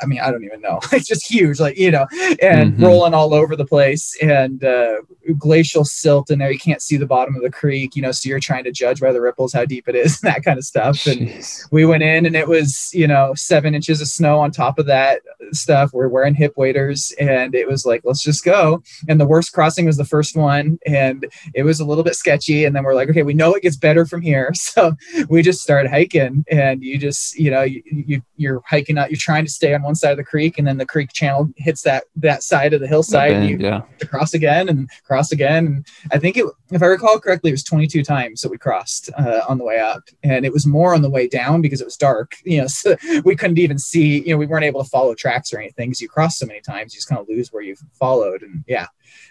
i 0.00 0.06
mean 0.06 0.20
i 0.20 0.30
don't 0.30 0.44
even 0.44 0.60
know. 0.60 0.80
It's 0.96 1.06
just 1.06 1.30
huge 1.30 1.60
like 1.60 1.76
you 1.76 1.90
know 1.90 2.06
and 2.40 2.72
mm-hmm. 2.72 2.84
rolling 2.84 3.12
all 3.12 3.34
over 3.34 3.54
the 3.54 3.66
place 3.66 4.16
and 4.22 4.64
uh, 4.64 5.02
glacial 5.38 5.84
silt 5.84 6.30
in 6.30 6.38
there. 6.38 6.50
You 6.50 6.58
can't 6.58 6.80
see 6.80 6.96
the 6.96 7.06
bottom 7.06 7.36
of 7.36 7.42
the 7.42 7.50
creek 7.50 7.94
you 7.94 8.02
know 8.02 8.12
so 8.12 8.28
you're 8.28 8.40
trying 8.40 8.64
to 8.64 8.72
judge 8.72 9.00
by 9.00 9.12
the 9.12 9.20
ripples 9.20 9.52
how 9.52 9.64
deep 9.66 9.88
it 9.88 9.94
is 9.94 10.20
and 10.22 10.32
that 10.32 10.42
kind 10.42 10.58
of 10.58 10.64
stuff. 10.64 11.06
And 11.06 11.30
we 11.70 11.84
went 11.84 12.02
in 12.02 12.24
and 12.24 12.34
it 12.34 12.48
was 12.48 12.90
you 12.94 13.06
know 13.06 13.32
seven 13.34 13.74
inches 13.74 14.00
of 14.00 14.08
snow 14.08 14.38
on 14.38 14.50
top 14.50 14.78
of 14.78 14.86
that 14.86 15.20
stuff. 15.52 15.92
We're 15.92 16.08
wearing 16.08 16.34
hip 16.34 16.54
waders 16.56 17.12
and 17.20 17.54
it 17.54 17.68
was 17.68 17.84
like 17.84 18.02
let's 18.04 18.22
just 18.22 18.44
go. 18.44 18.82
And 19.08 19.20
the 19.20 19.26
worst 19.26 19.52
crossing 19.52 19.86
was 19.86 19.96
the 19.96 20.04
first 20.04 20.36
one 20.36 20.78
and 20.86 21.26
it 21.54 21.64
was 21.64 21.80
a 21.80 21.84
little 21.84 22.04
bit 22.04 22.14
sketchy. 22.14 22.64
And 22.64 22.74
then 22.74 22.84
we're 22.84 22.94
like, 22.94 23.10
okay, 23.10 23.22
we 23.22 23.34
know 23.34 23.54
it 23.54 23.62
gets 23.62 23.76
better 23.76 24.06
from 24.06 24.22
here. 24.22 24.52
So 24.76 24.94
we 25.30 25.42
just 25.42 25.62
started 25.62 25.90
hiking 25.90 26.44
and 26.50 26.82
you 26.82 26.98
just, 26.98 27.38
you 27.38 27.50
know, 27.50 27.62
you, 27.62 27.82
you 27.86 28.20
you're 28.36 28.62
hiking 28.66 28.98
out, 28.98 29.10
you're 29.10 29.16
trying 29.16 29.44
to 29.44 29.50
stay 29.50 29.72
on 29.76 29.82
one 29.82 29.94
side 29.94 30.10
of 30.10 30.16
the 30.16 30.24
creek 30.24 30.58
and 30.58 30.66
then 30.66 30.78
the 30.78 30.86
creek 30.86 31.12
channel 31.12 31.48
hits 31.56 31.82
that, 31.82 32.04
that 32.16 32.42
side 32.42 32.72
of 32.72 32.80
the 32.80 32.86
hillside 32.88 33.32
and 33.32 33.48
you 33.48 33.58
yeah. 33.58 33.82
cross 34.08 34.34
again 34.34 34.68
and 34.68 34.90
cross 35.04 35.32
again. 35.32 35.66
And 35.66 35.86
I 36.12 36.18
think 36.18 36.36
it, 36.36 36.46
if 36.70 36.82
I 36.82 36.86
recall 36.86 37.20
correctly, 37.20 37.50
it 37.50 37.54
was 37.54 37.64
22 37.64 38.02
times 38.02 38.40
that 38.40 38.50
we 38.50 38.58
crossed 38.58 39.10
uh, 39.18 39.42
on 39.48 39.58
the 39.58 39.64
way 39.64 39.78
up 39.78 40.02
and 40.22 40.44
it 40.44 40.52
was 40.52 40.66
more 40.66 40.94
on 40.94 41.02
the 41.02 41.10
way 41.10 41.28
down 41.28 41.60
because 41.60 41.80
it 41.80 41.86
was 41.86 41.96
dark, 41.96 42.36
you 42.44 42.60
know, 42.60 42.66
so 42.66 42.96
we 43.24 43.36
couldn't 43.36 43.58
even 43.58 43.78
see, 43.78 44.20
you 44.20 44.30
know, 44.30 44.36
we 44.36 44.46
weren't 44.46 44.64
able 44.64 44.82
to 44.82 44.90
follow 44.90 45.14
tracks 45.14 45.52
or 45.52 45.58
anything 45.58 45.90
because 45.90 46.00
you 46.00 46.08
cross 46.08 46.38
so 46.38 46.46
many 46.46 46.60
times, 46.60 46.94
you 46.94 46.98
just 46.98 47.08
kind 47.08 47.20
of 47.20 47.28
lose 47.28 47.52
where 47.52 47.62
you've 47.62 47.82
followed. 47.92 48.42
And 48.42 48.64
yeah. 48.66 48.86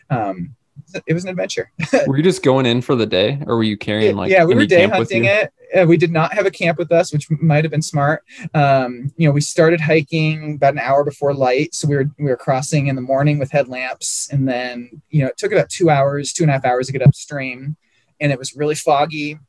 Um, 0.10 0.56
it 1.08 1.14
was 1.14 1.24
an 1.24 1.30
adventure. 1.30 1.72
were 2.08 2.18
you 2.18 2.24
just 2.24 2.44
going 2.44 2.66
in 2.66 2.82
for 2.82 2.96
the 2.96 3.06
day, 3.06 3.42
or 3.48 3.58
were 3.58 3.64
you 3.64 3.78
carrying 3.78 4.16
like? 4.16 4.32
Yeah, 4.32 4.46
we 4.46 4.56
were 4.56 4.66
day 4.66 4.88
hunting 4.88 5.26
it. 5.26 5.52
Uh, 5.76 5.86
we 5.86 5.98
did 5.98 6.12
not 6.12 6.34
have 6.34 6.46
a 6.46 6.52
camp 6.52 6.78
with 6.78 6.92
us, 6.92 7.12
which 7.12 7.30
might 7.30 7.64
have 7.64 7.72
been 7.72 7.82
smart. 7.82 8.24
Um, 8.54 9.12
you 9.18 9.28
know, 9.28 9.34
we 9.34 9.42
started 9.42 9.82
hiking 9.82 10.56
about 10.56 10.74
an 10.74 10.80
hour 10.80 11.04
before 11.04 11.34
light, 11.34 11.74
so 11.76 11.88
we 11.88 11.96
were 11.96 12.10
we 12.18 12.26
were 12.26 12.38
crossing 12.38 12.88
in 12.88 12.96
the 12.96 13.02
morning 13.02 13.40
with 13.40 13.52
headlamps, 13.52 14.30
and 14.32 14.48
then 14.48 15.02
you 15.10 15.22
know 15.22 15.28
it 15.28 15.38
took 15.38 15.52
about 15.52 15.70
two 15.70 15.90
hours, 15.90 16.34
two 16.34 16.44
and 16.44 16.50
a 16.50 16.54
half 16.54 16.66
hours 16.66 16.88
to 16.88 16.94
get 16.94 17.02
upstream, 17.02 17.76
and 18.20 18.32
it 18.32 18.40
was 18.40 18.56
really 18.56 18.76
foggy 18.76 19.40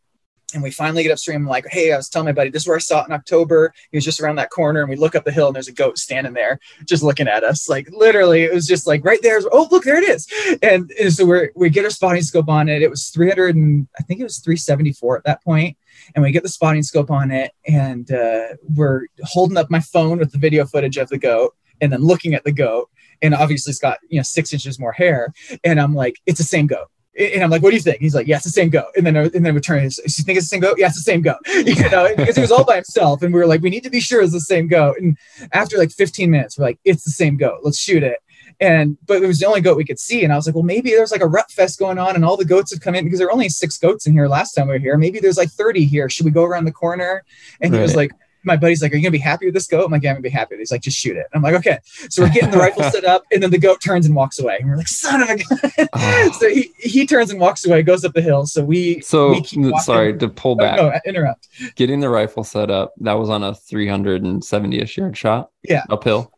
and 0.55 0.63
we 0.63 0.71
finally 0.71 1.03
get 1.03 1.13
upstream. 1.13 1.43
I'm 1.43 1.47
like, 1.47 1.67
hey, 1.69 1.93
I 1.93 1.97
was 1.97 2.09
telling 2.09 2.27
my 2.27 2.33
buddy, 2.33 2.51
this 2.51 2.63
is 2.63 2.69
where 2.69 2.77
I 2.77 2.81
saw 2.81 3.03
it 3.03 3.09
in 3.09 3.13
October. 3.13 3.75
He 3.91 3.97
was 3.97 4.05
just 4.05 4.21
around 4.21 4.37
that 4.37 4.51
corner, 4.51 4.81
and 4.81 4.89
we 4.89 4.97
look 4.97 5.15
up 5.15 5.25
the 5.25 5.33
hill, 5.33 5.49
and 5.49 5.57
there's 5.57 5.69
a 5.69 5.73
goat 5.73 5.99
standing 5.99 6.33
there, 6.33 6.61
just 6.85 7.03
looking 7.03 7.29
at 7.29 7.45
us. 7.45 7.69
Like 7.69 7.89
literally, 7.91 8.45
it 8.45 8.55
was 8.55 8.67
just 8.67 8.87
like 8.87 9.05
right 9.05 9.21
there. 9.23 9.41
Oh, 9.53 9.69
look, 9.71 9.85
there 9.85 10.03
it 10.03 10.09
is. 10.09 10.27
And, 10.63 10.91
and 11.01 11.13
so 11.13 11.25
we 11.27 11.51
we 11.55 11.71
get 11.71 11.85
our 11.85 11.91
spotting 11.91 12.23
scope 12.23 12.49
on 12.49 12.69
it. 12.69 12.83
It 12.83 12.91
was 12.91 13.09
300, 13.09 13.57
and 13.57 13.89
I 13.99 14.03
think 14.03 14.21
it 14.21 14.25
was 14.25 14.39
374 14.39 15.19
at 15.19 15.25
that 15.25 15.45
point. 15.45 15.77
And 16.15 16.23
we 16.23 16.33
get 16.33 16.43
the 16.43 16.49
spotting 16.49 16.83
scope 16.83 17.11
on 17.11 17.31
it, 17.31 17.53
and 17.67 18.11
uh, 18.11 18.49
we're 18.75 19.07
holding 19.23 19.57
up 19.57 19.71
my 19.71 19.81
phone 19.81 20.19
with 20.19 20.33
the 20.33 20.39
video 20.39 20.65
footage 20.67 20.97
of 20.97 21.09
the 21.09 21.19
goat, 21.19 21.55
and 21.81 21.93
then 21.93 22.03
looking 22.03 22.35
at 22.35 22.45
the 22.45 22.53
goat. 22.53 22.91
And 23.23 23.35
obviously, 23.35 23.71
it's 23.71 23.79
got 23.79 23.99
you 24.09 24.19
know 24.19 24.23
six 24.23 24.53
inches 24.53 24.79
more 24.79 24.93
hair. 24.93 25.33
And 25.65 25.81
I'm 25.81 25.95
like, 25.95 26.21
it's 26.27 26.39
the 26.39 26.45
same 26.45 26.67
goat 26.67 26.89
and 27.19 27.43
I'm 27.43 27.51
like, 27.51 27.63
what 27.63 27.71
do 27.71 27.77
you 27.77 27.83
think? 27.83 28.01
He's 28.01 28.15
like, 28.15 28.27
yeah, 28.27 28.37
it's 28.37 28.45
the 28.45 28.51
same 28.51 28.69
goat. 28.69 28.89
And 28.97 29.07
then, 29.07 29.17
and 29.17 29.45
then 29.45 29.55
we 29.55 29.61
turn, 29.61 29.83
you 29.83 29.91
think 29.91 30.37
it's 30.37 30.47
the 30.47 30.55
same 30.55 30.61
goat? 30.61 30.77
Yeah, 30.79 30.89
it's 30.89 30.97
the 30.97 31.03
same 31.03 31.23
goat. 31.23 31.39
You 31.67 31.91
know, 31.91 32.15
because 32.17 32.37
he 32.37 32.43
was 32.43 32.53
all 32.53 32.65
by 32.65 32.77
himself. 32.77 33.23
And 33.23 33.33
we 33.33 33.41
were 33.41 33.47
like, 33.47 33.61
we 33.61 33.71
need 33.71 33.83
to 33.85 33.91
be 33.91 34.01
sure 34.01 34.23
it's 34.23 34.33
the 34.33 34.41
same 34.41 34.69
goat. 34.69 34.97
And 34.99 35.17
after 35.53 35.79
like 35.79 35.91
15 35.91 36.31
minutes, 36.31 36.59
we're 36.59 36.67
like, 36.67 36.79
it's 36.85 37.05
the 37.05 37.11
same 37.11 37.37
goat. 37.37 37.61
Let's 37.63 37.79
shoot 37.79 38.03
it. 38.03 38.19
And, 38.61 38.97
but 39.07 39.23
it 39.23 39.27
was 39.27 39.39
the 39.39 39.47
only 39.47 39.61
goat 39.61 39.77
we 39.77 39.85
could 39.85 39.99
see. 39.99 40.25
And 40.25 40.33
I 40.33 40.37
was 40.37 40.47
like, 40.47 40.55
well, 40.55 40.65
maybe 40.65 40.91
there's 40.91 41.13
like 41.13 41.21
a 41.21 41.27
rut 41.27 41.51
fest 41.51 41.79
going 41.79 41.99
on 41.99 42.15
and 42.15 42.25
all 42.25 42.37
the 42.37 42.45
goats 42.45 42.73
have 42.73 42.81
come 42.81 42.95
in 42.95 43.05
because 43.05 43.19
there 43.19 43.29
were 43.29 43.33
only 43.33 43.49
six 43.49 43.77
goats 43.79 44.07
in 44.07 44.13
here 44.13 44.29
last 44.29 44.53
time 44.53 44.69
we 44.69 44.75
were 44.75 44.79
here. 44.79 44.97
Maybe 44.97 45.21
there's 45.21 45.37
like 45.37 45.51
30 45.51 45.85
here. 45.85 46.09
Should 46.09 46.25
we 46.25 46.31
go 46.31 46.45
around 46.45 46.65
the 46.65 46.73
corner? 46.73 47.25
And 47.61 47.73
right. 47.73 47.79
he 47.79 47.83
was 47.83 47.95
like, 47.95 48.13
my 48.47 48.57
buddy's 48.57 48.81
like, 48.81 48.93
Are 48.93 48.97
you 48.97 49.03
gonna 49.03 49.11
be 49.11 49.19
happy 49.19 49.45
with 49.45 49.55
this 49.55 49.67
goat? 49.67 49.85
I'm 49.85 49.91
like, 49.91 50.03
Yeah, 50.03 50.11
I'm 50.11 50.15
gonna 50.15 50.23
be 50.23 50.31
happy. 50.31 50.57
He's 50.57 50.71
like, 50.71 50.81
Just 50.81 50.97
shoot 50.97 51.17
it. 51.17 51.27
I'm 51.35 51.43
like, 51.43 51.57
Okay. 51.57 51.79
So 52.09 52.23
we're 52.23 52.31
getting 52.31 52.51
the 52.51 52.59
rifle 52.59 52.83
set 52.91 53.05
up, 53.05 53.25
and 53.33 53.43
then 53.43 53.51
the 53.51 53.59
goat 53.59 53.83
turns 53.83 54.07
and 54.07 54.15
walks 54.15 54.39
away. 54.39 54.59
And 54.61 54.71
we're 54.71 54.77
like, 54.77 54.89
Son 54.89 55.21
of 55.21 55.29
a 55.29 55.37
gun. 55.37 55.89
Oh. 55.93 56.33
so 56.39 56.49
he, 56.49 56.73
he 56.79 57.07
turns 57.07 57.31
and 57.31 57.41
walks 57.41 57.67
away, 57.67 57.83
goes 57.83 58.05
up 58.05 58.15
the 58.15 58.23
hill. 58.23 58.47
So 58.47 58.65
we, 58.65 59.01
so 59.01 59.41
we 59.57 59.73
sorry 59.81 60.17
to 60.19 60.29
pull 60.29 60.55
back. 60.55 60.79
Oh, 60.79 60.91
no, 60.91 61.01
interrupt. 61.05 61.49
Getting 61.75 62.01
the 62.01 62.09
rifle 62.09 62.45
set 62.45 62.71
up, 62.71 62.95
that 63.01 63.15
was 63.15 63.29
on 63.29 63.43
a 63.43 63.53
370 63.53 64.79
ish 64.79 64.97
yard 64.97 65.17
shot. 65.17 65.51
Yeah. 65.65 65.85
Uphill. 65.91 66.33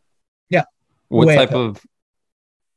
Yeah. 0.49 0.63
What 1.09 1.27
Way 1.27 1.35
type 1.35 1.49
uphill. 1.49 1.65
of, 1.65 1.85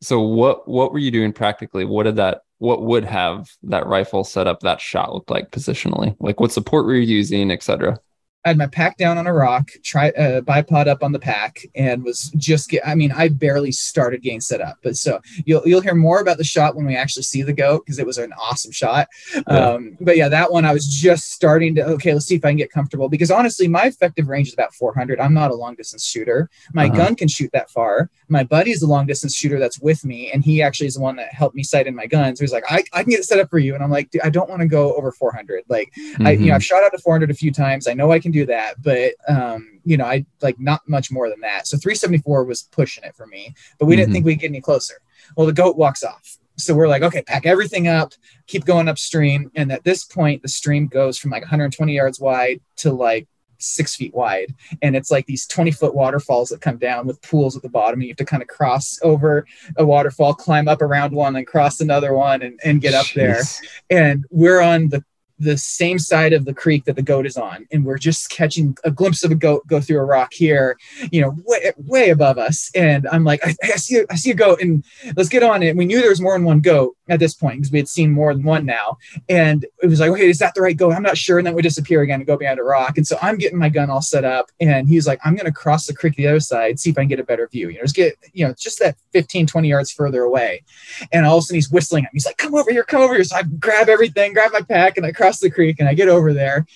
so 0.02 0.20
what, 0.20 0.68
what 0.68 0.92
were 0.92 0.98
you 0.98 1.10
doing 1.10 1.32
practically? 1.32 1.84
What 1.84 2.04
did 2.04 2.16
that, 2.16 2.42
what 2.58 2.82
would 2.82 3.04
have 3.04 3.48
that 3.64 3.86
rifle 3.86 4.24
set 4.24 4.46
up 4.46 4.60
that 4.60 4.80
shot 4.80 5.14
look 5.14 5.30
like 5.30 5.50
positionally? 5.50 6.16
Like 6.20 6.40
what 6.40 6.52
support 6.52 6.86
were 6.86 6.94
you 6.94 7.16
using, 7.16 7.50
etc.? 7.50 7.98
I 8.44 8.48
had 8.48 8.58
my 8.58 8.66
pack 8.66 8.96
down 8.96 9.18
on 9.18 9.26
a 9.26 9.32
rock, 9.32 9.70
try 9.84 10.10
uh, 10.10 10.40
bipod 10.40 10.88
up 10.88 11.02
on 11.02 11.12
the 11.12 11.18
pack, 11.18 11.64
and 11.74 12.02
was 12.02 12.32
just 12.36 12.70
get. 12.70 12.86
I 12.86 12.94
mean, 12.94 13.12
I 13.12 13.28
barely 13.28 13.70
started 13.70 14.22
getting 14.22 14.40
set 14.40 14.60
up, 14.60 14.78
but 14.82 14.96
so 14.96 15.20
you'll 15.44 15.62
you'll 15.64 15.80
hear 15.80 15.94
more 15.94 16.20
about 16.20 16.38
the 16.38 16.44
shot 16.44 16.74
when 16.74 16.84
we 16.84 16.96
actually 16.96 17.22
see 17.22 17.42
the 17.42 17.52
goat 17.52 17.84
because 17.84 17.98
it 17.98 18.06
was 18.06 18.18
an 18.18 18.32
awesome 18.32 18.72
shot. 18.72 19.06
Yeah. 19.34 19.42
Um, 19.46 19.96
but 20.00 20.16
yeah, 20.16 20.28
that 20.28 20.50
one 20.50 20.64
I 20.64 20.72
was 20.72 20.86
just 20.86 21.30
starting 21.30 21.74
to. 21.76 21.84
Okay, 21.84 22.12
let's 22.12 22.26
see 22.26 22.34
if 22.34 22.44
I 22.44 22.50
can 22.50 22.56
get 22.56 22.72
comfortable 22.72 23.08
because 23.08 23.30
honestly, 23.30 23.68
my 23.68 23.84
effective 23.84 24.28
range 24.28 24.48
is 24.48 24.54
about 24.54 24.74
400. 24.74 25.20
I'm 25.20 25.34
not 25.34 25.52
a 25.52 25.54
long 25.54 25.76
distance 25.76 26.04
shooter. 26.04 26.50
My 26.72 26.86
uh-huh. 26.86 26.96
gun 26.96 27.14
can 27.14 27.28
shoot 27.28 27.50
that 27.52 27.70
far. 27.70 28.10
My 28.28 28.42
buddy 28.42 28.72
is 28.72 28.82
a 28.82 28.88
long 28.88 29.06
distance 29.06 29.36
shooter 29.36 29.60
that's 29.60 29.78
with 29.78 30.04
me, 30.04 30.32
and 30.32 30.42
he 30.42 30.62
actually 30.62 30.88
is 30.88 30.94
the 30.94 31.00
one 31.00 31.16
that 31.16 31.32
helped 31.32 31.54
me 31.54 31.62
sight 31.62 31.86
in 31.86 31.94
my 31.94 32.06
guns. 32.06 32.38
So 32.38 32.44
he's 32.44 32.52
like, 32.52 32.64
I, 32.68 32.82
I 32.92 33.02
can 33.02 33.10
get 33.10 33.20
it 33.20 33.24
set 33.24 33.38
up 33.38 33.50
for 33.50 33.58
you, 33.58 33.74
and 33.74 33.84
I'm 33.84 33.90
like, 33.90 34.10
I 34.24 34.30
don't 34.30 34.50
want 34.50 34.62
to 34.62 34.68
go 34.68 34.96
over 34.96 35.12
400. 35.12 35.62
Like, 35.68 35.92
mm-hmm. 35.96 36.26
I 36.26 36.30
you 36.32 36.38
know 36.38 36.44
mm-hmm. 36.46 36.54
I've 36.54 36.64
shot 36.64 36.82
out 36.82 36.90
to 36.90 36.98
400 36.98 37.30
a 37.30 37.34
few 37.34 37.52
times. 37.52 37.86
I 37.86 37.94
know 37.94 38.10
I 38.10 38.18
can 38.18 38.31
do 38.32 38.46
that, 38.46 38.82
but 38.82 39.14
um, 39.28 39.80
you 39.84 39.96
know, 39.96 40.04
I 40.04 40.24
like 40.40 40.58
not 40.58 40.80
much 40.88 41.10
more 41.10 41.28
than 41.28 41.40
that. 41.40 41.66
So 41.66 41.76
374 41.76 42.44
was 42.44 42.62
pushing 42.62 43.04
it 43.04 43.14
for 43.14 43.26
me, 43.26 43.54
but 43.78 43.86
we 43.86 43.94
mm-hmm. 43.94 44.00
didn't 44.00 44.12
think 44.12 44.24
we'd 44.24 44.40
get 44.40 44.48
any 44.48 44.60
closer. 44.60 44.94
Well, 45.36 45.46
the 45.46 45.52
goat 45.52 45.76
walks 45.76 46.02
off. 46.02 46.38
So 46.56 46.74
we're 46.74 46.88
like, 46.88 47.02
okay, 47.02 47.22
pack 47.22 47.46
everything 47.46 47.88
up, 47.88 48.12
keep 48.46 48.64
going 48.64 48.88
upstream. 48.88 49.50
And 49.54 49.72
at 49.72 49.84
this 49.84 50.04
point, 50.04 50.42
the 50.42 50.48
stream 50.48 50.86
goes 50.86 51.18
from 51.18 51.30
like 51.30 51.42
120 51.42 51.94
yards 51.94 52.20
wide 52.20 52.60
to 52.76 52.92
like 52.92 53.26
six 53.58 53.94
feet 53.96 54.12
wide, 54.12 54.54
and 54.82 54.96
it's 54.96 55.10
like 55.10 55.26
these 55.26 55.46
20 55.46 55.70
foot 55.70 55.94
waterfalls 55.94 56.48
that 56.48 56.60
come 56.60 56.78
down 56.78 57.06
with 57.06 57.22
pools 57.22 57.56
at 57.56 57.62
the 57.62 57.68
bottom. 57.68 58.00
And 58.00 58.02
you 58.02 58.10
have 58.10 58.16
to 58.18 58.24
kind 58.24 58.42
of 58.42 58.48
cross 58.48 58.98
over 59.02 59.46
a 59.76 59.84
waterfall, 59.84 60.34
climb 60.34 60.68
up 60.68 60.82
around 60.82 61.14
one, 61.14 61.32
then 61.32 61.44
cross 61.44 61.80
another 61.80 62.12
one, 62.12 62.42
and, 62.42 62.60
and 62.64 62.80
get 62.80 62.94
up 62.94 63.06
Jeez. 63.06 63.14
there. 63.14 63.42
And 63.90 64.24
we're 64.30 64.60
on 64.60 64.88
the 64.88 65.04
the 65.42 65.56
same 65.56 65.98
side 65.98 66.32
of 66.32 66.44
the 66.44 66.54
creek 66.54 66.84
that 66.84 66.96
the 66.96 67.02
goat 67.02 67.26
is 67.26 67.36
on 67.36 67.66
and 67.72 67.84
we're 67.84 67.98
just 67.98 68.30
catching 68.30 68.76
a 68.84 68.90
glimpse 68.90 69.24
of 69.24 69.30
a 69.30 69.34
goat 69.34 69.66
go 69.66 69.80
through 69.80 69.98
a 69.98 70.04
rock 70.04 70.32
here 70.32 70.76
you 71.10 71.20
know 71.20 71.34
way, 71.44 71.72
way 71.76 72.10
above 72.10 72.38
us. 72.38 72.70
And 72.74 73.06
i'm 73.12 73.24
like 73.24 73.40
I, 73.46 73.54
I 73.62 73.76
see 73.76 73.98
a, 73.98 74.04
i 74.10 74.14
see 74.14 74.30
a 74.30 74.34
goat 74.34 74.60
and 74.60 74.84
let's 75.16 75.28
get 75.28 75.42
on 75.42 75.62
it. 75.62 75.70
And 75.70 75.78
we 75.78 75.84
knew 75.84 76.00
there 76.00 76.10
was 76.10 76.20
more 76.20 76.34
than 76.34 76.44
one 76.44 76.60
goat 76.60 76.96
at 77.12 77.20
this 77.20 77.34
point 77.34 77.58
because 77.58 77.70
we 77.70 77.78
had 77.78 77.88
seen 77.88 78.10
more 78.10 78.32
than 78.32 78.42
one 78.42 78.64
now. 78.64 78.96
And 79.28 79.66
it 79.82 79.86
was 79.86 80.00
like 80.00 80.10
okay 80.10 80.30
is 80.30 80.38
that 80.38 80.54
the 80.54 80.62
right 80.62 80.76
goat 80.76 80.94
i'm 80.94 81.02
not 81.02 81.18
sure. 81.18 81.38
And 81.38 81.46
then 81.46 81.54
we 81.54 81.62
disappear 81.62 82.00
again 82.00 82.20
and 82.20 82.26
go 82.26 82.38
behind 82.38 82.58
a 82.58 82.64
rock. 82.64 82.96
And 82.96 83.06
so 83.06 83.18
i'm 83.20 83.36
getting 83.36 83.58
my 83.58 83.68
gun 83.68 83.90
all 83.90 84.00
set 84.00 84.24
up 84.24 84.50
and 84.60 84.88
he's 84.88 85.06
like 85.06 85.20
i'm 85.24 85.34
going 85.36 85.46
to 85.46 85.52
cross 85.52 85.86
the 85.86 85.94
creek 85.94 86.16
the 86.16 86.26
other 86.26 86.40
side 86.40 86.80
see 86.80 86.90
if 86.90 86.98
i 86.98 87.02
can 87.02 87.08
get 87.08 87.20
a 87.20 87.24
better 87.24 87.48
view. 87.48 87.68
You 87.68 87.76
know 87.76 87.82
just 87.82 87.94
get 87.94 88.16
you 88.32 88.46
know 88.46 88.54
just 88.58 88.78
that 88.78 88.96
15 89.12 89.46
20 89.46 89.68
yards 89.68 89.92
further 89.92 90.22
away. 90.22 90.64
And 91.12 91.26
all 91.26 91.38
of 91.38 91.42
a 91.42 91.46
sudden 91.46 91.56
he's 91.56 91.70
whistling 91.70 92.04
at 92.04 92.12
me. 92.12 92.16
He's 92.16 92.26
like 92.26 92.38
come 92.38 92.54
over 92.54 92.70
here 92.72 92.82
come 92.82 93.02
over 93.02 93.14
here. 93.14 93.24
So 93.24 93.36
i 93.36 93.42
grab 93.42 93.90
everything 93.90 94.32
grab 94.32 94.52
my 94.52 94.62
pack 94.62 94.96
and 94.96 95.04
i 95.04 95.12
cross 95.12 95.38
the 95.38 95.50
creek 95.50 95.76
and 95.80 95.88
i 95.88 95.94
get 95.94 96.08
over 96.08 96.32
there. 96.32 96.66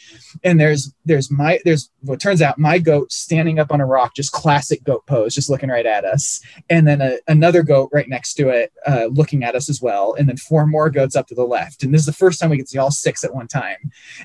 And 0.44 0.60
there's 0.60 0.92
there's 1.06 1.30
my 1.30 1.60
there's 1.64 1.90
what 2.02 2.20
turns 2.20 2.42
out 2.42 2.58
my 2.58 2.78
goat 2.78 3.10
standing 3.10 3.58
up 3.58 3.72
on 3.72 3.80
a 3.80 3.86
rock 3.86 4.14
just 4.14 4.32
classic 4.32 4.84
goat 4.84 5.06
pose 5.06 5.34
just 5.34 5.48
looking 5.48 5.70
right 5.70 5.86
at 5.86 6.04
us. 6.04 6.40
And 6.68 6.86
then 6.86 7.00
a, 7.00 7.18
another 7.28 7.62
goat 7.62 7.90
right 7.92 8.08
next 8.08 8.34
to 8.34 8.48
it 8.50 8.72
uh, 8.86 9.06
looking 9.06 9.44
at 9.44 9.54
us 9.54 9.68
as 9.68 9.80
well. 9.80 10.14
And 10.18 10.25
then 10.28 10.36
four 10.36 10.66
more 10.66 10.90
goats 10.90 11.16
up 11.16 11.26
to 11.26 11.34
the 11.34 11.44
left 11.44 11.82
and 11.82 11.92
this 11.92 12.00
is 12.00 12.06
the 12.06 12.12
first 12.12 12.40
time 12.40 12.50
we 12.50 12.56
can 12.56 12.66
see 12.66 12.78
all 12.78 12.90
six 12.90 13.24
at 13.24 13.34
one 13.34 13.46
time 13.46 13.76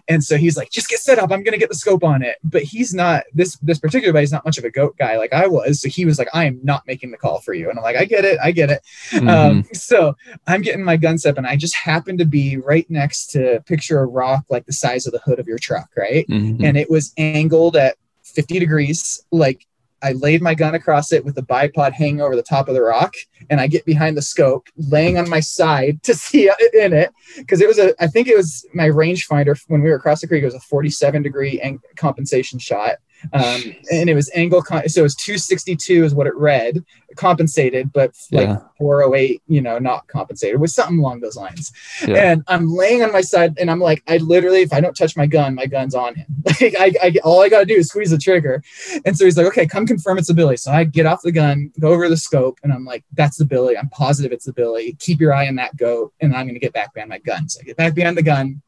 and 0.07 0.23
so 0.23 0.37
he's 0.37 0.57
like 0.57 0.69
just 0.69 0.89
get 0.89 0.99
set 0.99 1.19
up 1.19 1.31
i'm 1.31 1.43
gonna 1.43 1.57
get 1.57 1.69
the 1.69 1.75
scope 1.75 2.03
on 2.03 2.21
it 2.21 2.37
but 2.43 2.63
he's 2.63 2.93
not 2.93 3.23
this 3.33 3.55
this 3.57 3.79
particular 3.79 4.13
guy's 4.13 4.31
not 4.31 4.45
much 4.45 4.57
of 4.57 4.63
a 4.63 4.69
goat 4.71 4.95
guy 4.97 5.17
like 5.17 5.33
i 5.33 5.47
was 5.47 5.81
so 5.81 5.89
he 5.89 6.05
was 6.05 6.17
like 6.17 6.29
i 6.33 6.45
am 6.45 6.59
not 6.63 6.85
making 6.87 7.11
the 7.11 7.17
call 7.17 7.39
for 7.41 7.53
you 7.53 7.69
and 7.69 7.77
i'm 7.77 7.83
like 7.83 7.95
i 7.97 8.05
get 8.05 8.25
it 8.25 8.37
i 8.43 8.51
get 8.51 8.69
it 8.69 8.81
Mhm. 9.11 9.29
um, 9.29 9.63
so 9.73 10.15
I'm 10.47 10.61
getting 10.61 10.83
my 10.83 10.97
gun 10.97 11.17
set, 11.17 11.31
up 11.31 11.37
and 11.37 11.47
I 11.47 11.55
just 11.55 11.75
happen 11.75 12.17
to 12.17 12.25
be 12.25 12.57
right 12.57 12.89
next 12.89 13.27
to 13.31 13.61
picture 13.65 13.99
a 13.99 14.05
rock 14.05 14.45
like 14.49 14.65
the 14.65 14.73
size 14.73 15.05
of 15.05 15.13
the 15.13 15.19
hood 15.19 15.39
of 15.39 15.47
your 15.47 15.57
truck, 15.59 15.89
right? 15.97 16.25
Mhm. 16.27 16.63
And 16.63 16.77
it 16.77 16.89
was 16.89 17.13
angled 17.17 17.75
at 17.75 17.95
50 18.23 18.59
degrees. 18.59 19.23
Like 19.31 19.65
I 20.03 20.13
laid 20.13 20.41
my 20.41 20.53
gun 20.53 20.75
across 20.75 21.11
it 21.11 21.23
with 21.23 21.35
the 21.35 21.43
bipod 21.43 21.93
hanging 21.93 22.21
over 22.21 22.35
the 22.35 22.43
top 22.43 22.67
of 22.67 22.73
the 22.73 22.81
rock, 22.81 23.13
and 23.49 23.59
I 23.59 23.67
get 23.67 23.85
behind 23.85 24.17
the 24.17 24.21
scope, 24.21 24.67
laying 24.75 25.17
on 25.17 25.29
my 25.29 25.39
side 25.39 26.01
to 26.03 26.13
see 26.13 26.49
in 26.73 26.93
it 26.93 27.11
because 27.37 27.61
it 27.61 27.67
was 27.67 27.79
a. 27.79 27.93
I 28.01 28.07
think 28.07 28.27
it 28.27 28.37
was 28.37 28.65
my 28.73 28.89
rangefinder 28.89 29.59
when 29.67 29.81
we 29.81 29.89
were 29.89 29.95
across 29.95 30.21
the 30.21 30.27
creek. 30.27 30.43
It 30.43 30.45
was 30.45 30.55
a 30.55 30.59
47 30.59 31.21
degree 31.21 31.59
ang- 31.61 31.81
compensation 31.95 32.59
shot. 32.59 32.97
Um, 33.33 33.75
and 33.91 34.09
it 34.09 34.15
was 34.15 34.29
angle, 34.35 34.61
con- 34.61 34.87
so 34.89 35.01
it 35.01 35.03
was 35.03 35.15
262 35.15 36.03
is 36.03 36.13
what 36.13 36.27
it 36.27 36.35
read, 36.35 36.83
compensated, 37.15 37.91
but 37.93 38.11
like 38.31 38.47
Yeah. 38.47 38.59
408, 38.77 39.41
you 39.47 39.61
know, 39.61 39.77
not 39.77 40.07
compensated, 40.07 40.59
with 40.59 40.71
something 40.71 40.99
along 40.99 41.19
those 41.19 41.35
lines. 41.35 41.71
Yeah. 42.07 42.31
And 42.31 42.43
I'm 42.47 42.73
laying 42.73 43.03
on 43.03 43.11
my 43.11 43.21
side, 43.21 43.57
and 43.59 43.69
I'm 43.69 43.79
like, 43.79 44.03
I 44.07 44.17
literally, 44.17 44.61
if 44.61 44.73
I 44.73 44.81
don't 44.81 44.95
touch 44.95 45.15
my 45.15 45.27
gun, 45.27 45.55
my 45.55 45.65
gun's 45.65 45.95
on 45.95 46.15
him. 46.15 46.25
Like, 46.61 46.75
I, 46.79 46.93
I 47.01 47.15
all 47.23 47.41
I 47.41 47.49
gotta 47.49 47.65
do 47.65 47.73
is 47.75 47.87
squeeze 47.87 48.11
the 48.11 48.17
trigger. 48.17 48.61
And 49.05 49.17
so 49.17 49.25
he's 49.25 49.35
like, 49.37 49.47
okay, 49.47 49.65
come 49.65 49.87
confirm 49.87 50.17
it's 50.19 50.29
a 50.29 50.33
Billy. 50.33 50.57
So 50.57 50.71
I 50.71 50.83
get 50.83 51.05
off 51.07 51.21
the 51.23 51.31
gun, 51.31 51.71
go 51.79 51.89
over 51.89 52.07
the 52.07 52.17
scope, 52.17 52.59
and 52.63 52.71
I'm 52.71 52.85
like, 52.85 53.03
that's 53.13 53.37
the 53.37 53.45
Billy. 53.45 53.77
I'm 53.77 53.89
positive 53.89 54.31
it's 54.31 54.45
the 54.45 54.53
Billy. 54.53 54.95
Keep 54.99 55.19
your 55.21 55.33
eye 55.33 55.47
on 55.47 55.55
that 55.55 55.75
goat, 55.77 56.13
and 56.19 56.35
I'm 56.35 56.45
gonna 56.47 56.59
get 56.59 56.73
back 56.73 56.93
behind 56.93 57.09
my 57.09 57.17
gun. 57.19 57.49
So 57.49 57.59
I 57.61 57.63
get 57.63 57.77
back 57.77 57.95
behind 57.95 58.15
the 58.17 58.23
gun, 58.23 58.61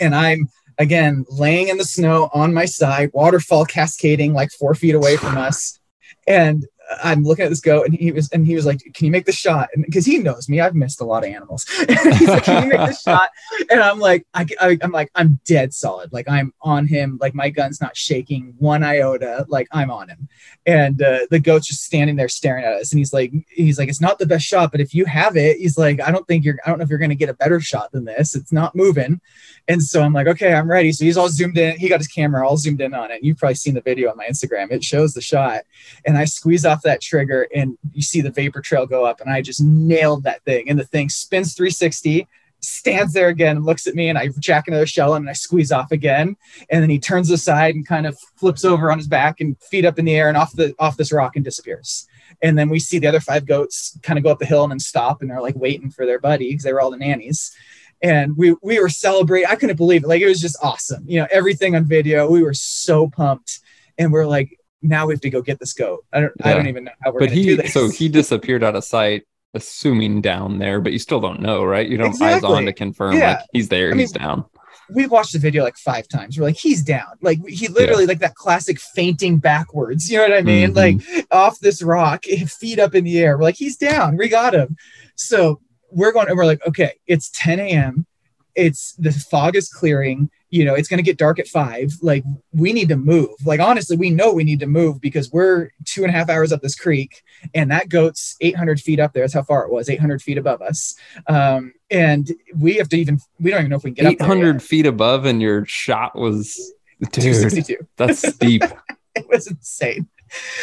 and 0.00 0.14
I'm 0.14 0.48
again 0.78 1.24
laying 1.28 1.68
in 1.68 1.76
the 1.76 1.84
snow 1.84 2.30
on 2.32 2.54
my 2.54 2.64
side, 2.64 3.10
waterfall 3.12 3.64
cascading 3.64 4.32
like 4.32 4.50
four 4.52 4.74
feet 4.74 4.94
away 4.94 5.16
from 5.16 5.36
us, 5.36 5.78
and 6.26 6.66
I'm 7.02 7.22
looking 7.22 7.44
at 7.44 7.50
this 7.50 7.60
goat, 7.60 7.86
and 7.86 7.94
he 7.94 8.12
was 8.12 8.30
and 8.30 8.46
he 8.46 8.54
was 8.54 8.64
like, 8.64 8.80
"Can 8.94 9.06
you 9.06 9.10
make 9.10 9.26
the 9.26 9.32
shot?" 9.32 9.68
Because 9.80 10.06
he 10.06 10.18
knows 10.18 10.48
me, 10.48 10.60
I've 10.60 10.74
missed 10.74 11.00
a 11.00 11.04
lot 11.04 11.24
of 11.24 11.30
animals. 11.30 11.66
He's 11.88 12.28
like, 12.28 12.44
"Can 12.44 12.64
you 12.64 12.68
make 12.70 12.78
the 12.78 12.94
shot?" 12.94 13.30
And 13.70 13.80
I'm 13.80 13.98
like, 13.98 14.26
I, 14.32 14.46
I, 14.60 14.78
I'm 14.80 14.92
like, 14.92 15.10
I'm 15.14 15.38
dead 15.44 15.74
solid. 15.74 16.12
Like 16.12 16.28
I'm 16.28 16.52
on 16.62 16.86
him. 16.86 17.18
Like 17.20 17.34
my 17.34 17.50
gun's 17.50 17.80
not 17.80 17.96
shaking 17.96 18.54
one 18.58 18.82
iota. 18.82 19.44
Like 19.48 19.68
I'm 19.70 19.90
on 19.90 20.08
him. 20.08 20.28
And 20.66 21.02
uh, 21.02 21.26
the 21.30 21.40
goat's 21.40 21.66
just 21.66 21.84
standing 21.84 22.16
there 22.16 22.28
staring 22.28 22.64
at 22.64 22.74
us. 22.74 22.92
And 22.92 22.98
he's 22.98 23.12
like, 23.12 23.32
he's 23.48 23.78
like, 23.78 23.88
it's 23.88 24.00
not 24.00 24.18
the 24.18 24.26
best 24.26 24.46
shot, 24.46 24.70
but 24.70 24.80
if 24.80 24.94
you 24.94 25.04
have 25.04 25.36
it, 25.36 25.58
he's 25.58 25.76
like, 25.76 26.00
I 26.00 26.10
don't 26.10 26.26
think 26.26 26.44
you're, 26.44 26.58
I 26.64 26.70
don't 26.70 26.78
know 26.78 26.84
if 26.84 26.90
you're 26.90 26.98
gonna 26.98 27.14
get 27.14 27.28
a 27.28 27.34
better 27.34 27.60
shot 27.60 27.92
than 27.92 28.04
this. 28.04 28.34
It's 28.34 28.52
not 28.52 28.74
moving. 28.74 29.20
And 29.68 29.82
so 29.82 30.02
I'm 30.02 30.14
like, 30.14 30.26
okay, 30.26 30.54
I'm 30.54 30.70
ready. 30.70 30.92
So 30.92 31.04
he's 31.04 31.18
all 31.18 31.28
zoomed 31.28 31.58
in. 31.58 31.78
He 31.78 31.90
got 31.90 32.00
his 32.00 32.08
camera 32.08 32.48
all 32.48 32.56
zoomed 32.56 32.80
in 32.80 32.94
on 32.94 33.10
it. 33.10 33.22
You've 33.22 33.36
probably 33.36 33.54
seen 33.54 33.74
the 33.74 33.82
video 33.82 34.10
on 34.10 34.16
my 34.16 34.26
Instagram. 34.26 34.70
It 34.70 34.82
shows 34.82 35.12
the 35.12 35.20
shot. 35.20 35.64
And 36.06 36.16
I 36.16 36.24
squeeze 36.24 36.64
off 36.64 36.80
that 36.82 37.02
trigger 37.02 37.46
and 37.54 37.76
you 37.92 38.00
see 38.00 38.22
the 38.22 38.30
vapor 38.30 38.62
trail 38.62 38.86
go 38.86 39.04
up. 39.04 39.20
And 39.20 39.30
I 39.30 39.42
just 39.42 39.62
nailed 39.62 40.22
that 40.22 40.42
thing. 40.44 40.70
And 40.70 40.78
the 40.78 40.86
thing 40.86 41.10
spins 41.10 41.54
360, 41.54 42.26
stands 42.60 43.12
there 43.12 43.28
again 43.28 43.58
and 43.58 43.66
looks 43.66 43.86
at 43.86 43.94
me. 43.94 44.08
And 44.08 44.16
I 44.16 44.28
jack 44.38 44.68
another 44.68 44.86
shell 44.86 45.14
in 45.16 45.24
and 45.24 45.30
I 45.30 45.34
squeeze 45.34 45.70
off 45.70 45.92
again. 45.92 46.38
And 46.70 46.82
then 46.82 46.88
he 46.88 46.98
turns 46.98 47.30
aside 47.30 47.74
and 47.74 47.86
kind 47.86 48.06
of 48.06 48.18
flips 48.36 48.64
over 48.64 48.90
on 48.90 48.96
his 48.96 49.06
back 49.06 49.38
and 49.38 49.54
feet 49.62 49.84
up 49.84 49.98
in 49.98 50.06
the 50.06 50.16
air 50.16 50.28
and 50.28 50.36
off 50.38 50.54
the 50.54 50.74
off 50.78 50.96
this 50.96 51.12
rock 51.12 51.36
and 51.36 51.44
disappears. 51.44 52.06
And 52.40 52.58
then 52.58 52.70
we 52.70 52.78
see 52.78 52.98
the 52.98 53.06
other 53.06 53.20
five 53.20 53.44
goats 53.44 53.98
kind 54.02 54.18
of 54.18 54.24
go 54.24 54.30
up 54.30 54.38
the 54.38 54.46
hill 54.46 54.62
and 54.62 54.72
then 54.72 54.80
stop 54.80 55.20
and 55.20 55.30
they're 55.30 55.42
like 55.42 55.56
waiting 55.56 55.90
for 55.90 56.06
their 56.06 56.20
buddy 56.20 56.50
because 56.50 56.64
they 56.64 56.72
were 56.72 56.80
all 56.80 56.90
the 56.90 56.96
nannies 56.96 57.54
and 58.02 58.36
we 58.36 58.54
we 58.62 58.80
were 58.80 58.88
celebrating. 58.88 59.48
I 59.50 59.54
couldn't 59.56 59.76
believe 59.76 60.04
it. 60.04 60.08
Like 60.08 60.20
it 60.22 60.26
was 60.28 60.40
just 60.40 60.56
awesome. 60.62 61.04
You 61.06 61.20
know, 61.20 61.26
everything 61.30 61.74
on 61.76 61.84
video. 61.84 62.30
We 62.30 62.42
were 62.42 62.54
so 62.54 63.08
pumped, 63.08 63.60
and 63.98 64.12
we're 64.12 64.26
like, 64.26 64.58
now 64.82 65.06
we 65.06 65.14
have 65.14 65.20
to 65.22 65.30
go 65.30 65.42
get 65.42 65.58
this 65.58 65.72
goat. 65.72 66.04
I 66.12 66.20
don't 66.20 66.32
I 66.42 66.54
don't 66.54 66.68
even 66.68 66.84
know 66.84 66.92
how 67.02 67.12
we're 67.12 67.20
but 67.20 67.30
he 67.30 67.54
this. 67.56 67.72
so 67.72 67.88
he 67.90 68.08
disappeared 68.20 68.62
out 68.64 68.76
of 68.76 68.84
sight 68.84 69.24
assuming 69.54 70.20
down 70.20 70.58
there 70.58 70.78
but 70.78 70.92
you 70.92 70.98
still 70.98 71.20
don't 71.20 71.40
know 71.40 71.64
right 71.64 71.88
you 71.88 71.96
don't 71.96 72.12
have 72.12 72.20
eyes 72.20 72.44
on 72.44 72.66
to 72.66 72.72
confirm 72.72 73.16
Yeah. 73.16 73.30
like 73.38 73.46
he's 73.50 73.68
there 73.70 73.86
I 73.86 73.90
mean, 73.92 74.00
he's 74.00 74.12
down 74.12 74.44
we 74.90 75.06
watched 75.06 75.32
the 75.32 75.38
video 75.38 75.64
like 75.64 75.76
five 75.76 76.08
times. 76.08 76.38
We're 76.38 76.46
like, 76.46 76.56
he's 76.56 76.82
down. 76.82 77.08
Like 77.20 77.46
he 77.46 77.68
literally 77.68 78.06
like 78.06 78.20
that 78.20 78.34
classic 78.34 78.80
fainting 78.80 79.36
backwards. 79.36 80.10
You 80.10 80.16
know 80.16 80.28
what 80.28 80.38
I 80.38 80.40
mean? 80.40 80.72
Mhm. 80.72 80.76
Like 80.76 81.26
off 81.30 81.58
this 81.60 81.82
rock, 81.82 82.24
feet 82.58 82.78
up 82.78 82.94
in 82.94 83.04
the 83.04 83.18
air. 83.18 83.36
We're 83.36 83.44
like, 83.44 83.56
he's 83.56 83.76
down. 83.76 84.16
We 84.16 84.28
got 84.30 84.54
him. 84.54 84.76
So 85.14 85.60
we're 85.90 86.12
going 86.12 86.28
and 86.28 86.36
we're 86.36 86.46
like, 86.46 86.64
okay, 86.66 86.92
it's 87.06 87.30
10 87.34 87.60
a.m. 87.60 88.06
It's 88.54 88.94
the 88.94 89.12
fog 89.12 89.56
is 89.56 89.68
clearing. 89.68 90.30
You 90.50 90.64
know, 90.64 90.74
it's 90.74 90.88
gonna 90.88 91.02
get 91.02 91.18
dark 91.18 91.38
at 91.38 91.46
five. 91.46 91.92
Like 92.02 92.24
we 92.52 92.72
need 92.72 92.88
to 92.88 92.96
move. 92.96 93.30
Like 93.44 93.60
honestly, 93.60 93.96
we 93.96 94.10
know 94.10 94.32
we 94.32 94.42
need 94.42 94.60
to 94.60 94.66
move 94.66 95.00
because 95.00 95.30
we're 95.30 95.70
two 95.84 96.02
and 96.02 96.10
a 96.10 96.16
half 96.16 96.28
hours 96.28 96.52
up 96.52 96.60
this 96.60 96.74
creek, 96.74 97.22
and 97.54 97.70
that 97.70 97.88
goat's 97.88 98.36
800 98.40 98.80
feet 98.80 98.98
up 98.98 99.12
there. 99.12 99.22
That's 99.22 99.34
how 99.34 99.42
far 99.42 99.64
it 99.64 99.70
was, 99.70 99.88
800 99.88 100.22
feet 100.22 100.38
above 100.38 100.60
us. 100.60 100.96
Um, 101.28 101.72
and 101.90 102.32
we 102.56 102.76
have 102.76 102.88
to 102.88 102.98
even 102.98 103.20
we 103.38 103.50
don't 103.50 103.60
even 103.60 103.70
know 103.70 103.76
if 103.76 103.84
we 103.84 103.90
can 103.90 104.04
get 104.04 104.12
up 104.12 104.18
there 104.18 104.26
800 104.26 104.62
feet 104.62 104.86
above 104.86 105.24
and 105.24 105.40
your 105.40 105.64
shot 105.66 106.16
was 106.16 106.72
dude 107.00 107.12
262. 107.12 107.76
that's 107.96 108.28
steep 108.34 108.62
it 109.14 109.28
was 109.28 109.46
insane. 109.46 110.08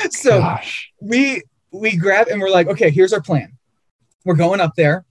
So 0.09 0.39
gosh 0.39 0.91
we 0.99 1.43
we 1.71 1.97
grab 1.97 2.27
and 2.27 2.41
we're 2.41 2.49
like, 2.49 2.67
okay, 2.67 2.89
here's 2.89 3.13
our 3.13 3.21
plan. 3.21 3.57
We're 4.23 4.35
going 4.35 4.59
up 4.59 4.75
there. 4.75 5.05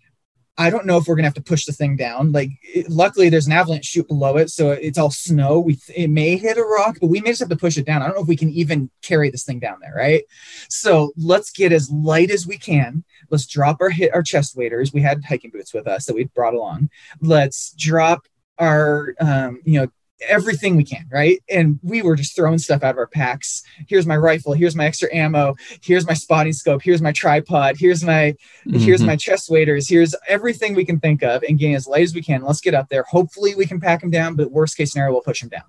I 0.57 0.71
don't 0.71 0.87
know 0.87 0.99
if 0.99 1.07
we're 1.07 1.17
gonna 1.17 1.27
have 1.27 1.35
to 1.35 1.43
push 1.43 1.65
the 1.65 1.73
thing 1.73 1.97
down. 1.97 2.31
Like, 2.33 2.51
it- 2.63 2.89
luckily, 2.89 3.29
there's 3.29 3.47
an 3.47 3.53
avalanche 3.53 3.87
chute 3.87 4.07
below 4.07 4.37
it, 4.37 4.51
so 4.51 4.71
it's 4.71 4.99
all 4.99 5.11
snow. 5.11 5.59
We 5.61 5.79
it 5.95 6.11
may 6.11 6.37
hit 6.37 6.59
a 6.59 6.63
rock, 6.63 6.99
but 7.01 7.09
we 7.09 7.21
may 7.21 7.31
just 7.31 7.41
have 7.41 7.49
to 7.49 7.57
push 7.57 7.77
it 7.77 7.87
down. 7.87 8.03
I 8.03 8.07
don't 8.07 8.15
know 8.15 8.23
if 8.23 8.29
we 8.29 8.37
can 8.37 8.51
even 8.51 8.91
carry 9.03 9.31
this 9.31 9.45
thing 9.45 9.59
down 9.59 9.79
there, 9.81 9.95
right? 9.97 10.23
So 10.69 11.13
let's 11.17 11.51
get 11.51 11.73
as 11.73 11.91
light 11.91 12.31
as 12.31 12.47
we 12.47 12.57
can. 12.59 13.05
Let's 13.31 13.47
drop 13.47 13.79
our 13.81 13.91
hit 13.91 14.15
our 14.15 14.23
chest 14.23 14.57
waders. 14.57 14.93
We 14.93 15.01
had 15.03 15.25
hiking 15.25 15.51
boots 15.51 15.75
with 15.75 15.89
us 15.89 16.07
that 16.07 16.15
we 16.15 16.25
brought 16.25 16.55
along. 16.55 16.91
Let's 17.21 17.75
drop 17.77 18.27
our 18.59 19.15
um, 19.21 19.61
you 19.65 19.81
know 19.81 19.89
everything 20.29 20.77
we 20.77 20.85
can, 20.85 21.07
right? 21.11 21.43
And 21.49 21.79
we 21.83 22.03
were 22.03 22.17
just 22.17 22.35
throwing 22.37 22.59
stuff 22.59 22.83
out 22.83 22.93
of 22.93 22.99
our 22.99 23.07
packs. 23.07 23.63
Here's 23.89 24.07
my 24.07 24.17
rifle. 24.17 24.53
Here's 24.53 24.77
my 24.77 24.87
extra 24.87 25.15
ammo. 25.15 25.57
Here's 25.83 26.07
my 26.07 26.15
spotting 26.15 26.53
scope. 26.53 26.83
Here's 26.83 27.03
my 27.03 27.13
tripod. 27.13 27.77
Here's 27.79 28.05
my 28.05 28.35
here's 28.67 29.03
Mhm. 29.03 29.07
my 29.07 29.17
chest 29.17 29.51
waders. 29.51 29.89
Here's 29.89 30.15
everything 30.29 30.75
we 30.75 30.85
can 30.85 31.01
think 31.01 31.23
of 31.23 31.43
and 31.49 31.59
getting 31.59 31.75
as 31.75 31.87
light 31.87 32.03
as 32.03 32.15
we 32.15 32.23
can. 32.23 32.43
Let's 32.43 32.61
get 32.61 32.75
up 32.75 32.89
there. 32.89 33.05
Hopefully 33.09 33.55
we 33.55 33.67
can 33.67 33.81
pack 33.81 34.01
them 34.01 34.11
down, 34.11 34.35
but 34.37 34.51
worst 34.51 34.77
case 34.77 34.93
scenario, 34.93 35.13
we'll 35.13 35.23
push 35.23 35.41
them 35.41 35.51
down. 35.51 35.65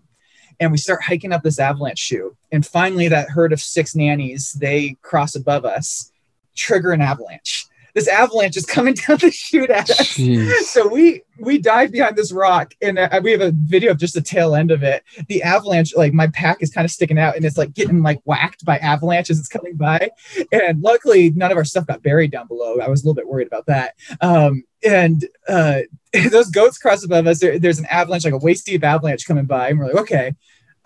And 0.60 0.72
we 0.72 0.78
start 0.78 1.04
hiking 1.04 1.34
up 1.34 1.44
this 1.44 1.60
avalanche 1.60 2.00
chute. 2.00 2.34
And 2.52 2.66
finally, 2.66 3.10
that 3.10 3.30
herd 3.32 3.52
of 3.52 3.60
six 3.62 3.94
nannies, 3.96 4.54
they 4.54 4.96
cross 5.02 5.36
above 5.36 5.66
us, 5.66 6.12
trigger 6.56 6.92
an 6.94 7.02
avalanche. 7.02 7.66
This 7.96 8.10
avalanche 8.10 8.58
is 8.58 8.66
coming 8.66 8.94
down 9.08 9.18
the 9.18 9.32
chute 9.32 9.70
at 9.70 9.90
us. 9.90 10.18
Jeez. 10.18 10.52
so 10.64 10.88
we 10.88 11.24
we 11.40 11.58
dive 11.58 11.92
behind 11.92 12.16
this 12.16 12.32
rock 12.32 12.74
and 12.82 13.00
uh, 13.00 13.20
we 13.24 13.32
have 13.32 13.42
a 13.42 13.52
video 13.56 13.92
of 13.92 13.98
just 13.98 14.14
the 14.14 14.22
tail 14.22 14.54
end 14.54 14.70
of 14.70 14.84
it. 14.84 15.04
The 15.28 15.42
avalanche 15.42 15.96
like 15.96 16.14
my 16.14 16.28
pack 16.28 16.62
is 16.62 16.72
kind 16.72 16.86
of 16.86 16.92
sticking 16.92 17.18
out 17.18 17.36
and 17.36 17.44
it's 17.46 17.58
like 17.58 17.74
getting 17.74 18.04
like 18.04 18.22
whacked 18.26 18.66
by 18.66 18.78
avalanche 18.78 19.30
as 19.30 19.40
it's 19.40 19.48
coming 19.48 19.76
by. 19.76 20.12
And 20.52 20.82
luckily 20.82 21.32
none 21.32 21.52
of 21.52 21.58
our 21.58 21.66
stuff 21.66 21.88
got 21.88 22.04
buried 22.04 22.32
down 22.32 22.48
below. 22.48 22.80
I 22.80 22.90
was 22.90 23.04
a 23.04 23.06
little 23.06 23.16
bit 23.16 23.28
worried 23.28 23.48
about 23.48 23.66
that. 23.68 23.96
Um 24.22 24.64
and 24.84 25.26
uh 25.48 25.80
those 26.32 26.50
goats 26.50 26.78
cross 26.78 27.04
above 27.04 27.28
us. 27.28 27.40
There, 27.40 27.58
there's 27.58 27.80
an 27.80 27.88
avalanche 27.88 28.26
like 28.26 28.34
a 28.34 28.38
waist 28.38 28.66
deep 28.66 28.84
avalanche 28.84 29.26
coming 29.26 29.46
by 29.46 29.70
and 29.70 29.80
we're 29.80 29.88
like 29.88 29.96
okay 29.96 30.36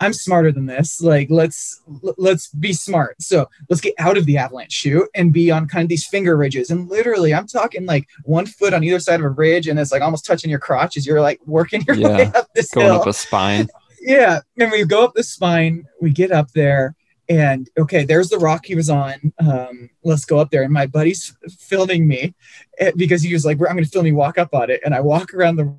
I'm 0.02 0.12
smarter 0.14 0.50
than 0.50 0.64
this. 0.66 1.00
Like 1.02 1.28
let's 1.30 1.82
let's 2.16 2.48
be 2.48 2.72
smart. 2.72 3.20
So 3.22 3.48
let's 3.68 3.82
get 3.82 3.94
out 3.98 4.16
of 4.16 4.24
the 4.26 4.38
avalanche 4.38 4.72
chute 4.72 5.08
and 5.14 5.32
be 5.32 5.50
on 5.50 5.68
kind 5.68 5.82
of 5.84 5.88
these 5.90 6.06
finger 6.06 6.36
ridges. 6.36 6.70
And 6.70 6.88
literally, 6.88 7.34
I'm 7.34 7.46
talking 7.46 7.84
like 7.86 8.08
one 8.24 8.46
foot 8.46 8.72
on 8.72 8.82
either 8.82 8.98
side 8.98 9.20
of 9.20 9.26
a 9.26 9.30
ridge, 9.30 9.68
and 9.68 9.78
it's 9.78 9.92
like 9.92 10.02
almost 10.02 10.24
touching 10.24 10.48
your 10.50 10.58
crotch 10.58 10.96
as 10.96 11.06
you're 11.06 11.20
like 11.20 11.38
working 11.46 11.84
your 11.86 11.96
Yeah. 11.96 12.16
way 12.16 12.32
up 12.34 12.48
this 12.54 12.70
Going 12.70 12.86
hill. 12.86 13.00
up 13.02 13.06
a 13.06 13.12
spine. 13.12 13.68
yeah, 14.00 14.40
and 14.58 14.70
we 14.72 14.84
go 14.84 15.04
up 15.04 15.12
the 15.14 15.22
spine. 15.22 15.84
We 16.00 16.10
get 16.10 16.32
up 16.32 16.50
there, 16.52 16.94
and 17.28 17.68
okay, 17.78 18.04
there's 18.04 18.30
the 18.30 18.38
rock 18.38 18.64
he 18.64 18.74
was 18.74 18.88
on. 18.88 19.34
Um, 19.38 19.90
let's 20.02 20.24
go 20.24 20.38
up 20.38 20.50
there. 20.50 20.62
And 20.62 20.72
my 20.72 20.86
buddy's 20.86 21.36
filming 21.58 22.08
me 22.08 22.34
eh, 22.78 22.92
because 22.96 23.20
he 23.22 23.34
was 23.34 23.44
like, 23.44 23.58
"I'm 23.58 23.74
going 23.74 23.84
to 23.84 23.90
film 23.90 24.06
you 24.06 24.14
walk 24.16 24.38
up 24.38 24.54
on 24.54 24.70
it." 24.70 24.80
And 24.82 24.94
I 24.94 25.00
walk 25.00 25.34
around 25.34 25.56
the 25.56 25.76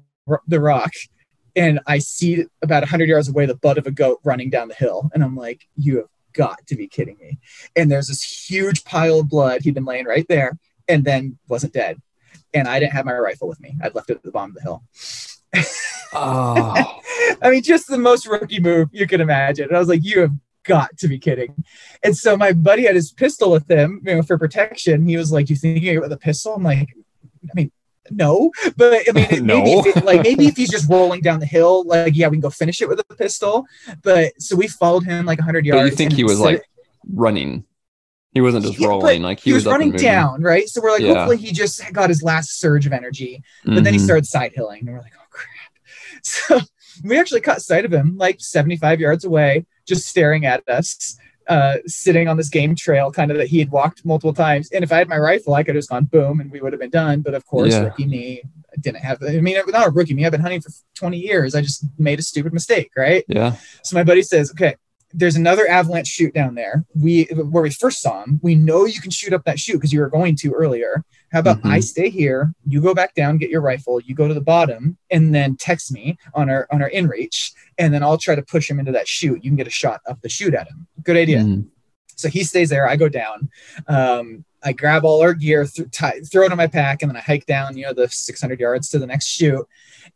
the 0.47 0.59
rock, 0.59 0.91
and 1.55 1.79
I 1.87 1.99
see 1.99 2.45
about 2.61 2.81
100 2.81 3.07
yards 3.09 3.29
away 3.29 3.45
the 3.45 3.55
butt 3.55 3.77
of 3.77 3.87
a 3.87 3.91
goat 3.91 4.19
running 4.23 4.49
down 4.49 4.67
the 4.67 4.75
hill, 4.75 5.09
and 5.13 5.23
I'm 5.23 5.35
like, 5.35 5.67
"You 5.75 5.97
have 5.97 6.07
got 6.33 6.65
to 6.67 6.75
be 6.75 6.87
kidding 6.87 7.17
me!" 7.19 7.39
And 7.75 7.91
there's 7.91 8.07
this 8.07 8.23
huge 8.23 8.83
pile 8.83 9.19
of 9.19 9.29
blood. 9.29 9.61
He'd 9.61 9.73
been 9.73 9.85
laying 9.85 10.05
right 10.05 10.25
there, 10.27 10.57
and 10.87 11.03
then 11.03 11.37
wasn't 11.47 11.73
dead. 11.73 12.01
And 12.53 12.67
I 12.67 12.79
didn't 12.79 12.93
have 12.93 13.05
my 13.05 13.13
rifle 13.13 13.47
with 13.47 13.59
me. 13.59 13.77
I'd 13.81 13.95
left 13.95 14.09
it 14.09 14.17
at 14.17 14.23
the 14.23 14.31
bottom 14.31 14.51
of 14.51 14.55
the 14.55 14.61
hill. 14.61 14.83
Oh, 16.13 16.99
I 17.41 17.49
mean, 17.49 17.63
just 17.63 17.87
the 17.87 17.97
most 17.97 18.27
rookie 18.27 18.59
move 18.59 18.89
you 18.91 19.07
could 19.07 19.21
imagine. 19.21 19.67
And 19.67 19.75
I 19.75 19.79
was 19.79 19.87
like, 19.87 20.03
you 20.03 20.19
have 20.19 20.33
got 20.63 20.97
to 20.97 21.07
be 21.07 21.17
kidding. 21.17 21.63
And 22.03 22.15
so 22.15 22.37
my 22.37 22.51
buddy 22.53 22.83
had 22.83 22.95
his 22.95 23.11
pistol 23.11 23.51
with 23.51 23.69
him, 23.69 24.01
you 24.05 24.15
know, 24.15 24.21
for 24.21 24.37
protection. 24.37 25.07
He 25.07 25.17
was 25.17 25.31
like, 25.31 25.49
you 25.49 25.55
think 25.55 25.75
you 25.75 25.81
can 25.81 25.93
get 25.95 26.01
with 26.01 26.11
a 26.11 26.17
pistol? 26.17 26.55
I'm 26.55 26.63
like, 26.63 26.89
I 27.43 27.51
mean, 27.55 27.71
no, 28.15 28.51
but 28.77 29.01
I 29.09 29.11
mean, 29.13 29.27
No. 29.45 29.63
maybe 29.63 29.73
if 29.89 29.97
it, 29.97 30.05
like 30.05 30.23
maybe 30.23 30.47
if 30.47 30.55
he's 30.57 30.69
just 30.69 30.89
rolling 30.89 31.21
down 31.21 31.39
the 31.39 31.45
hill, 31.45 31.83
like 31.85 32.15
yeah, 32.15 32.27
we 32.27 32.37
can 32.37 32.41
go 32.41 32.49
finish 32.49 32.81
it 32.81 32.89
with 32.89 32.99
a 32.99 33.15
pistol. 33.15 33.65
But 34.03 34.39
so 34.41 34.55
we 34.55 34.67
followed 34.67 35.03
him 35.03 35.25
like 35.25 35.39
100 35.39 35.65
yards. 35.65 35.81
but 35.81 35.85
you 35.91 35.95
think 35.95 36.13
he 36.13 36.23
was 36.23 36.39
like 36.39 36.63
running? 37.11 37.65
He 38.33 38.39
wasn't 38.41 38.65
just 38.65 38.79
Yeah, 38.79 38.87
rolling. 38.87 39.21
Like 39.21 39.39
he, 39.39 39.49
he 39.49 39.53
was, 39.53 39.65
and 39.65 39.73
running 39.73 39.91
down, 39.91 40.41
right? 40.41 40.67
So 40.69 40.81
we're 40.81 40.91
like, 40.91 41.03
Yeah. 41.03 41.15
hopefully 41.15 41.37
he 41.37 41.51
just 41.51 41.81
got 41.91 42.09
his 42.09 42.23
last 42.23 42.59
surge 42.59 42.85
of 42.85 42.93
energy. 42.93 43.43
But 43.65 43.83
then 43.83 43.93
he 43.93 43.99
Mhm. 43.99 44.03
started 44.03 44.25
side 44.27 44.53
hilling, 44.55 44.81
and 44.87 44.91
we're 44.95 45.01
like, 45.01 45.13
oh 45.17 45.25
crap. 45.29 45.47
So 46.23 46.59
we 47.03 47.17
actually 47.19 47.41
caught 47.41 47.61
sight 47.61 47.83
of 47.85 47.93
him 47.93 48.17
like 48.17 48.39
75 48.39 48.99
yards 48.99 49.25
away, 49.25 49.65
just 49.85 50.07
staring 50.07 50.45
at 50.45 50.67
us, 50.69 51.17
uh, 51.47 51.77
sitting 51.85 52.27
on 52.27 52.37
this 52.37 52.49
game 52.49 52.75
trail, 52.75 53.11
kind 53.11 53.31
of 53.31 53.37
that 53.37 53.47
he 53.47 53.59
had 53.59 53.71
walked 53.71 54.05
multiple 54.05 54.33
times. 54.33 54.71
And 54.71 54.83
if 54.83 54.91
I 54.91 54.97
had 54.97 55.09
my 55.09 55.17
rifle, 55.17 55.53
I 55.53 55.63
could 55.63 55.75
have 55.75 55.79
just 55.81 55.89
gone 55.89 56.05
boom 56.05 56.39
and 56.39 56.51
we 56.51 56.61
would 56.61 56.71
have 56.73 56.79
been 56.79 56.89
done. 56.91 57.21
But 57.21 57.33
of 57.33 57.45
course, 57.45 57.73
Yeah. 57.73 57.83
rookie 57.85 58.05
me 58.05 58.43
didn't 58.79 59.01
have, 59.01 59.21
I 59.21 59.41
mean, 59.41 59.57
not 59.67 59.87
a 59.87 59.91
rookie 59.91 60.13
me, 60.13 60.25
I've 60.25 60.31
been 60.31 60.41
hunting 60.41 60.61
for 60.61 60.69
20 60.95 61.17
years. 61.17 61.55
I 61.55 61.61
just 61.61 61.85
made 61.97 62.19
a 62.19 62.21
stupid 62.21 62.53
mistake, 62.53 62.91
right? 62.95 63.25
Yeah. 63.27 63.55
So 63.83 63.95
my 63.95 64.03
buddy 64.03 64.21
says, 64.21 64.51
okay, 64.51 64.75
there's 65.13 65.35
another 65.35 65.67
avalanche 65.67 66.07
chute 66.07 66.33
down 66.33 66.55
there. 66.55 66.85
We 66.95 67.25
where 67.25 67.63
we 67.63 67.69
first 67.69 68.01
saw 68.01 68.23
him. 68.23 68.39
We 68.41 68.55
know 68.55 68.85
you 68.85 69.01
can 69.01 69.11
shoot 69.11 69.33
up 69.33 69.43
that 69.43 69.59
chute 69.59 69.75
because 69.75 69.91
you 69.91 69.99
were 69.99 70.09
going 70.09 70.37
to 70.37 70.53
earlier. 70.53 71.03
How 71.31 71.39
about 71.39 71.61
Mhm. 71.61 71.71
I 71.71 71.79
stay 71.79 72.09
here, 72.09 72.53
you 72.67 72.81
go 72.81 72.93
back 72.93 73.13
down, 73.15 73.37
get 73.37 73.49
your 73.49 73.61
rifle, 73.61 74.01
you 74.01 74.13
go 74.13 74.27
to 74.27 74.33
the 74.33 74.41
bottom, 74.41 74.97
and 75.09 75.33
then 75.33 75.55
text 75.55 75.91
me 75.91 76.17
on 76.33 76.49
our 76.49 76.67
on 76.71 76.81
our 76.81 76.89
inReach, 76.89 77.51
and 77.77 77.93
then 77.93 78.03
I'll 78.03 78.17
try 78.17 78.35
to 78.35 78.41
push 78.41 78.69
him 78.69 78.79
into 78.79 78.91
that 78.91 79.07
chute. 79.07 79.43
You 79.43 79.49
can 79.49 79.55
get 79.55 79.67
a 79.67 79.71
shot 79.71 80.01
up 80.07 80.21
the 80.21 80.29
chute 80.29 80.53
at 80.53 80.67
him. 80.67 80.87
Good 81.03 81.17
idea. 81.17 81.39
Mhm. 81.39 81.67
So 82.15 82.29
he 82.29 82.43
stays 82.43 82.69
there. 82.69 82.87
I 82.87 82.97
go 82.97 83.09
down. 83.09 83.49
Um, 83.87 84.45
I 84.61 84.73
grab 84.73 85.05
all 85.05 85.21
our 85.21 85.33
gear, 85.33 85.65
th- 85.65 85.89
tie, 85.91 86.19
throw 86.19 86.43
it 86.45 86.51
in 86.51 86.57
my 86.57 86.67
pack, 86.67 87.01
and 87.01 87.09
then 87.09 87.17
I 87.17 87.21
hike 87.21 87.47
down, 87.47 87.75
you 87.77 87.85
know, 87.85 87.93
the 87.93 88.07
600 88.09 88.59
yards 88.59 88.89
to 88.89 88.99
the 88.99 89.07
next 89.07 89.25
chute. 89.25 89.65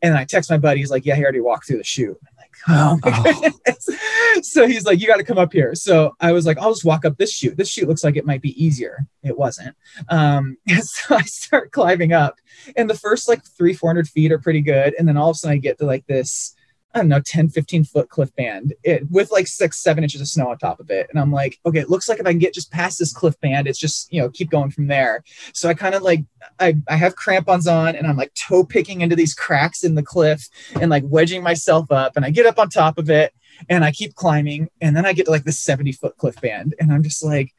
And 0.04 0.14
then 0.14 0.18
I 0.20 0.26
text 0.26 0.52
my 0.52 0.58
buddy. 0.60 0.82
He's 0.82 0.92
like, 0.92 1.04
"Yeah, 1.06 1.16
he 1.16 1.24
already 1.24 1.40
walked 1.40 1.66
through 1.68 1.78
the 1.78 1.84
chute." 1.84 2.20
"Oh 2.68 3.00
my 3.04 3.34
goodness!" 3.34 3.90
So 4.42 4.68
he's 4.68 4.86
like, 4.86 5.00
"You 5.00 5.08
got 5.08 5.18
to 5.18 5.24
come 5.24 5.38
up 5.38 5.54
here." 5.54 5.76
So 5.76 6.14
I 6.20 6.32
was 6.32 6.46
like, 6.46 6.58
"I'll 6.58 6.74
just 6.74 6.86
walk 6.86 7.06
up 7.06 7.18
this 7.18 7.32
chute. 7.32 7.56
This 7.56 7.70
chute 7.70 7.88
looks 7.88 8.04
like 8.04 8.18
it 8.18 8.26
might 8.26 8.42
be 8.42 8.64
easier." 8.64 9.06
It 9.24 9.38
wasn't. 9.38 9.76
Um, 10.10 10.58
so 10.82 11.16
I 11.16 11.22
start 11.22 11.72
climbing 11.72 12.14
up, 12.14 12.36
and 12.76 12.90
the 12.90 12.96
first 12.96 13.30
like 13.30 13.44
three, 13.46 13.74
400 13.74 14.08
feet 14.08 14.32
are 14.32 14.40
pretty 14.40 14.62
good, 14.62 14.96
and 14.98 15.08
then 15.08 15.18
all 15.18 15.30
of 15.30 15.36
a 15.36 15.38
sudden 15.38 15.56
I 15.56 15.60
get 15.60 15.78
to 15.80 15.86
like 15.86 16.06
this 16.08 16.55
I 16.96 17.00
don't 17.00 17.10
know, 17.10 17.20
10, 17.20 17.50
15 17.50 17.84
foot 17.84 18.10
cliff 18.10 18.34
band 18.36 18.74
it, 18.84 19.04
with 19.12 19.30
like 19.30 19.48
six, 19.48 19.78
seven 19.78 20.04
inches 20.04 20.22
of 20.22 20.30
snow 20.30 20.48
on 20.48 20.58
top 20.58 20.80
of 20.80 20.90
it. 20.90 21.08
And 21.10 21.20
I'm 21.20 21.32
like, 21.32 21.60
okay, 21.66 21.80
it 21.80 21.90
looks 21.90 22.08
like 22.08 22.20
if 22.20 22.26
I 22.26 22.32
can 22.32 22.40
get 22.40 22.54
just 22.54 22.72
past 22.72 22.98
this 23.00 23.12
cliff 23.12 23.40
band, 23.42 23.68
it's 23.68 23.78
just, 23.78 24.12
you 24.14 24.22
know, 24.22 24.30
keep 24.30 24.50
going 24.50 24.72
from 24.72 24.88
there. 24.88 25.22
So 25.54 25.68
I 25.68 25.74
kind 25.74 25.94
of 25.94 26.04
like, 26.04 26.24
I, 26.60 26.78
I 26.88 26.96
have 26.96 27.18
crampons 27.18 27.68
on 27.68 27.98
and 27.98 28.08
I'm 28.08 28.16
like 28.16 28.34
toe 28.34 28.64
picking 28.64 29.02
into 29.02 29.16
these 29.16 29.34
cracks 29.34 29.84
in 29.84 29.96
the 29.96 30.04
cliff 30.04 30.48
and 30.80 30.90
like 30.90 31.04
wedging 31.06 31.44
myself 31.44 31.92
up. 31.92 32.16
And 32.16 32.24
I 32.24 32.30
get 32.30 32.46
up 32.46 32.60
on 32.60 32.70
top 32.70 32.98
of 32.98 33.10
it 33.10 33.34
and 33.68 33.84
I 33.84 33.92
keep 33.92 34.16
climbing. 34.16 34.70
And 34.80 34.96
then 34.96 35.06
I 35.06 35.12
get 35.12 35.26
to 35.26 35.32
like 35.32 35.44
the 35.44 35.52
70 35.52 35.92
foot 35.92 36.16
cliff 36.16 36.40
band. 36.40 36.76
And 36.80 36.94
I'm 36.94 37.04
just 37.04 37.24
like, 37.26 37.54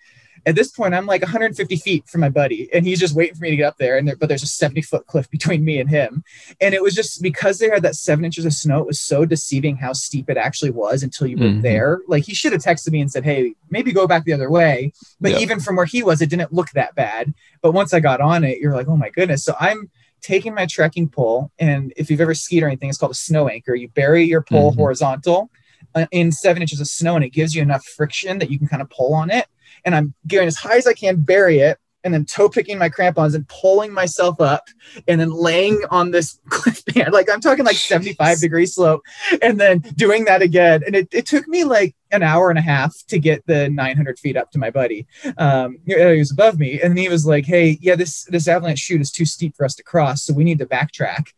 at 0.47 0.55
this 0.55 0.71
point, 0.71 0.95
I'm 0.95 1.07
like 1.07 1.23
150 1.23 1.77
feet 1.77 2.09
from 2.09 2.21
my 2.21 2.29
buddy, 2.29 2.69
and 2.73 2.87
he's 2.87 3.01
just 3.01 3.15
waiting 3.17 3.35
for 3.35 3.43
me 3.43 3.51
to 3.51 3.57
get 3.57 3.65
up 3.67 3.79
there. 3.79 3.99
And 3.99 4.07
there, 4.07 4.15
but 4.17 4.29
there's 4.29 4.45
a 4.45 4.47
70 4.47 4.81
foot 4.83 5.07
cliff 5.07 5.29
between 5.37 5.65
me 5.65 5.81
and 5.81 5.91
him. 5.91 6.23
And 6.61 6.73
it 6.75 6.83
was 6.83 6.95
just 6.95 7.21
because 7.21 7.59
they 7.59 7.69
had 7.69 7.83
that 7.83 7.97
seven 7.97 8.25
inches 8.25 8.45
of 8.45 8.53
snow, 8.53 8.79
it 8.79 8.87
was 8.87 9.01
so 9.01 9.25
deceiving 9.25 9.77
how 9.77 9.93
steep 9.93 10.31
it 10.31 10.37
actually 10.37 10.71
was 10.71 11.03
until 11.03 11.27
you 11.27 11.37
were 11.37 11.47
Mhm. 11.47 11.63
there. 11.63 11.99
Like 12.07 12.25
he 12.25 12.35
should 12.35 12.53
have 12.53 12.63
texted 12.63 12.93
me 12.93 13.01
and 13.01 13.11
said, 13.11 13.25
Hey, 13.25 13.55
maybe 13.71 13.93
go 13.93 14.07
back 14.07 14.25
the 14.25 14.33
other 14.33 14.51
way. 14.51 14.93
But 15.21 15.33
Yeah. 15.33 15.39
even 15.41 15.59
from 15.61 15.77
where 15.77 15.85
he 15.87 16.03
was, 16.03 16.23
it 16.23 16.31
didn't 16.31 16.53
look 16.53 16.71
that 16.71 16.95
bad. 16.95 17.35
But 17.61 17.73
once 17.73 17.93
I 17.93 18.01
got 18.01 18.21
on 18.21 18.45
it, 18.45 18.59
you're 18.59 18.75
like, 18.75 18.89
Oh 18.89 18.97
my 18.97 19.11
goodness. 19.11 19.45
So 19.45 19.55
I'm 19.59 19.91
taking 20.23 20.55
my 20.55 20.67
trekking 20.67 21.09
pole. 21.09 21.51
And 21.59 21.93
if 21.97 22.11
you've 22.11 22.21
ever 22.21 22.35
skied 22.35 22.63
or 22.63 22.69
anything, 22.69 22.89
it's 22.89 22.99
called 22.99 23.13
a 23.13 23.15
snow 23.17 23.49
anchor. 23.49 23.75
You 23.75 23.89
bury 23.89 24.25
your 24.25 24.43
pole 24.43 24.73
Mhm. 24.73 24.77
horizontal 24.77 25.51
uh, 25.95 26.07
in 26.13 26.31
seven 26.33 26.63
inches 26.63 26.81
of 26.81 26.87
snow, 26.89 27.17
and 27.17 27.25
it 27.25 27.31
gives 27.33 27.55
you 27.55 27.63
enough 27.63 27.85
friction 27.85 28.39
that 28.39 28.51
you 28.51 28.59
can 28.59 28.69
kind 28.69 28.83
of 28.83 28.91
pull 28.91 29.15
on 29.15 29.31
it. 29.31 29.47
And 29.87 29.95
I'm 29.95 30.13
going 30.27 30.47
as 30.47 30.57
high 30.57 30.77
as 30.77 30.87
I 30.87 30.93
can, 30.93 31.23
bury 31.23 31.61
it, 31.61 31.79
and 32.07 32.15
then 32.15 32.25
toe 32.25 32.49
picking 32.49 32.79
my 32.79 32.89
crampons 32.89 33.35
and 33.35 33.49
pulling 33.49 33.93
myself 33.93 34.41
up 34.41 34.69
and 35.09 35.21
then 35.21 35.31
laying 35.31 35.83
on 35.91 36.13
this 36.13 36.39
cliff 36.49 36.85
band. 36.85 37.13
Like 37.13 37.29
I'm 37.29 37.41
talking 37.41 37.65
like 37.65 37.75
75 37.75 38.39
degree 38.39 38.65
slope 38.65 39.03
and 39.43 39.59
then 39.59 39.81
doing 39.81 40.25
that 40.27 40.41
again. 40.41 40.83
And 40.87 40.95
it, 40.95 41.09
it 41.13 41.27
took 41.27 41.49
me 41.49 41.65
like 41.65 41.97
an 42.13 42.23
hour 42.23 42.49
and 42.49 42.61
a 42.61 42.63
half 42.63 42.95
to 43.09 43.19
get 43.19 43.45
the 43.47 43.69
900 43.71 44.21
feet 44.21 44.37
up 44.37 44.53
to 44.53 44.59
my 44.59 44.71
buddy. 44.71 45.05
Um, 45.37 45.79
he 45.85 45.97
was 45.97 46.31
above 46.31 46.61
me 46.61 46.81
and 46.81 46.97
he 46.97 47.09
was 47.09 47.27
like, 47.27 47.45
Hey, 47.45 47.77
yeah, 47.81 47.97
this, 47.97 48.23
this 48.27 48.47
avalanche 48.47 48.79
chute 48.79 49.01
is 49.01 49.11
too 49.11 49.25
steep 49.25 49.57
for 49.57 49.65
us 49.65 49.75
to 49.75 49.83
cross. 49.83 50.23
So 50.23 50.33
we 50.33 50.45
need 50.45 50.61
to 50.61 50.67
backtrack. 50.67 51.33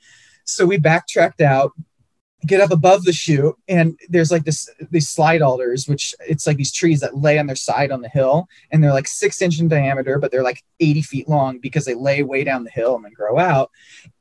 So 0.44 0.66
we 0.66 0.76
backtracked 0.76 1.40
out, 1.40 1.72
get 2.47 2.61
up 2.61 2.70
above 2.70 3.05
the 3.05 3.12
chute 3.12 3.57
and 3.66 3.99
there's 4.09 4.30
like 4.30 4.45
this 4.45 4.70
these 4.91 5.09
slide 5.09 5.43
alders 5.43 5.89
which 5.89 6.14
it's 6.20 6.47
like 6.47 6.57
these 6.57 6.72
trees 6.72 7.01
that 7.01 7.16
lay 7.16 7.36
on 7.36 7.47
their 7.47 7.57
side 7.57 7.91
on 7.91 8.01
the 8.01 8.09
hill 8.09 8.47
and 8.70 8.82
they're 8.82 8.93
like 8.93 9.09
six 9.09 9.43
inch 9.43 9.59
in 9.59 9.66
diameter 9.66 10.18
but 10.18 10.30
they're 10.30 10.45
like 10.45 10.62
80 10.80 11.03
feet 11.03 11.28
long 11.28 11.59
because 11.59 11.84
they 11.84 11.95
lay 11.95 12.22
way 12.22 12.45
down 12.45 12.64
the 12.64 12.70
hill 12.70 12.95
and 12.95 13.05
then 13.05 13.12
grow 13.12 13.39
out. 13.39 13.70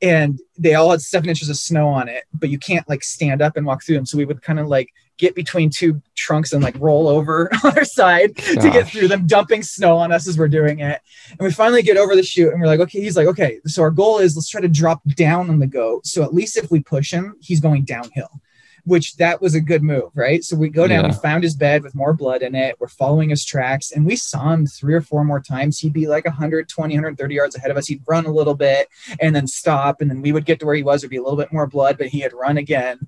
And 0.02 0.40
they 0.58 0.74
all 0.74 0.90
had 0.90 1.00
seven 1.00 1.28
inches 1.28 1.48
of 1.48 1.56
snow 1.56 1.88
on 1.88 2.08
it 2.08 2.24
but 2.32 2.50
you 2.50 2.58
can't 2.58 2.88
like 2.88 3.04
stand 3.04 3.40
up 3.40 3.56
and 3.56 3.66
walk 3.66 3.84
through 3.84 3.96
them. 3.96 4.06
So 4.06 4.18
we 4.18 4.24
would 4.24 4.42
kind 4.42 4.58
of 4.58 4.66
like 4.66 4.92
get 5.18 5.34
between 5.34 5.68
two 5.68 6.00
trunks 6.14 6.52
and 6.52 6.62
like 6.62 6.76
roll 6.78 7.08
over 7.08 7.50
on 7.64 7.76
our 7.76 7.84
side 7.84 8.36
to 8.36 8.70
get 8.72 8.88
through 8.88 9.08
them 9.08 9.26
dumping 9.26 9.62
snow 9.62 9.96
on 9.96 10.12
us 10.12 10.26
as 10.26 10.38
we're 10.38 10.48
doing 10.48 10.80
it. 10.80 11.00
And 11.30 11.40
we 11.40 11.52
finally 11.52 11.82
get 11.82 11.96
over 11.96 12.16
the 12.16 12.22
chute 12.22 12.52
and 12.52 12.60
we're 12.60 12.66
like 12.66 12.80
okay 12.80 13.00
he's 13.00 13.16
like 13.16 13.28
okay 13.28 13.60
so 13.66 13.82
our 13.82 13.90
goal 13.90 14.18
is 14.18 14.36
let's 14.36 14.48
try 14.48 14.60
to 14.60 14.68
drop 14.68 15.02
down 15.14 15.50
on 15.50 15.58
the 15.58 15.66
goat. 15.66 16.06
So 16.06 16.22
at 16.22 16.34
least 16.34 16.56
if 16.56 16.70
we 16.70 16.80
push 16.80 17.12
him 17.12 17.36
he's 17.40 17.60
going 17.60 17.84
downhill 17.84 18.40
which 18.88 19.16
that 19.16 19.40
was 19.40 19.54
a 19.54 19.60
good 19.60 19.82
move 19.82 20.10
right? 20.14 20.42
So 20.42 20.56
we 20.56 20.68
go 20.68 20.86
down 20.86 21.06
we 21.06 21.12
found 21.12 21.44
his 21.44 21.54
bed 21.54 21.82
with 21.82 21.94
more 21.94 22.12
blood 22.12 22.42
in 22.42 22.54
it. 22.54 22.76
We're 22.80 22.88
following 22.88 23.30
his 23.30 23.44
tracks 23.44 23.92
and 23.92 24.04
we 24.04 24.16
saw 24.16 24.52
him 24.52 24.66
three 24.66 24.94
or 24.94 25.00
four 25.00 25.24
more 25.24 25.40
times. 25.40 25.78
He'd 25.78 25.92
be 25.92 26.06
like 26.06 26.24
120 26.24 26.94
130 26.94 27.34
yards 27.34 27.56
ahead 27.56 27.70
of 27.70 27.76
us. 27.76 27.86
He'd 27.86 28.02
run 28.06 28.26
a 28.26 28.32
little 28.32 28.54
bit 28.54 28.88
and 29.20 29.34
then 29.34 29.46
stop 29.46 30.00
and 30.00 30.10
then 30.10 30.22
we 30.22 30.32
would 30.32 30.44
get 30.44 30.60
to 30.60 30.66
where 30.66 30.74
he 30.74 30.82
was. 30.82 31.02
There'd 31.02 31.10
be 31.10 31.16
a 31.16 31.22
little 31.22 31.36
bit 31.36 31.52
more 31.52 31.66
blood 31.66 31.98
but 31.98 32.08
he 32.08 32.20
had 32.20 32.32
run 32.32 32.56
again. 32.56 33.06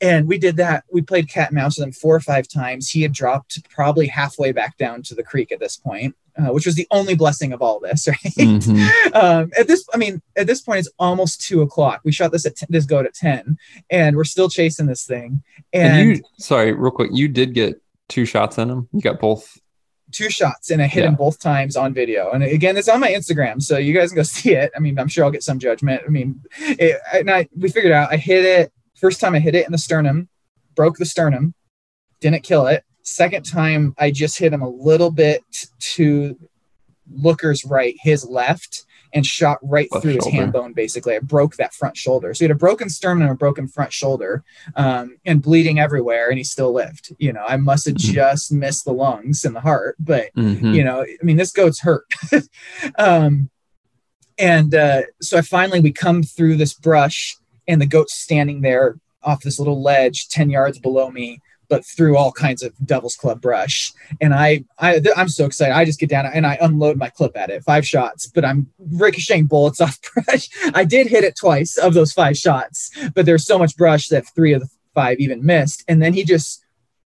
And 0.00 0.26
we 0.26 0.38
did 0.38 0.56
that. 0.56 0.84
We 0.92 1.02
played 1.02 1.28
cat 1.28 1.50
and 1.50 1.56
mouse 1.56 1.78
with 1.78 1.86
him 1.86 1.92
four 1.92 2.14
or 2.14 2.20
five 2.20 2.48
times. 2.48 2.90
He 2.90 3.02
had 3.02 3.12
dropped 3.12 3.68
probably 3.70 4.08
halfway 4.08 4.52
back 4.52 4.76
down 4.76 5.02
to 5.04 5.14
the 5.14 5.22
creek 5.22 5.52
at 5.52 5.60
this 5.60 5.76
point 5.76 6.16
uh, 6.38 6.52
which 6.52 6.66
was 6.66 6.74
the 6.74 6.86
only 6.90 7.14
blessing 7.14 7.52
of 7.52 7.60
all 7.62 7.80
this 7.80 8.06
right 8.08 8.18
Mhm. 8.36 9.14
um, 9.14 9.50
at 9.58 9.66
this, 9.66 9.84
I 9.92 9.96
mean, 9.96 10.22
at 10.36 10.46
this 10.46 10.60
point, 10.60 10.80
it's 10.80 10.88
almost 10.98 11.40
two 11.42 11.62
o'clock. 11.62 12.00
We 12.04 12.12
shot 12.12 12.32
this 12.32 12.46
at 12.46 12.56
10, 12.56 12.68
this 12.70 12.86
goat 12.86 13.06
at 13.06 13.14
ten, 13.14 13.58
and 13.90 14.16
we're 14.16 14.24
still 14.24 14.48
chasing 14.48 14.86
this 14.86 15.04
thing. 15.04 15.42
And, 15.72 15.92
And 15.98 16.16
you, 16.18 16.22
sorry, 16.38 16.72
real 16.72 16.90
quick, 16.90 17.10
you 17.12 17.28
did 17.28 17.54
get 17.54 17.80
two 18.08 18.24
shots 18.24 18.58
in 18.58 18.70
him. 18.70 18.88
You 18.92 19.00
got 19.00 19.20
both. 19.20 19.58
two 20.12 20.28
shots, 20.28 20.70
and 20.72 20.82
I 20.82 20.86
hit 20.88 21.02
Yeah. 21.04 21.10
him 21.10 21.14
both 21.14 21.38
times 21.38 21.76
on 21.76 21.94
video. 21.94 22.32
And 22.32 22.42
again, 22.42 22.76
it's 22.76 22.88
on 22.88 22.98
my 22.98 23.10
Instagram, 23.10 23.62
so 23.62 23.78
you 23.78 23.94
guys 23.94 24.08
can 24.10 24.16
go 24.16 24.22
see 24.38 24.54
it. 24.54 24.72
I 24.76 24.80
mean, 24.80 24.98
I'm 24.98 25.06
sure 25.08 25.24
I'll 25.24 25.30
get 25.30 25.44
some 25.44 25.60
judgment. 25.60 26.02
I 26.04 26.10
mean, 26.10 26.40
it, 26.58 27.00
and 27.12 27.30
I 27.30 27.48
we 27.56 27.68
figured 27.68 27.92
out 27.92 28.12
I 28.12 28.16
hit 28.16 28.44
it 28.44 28.72
first 28.96 29.20
time. 29.20 29.34
I 29.36 29.38
hit 29.38 29.54
it 29.54 29.66
in 29.66 29.72
the 29.72 29.78
sternum, 29.78 30.28
broke 30.74 30.96
the 30.96 31.04
sternum, 31.06 31.54
didn't 32.20 32.42
kill 32.42 32.66
it. 32.66 32.82
Second 33.10 33.44
time, 33.44 33.92
I 33.98 34.12
just 34.12 34.38
hit 34.38 34.52
him 34.52 34.62
a 34.62 34.68
little 34.68 35.10
bit 35.10 35.42
to 35.96 36.38
looker's 37.12 37.64
right, 37.64 37.96
his 38.00 38.24
left, 38.24 38.84
and 39.12 39.26
shot 39.26 39.58
right 39.62 39.88
Left 39.90 40.02
through 40.04 40.12
his 40.14 40.22
shoulder. 40.22 40.36
hand 40.36 40.52
bone. 40.52 40.72
Basically, 40.74 41.16
I 41.16 41.18
broke 41.18 41.56
that 41.56 41.74
front 41.74 41.96
shoulder. 41.96 42.32
So 42.32 42.38
he 42.38 42.44
had 42.44 42.52
a 42.52 42.58
broken 42.58 42.88
sternum 42.88 43.22
and 43.22 43.32
a 43.32 43.34
broken 43.34 43.66
front 43.66 43.92
shoulder, 43.92 44.44
um, 44.76 45.16
and 45.26 45.42
bleeding 45.42 45.80
everywhere, 45.80 46.28
and 46.28 46.38
he 46.38 46.44
still 46.44 46.72
lived. 46.72 47.12
You 47.18 47.32
know, 47.32 47.44
I 47.48 47.56
must 47.56 47.86
have 47.86 47.96
Mhm. 47.96 48.12
just 48.12 48.52
missed 48.52 48.84
the 48.84 48.92
lungs 48.92 49.44
and 49.44 49.56
the 49.56 49.60
heart, 49.60 49.96
but 49.98 50.28
Mhm. 50.36 50.72
you 50.72 50.84
know, 50.84 51.02
I 51.02 51.24
mean, 51.24 51.36
this 51.36 51.50
goat's 51.50 51.80
hurt. 51.80 52.04
um, 52.96 53.50
and 54.38 54.72
uh, 54.72 55.02
so 55.20 55.36
I 55.38 55.40
finally 55.42 55.80
we 55.80 55.90
come 55.90 56.22
through 56.22 56.56
this 56.58 56.74
brush, 56.74 57.36
and 57.66 57.80
the 57.80 57.86
goat's 57.86 58.14
standing 58.14 58.60
there 58.60 58.98
off 59.24 59.42
this 59.42 59.58
little 59.58 59.82
ledge, 59.82 60.28
ten 60.28 60.48
yards 60.48 60.78
below 60.78 61.10
me, 61.10 61.40
but 61.70 61.86
through 61.86 62.18
all 62.18 62.32
kinds 62.32 62.62
of 62.62 62.74
Devil's 62.84 63.16
Club 63.16 63.40
brush. 63.40 63.92
And 64.20 64.34
I, 64.34 64.64
I 64.78 65.00
I'm 65.16 65.28
so 65.28 65.46
excited. 65.46 65.74
I 65.74 65.86
just 65.86 66.00
get 66.00 66.10
down 66.10 66.26
and 66.26 66.46
I 66.46 66.58
unload 66.60 66.98
my 66.98 67.08
clip 67.08 67.36
at 67.36 67.48
it, 67.48 67.62
five 67.62 67.86
shots, 67.86 68.26
but 68.26 68.44
I'm 68.44 68.66
ricocheting 68.78 69.46
bullets 69.46 69.80
off 69.80 69.98
brush. 70.12 70.50
I 70.74 70.84
did 70.84 71.06
hit 71.06 71.24
it 71.24 71.36
twice 71.36 71.78
of 71.78 71.94
those 71.94 72.12
five 72.12 72.36
shots, 72.36 72.90
but 73.14 73.24
there's 73.24 73.46
so 73.46 73.58
much 73.58 73.76
brush 73.76 74.08
that 74.08 74.26
three 74.34 74.52
of 74.52 74.60
the 74.60 74.68
five 74.94 75.18
even 75.20 75.46
missed. 75.46 75.84
And 75.88 76.02
then 76.02 76.12
he 76.12 76.24
just 76.24 76.62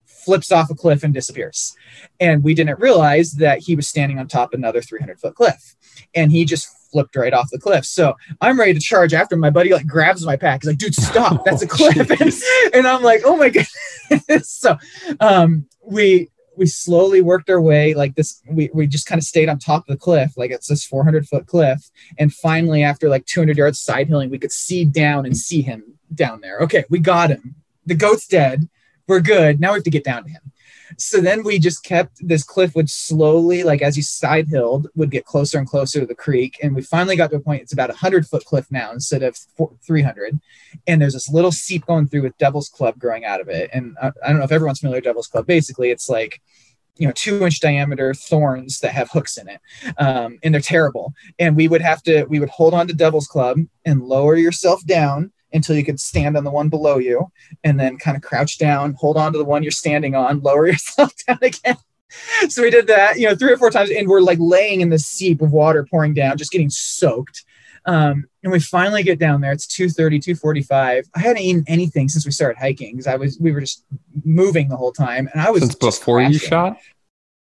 flips 0.07 0.51
off 0.51 0.71
a 0.71 0.75
cliff 0.75 1.05
and 1.05 1.15
disappears. 1.15 1.77
And 2.19 2.43
we 2.43 2.55
didn't 2.55 2.81
realize 2.81 3.33
that 3.33 3.61
he 3.61 3.77
was 3.77 3.87
standing 3.87 4.19
on 4.19 4.27
top 4.27 4.53
of 4.53 4.59
another 4.59 4.81
300 4.81 5.21
foot 5.21 5.37
cliff. 5.37 5.77
And 6.15 6.33
he 6.33 6.45
just 6.45 6.69
flipped 6.91 7.17
right 7.17 7.33
off 7.33 7.49
the 7.51 7.59
cliff. 7.59 7.85
So 7.85 8.15
I'm 8.41 8.59
ready 8.59 8.75
to 8.75 8.81
charge 8.81 9.15
after 9.15 9.37
my 9.37 9.51
buddy 9.51 9.73
like 9.73 9.87
grabs 9.87 10.25
my 10.25 10.37
pack. 10.37 10.63
He's 10.63 10.69
like, 10.69 10.79
dude, 10.79 10.95
stop. 10.95 11.45
That's 11.45 11.63
a 11.63 11.67
cliff. 11.67 12.11
and, 12.21 12.33
and 12.75 12.87
I'm 12.87 13.03
like, 13.03 13.23
oh 13.25 13.37
my 13.37 13.51
goodness. 13.51 13.73
so 14.49 14.79
um 15.21 15.67
we 15.85 16.31
we 16.57 16.67
slowly 16.67 17.21
worked 17.21 17.51
our 17.51 17.61
way 17.61 17.95
like 17.95 18.15
this 18.15 18.41
we, 18.49 18.71
we 18.73 18.87
just 18.87 19.07
kind 19.07 19.19
of 19.19 19.25
stayed 19.25 19.49
on 19.49 19.59
top 19.59 19.83
of 19.83 19.95
the 19.95 19.99
cliff 19.99 20.33
like 20.37 20.51
it's 20.51 20.69
this 20.69 20.85
400 20.85 21.29
foot 21.29 21.47
cliff 21.47 21.91
and 22.19 22.33
finally 22.33 22.83
after 22.83 23.09
like 23.09 23.27
200 23.27 23.57
yards 23.57 23.81
side 23.81 24.09
hilling 24.09 24.31
we 24.31 24.39
could 24.39 24.53
see 24.53 24.85
down 24.85 25.27
and 25.27 25.37
see 25.37 25.63
him 25.63 25.99
down 26.15 26.41
there 26.41 26.61
okay 26.61 26.85
we 26.89 26.99
got 26.99 27.31
him 27.31 27.57
the 27.85 27.95
goat's 27.95 28.27
dead 28.27 28.69
we're 29.07 29.21
good 29.21 29.61
now 29.61 29.73
we 29.73 29.77
have 29.77 29.85
to 29.85 29.91
get 29.91 30.05
down 30.05 30.25
to 30.25 30.31
him 30.31 30.53
so 30.97 31.21
then 31.21 31.43
we 31.43 31.59
just 31.59 31.85
kept 31.85 32.27
this 32.27 32.43
cliff 32.43 32.75
which 32.75 32.91
slowly 32.91 33.63
like 33.63 33.83
as 33.83 33.97
you 33.97 34.03
side 34.03 34.49
hilled 34.49 34.89
would 34.95 35.11
get 35.11 35.25
closer 35.25 35.59
and 35.59 35.69
closer 35.69 36.01
to 36.01 36.07
the 36.07 36.15
creek. 36.15 36.59
And 36.63 36.75
we 36.75 36.83
finally 36.83 37.17
got 37.17 37.31
to 37.31 37.37
a 37.37 37.41
point 37.41 37.63
it's 37.63 37.73
about 37.73 37.91
a 37.91 37.95
100 37.95 38.27
foot 38.27 38.45
cliff 38.45 38.67
now 38.71 38.93
instead 38.93 39.23
of 39.23 39.37
four- 39.57 39.73
300 39.87 40.41
and 40.87 41.01
there's 41.01 41.15
this 41.15 41.29
little 41.29 41.53
seep 41.53 41.87
going 41.87 42.09
through 42.09 42.23
with 42.23 42.39
devil's 42.39 42.69
club 42.69 42.99
growing 42.99 43.25
out 43.25 43.41
of 43.41 43.49
it. 43.49 43.71
And 43.73 43.97
I, 44.01 44.13
I 44.25 44.29
don't 44.29 44.39
know 44.39 44.45
if 44.45 44.53
everyone's 44.53 44.81
familiar 44.81 44.99
with 44.99 45.05
devil's 45.05 45.29
club. 45.29 45.47
Basically 45.47 45.91
it's 45.91 46.09
like 46.09 46.41
you 46.97 47.07
know 47.07 47.13
two 47.15 47.45
inch 47.45 47.61
diameter 47.61 48.15
thorns 48.15 48.81
that 48.81 48.93
have 48.93 49.11
hooks 49.11 49.37
in 49.37 49.49
it 49.49 49.61
um, 49.99 50.39
and 50.43 50.55
they're 50.55 50.61
terrible. 50.61 51.15
And 51.39 51.57
we 51.57 51.69
would 51.69 51.83
have 51.83 52.03
to 52.05 52.25
we 52.25 52.41
would 52.41 52.51
hold 52.51 52.75
on 52.75 52.87
to 52.89 52.95
devil's 52.95 53.27
club 53.27 53.59
and 53.85 54.03
lower 54.03 54.37
yourself 54.37 54.85
down 54.87 55.33
until 55.53 55.77
you 55.77 55.85
could 55.85 56.01
stand 56.01 56.37
on 56.37 56.45
the 56.45 56.51
one 56.51 56.69
below 56.69 56.99
you 56.99 57.31
and 57.65 57.79
then 57.79 57.97
kind 57.97 58.17
of 58.17 58.23
crouch 58.23 58.59
down 58.59 58.95
hold 58.95 59.17
on 59.17 59.33
to 59.33 59.39
the 59.39 59.45
one 59.45 59.63
you're 59.63 59.73
standing 59.73 60.15
on 60.15 60.41
lower 60.43 60.67
yourself 60.67 61.13
down 61.27 61.39
again. 61.43 61.77
So 62.49 62.63
we 62.63 62.71
did 62.71 62.87
that 62.87 63.19
you 63.19 63.29
know 63.29 63.35
three 63.35 63.53
or 63.53 63.57
four 63.57 63.71
times 63.71 63.91
and 63.91 64.09
we're 64.09 64.21
like 64.21 64.39
laying 64.41 64.81
in 64.81 64.91
this 64.91 65.07
seep 65.07 65.43
of 65.43 65.53
water 65.53 65.87
pouring 65.91 66.15
down 66.15 66.37
just 66.37 66.53
getting 66.53 66.71
soaked. 66.71 67.45
Um, 67.85 68.25
and 68.43 68.53
we 68.53 68.59
finally 68.59 69.05
get 69.05 69.21
down 69.21 69.41
there. 69.41 69.53
It's 69.53 69.67
2.30 69.67 70.21
2.45 70.21 71.05
i 71.15 71.19
hadn't 71.19 71.43
eaten 71.43 71.65
anything 71.69 72.09
since 72.09 72.25
we 72.25 72.33
started 72.33 72.59
hiking 72.59 72.93
because 72.93 73.07
i 73.07 73.17
was 73.17 73.39
we 73.41 73.53
were 73.53 73.61
just 73.61 73.85
moving 74.25 74.69
the 74.69 74.77
whole 74.77 74.93
time 74.93 75.29
and 75.33 75.41
i 75.41 75.51
was 75.51 75.75
before 75.77 76.21
you 76.21 76.39
shot? 76.39 76.77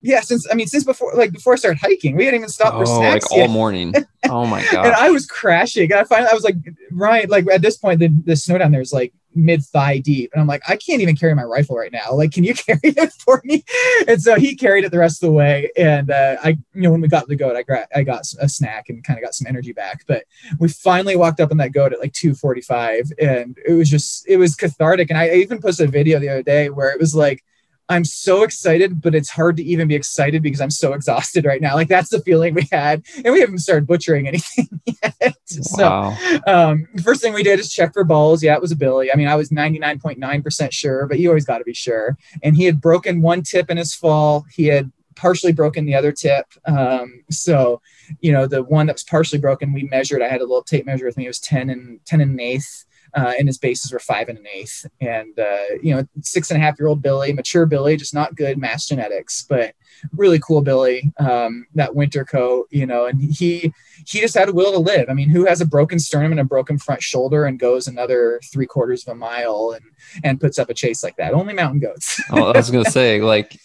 Yeah 0.06 0.20
since 0.20 0.46
i 0.50 0.54
mean 0.54 0.66
since 0.66 0.84
before 0.84 1.12
like 1.14 1.32
before 1.32 1.52
i 1.52 1.56
started 1.56 1.78
hiking 1.78 2.16
we 2.16 2.24
hadn't 2.24 2.38
even 2.40 2.48
stopped 2.48 2.76
for 2.76 2.84
Oh, 2.86 3.00
snacks 3.00 3.30
like 3.30 3.40
all 3.40 3.48
morning. 3.48 3.94
Oh 4.28 4.44
my 4.44 4.60
god! 4.72 4.86
and. 4.86 4.94
I 4.94 5.10
was 5.10 5.24
crashing. 5.24 5.92
And 5.92 6.00
I 6.00 6.04
finally, 6.04 6.28
I 6.28 6.34
was 6.34 6.42
like, 6.42 6.56
Ryan, 6.90 7.30
like 7.30 7.46
at 7.48 7.62
this 7.62 7.76
point, 7.76 8.00
the, 8.00 8.08
the 8.24 8.34
snow 8.34 8.58
down 8.58 8.72
there 8.72 8.80
is 8.80 8.92
like 8.92 9.12
mid 9.36 9.62
thigh 9.62 9.98
deep. 9.98 10.30
And 10.32 10.40
I'm 10.40 10.48
like, 10.48 10.62
I 10.68 10.76
can't 10.76 11.00
even 11.00 11.14
carry 11.16 11.32
my 11.34 11.44
rifle 11.44 11.76
right 11.76 11.92
now. 11.92 12.12
Like, 12.12 12.32
can 12.32 12.42
you 12.42 12.54
carry 12.66 12.80
it 12.82 13.12
for 13.12 13.40
me? 13.44 13.62
And 14.08 14.20
so 14.20 14.34
he 14.34 14.56
carried 14.56 14.84
it 14.84 14.90
the 14.90 14.98
rest 14.98 15.22
of 15.22 15.28
the 15.28 15.32
way. 15.32 15.70
And 15.76 16.10
uh, 16.10 16.38
I, 16.42 16.58
you 16.74 16.82
know, 16.82 16.90
when 16.90 17.00
we 17.00 17.06
got 17.06 17.28
the 17.28 17.36
goat, 17.36 17.54
I 17.54 17.62
got, 17.62 17.86
I 17.94 18.02
got 18.02 18.26
a 18.40 18.48
snack 18.48 18.88
and 18.88 19.04
kind 19.04 19.16
of 19.16 19.24
got 19.24 19.34
some 19.34 19.46
energy 19.46 19.72
back. 19.72 20.04
But 20.08 20.24
we 20.58 20.68
finally 20.70 21.14
walked 21.14 21.38
up 21.38 21.52
on 21.52 21.58
that 21.58 21.72
goat 21.72 21.92
at 21.92 22.00
like 22.00 22.12
245. 22.12 23.12
And 23.20 23.56
it 23.64 23.74
was 23.74 23.88
just, 23.88 24.26
it 24.26 24.38
was 24.38 24.56
cathartic. 24.56 25.10
And 25.10 25.18
I 25.18 25.30
even 25.30 25.60
posted 25.60 25.88
a 25.88 25.92
video 25.92 26.18
the 26.18 26.30
other 26.30 26.42
day 26.42 26.68
where 26.68 26.90
it 26.90 26.98
was 26.98 27.14
like, 27.14 27.44
I'm 27.88 28.04
so 28.04 28.42
excited, 28.42 29.00
but 29.00 29.14
it's 29.14 29.30
hard 29.30 29.56
to 29.58 29.62
even 29.62 29.88
be 29.88 29.94
excited 29.94 30.42
because 30.42 30.60
I'm 30.60 30.70
so 30.70 30.92
exhausted 30.94 31.44
right 31.44 31.60
now. 31.60 31.74
Like 31.74 31.88
that's 31.88 32.10
the 32.10 32.20
feeling 32.20 32.54
we 32.54 32.68
had, 32.70 33.04
and 33.24 33.32
we 33.32 33.40
haven't 33.40 33.58
started 33.58 33.86
butchering 33.86 34.26
anything 34.28 34.68
yet. 34.84 35.36
So 35.46 36.12
um, 36.46 36.88
first 37.02 37.22
thing 37.22 37.32
we 37.32 37.42
did 37.42 37.60
is 37.60 37.72
check 37.72 37.92
for 37.92 38.04
balls. 38.04 38.42
Yeah, 38.42 38.54
it 38.54 38.60
was 38.60 38.72
a 38.72 38.76
Billy. 38.76 39.12
I 39.12 39.16
mean, 39.16 39.28
I 39.28 39.36
was 39.36 39.50
99.9% 39.50 40.72
sure, 40.72 41.06
but 41.06 41.18
you 41.18 41.28
always 41.28 41.44
got 41.44 41.58
to 41.58 41.64
be 41.64 41.74
sure. 41.74 42.16
And 42.42 42.56
he 42.56 42.64
had 42.64 42.80
broken 42.80 43.22
one 43.22 43.42
tip 43.42 43.70
in 43.70 43.76
his 43.76 43.94
fall. 43.94 44.44
He 44.52 44.66
had 44.66 44.90
partially 45.14 45.52
broken 45.52 45.86
the 45.86 45.94
other 45.94 46.12
tip. 46.12 46.46
Um, 46.66 47.24
so, 47.30 47.80
you 48.20 48.32
know, 48.32 48.46
the 48.46 48.62
one 48.62 48.86
that 48.86 48.94
was 48.94 49.04
partially 49.04 49.38
broken, 49.38 49.72
we 49.72 49.84
measured. 49.84 50.22
I 50.22 50.28
had 50.28 50.40
a 50.40 50.44
little 50.44 50.62
tape 50.62 50.86
measure 50.86 51.06
with 51.06 51.16
me. 51.16 51.24
It 51.24 51.28
was 51.28 51.40
10 51.40 51.70
and 51.70 52.04
10 52.04 52.20
and 52.20 52.32
an 52.32 52.40
eighth. 52.40 52.84
Uh, 53.16 53.32
and 53.38 53.48
his 53.48 53.58
bases 53.58 53.90
were 53.90 53.98
five 53.98 54.28
and 54.28 54.38
an 54.38 54.46
eighth. 54.52 54.86
And, 55.00 55.38
uh, 55.38 55.76
you 55.82 55.94
know, 55.94 56.06
six 56.20 56.50
and 56.50 56.60
a 56.60 56.64
half 56.64 56.78
year 56.78 56.88
old 56.88 57.02
Billy, 57.02 57.32
mature 57.32 57.64
Billy, 57.64 57.96
just 57.96 58.14
not 58.14 58.36
good 58.36 58.58
mass 58.58 58.86
genetics, 58.86 59.42
but 59.48 59.74
really 60.14 60.38
cool 60.38 60.60
Billy. 60.60 61.10
Um, 61.18 61.66
that 61.74 61.94
winter 61.94 62.24
coat, 62.24 62.68
you 62.70 62.84
know, 62.86 63.06
and 63.06 63.20
he, 63.20 63.72
he 64.06 64.20
just 64.20 64.34
had 64.34 64.48
a 64.48 64.52
will 64.52 64.72
to 64.72 64.78
live. 64.78 65.08
I 65.08 65.14
mean, 65.14 65.30
who 65.30 65.46
has 65.46 65.60
a 65.60 65.66
broken 65.66 65.98
sternum 65.98 66.32
and 66.32 66.40
a 66.40 66.44
broken 66.44 66.78
front 66.78 67.02
shoulder 67.02 67.46
and 67.46 67.58
goes 67.58 67.88
another 67.88 68.40
three 68.52 68.66
quarters 68.66 69.06
of 69.06 69.12
a 69.12 69.14
mile 69.14 69.72
and 69.74 69.84
and 70.22 70.40
puts 70.40 70.58
up 70.58 70.68
a 70.68 70.74
chase 70.74 71.02
like 71.02 71.16
that? 71.16 71.32
Only 71.32 71.54
mountain 71.54 71.80
goats. 71.80 72.20
Oh, 72.30 72.52
I 72.52 72.56
was 72.56 72.70
gonna 72.70 72.90
say, 72.90 73.20
like, 73.22 73.58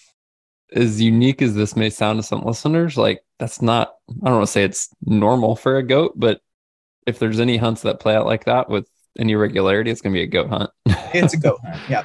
as 0.74 1.02
unique 1.02 1.42
as 1.42 1.56
this 1.56 1.76
may 1.76 1.90
sound 1.90 2.20
to 2.20 2.24
some 2.24 2.44
listeners, 2.44 2.98
like 2.98 3.24
that's 3.40 3.62
not. 3.62 3.96
I 4.10 4.26
don't 4.26 4.36
want 4.36 4.48
to 4.48 4.52
say 4.52 4.64
it's 4.64 4.90
normal 5.04 5.56
for 5.56 5.78
a 5.78 5.84
goat, 5.84 6.14
but 6.16 6.42
if 7.06 7.20
there's 7.20 7.40
any 7.40 7.58
hunts 7.58 7.82
that 7.82 8.00
play 8.00 8.16
out 8.16 8.26
like 8.26 8.46
that 8.46 8.70
with 8.70 8.88
any 9.20 9.36
regularity, 9.36 9.92
it's 9.92 10.02
gonna 10.02 10.14
be 10.14 10.24
a 10.24 10.28
goat 10.28 10.50
hunt. 10.50 10.70
it's 11.14 11.34
a 11.34 11.38
goat 11.38 11.60
hunt. 11.64 11.82
Yeah. 11.90 12.04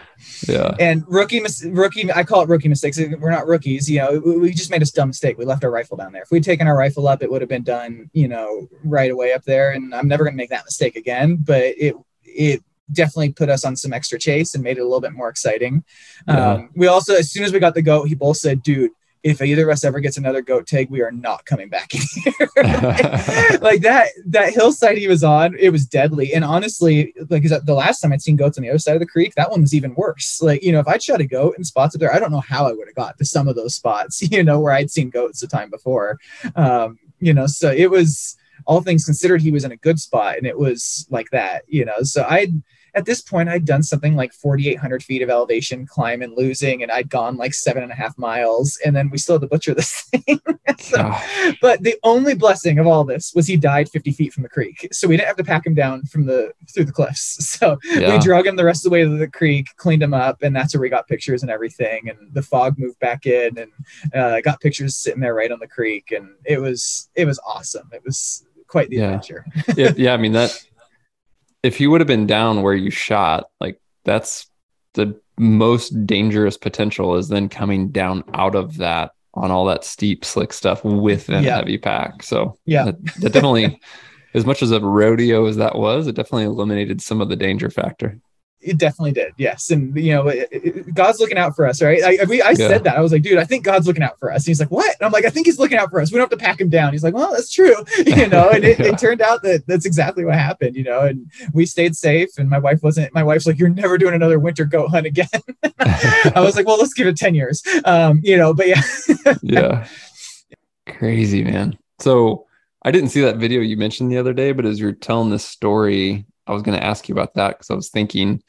yeah. 0.49 0.75
And 0.81 1.05
rookie, 1.07 1.41
mis- 1.41 1.65
rookie, 1.65 2.13
I 2.13 2.25
call 2.25 2.43
it 2.43 2.49
rookie 2.49 2.69
mistakes. 2.69 2.99
We're 2.99 3.31
not 3.31 3.47
rookies, 3.47 3.89
you 3.89 3.99
know. 3.99 4.21
We, 4.25 4.39
we 4.39 4.51
just 4.53 4.71
made 4.71 4.83
a 4.83 4.87
dumb 4.87 5.09
mistake. 5.09 5.39
We 5.39 5.45
left 5.45 5.65
our 5.65 5.71
rifle 5.71 5.97
down 5.97 6.13
there. 6.13 6.23
If 6.23 6.31
we'd 6.31 6.45
taken 6.45 6.67
our 6.67 6.77
rifle 6.77 7.07
up, 7.09 7.23
it 7.23 7.31
would 7.31 7.43
have 7.43 7.49
been 7.49 7.63
done, 7.63 8.11
you 8.13 8.29
know, 8.29 8.69
right 8.85 9.11
away 9.11 9.33
up 9.33 9.45
there. 9.45 9.73
And 9.73 9.95
I'm 9.95 10.09
never 10.09 10.25
going 10.25 10.35
to 10.35 10.39
make 10.39 10.51
that 10.51 10.65
mistake 10.65 10.97
again. 10.97 11.37
But 11.37 11.63
it 11.63 11.95
it 12.25 12.63
definitely 12.93 13.33
put 13.33 13.49
us 13.49 13.65
on 13.65 13.77
some 13.77 13.93
extra 13.93 14.19
chase 14.19 14.55
and 14.55 14.63
made 14.63 14.79
it 14.79 14.81
a 14.81 14.85
little 14.85 15.01
bit 15.01 15.13
more 15.13 15.29
exciting. 15.29 15.85
Yeah. 16.29 16.53
Um, 16.53 16.71
we 16.75 16.87
also, 16.87 17.15
as 17.15 17.31
soon 17.31 17.45
as 17.45 17.53
we 17.53 17.59
got 17.59 17.75
the 17.75 17.83
goat, 17.83 18.09
he 18.09 18.15
both 18.15 18.37
said, 18.37 18.63
"Dude, 18.63 18.91
if 19.27 19.43
either 19.43 19.65
of 19.65 19.73
us 19.73 19.85
ever 19.85 19.99
gets 19.99 20.17
another 20.17 20.41
goat 20.41 20.69
tag, 20.69 20.89
we 20.89 21.03
are 21.03 21.11
not 21.11 21.45
coming 21.45 21.69
back 21.69 21.95
in 21.95 22.01
here." 22.15 22.49
like 23.61 23.81
that 23.81 24.09
that 24.25 24.53
hillside 24.53 24.97
he 24.97 25.09
was 25.09 25.25
on, 25.25 25.57
it 25.59 25.71
was 25.71 25.85
deadly. 25.85 26.33
And 26.33 26.45
honestly, 26.45 27.13
like 27.29 27.45
is 27.45 27.51
that 27.51 27.67
the 27.67 27.75
last 27.75 28.01
time 28.01 28.13
I'd 28.13 28.23
seen 28.23 28.37
goats 28.37 28.57
on 28.57 28.63
the 28.63 28.71
other 28.71 28.79
side 28.79 28.95
of 28.95 29.01
the 29.01 29.07
creek, 29.07 29.35
that 29.35 29.51
one 29.51 29.63
was 29.63 29.75
even 29.75 29.95
worse. 29.97 30.41
Like 30.41 30.63
you 30.63 30.71
know, 30.71 30.79
if 30.79 30.87
I'd 30.87 31.03
shot 31.03 31.21
a 31.21 31.27
goat 31.27 31.57
in 31.59 31.65
spots 31.65 31.97
up 31.97 32.01
there, 32.01 32.15
I 32.15 32.21
don't 32.21 32.31
know 32.31 32.41
how 32.41 32.67
I 32.69 32.73
would 32.73 32.87
have 32.87 32.95
got 32.95 33.19
to 33.19 33.25
some 33.25 33.49
of 33.49 33.57
those 33.57 33.75
spots. 33.75 34.23
You 34.37 34.43
know, 34.43 34.61
where 34.61 34.73
I'd 34.73 34.91
seen 34.91 35.09
goats 35.09 35.41
the 35.41 35.47
time 35.47 35.71
before. 35.71 36.19
Um, 36.57 36.99
you 37.21 37.33
know, 37.33 37.47
so 37.47 37.71
it 37.71 37.91
was 37.91 38.37
all 38.67 38.83
things 38.83 39.05
considered, 39.05 39.41
he 39.41 39.53
was 39.53 39.65
in 39.65 39.73
a 39.73 39.77
good 39.77 39.99
spot, 39.99 40.37
and 40.37 40.47
it 40.47 40.59
was 40.59 41.07
like 41.11 41.31
that. 41.31 41.63
You 41.69 41.85
know, 41.85 42.03
so 42.03 42.23
I 42.29 42.49
at 42.97 43.05
this 43.05 43.21
point 43.21 43.49
I'd 43.49 43.65
done 43.65 43.83
something 43.83 44.17
like 44.17 44.33
4,800 44.33 45.03
feet 45.05 45.23
of 45.23 45.31
elevation 45.31 45.87
climb 45.87 46.23
and 46.23 46.37
losing, 46.37 46.83
and 46.83 46.91
I'd 46.91 47.11
gone 47.11 47.37
like 47.37 47.55
seven 47.55 47.83
and 47.83 47.93
a 47.93 47.95
half 47.95 48.17
miles, 48.19 48.79
and 48.85 48.97
then 48.97 49.11
we 49.11 49.19
still 49.19 49.35
had 49.37 49.43
to 49.43 49.47
butcher 49.49 49.75
this 49.75 50.03
thing. 50.11 50.41
so, 50.79 50.97
Gosh. 50.97 51.57
but 51.61 51.83
the 51.83 51.97
only 52.03 52.35
blessing 52.35 52.79
of 52.79 52.87
all 52.87 53.05
this 53.05 53.33
was 53.35 53.47
he 53.47 53.57
died 53.57 53.89
50 53.91 54.11
feet 54.13 54.33
from 54.33 54.43
the 54.43 54.49
creek, 54.49 54.89
so 54.93 55.07
we 55.07 55.17
didn't 55.17 55.29
have 55.29 55.37
to 55.37 55.45
pack 55.45 55.67
him 55.67 55.75
down 55.75 56.05
from 56.05 56.27
the 56.27 56.53
through 56.75 56.85
the 56.87 56.93
cliffs. 56.93 57.37
So 57.57 57.79
Yeah. 57.85 58.13
we 58.13 58.19
drug 58.19 58.47
him 58.47 58.57
the 58.57 58.65
rest 58.65 58.85
of 58.85 58.91
the 58.91 58.95
way 58.95 59.03
to 59.05 59.09
the 59.17 59.29
creek, 59.29 59.67
cleaned 59.77 60.03
him 60.03 60.13
up, 60.15 60.43
and 60.43 60.55
that's 60.57 60.75
where 60.75 60.81
we 60.81 60.89
got 60.89 61.07
pictures 61.07 61.43
and 61.43 61.51
everything. 61.51 62.09
And 62.09 62.33
the 62.35 62.43
fog 62.43 62.79
moved 62.79 62.99
back 62.99 63.27
in, 63.27 63.57
and 63.59 63.71
uh, 64.15 64.41
got 64.41 64.61
pictures 64.61 64.97
sitting 64.97 65.21
there 65.21 65.35
right 65.35 65.53
on 65.53 65.59
the 65.59 65.69
creek, 65.69 66.13
and 66.13 66.29
it 66.45 66.61
was 66.61 67.09
it 67.15 67.25
was 67.27 67.39
awesome. 67.47 67.89
It 67.93 68.03
was 68.05 68.45
quite 68.67 68.89
the 68.91 68.97
Yeah. 68.97 69.05
adventure. 69.07 69.45
yeah, 69.77 69.93
yeah, 69.97 70.15
I 70.15 70.17
mean 70.17 70.33
that 70.33 70.51
if 71.63 71.81
you 71.81 71.91
would 71.91 72.01
have 72.01 72.09
been 72.09 72.27
down 72.27 72.63
where 72.63 72.75
you 72.75 72.91
shot, 72.91 73.47
like 73.61 73.81
that's 74.05 74.49
the 74.95 75.21
most 75.39 75.91
dangerous 76.07 76.57
potential 76.57 77.17
is 77.17 77.29
then 77.29 77.49
coming 77.49 77.89
down 77.91 78.25
out 78.35 78.55
of 78.55 78.79
that 78.79 79.13
on 79.35 79.51
all 79.51 79.67
that 79.67 79.85
steep 79.85 80.25
slick 80.25 80.53
stuff 80.53 80.83
Yeah. 81.45 81.55
a 81.55 81.59
heavy 81.59 81.77
pack. 81.79 82.23
So 82.23 82.57
Yeah. 82.65 82.85
that, 82.87 83.05
that 83.21 83.33
definitely 83.33 83.81
as 84.35 84.47
much 84.47 84.63
as 84.63 84.71
a 84.71 84.81
rodeo 84.81 85.45
as 85.47 85.57
that 85.57 85.77
was, 85.77 86.07
it 86.07 86.15
definitely 86.15 86.45
eliminated 86.45 87.03
some 87.03 87.21
of 87.21 87.29
the 87.29 87.37
danger 87.37 87.69
factor. 87.71 88.19
It 88.67 88.79
definitely 88.79 89.13
did. 89.13 89.33
Yes. 89.37 89.71
And, 89.71 89.97
you 89.97 90.13
know, 90.15 90.29
it, 90.29 90.49
it, 90.51 90.95
God's 90.95 91.21
looking 91.21 91.39
out 91.39 91.55
for 91.55 91.67
us, 91.67 91.81
right? 91.81 92.03
I, 92.03 92.25
we, 92.25 92.43
I 92.43 92.51
yeah. 92.51 92.55
said 92.69 92.85
that. 92.85 92.97
I 92.97 93.01
was 93.01 93.13
like, 93.13 93.23
dude, 93.23 93.39
I 93.39 93.45
think 93.45 93.65
God's 93.65 93.87
looking 93.87 94.03
out 94.03 94.19
for 94.19 94.33
us. 94.33 94.43
And 94.43 94.49
he's 94.49 94.61
like, 94.61 94.71
what? 94.71 94.95
And 94.99 95.07
I'm 95.07 95.13
like, 95.13 95.25
I 95.25 95.31
think 95.31 95.47
he's 95.47 95.59
looking 95.59 95.79
out 95.79 95.91
for 95.91 96.01
us. 96.01 96.11
We 96.11 96.19
don't 96.19 96.31
have 96.31 96.39
to 96.39 96.45
pack 96.45 96.61
him 96.61 96.69
down. 96.69 96.93
He's 96.93 97.05
like, 97.05 97.15
well, 97.15 97.33
that's 97.33 97.53
true. 97.53 97.77
You 98.07 98.29
know, 98.29 98.49
and 98.51 98.65
it, 98.65 98.79
yeah. 98.79 98.87
it 98.87 98.99
turned 98.99 99.21
out 99.21 99.43
that 99.43 99.67
that's 99.67 99.85
exactly 99.85 100.25
what 100.25 100.35
happened, 100.35 100.75
you 100.75 100.85
know, 100.85 101.01
and 101.01 101.31
we 101.53 101.67
stayed 101.67 101.97
safe. 101.97 102.31
And 102.39 102.49
my 102.49 102.59
wife 102.59 102.83
wasn't, 102.83 103.13
my 103.13 103.23
wife's 103.23 103.47
like, 103.47 103.59
you're 103.59 103.69
never 103.69 103.99
doing 103.99 104.15
another 104.15 104.39
winter 104.39 104.65
goat 104.65 104.89
hunt 104.89 105.07
again. 105.07 105.29
I 105.79 106.33
was 106.37 106.57
like, 106.57 106.67
well, 106.67 106.79
let's 106.79 106.95
give 106.95 107.07
it 107.07 107.17
10 107.17 107.35
years. 107.35 107.63
Um, 107.85 108.21
you 108.23 108.37
know, 108.37 108.55
but 108.55 108.69
yeah. 108.69 108.83
yeah. 109.43 109.89
Crazy, 110.87 111.45
man. 111.45 111.79
So 111.99 112.47
I 112.83 112.91
didn't 112.91 113.11
see 113.11 113.23
that 113.23 113.37
video 113.37 113.61
you 113.61 113.77
mentioned 113.77 114.13
the 114.13 114.19
other 114.19 114.33
day, 114.33 114.53
but 114.53 114.65
as 114.65 114.79
you're 114.79 114.93
telling 114.93 115.31
this 115.31 115.45
story, 115.45 116.25
I 116.47 116.53
was 116.53 116.63
going 116.63 116.79
to 116.79 116.85
ask 116.85 117.09
you 117.09 117.15
about 117.15 117.35
that 117.35 117.57
because 117.57 117.71
I 117.71 117.75
was 117.75 117.91
thinking 117.91 118.43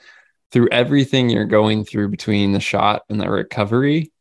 through 0.51 0.69
everything 0.71 1.29
you're 1.29 1.45
going 1.45 1.83
through 1.83 2.09
between 2.09 2.53
the 2.53 2.59
shot 2.59 3.03
and 3.09 3.19
the 3.19 3.29
recovery, 3.29 4.11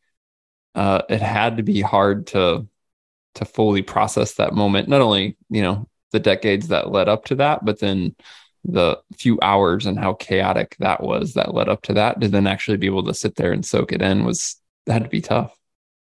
uh, 0.74 1.02
it 1.08 1.20
had 1.20 1.56
to 1.58 1.62
be 1.62 1.80
hard 1.80 2.28
to 2.28 2.66
to 3.36 3.44
fully 3.44 3.82
process 3.82 4.34
that 4.34 4.54
moment. 4.54 4.88
Not 4.88 5.00
only 5.00 5.36
you 5.50 5.62
know 5.62 5.88
the 6.12 6.20
decades 6.20 6.68
that 6.68 6.90
led 6.90 7.08
up 7.08 7.26
to 7.26 7.36
that, 7.36 7.64
but 7.64 7.80
then 7.80 8.14
the 8.64 8.98
few 9.16 9.38
hours 9.42 9.86
and 9.86 9.98
how 9.98 10.14
chaotic 10.14 10.76
that 10.80 11.02
was 11.02 11.34
that 11.34 11.54
led 11.54 11.68
up 11.68 11.82
to 11.82 11.94
that. 11.94 12.20
To 12.20 12.28
then 12.28 12.46
actually 12.46 12.78
be 12.78 12.86
able 12.86 13.04
to 13.04 13.14
sit 13.14 13.36
there 13.36 13.52
and 13.52 13.64
soak 13.64 13.92
it 13.92 14.02
in 14.02 14.24
was 14.24 14.56
that 14.86 14.94
had 14.94 15.04
to 15.04 15.08
be 15.08 15.20
tough. 15.20 15.56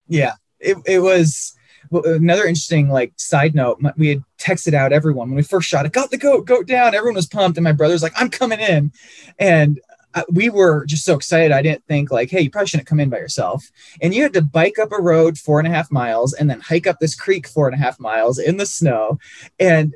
Yeah, 0.08 0.34
it 0.60 0.76
it 0.86 0.98
was 1.00 1.54
well, 1.90 2.04
another 2.04 2.44
interesting 2.44 2.88
like 2.88 3.12
side 3.16 3.54
note 3.54 3.80
we 3.96 4.08
had 4.08 4.24
texted 4.38 4.74
out 4.74 4.92
everyone. 4.92 5.28
When 5.28 5.36
we 5.36 5.42
first 5.42 5.68
shot 5.68 5.86
it 5.86 5.92
got 5.92 6.10
the 6.10 6.18
goat 6.18 6.46
goat 6.46 6.66
down 6.66 6.94
everyone 6.94 7.16
was 7.16 7.26
pumped 7.26 7.58
and 7.58 7.64
my 7.64 7.72
brother's 7.72 8.02
like 8.02 8.12
i'm 8.16 8.30
coming 8.30 8.60
in. 8.60 8.92
And 9.38 9.80
uh, 10.14 10.22
we 10.30 10.50
were 10.50 10.84
just 10.84 11.06
so 11.06 11.14
excited 11.14 11.52
i 11.52 11.62
didn't 11.62 11.86
think 11.86 12.10
like 12.10 12.30
hey 12.30 12.42
you 12.42 12.50
probably 12.50 12.66
shouldn't 12.66 12.88
come 12.88 13.00
in 13.00 13.10
by 13.10 13.18
yourself. 13.18 13.70
And 14.00 14.14
you 14.14 14.22
had 14.22 14.34
to 14.34 14.42
bike 14.42 14.78
up 14.78 14.92
a 14.92 15.00
road 15.00 15.38
four 15.38 15.58
and 15.58 15.68
a 15.68 15.70
half 15.70 15.90
miles 15.90 16.32
and 16.32 16.50
then 16.50 16.60
hike 16.60 16.86
up 16.86 16.98
this 16.98 17.14
creek 17.14 17.46
four 17.46 17.68
and 17.68 17.74
a 17.74 17.84
half 17.84 17.98
miles 17.98 18.38
in 18.38 18.56
the 18.56 18.66
snow. 18.66 19.18
And 19.58 19.94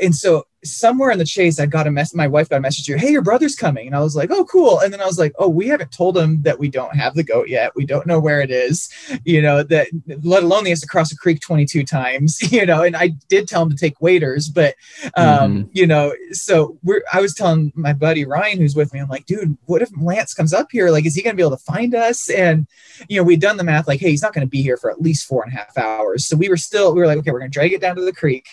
and 0.00 0.14
so 0.14 0.44
somewhere 0.64 1.10
in 1.10 1.18
the 1.18 1.24
chase, 1.24 1.58
I 1.58 1.66
got 1.66 1.86
a 1.86 1.90
mess. 1.90 2.14
My 2.14 2.26
wife 2.26 2.48
got 2.48 2.56
a 2.56 2.60
message 2.60 2.84
to, 2.86 2.98
hey, 2.98 3.10
your 3.10 3.22
brother's 3.22 3.56
coming. 3.56 3.86
And 3.86 3.96
I 3.96 4.00
was 4.00 4.14
like, 4.14 4.30
oh, 4.30 4.44
cool. 4.44 4.80
And 4.80 4.92
then 4.92 5.00
I 5.00 5.06
was 5.06 5.18
like, 5.18 5.32
oh, 5.38 5.48
we 5.48 5.68
haven't 5.68 5.90
told 5.90 6.16
him 6.16 6.42
that 6.42 6.58
we 6.58 6.68
don't 6.68 6.94
have 6.94 7.14
the 7.14 7.24
goat 7.24 7.48
yet. 7.48 7.74
We 7.74 7.84
don't 7.84 8.06
know 8.06 8.20
where 8.20 8.40
it 8.40 8.50
is, 8.50 8.88
you 9.24 9.42
know, 9.42 9.62
that 9.64 9.88
let 10.22 10.42
alone 10.42 10.64
he 10.64 10.70
has 10.70 10.80
to 10.80 10.86
cross 10.86 11.12
a 11.12 11.16
creek 11.16 11.40
22 11.40 11.84
times, 11.84 12.40
you 12.52 12.64
know, 12.66 12.82
and 12.82 12.96
I 12.96 13.08
did 13.28 13.48
tell 13.48 13.62
him 13.62 13.70
to 13.70 13.76
take 13.76 14.00
waders, 14.00 14.48
but, 14.48 14.74
um, 15.16 15.26
mm-hmm. 15.26 15.70
you 15.72 15.86
know, 15.86 16.14
so 16.32 16.78
we're, 16.82 17.02
I 17.12 17.20
was 17.20 17.34
telling 17.34 17.72
my 17.74 17.92
buddy 17.92 18.24
Ryan, 18.24 18.58
who's 18.58 18.76
with 18.76 18.92
me, 18.92 19.00
I'm 19.00 19.08
like, 19.08 19.26
dude, 19.26 19.56
what 19.66 19.82
if 19.82 19.90
Lance 20.00 20.34
comes 20.34 20.52
up 20.52 20.68
here? 20.70 20.90
Like, 20.90 21.06
is 21.06 21.14
he 21.14 21.22
going 21.22 21.34
to 21.34 21.36
be 21.36 21.42
able 21.42 21.56
to 21.56 21.64
find 21.64 21.94
us? 21.94 22.30
And, 22.30 22.66
you 23.08 23.16
know, 23.16 23.24
we'd 23.24 23.40
done 23.40 23.56
the 23.56 23.64
math, 23.64 23.88
like, 23.88 24.00
hey, 24.00 24.10
he's 24.10 24.22
not 24.22 24.32
going 24.32 24.46
to 24.46 24.50
be 24.50 24.62
here 24.62 24.76
for 24.76 24.90
at 24.90 25.00
least 25.00 25.26
four 25.26 25.42
and 25.42 25.52
a 25.52 25.56
half 25.56 25.76
hours. 25.76 26.26
So 26.26 26.36
we 26.36 26.48
were 26.48 26.56
still, 26.56 26.94
we 26.94 27.00
were 27.00 27.06
like, 27.06 27.18
okay, 27.18 27.30
we're 27.30 27.40
going 27.40 27.50
to 27.50 27.54
drag 27.54 27.72
it 27.72 27.80
down 27.80 27.96
to 27.96 28.02
the 28.02 28.12
creek 28.12 28.46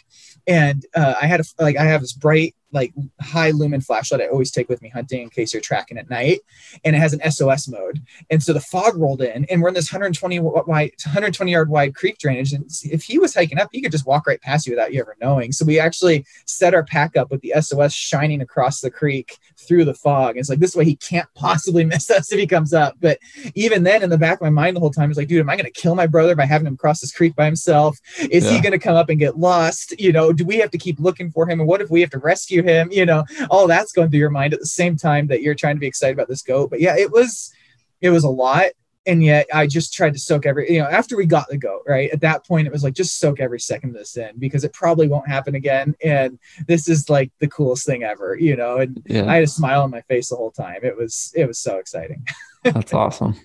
and 0.47 0.85
uh, 0.95 1.15
I 1.21 1.27
had 1.27 1.39
a, 1.39 1.43
like 1.59 1.77
I 1.77 1.85
have 1.85 2.01
this 2.01 2.13
bright 2.13 2.55
like 2.71 2.93
high 3.19 3.51
lumen 3.51 3.81
flashlight 3.81 4.21
I 4.21 4.27
always 4.27 4.51
take 4.51 4.69
with 4.69 4.81
me 4.81 4.89
hunting 4.89 5.23
in 5.23 5.29
case 5.29 5.53
you're 5.53 5.61
tracking 5.61 5.97
at 5.97 6.09
night, 6.09 6.39
and 6.83 6.95
it 6.95 6.99
has 6.99 7.13
an 7.13 7.31
SOS 7.31 7.67
mode. 7.67 8.01
And 8.29 8.41
so 8.41 8.53
the 8.53 8.59
fog 8.59 8.95
rolled 8.95 9.21
in, 9.21 9.45
and 9.45 9.61
we're 9.61 9.69
in 9.69 9.73
this 9.73 9.91
120 9.91 10.39
wide, 10.39 10.91
120 11.03 11.51
yard 11.51 11.69
wide 11.69 11.95
creek 11.95 12.17
drainage. 12.19 12.53
And 12.53 12.69
if 12.83 13.03
he 13.03 13.17
was 13.17 13.33
hiking 13.33 13.59
up, 13.59 13.69
he 13.71 13.81
could 13.81 13.91
just 13.91 14.05
walk 14.05 14.27
right 14.27 14.41
past 14.41 14.67
you 14.67 14.73
without 14.73 14.93
you 14.93 15.01
ever 15.01 15.15
knowing. 15.21 15.51
So 15.51 15.65
we 15.65 15.79
actually 15.79 16.25
set 16.45 16.73
our 16.73 16.83
pack 16.83 17.17
up 17.17 17.31
with 17.31 17.41
the 17.41 17.53
SOS 17.59 17.93
shining 17.93 18.41
across 18.41 18.81
the 18.81 18.91
creek 18.91 19.37
through 19.67 19.85
the 19.85 19.93
fog. 19.93 20.37
It's 20.37 20.49
like 20.49 20.59
this 20.59 20.75
way 20.75 20.85
he 20.85 20.95
can't 20.95 21.27
possibly 21.35 21.83
miss 21.83 22.09
us 22.09 22.31
if 22.31 22.39
he 22.39 22.47
comes 22.47 22.73
up. 22.73 22.95
But 22.99 23.19
even 23.55 23.83
then, 23.83 24.03
in 24.03 24.09
the 24.09 24.17
back 24.17 24.35
of 24.35 24.41
my 24.41 24.49
mind 24.49 24.75
the 24.75 24.79
whole 24.79 24.91
time 24.91 25.11
is 25.11 25.17
like, 25.17 25.27
dude, 25.27 25.39
am 25.39 25.49
I 25.49 25.55
going 25.55 25.71
to 25.71 25.81
kill 25.81 25.95
my 25.95 26.07
brother 26.07 26.35
by 26.35 26.45
having 26.45 26.67
him 26.67 26.77
cross 26.77 27.01
this 27.01 27.11
creek 27.11 27.35
by 27.35 27.45
himself? 27.45 27.97
Is 28.31 28.45
yeah. 28.45 28.51
he 28.51 28.61
going 28.61 28.71
to 28.71 28.79
come 28.79 28.95
up 28.95 29.09
and 29.09 29.19
get 29.19 29.37
lost? 29.37 29.99
You 29.99 30.11
know, 30.11 30.31
do 30.33 30.45
we 30.45 30.57
have 30.57 30.71
to 30.71 30.77
keep 30.77 30.99
looking 30.99 31.31
for 31.31 31.49
him? 31.49 31.59
And 31.59 31.67
what 31.67 31.81
if 31.81 31.89
we 31.89 32.01
have 32.01 32.09
to 32.11 32.19
rescue 32.19 32.63
him? 32.63 32.89
You 32.91 33.05
know, 33.05 33.25
all 33.49 33.67
that's 33.67 33.91
going 33.91 34.09
through 34.09 34.19
your 34.19 34.29
mind 34.29 34.53
at 34.53 34.59
the 34.59 34.65
same 34.65 34.95
time 34.95 35.27
that 35.27 35.41
you're 35.41 35.55
trying 35.55 35.75
to 35.75 35.79
be 35.79 35.87
excited 35.87 36.13
about 36.13 36.27
this 36.27 36.41
goat. 36.41 36.69
But 36.69 36.81
yeah, 36.81 36.97
it 36.97 37.11
was 37.11 37.53
it 38.01 38.09
was 38.09 38.23
a 38.23 38.29
lot. 38.29 38.67
And 39.05 39.23
yet 39.23 39.47
I 39.53 39.65
just 39.65 39.93
tried 39.93 40.13
to 40.13 40.19
soak 40.19 40.45
every, 40.45 40.71
you 40.71 40.79
know, 40.79 40.87
after 40.87 41.15
we 41.15 41.25
got 41.25 41.47
the 41.47 41.57
goat, 41.57 41.83
right? 41.87 42.11
At 42.11 42.21
that 42.21 42.45
point, 42.45 42.67
it 42.67 42.73
was 42.73 42.83
like, 42.83 42.93
just 42.93 43.17
soak 43.17 43.39
every 43.39 43.59
second 43.59 43.91
of 43.91 43.95
this 43.95 44.17
in 44.17 44.37
because 44.37 44.63
it 44.63 44.73
probably 44.73 45.07
won't 45.07 45.27
happen 45.27 45.55
again. 45.55 45.95
And 46.03 46.37
this 46.67 46.87
is 46.87 47.09
like 47.09 47.31
the 47.39 47.47
coolest 47.47 47.85
thing 47.85 48.03
ever, 48.03 48.37
you 48.37 48.55
know? 48.55 48.77
And 48.77 49.01
yeah. 49.05 49.25
I 49.29 49.35
had 49.35 49.43
a 49.43 49.47
smile 49.47 49.83
on 49.83 49.91
my 49.91 50.01
face 50.01 50.29
the 50.29 50.35
whole 50.35 50.51
time. 50.51 50.79
It 50.83 50.97
was, 50.97 51.31
it 51.35 51.45
was 51.47 51.59
so 51.59 51.77
exciting. 51.77 52.25
That's 52.63 52.93
awesome. 52.93 53.39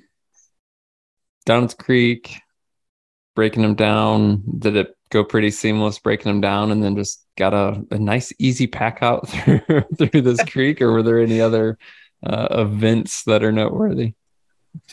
Down 1.46 1.64
at 1.64 1.78
creek, 1.78 2.40
breaking 3.34 3.62
them 3.62 3.74
down. 3.74 4.42
Did 4.59 4.76
it 4.76 4.96
go 5.14 5.22
pretty 5.22 5.50
seamless 5.50 6.00
breaking 6.00 6.28
them 6.28 6.40
down 6.40 6.72
and 6.72 6.82
then 6.82 6.96
just 6.96 7.24
got 7.36 7.55
a, 7.55 7.80
a 7.92 7.98
nice 7.98 8.32
easy 8.40 8.66
pack 8.66 8.98
out 9.00 9.28
through 9.28 9.61
through 9.96 10.20
this 10.20 10.42
creek 10.48 10.82
or 10.82 10.90
were 10.92 11.05
there 11.05 11.20
any 11.20 11.40
other 11.40 11.78
uh, 12.26 12.48
events 12.50 13.22
that 13.22 13.44
are 13.44 13.52
noteworthy 13.52 14.14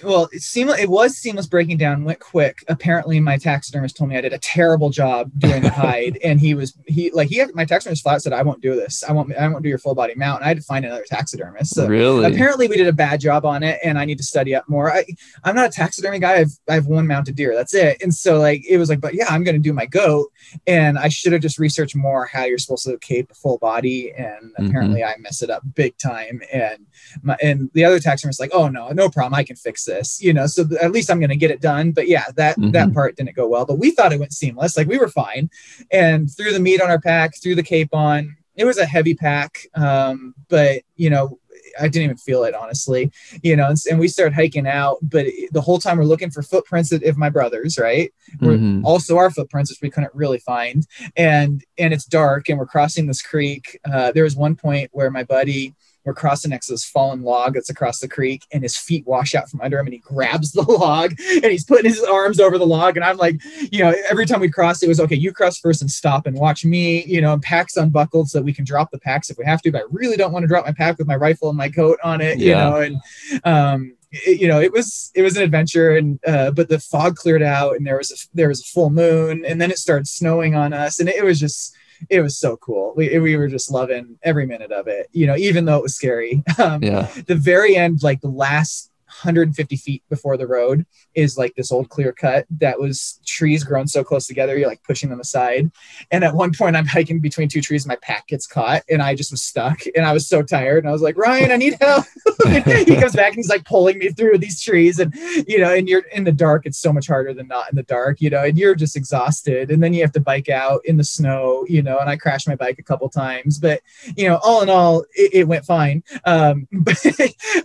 well, 0.04 0.30
it 0.32 0.42
seamless. 0.42 0.80
It 0.80 0.90
was 0.90 1.18
seamless 1.18 1.48
breaking 1.48 1.78
down. 1.78 2.04
Went 2.04 2.20
quick. 2.20 2.60
Apparently, 2.68 3.20
my 3.20 3.38
taxidermist 3.38 3.98
told 3.98 4.10
me 4.10 4.18
I 4.18 4.22
did 4.22 4.34
a 4.34 4.38
terrible 4.40 4.90
job 4.90 5.32
doing 5.38 5.62
the 5.62 5.70
hide, 5.70 6.18
and 6.24 6.40
he 6.40 6.54
was 6.54 6.78
he 6.88 7.12
like 7.12 7.30
he 7.30 7.38
had 7.38 7.54
my 7.54 7.66
taxidermist 7.66 8.04
flat 8.04 8.22
said 8.22 8.34
I 8.34 8.44
won't 8.44 8.62
do 8.62 8.76
this. 8.76 9.04
I 9.04 9.12
won't 9.12 9.36
I 9.36 9.48
won't 9.48 9.64
do 9.64 9.70
your 9.70 9.78
full 9.78 9.96
body 9.96 10.14
mount. 10.16 10.40
And 10.40 10.46
I 10.46 10.50
had 10.50 10.58
to 10.58 10.64
find 10.64 10.86
another 10.86 11.06
taxidermist. 11.08 11.76
So 11.76 11.88
really, 11.88 12.26
apparently, 12.26 12.68
we 12.68 12.78
did 12.78 12.88
a 12.88 12.94
bad 12.94 13.20
job 13.20 13.46
on 13.46 13.64
it, 13.64 13.80
and 13.84 13.98
I 14.00 14.06
need 14.06 14.18
to 14.18 14.24
study 14.24 14.56
up 14.56 14.68
more. 14.68 14.92
I 14.92 15.06
I'm 15.44 15.56
not 15.56 15.68
a 15.68 15.72
taxidermy 15.72 16.20
guy. 16.20 16.36
I've 16.36 16.52
I've 16.70 16.86
one 16.86 17.08
mounted 17.08 17.36
deer. 17.36 17.56
That's 17.56 17.74
it. 17.74 18.02
And 18.02 18.14
so 18.14 18.40
like 18.40 18.64
it 18.68 18.78
was 18.78 18.90
like, 18.90 19.02
but 19.02 19.14
yeah, 19.14 19.26
I'm 19.30 19.44
gonna 19.44 19.60
do 19.60 19.74
my 19.74 19.86
goat, 19.86 20.32
and 20.68 20.98
I 20.98 21.10
should 21.10 21.34
have 21.34 21.42
just 21.42 21.60
researched 21.60 21.96
more 21.96 22.26
how 22.26 22.46
you're 22.46 22.58
supposed 22.58 22.86
to 22.86 22.98
cape 23.00 23.30
a 23.32 23.36
full 23.36 23.58
body, 23.58 24.14
and 24.14 24.28
mm-hmm. 24.28 24.66
apparently 24.66 25.02
mm-hmm. 25.02 25.20
I 25.20 25.22
mess 25.22 25.42
it 25.42 25.50
up 25.50 25.64
big 25.76 25.98
time. 25.98 26.42
And 26.52 26.86
my 27.22 27.38
and 27.42 27.70
the 27.74 27.86
other 27.86 28.00
taxidermist 28.00 28.40
like, 28.40 28.52
oh 28.54 28.68
no, 28.68 28.90
no 28.90 29.10
problem, 29.10 29.36
I 29.36 29.44
can 29.44 29.56
fix 29.56 29.71
fix 29.72 29.86
this, 29.86 30.22
you 30.22 30.34
know, 30.34 30.48
so 30.48 30.68
th- 30.68 30.82
at 30.82 30.92
least 30.92 31.10
I'm 31.10 31.20
going 31.20 31.30
to 31.30 31.36
get 31.36 31.52
it 31.52 31.62
done. 31.62 31.92
But 31.92 32.08
yeah, 32.08 32.26
that, 32.36 32.58
mm-hmm. 32.58 32.72
that 32.72 32.94
part 32.94 33.16
didn't 33.16 33.36
go 33.36 33.48
well, 33.48 33.66
but 33.66 33.80
we 33.80 33.92
thought 33.92 34.14
it 34.14 34.20
went 34.20 34.34
seamless. 34.34 34.76
Like 34.76 34.88
we 34.88 34.98
were 34.98 35.08
fine. 35.08 35.50
And 35.92 36.30
threw 36.30 36.52
the 36.52 36.60
meat 36.60 36.82
on 36.82 36.90
our 36.90 37.00
pack, 37.00 37.32
threw 37.42 37.56
the 37.56 37.64
cape 37.64 37.94
on, 37.94 38.36
it 38.56 38.66
was 38.66 38.78
a 38.78 38.86
heavy 38.86 39.14
pack. 39.14 39.68
Um, 39.76 40.36
but 40.50 40.82
you 40.96 41.10
know, 41.10 41.40
I 41.80 41.88
didn't 41.88 42.04
even 42.04 42.18
feel 42.18 42.44
it 42.44 42.54
honestly, 42.54 43.12
you 43.44 43.56
know, 43.56 43.68
and, 43.68 43.78
and 43.90 44.00
we 44.00 44.08
started 44.08 44.34
hiking 44.34 44.68
out, 44.68 44.98
but 45.02 45.26
the 45.52 45.62
whole 45.62 45.80
time 45.80 45.98
we're 45.98 46.04
looking 46.04 46.30
for 46.30 46.44
footprints 46.44 46.92
of, 46.92 47.18
my 47.18 47.30
brothers, 47.30 47.78
right? 47.78 48.12
Mm-hmm. 48.40 48.86
also 48.86 49.18
our 49.18 49.30
footprints, 49.30 49.72
which 49.72 49.82
we 49.82 49.90
couldn't 49.90 50.14
really 50.14 50.40
find. 50.40 50.86
And, 51.16 51.64
and 51.78 51.94
it's 51.94 52.06
dark 52.06 52.50
and 52.50 52.58
we're 52.58 52.66
crossing 52.66 53.08
this 53.08 53.22
creek. 53.22 53.80
Uh, 53.86 54.12
there 54.12 54.24
was 54.24 54.36
one 54.36 54.56
point 54.56 54.90
where 54.92 55.12
my 55.12 55.24
buddy, 55.24 55.74
we're 56.04 56.14
crossing 56.14 56.50
next 56.50 56.68
to 56.68 56.74
this 56.74 56.86
fallen 56.86 57.22
log 57.22 57.54
that's 57.54 57.70
across 57.70 58.00
the 58.00 58.08
creek, 58.08 58.46
and 58.52 58.64
his 58.64 58.78
feet 58.78 59.06
wash 59.06 59.36
out 59.36 59.50
from 59.50 59.62
under 59.62 59.80
him, 59.80 59.88
and 59.88 59.94
he 59.94 60.00
grabs 60.00 60.52
the 60.52 60.62
log 60.68 61.16
and 61.20 61.46
he's 61.46 61.66
putting 61.66 61.90
his 61.90 62.04
arms 62.04 62.40
over 62.40 62.58
the 62.58 62.66
log. 62.66 62.98
And 62.98 63.04
I'm 63.04 63.18
like, 63.18 63.42
you 63.72 63.80
know, 63.80 63.94
every 64.10 64.26
time 64.26 64.40
we 64.40 64.50
cross, 64.50 64.82
it 64.82 64.88
was 64.88 65.00
okay, 65.00 65.16
you 65.16 65.32
cross 65.32 65.60
first 65.60 65.82
and 65.82 65.92
stop 65.92 66.26
and 66.26 66.38
watch 66.38 66.66
me, 66.66 67.04
you 67.06 67.22
know, 67.22 67.34
and 67.34 67.42
packs 67.42 67.78
unbuckled 67.78 68.30
so 68.30 68.40
that 68.40 68.44
we 68.44 68.54
can 68.54 68.66
drop 68.66 68.92
the 68.92 69.00
packs 69.00 69.30
if 69.30 69.38
we 69.38 69.46
have 69.46 69.62
to. 69.62 69.72
But 69.72 69.82
I 69.82 69.86
really 69.90 70.18
don't 70.18 70.32
want 70.32 70.44
to 70.44 70.48
drop 70.48 70.66
my 70.66 70.74
pack 70.74 70.98
with 70.98 71.08
my 71.08 71.16
rifle 71.16 71.50
and 71.50 71.58
my 71.58 71.70
coat 71.70 72.00
on 72.04 72.22
it, 72.22 72.40
yeah. 72.40 72.46
you 72.48 72.56
know, 72.56 72.82
and 72.82 73.42
um 73.44 73.94
it, 74.12 74.42
you 74.42 74.48
know 74.48 74.60
it 74.60 74.72
was 74.72 75.12
it 75.16 75.22
was 75.22 75.38
an 75.38 75.44
adventure 75.44 75.92
and 75.92 76.20
uh, 76.28 76.52
but 76.52 76.68
the 76.68 76.80
fog 76.80 77.16
cleared 77.16 77.42
out 77.42 77.76
and 77.76 77.86
there 77.86 77.98
was 77.98 78.12
a 78.12 78.16
there 78.34 78.50
was 78.50 78.62
a 78.62 78.66
full 78.66 78.90
moon 78.90 79.46
and 79.46 79.62
then 79.62 79.72
it 79.72 79.78
started 79.78 80.08
snowing 80.08 80.54
on 80.54 80.74
us 80.74 81.00
and 81.00 81.08
it, 81.08 81.16
it 81.16 81.24
was 81.24 81.40
just 81.40 81.76
it 82.10 82.22
was 82.22 82.38
so 82.38 82.58
cool. 82.58 82.94
We, 82.96 83.18
we 83.20 83.36
were 83.36 83.48
just 83.48 83.72
loving 83.72 84.18
every 84.24 84.46
minute 84.46 84.72
of 84.72 84.88
it, 84.88 85.08
you 85.12 85.28
know, 85.28 85.36
even 85.36 85.66
though 85.66 85.78
it 85.78 85.84
was 85.84 85.96
scary. 85.96 86.44
Um, 86.62 86.84
yeah. 86.84 87.10
The 87.26 87.36
very 87.36 87.76
end, 87.76 88.04
like 88.04 88.22
the 88.22 88.30
last 88.30 88.91
150 89.12 89.76
feet 89.76 90.04
before 90.10 90.38
the 90.38 90.48
road 90.48 90.86
is 91.16 91.38
like 91.38 91.54
this 91.56 91.72
old 91.72 91.90
clear 91.90 92.12
cut 92.12 92.46
that 92.50 92.80
was 92.80 93.20
trees 93.26 93.64
grown 93.64 93.88
so 93.88 94.04
close 94.04 94.28
together 94.28 94.58
you're 94.58 94.70
like 94.70 94.84
pushing 94.84 95.10
them 95.10 95.20
aside. 95.20 95.72
And 96.12 96.24
at 96.24 96.34
one 96.34 96.54
point 96.54 96.76
i'm 96.76 96.86
hiking 96.86 97.20
between 97.20 97.48
two 97.48 97.62
trees 97.62 97.86
my 97.86 97.98
pack 97.98 98.28
gets 98.28 98.48
caught 98.48 98.84
and 98.90 99.02
i 99.02 99.16
just 99.16 99.32
was 99.32 99.42
stuck 99.42 99.82
and 99.96 100.06
i 100.06 100.14
was 100.14 100.28
so 100.28 100.42
tired 100.42 100.80
and 100.80 100.90
i 100.90 100.92
was 100.92 101.02
like 101.02 101.18
ryan 101.18 101.52
i 101.52 101.58
need 101.58 101.78
help. 101.80 102.06
He 102.52 102.96
comes 102.96 103.16
back 103.16 103.30
and 103.30 103.36
he's 103.36 103.50
like 103.50 103.66
pulling 103.66 104.00
me 104.00 104.10
through 104.10 104.40
these 104.40 104.62
trees 104.62 105.00
and 105.00 105.14
you 105.48 105.60
know 105.60 105.74
and 105.74 105.88
you're 105.88 106.04
in 106.12 106.24
the 106.24 106.32
dark 106.32 106.66
it's 106.66 106.80
so 106.80 106.92
much 106.92 107.08
harder 107.08 107.34
than 107.34 107.48
not 107.48 107.70
in 107.72 107.76
the 107.76 107.84
dark 107.84 108.20
you 108.20 108.30
know 108.30 108.44
and 108.44 108.58
you're 108.58 108.76
just 108.76 108.96
exhausted 108.96 109.70
and 109.70 109.82
then 109.82 109.94
you 109.94 110.02
have 110.02 110.12
to 110.12 110.20
bike 110.20 110.50
out 110.50 110.82
in 110.86 110.98
the 110.98 111.04
snow 111.04 111.66
you 111.68 111.82
know 111.82 112.00
and 112.00 112.10
i 112.10 112.16
crashed 112.16 112.48
my 112.48 112.56
bike 112.56 112.78
a 112.80 112.84
couple 112.84 113.08
times 113.10 113.60
but 113.60 113.82
you 114.18 114.28
know 114.28 114.40
all 114.44 114.62
in 114.62 114.70
all 114.70 115.02
it, 115.14 115.34
it 115.34 115.48
went 115.48 115.66
fine. 115.66 116.04
Um 116.26 116.68
but 116.72 117.00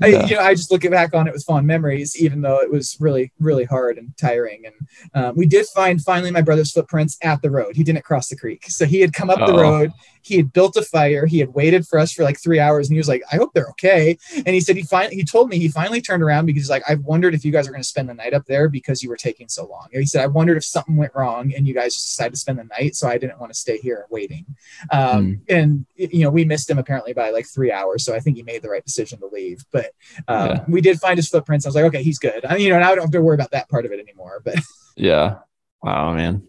I, 0.02 0.24
you 0.28 0.36
know 0.36 0.42
i 0.42 0.54
just 0.54 0.70
looking 0.70 0.90
back 0.90 1.14
on 1.14 1.26
it 1.26 1.32
with 1.36 1.44
fond 1.44 1.66
memories, 1.66 2.16
even 2.20 2.40
though 2.40 2.60
it 2.60 2.70
was 2.70 2.96
really, 2.98 3.30
really 3.38 3.64
hard 3.64 3.98
and 3.98 4.16
tiring. 4.16 4.64
And 4.66 4.74
uh, 5.14 5.32
we 5.36 5.46
did 5.46 5.66
find 5.66 6.02
finally 6.02 6.30
my 6.30 6.40
brother's 6.40 6.72
footprints 6.72 7.18
at 7.22 7.42
the 7.42 7.50
road. 7.50 7.76
He 7.76 7.84
didn't 7.84 8.04
cross 8.04 8.28
the 8.28 8.36
creek. 8.36 8.64
So 8.68 8.86
he 8.86 9.00
had 9.00 9.12
come 9.12 9.30
up 9.30 9.38
oh. 9.40 9.46
the 9.46 9.58
road. 9.58 9.92
He 10.26 10.36
had 10.36 10.52
built 10.52 10.76
a 10.76 10.82
fire. 10.82 11.24
He 11.26 11.38
had 11.38 11.54
waited 11.54 11.86
for 11.86 11.98
us 11.98 12.12
for 12.12 12.24
like 12.24 12.40
three 12.40 12.58
hours 12.58 12.88
and 12.88 12.94
he 12.94 12.98
was 12.98 13.08
like, 13.08 13.22
I 13.32 13.36
hope 13.36 13.52
they're 13.54 13.68
okay. 13.70 14.18
And 14.34 14.48
he 14.48 14.60
said 14.60 14.76
he 14.76 14.82
finally, 14.82 15.14
he 15.14 15.24
told 15.24 15.48
me 15.48 15.58
he 15.58 15.68
finally 15.68 16.00
turned 16.00 16.22
around 16.22 16.46
because 16.46 16.62
he's 16.62 16.70
like, 16.70 16.82
I've 16.88 17.04
wondered 17.04 17.34
if 17.34 17.44
you 17.44 17.52
guys 17.52 17.68
are 17.68 17.70
going 17.70 17.82
to 17.82 17.88
spend 17.88 18.08
the 18.08 18.14
night 18.14 18.34
up 18.34 18.44
there 18.46 18.68
because 18.68 19.02
you 19.02 19.08
were 19.08 19.16
taking 19.16 19.48
so 19.48 19.66
long. 19.66 19.88
And 19.92 20.00
he 20.00 20.06
said, 20.06 20.22
I 20.22 20.26
wondered 20.26 20.56
if 20.56 20.64
something 20.64 20.96
went 20.96 21.14
wrong 21.14 21.52
and 21.54 21.66
you 21.66 21.74
guys 21.74 21.94
decided 21.94 22.32
to 22.32 22.38
spend 22.38 22.58
the 22.58 22.64
night. 22.64 22.96
So 22.96 23.08
I 23.08 23.18
didn't 23.18 23.38
want 23.38 23.52
to 23.52 23.58
stay 23.58 23.78
here 23.78 24.06
waiting. 24.10 24.46
Um, 24.90 25.26
mm. 25.26 25.40
And, 25.48 25.86
you 25.94 26.24
know, 26.24 26.30
we 26.30 26.44
missed 26.44 26.68
him 26.68 26.78
apparently 26.78 27.12
by 27.12 27.30
like 27.30 27.46
three 27.46 27.70
hours. 27.70 28.04
So 28.04 28.14
I 28.14 28.20
think 28.20 28.36
he 28.36 28.42
made 28.42 28.62
the 28.62 28.70
right 28.70 28.84
decision 28.84 29.20
to 29.20 29.26
leave. 29.26 29.64
But 29.70 29.92
um, 30.26 30.48
yeah. 30.48 30.64
we 30.66 30.80
did 30.80 30.98
find 30.98 31.18
his 31.18 31.28
footprints. 31.28 31.66
I 31.66 31.68
was 31.68 31.76
like, 31.76 31.84
okay, 31.84 32.02
he's 32.02 32.18
good. 32.18 32.44
I, 32.44 32.56
you 32.56 32.70
know, 32.70 32.76
and 32.76 32.84
I 32.84 32.88
don't 32.94 33.04
have 33.04 33.10
to 33.12 33.22
worry 33.22 33.34
about 33.34 33.52
that 33.52 33.68
part 33.68 33.86
of 33.86 33.92
it 33.92 34.00
anymore. 34.00 34.42
But 34.44 34.56
yeah, 34.96 35.38
wow, 35.82 36.14
man, 36.14 36.48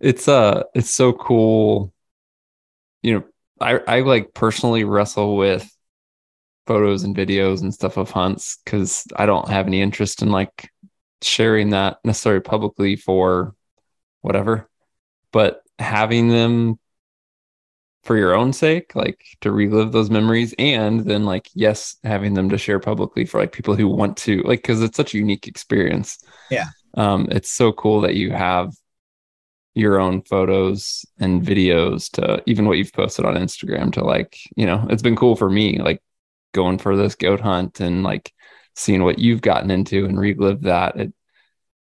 it's 0.00 0.28
uh, 0.28 0.64
it's 0.74 0.90
so 0.94 1.12
cool. 1.12 1.92
You 3.02 3.14
know, 3.14 3.24
I 3.60 3.78
I 3.86 4.00
like 4.00 4.34
personally 4.34 4.84
wrestle 4.84 5.36
with 5.36 5.68
photos 6.66 7.02
and 7.02 7.16
videos 7.16 7.62
and 7.62 7.72
stuff 7.72 7.96
of 7.96 8.10
hunts 8.10 8.58
because 8.64 9.04
I 9.16 9.26
don't 9.26 9.48
have 9.48 9.66
any 9.66 9.80
interest 9.80 10.22
in 10.22 10.30
like 10.30 10.70
sharing 11.22 11.70
that 11.70 11.98
necessarily 12.04 12.42
publicly 12.42 12.96
for 12.96 13.54
whatever, 14.20 14.68
but 15.32 15.62
having 15.78 16.28
them 16.28 16.78
for 18.02 18.16
your 18.16 18.34
own 18.34 18.52
sake, 18.52 18.94
like 18.94 19.22
to 19.40 19.50
relive 19.52 19.92
those 19.92 20.10
memories, 20.10 20.54
and 20.58 21.00
then 21.00 21.24
like 21.24 21.48
yes, 21.54 21.96
having 22.04 22.34
them 22.34 22.48
to 22.50 22.58
share 22.58 22.80
publicly 22.80 23.24
for 23.24 23.40
like 23.40 23.52
people 23.52 23.74
who 23.74 23.88
want 23.88 24.16
to, 24.18 24.42
like 24.42 24.60
because 24.60 24.82
it's 24.82 24.96
such 24.96 25.14
a 25.14 25.18
unique 25.18 25.46
experience. 25.46 26.18
Yeah, 26.50 26.68
um, 26.94 27.28
it's 27.30 27.50
so 27.50 27.72
cool 27.72 28.00
that 28.02 28.14
you 28.14 28.30
have 28.30 28.72
your 29.74 30.00
own 30.00 30.22
photos 30.22 31.06
and 31.20 31.42
videos 31.42 32.10
to 32.10 32.42
even 32.46 32.66
what 32.66 32.78
you've 32.78 32.92
posted 32.92 33.24
on 33.24 33.36
Instagram 33.36 33.92
to 33.92 34.04
like 34.04 34.36
you 34.56 34.66
know 34.66 34.86
it's 34.90 35.02
been 35.02 35.16
cool 35.16 35.36
for 35.36 35.48
me 35.48 35.78
like 35.78 36.02
going 36.52 36.78
for 36.78 36.96
this 36.96 37.14
goat 37.14 37.40
hunt 37.40 37.80
and 37.80 38.02
like 38.02 38.32
seeing 38.74 39.02
what 39.02 39.18
you've 39.18 39.42
gotten 39.42 39.70
into 39.70 40.04
and 40.04 40.18
relive 40.18 40.62
that. 40.62 40.96
It 40.96 41.12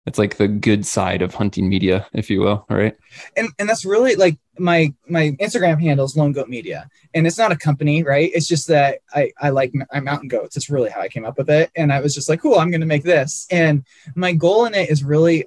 it's 0.05 0.19
like 0.19 0.37
the 0.37 0.47
good 0.47 0.85
side 0.85 1.23
of 1.23 1.33
hunting 1.33 1.67
media, 1.67 2.05
if 2.13 2.29
you 2.29 2.39
will, 2.41 2.63
right? 2.69 2.95
And 3.35 3.49
and 3.57 3.67
that's 3.67 3.85
really 3.85 4.15
like 4.15 4.37
my 4.59 4.93
my 5.09 5.35
Instagram 5.41 5.81
handle 5.81 6.05
is 6.05 6.15
Lone 6.15 6.31
Goat 6.31 6.47
Media, 6.47 6.87
and 7.15 7.25
it's 7.25 7.39
not 7.39 7.51
a 7.51 7.57
company, 7.57 8.03
right? 8.03 8.29
It's 8.33 8.47
just 8.47 8.67
that 8.67 8.99
I 9.15 9.31
I 9.39 9.49
like 9.49 9.73
my 9.73 9.99
mountain 9.99 10.27
goats. 10.27 10.57
It's 10.57 10.69
really 10.69 10.91
how 10.91 11.01
I 11.01 11.07
came 11.07 11.25
up 11.25 11.39
with 11.39 11.49
it, 11.49 11.71
and 11.75 11.91
I 11.91 12.01
was 12.01 12.13
just 12.13 12.29
like, 12.29 12.39
cool, 12.39 12.59
I'm 12.59 12.69
going 12.69 12.81
to 12.81 12.87
make 12.87 13.03
this. 13.03 13.47
And 13.49 13.83
my 14.13 14.33
goal 14.33 14.65
in 14.65 14.75
it 14.75 14.91
is 14.91 15.03
really, 15.03 15.45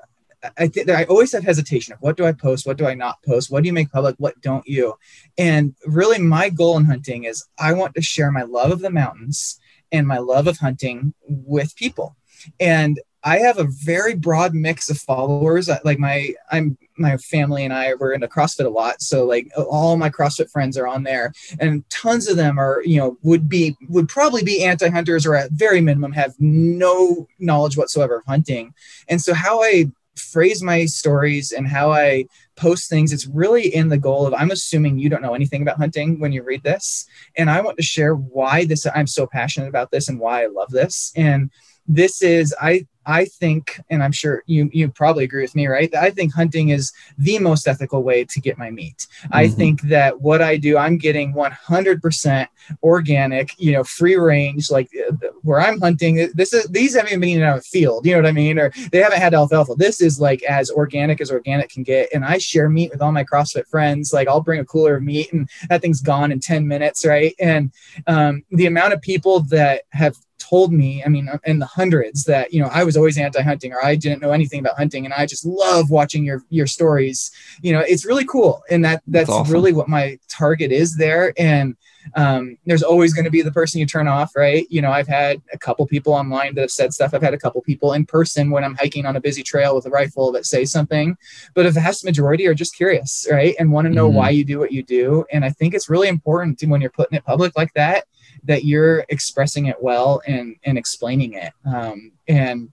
I 0.56 0.68
think 0.68 0.88
I 0.88 1.04
always 1.04 1.32
have 1.32 1.42
hesitation 1.42 1.94
of 1.94 2.00
what 2.00 2.16
do 2.16 2.24
I 2.24 2.32
post, 2.32 2.66
what 2.66 2.76
do 2.76 2.86
I 2.86 2.94
not 2.94 3.22
post, 3.22 3.50
what 3.50 3.62
do 3.62 3.66
you 3.66 3.72
make 3.72 3.90
public, 3.90 4.16
what 4.18 4.40
don't 4.40 4.66
you? 4.66 4.94
And 5.36 5.74
really, 5.86 6.18
my 6.18 6.48
goal 6.48 6.76
in 6.76 6.84
hunting 6.84 7.24
is 7.24 7.44
I 7.58 7.72
want 7.72 7.94
to 7.94 8.02
share 8.02 8.30
my 8.30 8.42
love 8.42 8.70
of 8.70 8.80
the 8.80 8.90
mountains 8.90 9.58
and 9.90 10.06
my 10.06 10.18
love 10.18 10.46
of 10.46 10.58
hunting 10.58 11.14
with 11.26 11.74
people. 11.76 12.16
And 12.60 13.00
I 13.24 13.38
have 13.38 13.58
a 13.58 13.64
very 13.64 14.14
broad 14.14 14.54
mix 14.54 14.88
of 14.88 14.96
followers. 14.96 15.68
Like 15.82 15.98
my, 15.98 16.34
I'm 16.52 16.78
my 16.96 17.16
family 17.16 17.64
and 17.64 17.74
I 17.74 17.94
were 17.94 18.12
into 18.12 18.28
CrossFit 18.28 18.64
a 18.64 18.68
lot, 18.68 19.02
so 19.02 19.24
like 19.24 19.50
all 19.56 19.96
my 19.96 20.08
CrossFit 20.08 20.50
friends 20.50 20.78
are 20.78 20.86
on 20.86 21.02
there, 21.02 21.32
and 21.60 21.88
tons 21.90 22.28
of 22.28 22.36
them 22.36 22.58
are, 22.58 22.80
you 22.84 22.98
know, 22.98 23.18
would 23.22 23.48
be 23.48 23.76
would 23.88 24.08
probably 24.08 24.44
be 24.44 24.64
anti-hunters 24.64 25.26
or 25.26 25.34
at 25.34 25.50
very 25.50 25.80
minimum 25.80 26.12
have 26.12 26.34
no 26.38 27.26
knowledge 27.38 27.76
whatsoever 27.76 28.16
of 28.16 28.24
hunting. 28.26 28.72
And 29.08 29.20
so 29.20 29.34
how 29.34 29.62
I 29.62 29.90
phrase 30.18 30.62
my 30.62 30.84
stories 30.84 31.52
and 31.52 31.66
how 31.66 31.92
I 31.92 32.26
post 32.56 32.90
things, 32.90 33.12
it's 33.12 33.26
really 33.26 33.74
in 33.74 33.88
the 33.88 33.98
goal 33.98 34.26
of 34.26 34.34
I'm 34.34 34.50
assuming 34.50 34.98
you 34.98 35.08
don't 35.08 35.22
know 35.22 35.34
anything 35.34 35.62
about 35.62 35.78
hunting 35.78 36.18
when 36.20 36.32
you 36.32 36.42
read 36.42 36.62
this, 36.62 37.06
and 37.36 37.48
I 37.48 37.60
want 37.60 37.76
to 37.76 37.82
share 37.82 38.14
why 38.14 38.64
this 38.64 38.86
I'm 38.94 39.06
so 39.06 39.26
passionate 39.26 39.68
about 39.68 39.90
this 39.90 40.08
and 40.08 40.18
why 40.18 40.42
I 40.42 40.46
love 40.46 40.70
this. 40.70 41.12
And 41.16 41.50
this 41.86 42.22
is 42.22 42.54
I 42.60 42.86
I 43.08 43.24
think, 43.24 43.80
and 43.88 44.02
I'm 44.02 44.12
sure 44.12 44.42
you 44.46 44.68
you 44.70 44.90
probably 44.90 45.24
agree 45.24 45.40
with 45.40 45.56
me, 45.56 45.66
right? 45.66 45.92
I 45.94 46.10
think 46.10 46.34
hunting 46.34 46.68
is 46.68 46.92
the 47.16 47.38
most 47.38 47.66
ethical 47.66 48.02
way 48.02 48.24
to 48.26 48.40
get 48.40 48.58
my 48.58 48.70
meat. 48.70 49.06
Mm-hmm. 49.22 49.34
I 49.34 49.48
think 49.48 49.80
that 49.82 50.20
what 50.20 50.42
I 50.42 50.58
do, 50.58 50.76
I'm 50.76 50.98
getting 50.98 51.32
100% 51.32 52.46
organic, 52.82 53.58
you 53.58 53.72
know, 53.72 53.82
free 53.82 54.16
range. 54.16 54.70
Like 54.70 54.90
uh, 55.08 55.14
where 55.40 55.58
I'm 55.58 55.80
hunting, 55.80 56.30
this 56.34 56.52
is 56.52 56.66
these 56.66 56.94
haven't 56.94 57.12
even 57.12 57.20
been 57.20 57.42
out 57.42 57.56
of 57.56 57.60
a 57.60 57.62
field, 57.62 58.04
you 58.04 58.12
know 58.12 58.18
what 58.18 58.28
I 58.28 58.32
mean? 58.32 58.58
Or 58.58 58.70
they 58.92 58.98
haven't 58.98 59.20
had 59.20 59.32
alfalfa. 59.32 59.74
This 59.76 60.02
is 60.02 60.20
like 60.20 60.42
as 60.42 60.70
organic 60.70 61.22
as 61.22 61.30
organic 61.30 61.70
can 61.70 61.84
get. 61.84 62.10
And 62.12 62.26
I 62.26 62.36
share 62.36 62.68
meat 62.68 62.90
with 62.90 63.00
all 63.00 63.12
my 63.12 63.24
CrossFit 63.24 63.66
friends. 63.68 64.12
Like 64.12 64.28
I'll 64.28 64.42
bring 64.42 64.60
a 64.60 64.66
cooler 64.66 64.96
of 64.96 65.02
meat, 65.02 65.32
and 65.32 65.48
that 65.70 65.80
thing's 65.80 66.02
gone 66.02 66.30
in 66.30 66.40
10 66.40 66.68
minutes, 66.68 67.06
right? 67.06 67.34
And 67.40 67.72
um, 68.06 68.44
the 68.50 68.66
amount 68.66 68.92
of 68.92 69.00
people 69.00 69.40
that 69.44 69.84
have 69.92 70.14
told 70.48 70.72
me, 70.72 71.02
I 71.04 71.08
mean, 71.08 71.28
in 71.44 71.58
the 71.58 71.66
hundreds 71.66 72.24
that, 72.24 72.52
you 72.52 72.60
know, 72.60 72.70
I 72.72 72.84
was 72.84 72.96
always 72.96 73.18
anti-hunting 73.18 73.72
or 73.72 73.84
I 73.84 73.96
didn't 73.96 74.22
know 74.22 74.32
anything 74.32 74.60
about 74.60 74.76
hunting 74.76 75.04
and 75.04 75.14
I 75.14 75.26
just 75.26 75.44
love 75.44 75.90
watching 75.90 76.24
your 76.24 76.42
your 76.48 76.66
stories. 76.66 77.30
You 77.60 77.72
know, 77.72 77.80
it's 77.80 78.06
really 78.06 78.24
cool. 78.24 78.62
And 78.70 78.84
that 78.84 79.02
that's, 79.06 79.28
that's 79.28 79.30
awesome. 79.30 79.52
really 79.52 79.72
what 79.72 79.88
my 79.88 80.18
target 80.28 80.72
is 80.72 80.96
there. 80.96 81.32
And 81.36 81.76
um, 82.14 82.56
there's 82.64 82.82
always 82.82 83.12
going 83.12 83.26
to 83.26 83.30
be 83.30 83.42
the 83.42 83.52
person 83.52 83.80
you 83.80 83.86
turn 83.86 84.08
off, 84.08 84.34
right? 84.34 84.66
You 84.70 84.80
know, 84.80 84.90
I've 84.90 85.08
had 85.08 85.42
a 85.52 85.58
couple 85.58 85.86
people 85.86 86.14
online 86.14 86.54
that 86.54 86.62
have 86.62 86.70
said 86.70 86.94
stuff. 86.94 87.12
I've 87.12 87.22
had 87.22 87.34
a 87.34 87.38
couple 87.38 87.60
people 87.60 87.92
in 87.92 88.06
person 88.06 88.50
when 88.50 88.64
I'm 88.64 88.76
hiking 88.76 89.04
on 89.04 89.16
a 89.16 89.20
busy 89.20 89.42
trail 89.42 89.74
with 89.74 89.84
a 89.84 89.90
rifle 89.90 90.32
that 90.32 90.46
say 90.46 90.64
something, 90.64 91.16
but 91.54 91.66
a 91.66 91.70
vast 91.70 92.06
majority 92.06 92.46
are 92.46 92.54
just 92.54 92.74
curious, 92.74 93.26
right? 93.30 93.54
And 93.58 93.70
want 93.70 93.86
to 93.86 93.92
know 93.92 94.08
mm-hmm. 94.08 94.16
why 94.16 94.30
you 94.30 94.44
do 94.44 94.58
what 94.58 94.72
you 94.72 94.82
do. 94.82 95.26
And 95.30 95.44
I 95.44 95.50
think 95.50 95.74
it's 95.74 95.90
really 95.90 96.08
important 96.08 96.58
to, 96.60 96.66
when 96.66 96.80
you're 96.80 96.90
putting 96.90 97.18
it 97.18 97.24
public 97.24 97.54
like 97.58 97.74
that, 97.74 98.06
that 98.48 98.64
you're 98.64 99.04
expressing 99.08 99.66
it 99.66 99.76
well 99.80 100.20
and 100.26 100.56
and 100.64 100.76
explaining 100.76 101.34
it. 101.34 101.52
Um, 101.64 102.12
and 102.26 102.72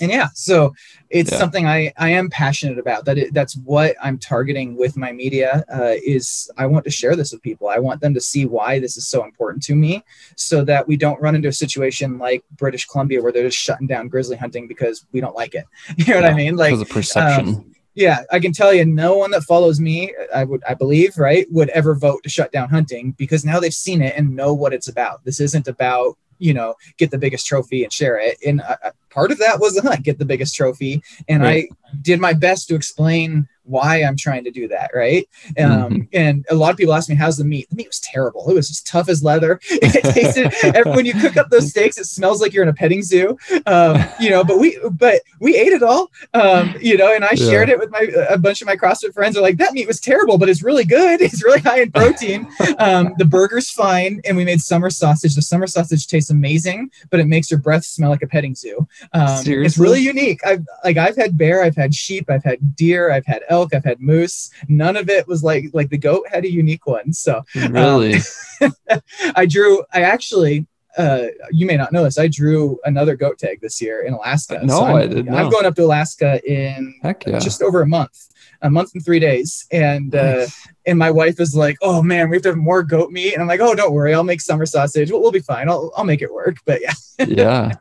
and 0.00 0.10
yeah 0.10 0.26
so 0.34 0.74
it's 1.08 1.30
yeah. 1.30 1.38
something 1.38 1.66
i 1.68 1.92
i 1.98 2.08
am 2.08 2.28
passionate 2.28 2.78
about. 2.78 3.04
That 3.04 3.16
it, 3.16 3.32
that's 3.32 3.56
what 3.58 3.94
i'm 4.02 4.18
targeting 4.18 4.76
with 4.76 4.96
my 4.96 5.12
media 5.12 5.64
uh, 5.72 5.94
is 6.04 6.50
i 6.58 6.66
want 6.66 6.84
to 6.84 6.90
share 6.90 7.14
this 7.14 7.32
with 7.32 7.42
people. 7.42 7.68
I 7.68 7.78
want 7.78 8.00
them 8.00 8.12
to 8.14 8.20
see 8.20 8.44
why 8.44 8.80
this 8.80 8.96
is 8.96 9.06
so 9.06 9.24
important 9.24 9.62
to 9.64 9.76
me 9.76 10.02
so 10.36 10.64
that 10.64 10.86
we 10.88 10.96
don't 10.96 11.20
run 11.22 11.36
into 11.36 11.48
a 11.48 11.52
situation 11.52 12.18
like 12.18 12.44
british 12.56 12.86
columbia 12.86 13.22
where 13.22 13.30
they're 13.30 13.44
just 13.44 13.58
shutting 13.58 13.86
down 13.86 14.08
grizzly 14.08 14.36
hunting 14.36 14.66
because 14.66 15.06
we 15.12 15.20
don't 15.20 15.36
like 15.36 15.54
it. 15.54 15.64
You 15.96 16.06
know 16.06 16.14
yeah, 16.14 16.22
what 16.22 16.30
i 16.32 16.34
mean? 16.34 16.56
Like 16.56 16.76
the 16.76 16.84
perception. 16.86 17.48
um, 17.48 17.73
yeah 17.94 18.22
i 18.32 18.38
can 18.38 18.52
tell 18.52 18.72
you 18.72 18.84
no 18.84 19.16
one 19.16 19.30
that 19.30 19.42
follows 19.42 19.80
me 19.80 20.12
i 20.34 20.44
would 20.44 20.62
i 20.68 20.74
believe 20.74 21.16
right 21.18 21.46
would 21.50 21.68
ever 21.70 21.94
vote 21.94 22.22
to 22.22 22.28
shut 22.28 22.52
down 22.52 22.68
hunting 22.68 23.12
because 23.12 23.44
now 23.44 23.60
they've 23.60 23.74
seen 23.74 24.02
it 24.02 24.14
and 24.16 24.34
know 24.34 24.52
what 24.52 24.72
it's 24.72 24.88
about. 24.88 25.24
This 25.24 25.40
isn't 25.40 25.68
about 25.68 26.16
you 26.38 26.52
know 26.52 26.74
get 26.98 27.10
the 27.10 27.18
biggest 27.18 27.46
trophy 27.46 27.84
and 27.84 27.92
share 27.92 28.18
it. 28.18 28.38
And 28.46 28.60
uh, 28.60 28.76
uh 28.82 28.90
part 29.10 29.30
of 29.30 29.38
that 29.38 29.60
was 29.60 29.74
the 29.74 29.82
hunt 29.82 30.02
get 30.02 30.18
the 30.18 30.24
biggest 30.24 30.54
trophy. 30.54 31.02
And 31.28 31.42
right. 31.42 31.68
i 31.70 31.94
did 32.02 32.20
my 32.20 32.32
best 32.32 32.68
to 32.68 32.74
explain 32.74 33.48
why 33.64 34.02
I'm 34.02 34.16
trying 34.16 34.44
to 34.44 34.50
do 34.50 34.68
that, 34.68 34.90
right? 34.94 35.28
Um, 35.58 35.70
mm-hmm. 35.70 36.02
And 36.12 36.46
a 36.50 36.54
lot 36.54 36.70
of 36.70 36.76
people 36.76 36.94
ask 36.94 37.08
me, 37.08 37.14
"How's 37.14 37.36
the 37.36 37.44
meat?" 37.44 37.68
The 37.70 37.76
meat 37.76 37.88
was 37.88 38.00
terrible. 38.00 38.48
It 38.50 38.54
was 38.54 38.70
as 38.70 38.82
tough 38.82 39.08
as 39.08 39.22
leather. 39.22 39.60
It 39.84 40.02
tasted. 40.14 40.86
when 40.86 41.04
you 41.04 41.12
cook 41.12 41.36
up 41.36 41.50
those 41.50 41.68
steaks, 41.68 41.98
it 41.98 42.06
smells 42.06 42.40
like 42.40 42.52
you're 42.52 42.62
in 42.62 42.68
a 42.68 42.74
petting 42.74 43.02
zoo. 43.02 43.36
Um, 43.66 44.02
you 44.18 44.30
know, 44.30 44.42
but 44.42 44.58
we 44.58 44.78
but 44.90 45.22
we 45.40 45.56
ate 45.56 45.72
it 45.72 45.82
all. 45.82 46.10
Um, 46.32 46.74
you 46.80 46.96
know, 46.96 47.14
and 47.14 47.24
I 47.24 47.30
yeah. 47.34 47.50
shared 47.50 47.68
it 47.68 47.78
with 47.78 47.90
my 47.90 48.08
a 48.28 48.38
bunch 48.38 48.60
of 48.62 48.66
my 48.66 48.76
CrossFit 48.76 49.12
friends. 49.12 49.36
Are 49.36 49.42
like, 49.42 49.58
"That 49.58 49.72
meat 49.72 49.86
was 49.86 50.00
terrible, 50.00 50.38
but 50.38 50.48
it's 50.48 50.62
really 50.62 50.84
good. 50.84 51.20
It's 51.34 51.42
really 51.42 51.60
high 51.60 51.80
in 51.80 51.90
protein. 51.90 52.46
Um, 52.78 53.14
the 53.18 53.24
burger's 53.24 53.70
fine." 53.70 54.20
And 54.24 54.36
we 54.36 54.44
made 54.44 54.60
summer 54.60 54.90
sausage. 54.90 55.34
The 55.34 55.42
summer 55.42 55.66
sausage 55.66 56.06
tastes 56.06 56.30
amazing, 56.30 56.90
but 57.10 57.18
it 57.18 57.26
makes 57.26 57.50
your 57.50 57.60
breath 57.60 57.84
smell 57.84 58.10
like 58.10 58.22
a 58.22 58.26
petting 58.26 58.54
zoo. 58.54 58.86
Um, 59.12 59.42
it's 59.46 59.78
really 59.78 60.00
unique. 60.00 60.40
I've 60.46 60.64
like 60.84 60.96
I've 60.96 61.16
had 61.16 61.36
bear, 61.36 61.62
I've 61.62 61.76
had 61.76 61.94
sheep, 61.94 62.30
I've 62.30 62.44
had 62.44 62.76
deer, 62.76 63.10
I've 63.10 63.26
had 63.26 63.42
elk, 63.48 63.53
I've 63.62 63.84
had 63.84 64.00
moose. 64.00 64.50
None 64.68 64.96
of 64.96 65.08
it 65.08 65.26
was 65.26 65.42
like 65.42 65.66
like 65.72 65.90
the 65.90 65.98
goat 65.98 66.26
had 66.30 66.44
a 66.44 66.50
unique 66.50 66.86
one. 66.86 67.12
So 67.12 67.42
really, 67.54 68.16
um, 68.60 68.72
I 69.36 69.46
drew. 69.46 69.84
I 69.92 70.02
actually. 70.02 70.66
Uh, 70.96 71.26
you 71.50 71.66
may 71.66 71.76
not 71.76 71.92
know 71.92 72.04
this. 72.04 72.20
I 72.20 72.28
drew 72.28 72.78
another 72.84 73.16
goat 73.16 73.36
tag 73.36 73.60
this 73.60 73.82
year 73.82 74.02
in 74.02 74.14
Alaska. 74.14 74.60
No, 74.62 74.78
so 74.78 74.84
I 74.84 75.08
did 75.08 75.26
not. 75.26 75.38
I'm 75.46 75.50
going 75.50 75.66
up 75.66 75.74
to 75.74 75.82
Alaska 75.82 76.40
in 76.48 76.94
yeah. 77.02 77.40
just 77.40 77.62
over 77.62 77.82
a 77.82 77.86
month 77.86 78.28
a 78.64 78.70
month 78.70 78.94
and 78.94 79.04
three 79.04 79.20
days. 79.20 79.66
And 79.70 80.14
uh, 80.14 80.46
and 80.86 80.98
my 80.98 81.10
wife 81.10 81.38
is 81.38 81.54
like, 81.54 81.76
"Oh 81.82 82.02
man, 82.02 82.28
we 82.28 82.36
have 82.36 82.42
to 82.44 82.48
have 82.50 82.58
more 82.58 82.82
goat 82.82 83.10
meat." 83.10 83.34
And 83.34 83.42
I'm 83.42 83.48
like, 83.48 83.60
"Oh, 83.60 83.74
don't 83.74 83.92
worry, 83.92 84.14
I'll 84.14 84.24
make 84.24 84.40
summer 84.40 84.66
sausage. 84.66 85.10
We'll, 85.10 85.20
we'll 85.20 85.30
be 85.30 85.40
fine. 85.40 85.68
I'll 85.68 85.92
I'll 85.96 86.04
make 86.04 86.22
it 86.22 86.32
work." 86.32 86.56
But 86.64 86.80
yeah, 86.80 86.94
yeah, 87.26 87.72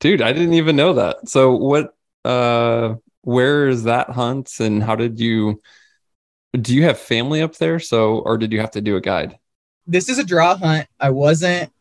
dude, 0.00 0.20
I 0.20 0.32
didn't 0.32 0.54
even 0.54 0.76
know 0.76 0.94
that. 0.94 1.28
So 1.28 1.54
what? 1.54 1.94
Uh, 2.24 2.96
where 3.22 3.68
is 3.68 3.84
that 3.84 4.10
hunt 4.10 4.50
and 4.60 4.82
how 4.82 4.96
did 4.96 5.18
you 5.18 5.60
do 6.60 6.74
you 6.74 6.84
have 6.84 6.98
family 6.98 7.40
up 7.40 7.56
there 7.56 7.78
so 7.78 8.18
or 8.18 8.36
did 8.36 8.52
you 8.52 8.60
have 8.60 8.70
to 8.72 8.80
do 8.80 8.96
a 8.96 9.00
guide 9.00 9.38
this 9.86 10.08
is 10.08 10.18
a 10.18 10.24
draw 10.24 10.56
hunt 10.56 10.86
i 11.00 11.10
wasn't 11.10 11.72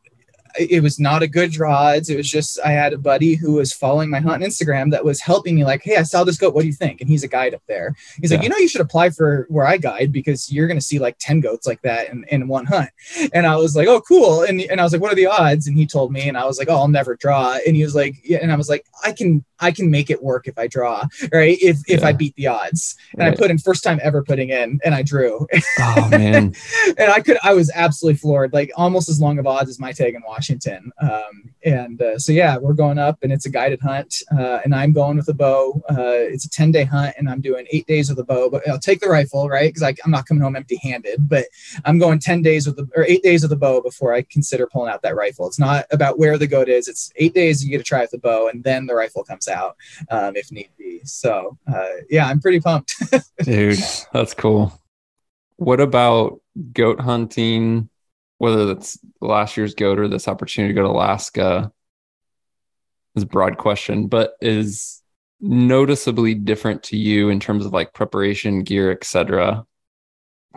it 0.57 0.81
was 0.83 0.99
not 0.99 1.23
a 1.23 1.27
good 1.27 1.51
draw 1.51 1.75
odds. 1.75 2.09
It 2.09 2.17
was 2.17 2.29
just 2.29 2.59
I 2.63 2.71
had 2.71 2.93
a 2.93 2.97
buddy 2.97 3.35
who 3.35 3.53
was 3.53 3.73
following 3.73 4.09
my 4.09 4.19
hunt 4.19 4.43
on 4.43 4.49
Instagram 4.49 4.91
that 4.91 5.03
was 5.03 5.21
helping 5.21 5.55
me, 5.55 5.63
like, 5.63 5.81
hey, 5.83 5.97
I 5.97 6.03
saw 6.03 6.23
this 6.23 6.37
goat. 6.37 6.53
What 6.53 6.61
do 6.61 6.67
you 6.67 6.73
think? 6.73 7.01
And 7.01 7.09
he's 7.09 7.23
a 7.23 7.27
guide 7.27 7.53
up 7.53 7.61
there. 7.67 7.95
He's 8.19 8.31
yeah. 8.31 8.37
like, 8.37 8.43
you 8.43 8.49
know, 8.49 8.57
you 8.57 8.67
should 8.67 8.81
apply 8.81 9.11
for 9.11 9.45
where 9.49 9.65
I 9.65 9.77
guide 9.77 10.11
because 10.11 10.51
you're 10.51 10.67
gonna 10.67 10.81
see 10.81 10.99
like 10.99 11.17
10 11.19 11.41
goats 11.41 11.67
like 11.67 11.81
that 11.83 12.09
in, 12.09 12.25
in 12.29 12.47
one 12.47 12.65
hunt. 12.65 12.89
And 13.33 13.45
I 13.45 13.55
was 13.55 13.75
like, 13.75 13.87
oh, 13.87 14.01
cool. 14.01 14.43
And, 14.43 14.61
and 14.61 14.79
I 14.79 14.83
was 14.83 14.93
like, 14.93 15.01
what 15.01 15.11
are 15.11 15.15
the 15.15 15.27
odds? 15.27 15.67
And 15.67 15.77
he 15.77 15.85
told 15.85 16.11
me, 16.11 16.27
and 16.27 16.37
I 16.37 16.45
was 16.45 16.57
like, 16.57 16.69
oh, 16.69 16.75
I'll 16.75 16.87
never 16.87 17.15
draw. 17.15 17.57
And 17.65 17.75
he 17.75 17.83
was 17.83 17.95
like, 17.95 18.15
yeah, 18.23 18.39
and 18.41 18.51
I 18.51 18.55
was 18.55 18.69
like, 18.69 18.85
I 19.03 19.11
can 19.11 19.45
I 19.61 19.71
can 19.71 19.89
make 19.89 20.09
it 20.09 20.21
work 20.21 20.47
if 20.47 20.57
I 20.57 20.67
draw, 20.67 21.05
right? 21.31 21.57
If 21.61 21.77
if. 21.87 22.01
I 22.01 22.13
beat 22.13 22.35
the 22.35 22.47
odds. 22.47 22.95
And 23.13 23.21
right. 23.21 23.33
I 23.33 23.35
put 23.35 23.51
in 23.51 23.57
first 23.57 23.83
time 23.83 23.99
ever 24.01 24.23
putting 24.23 24.49
in 24.49 24.79
and 24.83 24.95
I 24.95 25.03
drew. 25.03 25.47
Oh 25.79 26.07
man. 26.11 26.55
and 26.97 27.11
I 27.11 27.21
could 27.21 27.37
I 27.43 27.53
was 27.53 27.71
absolutely 27.73 28.17
floored, 28.17 28.53
like 28.53 28.71
almost 28.75 29.07
as 29.07 29.21
long 29.21 29.37
of 29.39 29.47
odds 29.47 29.69
as 29.69 29.79
my 29.79 29.91
tag 29.91 30.15
in 30.15 30.23
Washington. 30.25 30.91
Um, 30.99 31.53
and 31.63 32.01
uh, 32.01 32.17
so 32.17 32.31
yeah, 32.31 32.57
we're 32.57 32.73
going 32.73 32.97
up 32.97 33.19
and 33.21 33.31
it's 33.31 33.45
a 33.45 33.49
guided 33.49 33.81
hunt. 33.81 34.15
Uh, 34.31 34.59
and 34.63 34.73
I'm 34.73 34.93
going 34.93 35.17
with 35.17 35.27
a 35.29 35.33
bow. 35.33 35.81
Uh, 35.89 36.25
it's 36.33 36.45
a 36.45 36.49
10 36.49 36.71
day 36.71 36.83
hunt 36.83 37.15
and 37.17 37.29
I'm 37.29 37.41
doing 37.41 37.67
eight 37.71 37.85
days 37.85 38.09
with 38.09 38.19
a 38.19 38.23
bow, 38.23 38.49
but 38.49 38.67
I'll 38.67 38.79
take 38.79 38.99
the 38.99 39.09
rifle, 39.09 39.47
right? 39.47 39.73
Because 39.73 39.83
I'm 40.03 40.11
not 40.11 40.25
coming 40.25 40.41
home 40.41 40.55
empty 40.55 40.79
handed, 40.81 41.29
but 41.29 41.45
I'm 41.85 41.99
going 41.99 42.19
10 42.19 42.41
days 42.41 42.65
with 42.65 42.77
the 42.77 42.87
or 42.95 43.05
eight 43.05 43.23
days 43.23 43.43
with 43.43 43.51
the 43.51 43.57
bow 43.57 43.81
before 43.81 44.13
I 44.13 44.23
consider 44.23 44.67
pulling 44.67 44.91
out 44.91 45.01
that 45.03 45.15
rifle. 45.15 45.47
It's 45.47 45.59
not 45.59 45.85
about 45.91 46.17
where 46.17 46.37
the 46.37 46.47
goat 46.47 46.69
is, 46.69 46.87
it's 46.87 47.11
eight 47.17 47.33
days 47.33 47.63
you 47.63 47.69
get 47.69 47.77
to 47.77 47.83
try 47.83 48.01
with 48.01 48.11
the 48.11 48.17
bow 48.17 48.47
and 48.47 48.63
then 48.63 48.87
the 48.87 48.95
rifle 48.95 49.23
comes 49.23 49.47
out 49.47 49.50
um, 50.09 50.35
if 50.35 50.51
need 50.51 50.69
be. 50.77 51.01
So 51.03 51.57
uh, 51.67 51.85
yeah, 52.09 52.27
I'm 52.27 52.39
pretty 52.39 52.59
pumped. 52.59 52.95
Dude, 53.43 53.79
that's 54.13 54.33
cool. 54.33 54.79
What 55.57 55.79
about 55.79 56.41
goat 56.73 56.99
hunting? 56.99 57.89
Whether 58.37 58.65
that's 58.65 58.97
last 59.19 59.55
year's 59.55 59.75
goat 59.75 59.99
or 59.99 60.07
this 60.07 60.27
opportunity 60.27 60.73
to 60.73 60.75
go 60.75 60.87
to 60.87 60.93
Alaska 60.93 61.71
is 63.15 63.23
a 63.23 63.27
broad 63.27 63.57
question, 63.57 64.07
but 64.07 64.33
is 64.41 65.01
noticeably 65.39 66.33
different 66.33 66.83
to 66.83 66.97
you 66.97 67.29
in 67.29 67.39
terms 67.39 67.65
of 67.65 67.73
like 67.73 67.93
preparation, 67.93 68.63
gear, 68.63 68.91
etc 68.91 69.65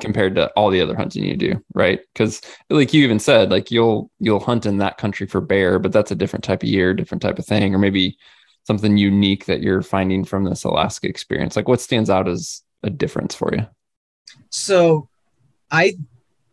compared 0.01 0.35
to 0.35 0.51
all 0.57 0.71
the 0.71 0.81
other 0.81 0.97
hunting 0.97 1.25
you 1.25 1.37
do 1.37 1.63
right 1.75 2.01
because 2.13 2.41
like 2.71 2.93
you 2.93 3.05
even 3.05 3.19
said 3.19 3.51
like 3.51 3.71
you'll 3.71 4.11
you'll 4.19 4.41
hunt 4.41 4.67
in 4.67 4.79
that 4.79 4.99
country 4.99 5.27
for 5.27 5.41
bear 5.41 5.79
but 5.79 5.93
that's 5.93 6.11
a 6.11 6.17
different 6.17 6.45
type 6.45 6.63
of 6.63 6.69
year 6.69 6.93
different 6.93 7.23
type 7.23 7.39
of 7.39 7.47
thing 7.47 7.75
or 7.75 7.79
maybe 7.79 8.17
something 8.65 8.97
unique 8.97 9.47
that 9.47 9.63
you're 9.63 9.83
finding 9.83 10.25
from 10.25 10.45
this 10.45 10.65
Alaska 10.65 11.09
experience? 11.09 11.57
Like 11.57 11.69
what 11.69 11.81
stands 11.81 12.11
out 12.11 12.29
as 12.29 12.63
a 12.83 12.91
difference 12.91 13.35
for 13.35 13.55
you? 13.55 13.67
So 14.51 15.09
I 15.71 15.95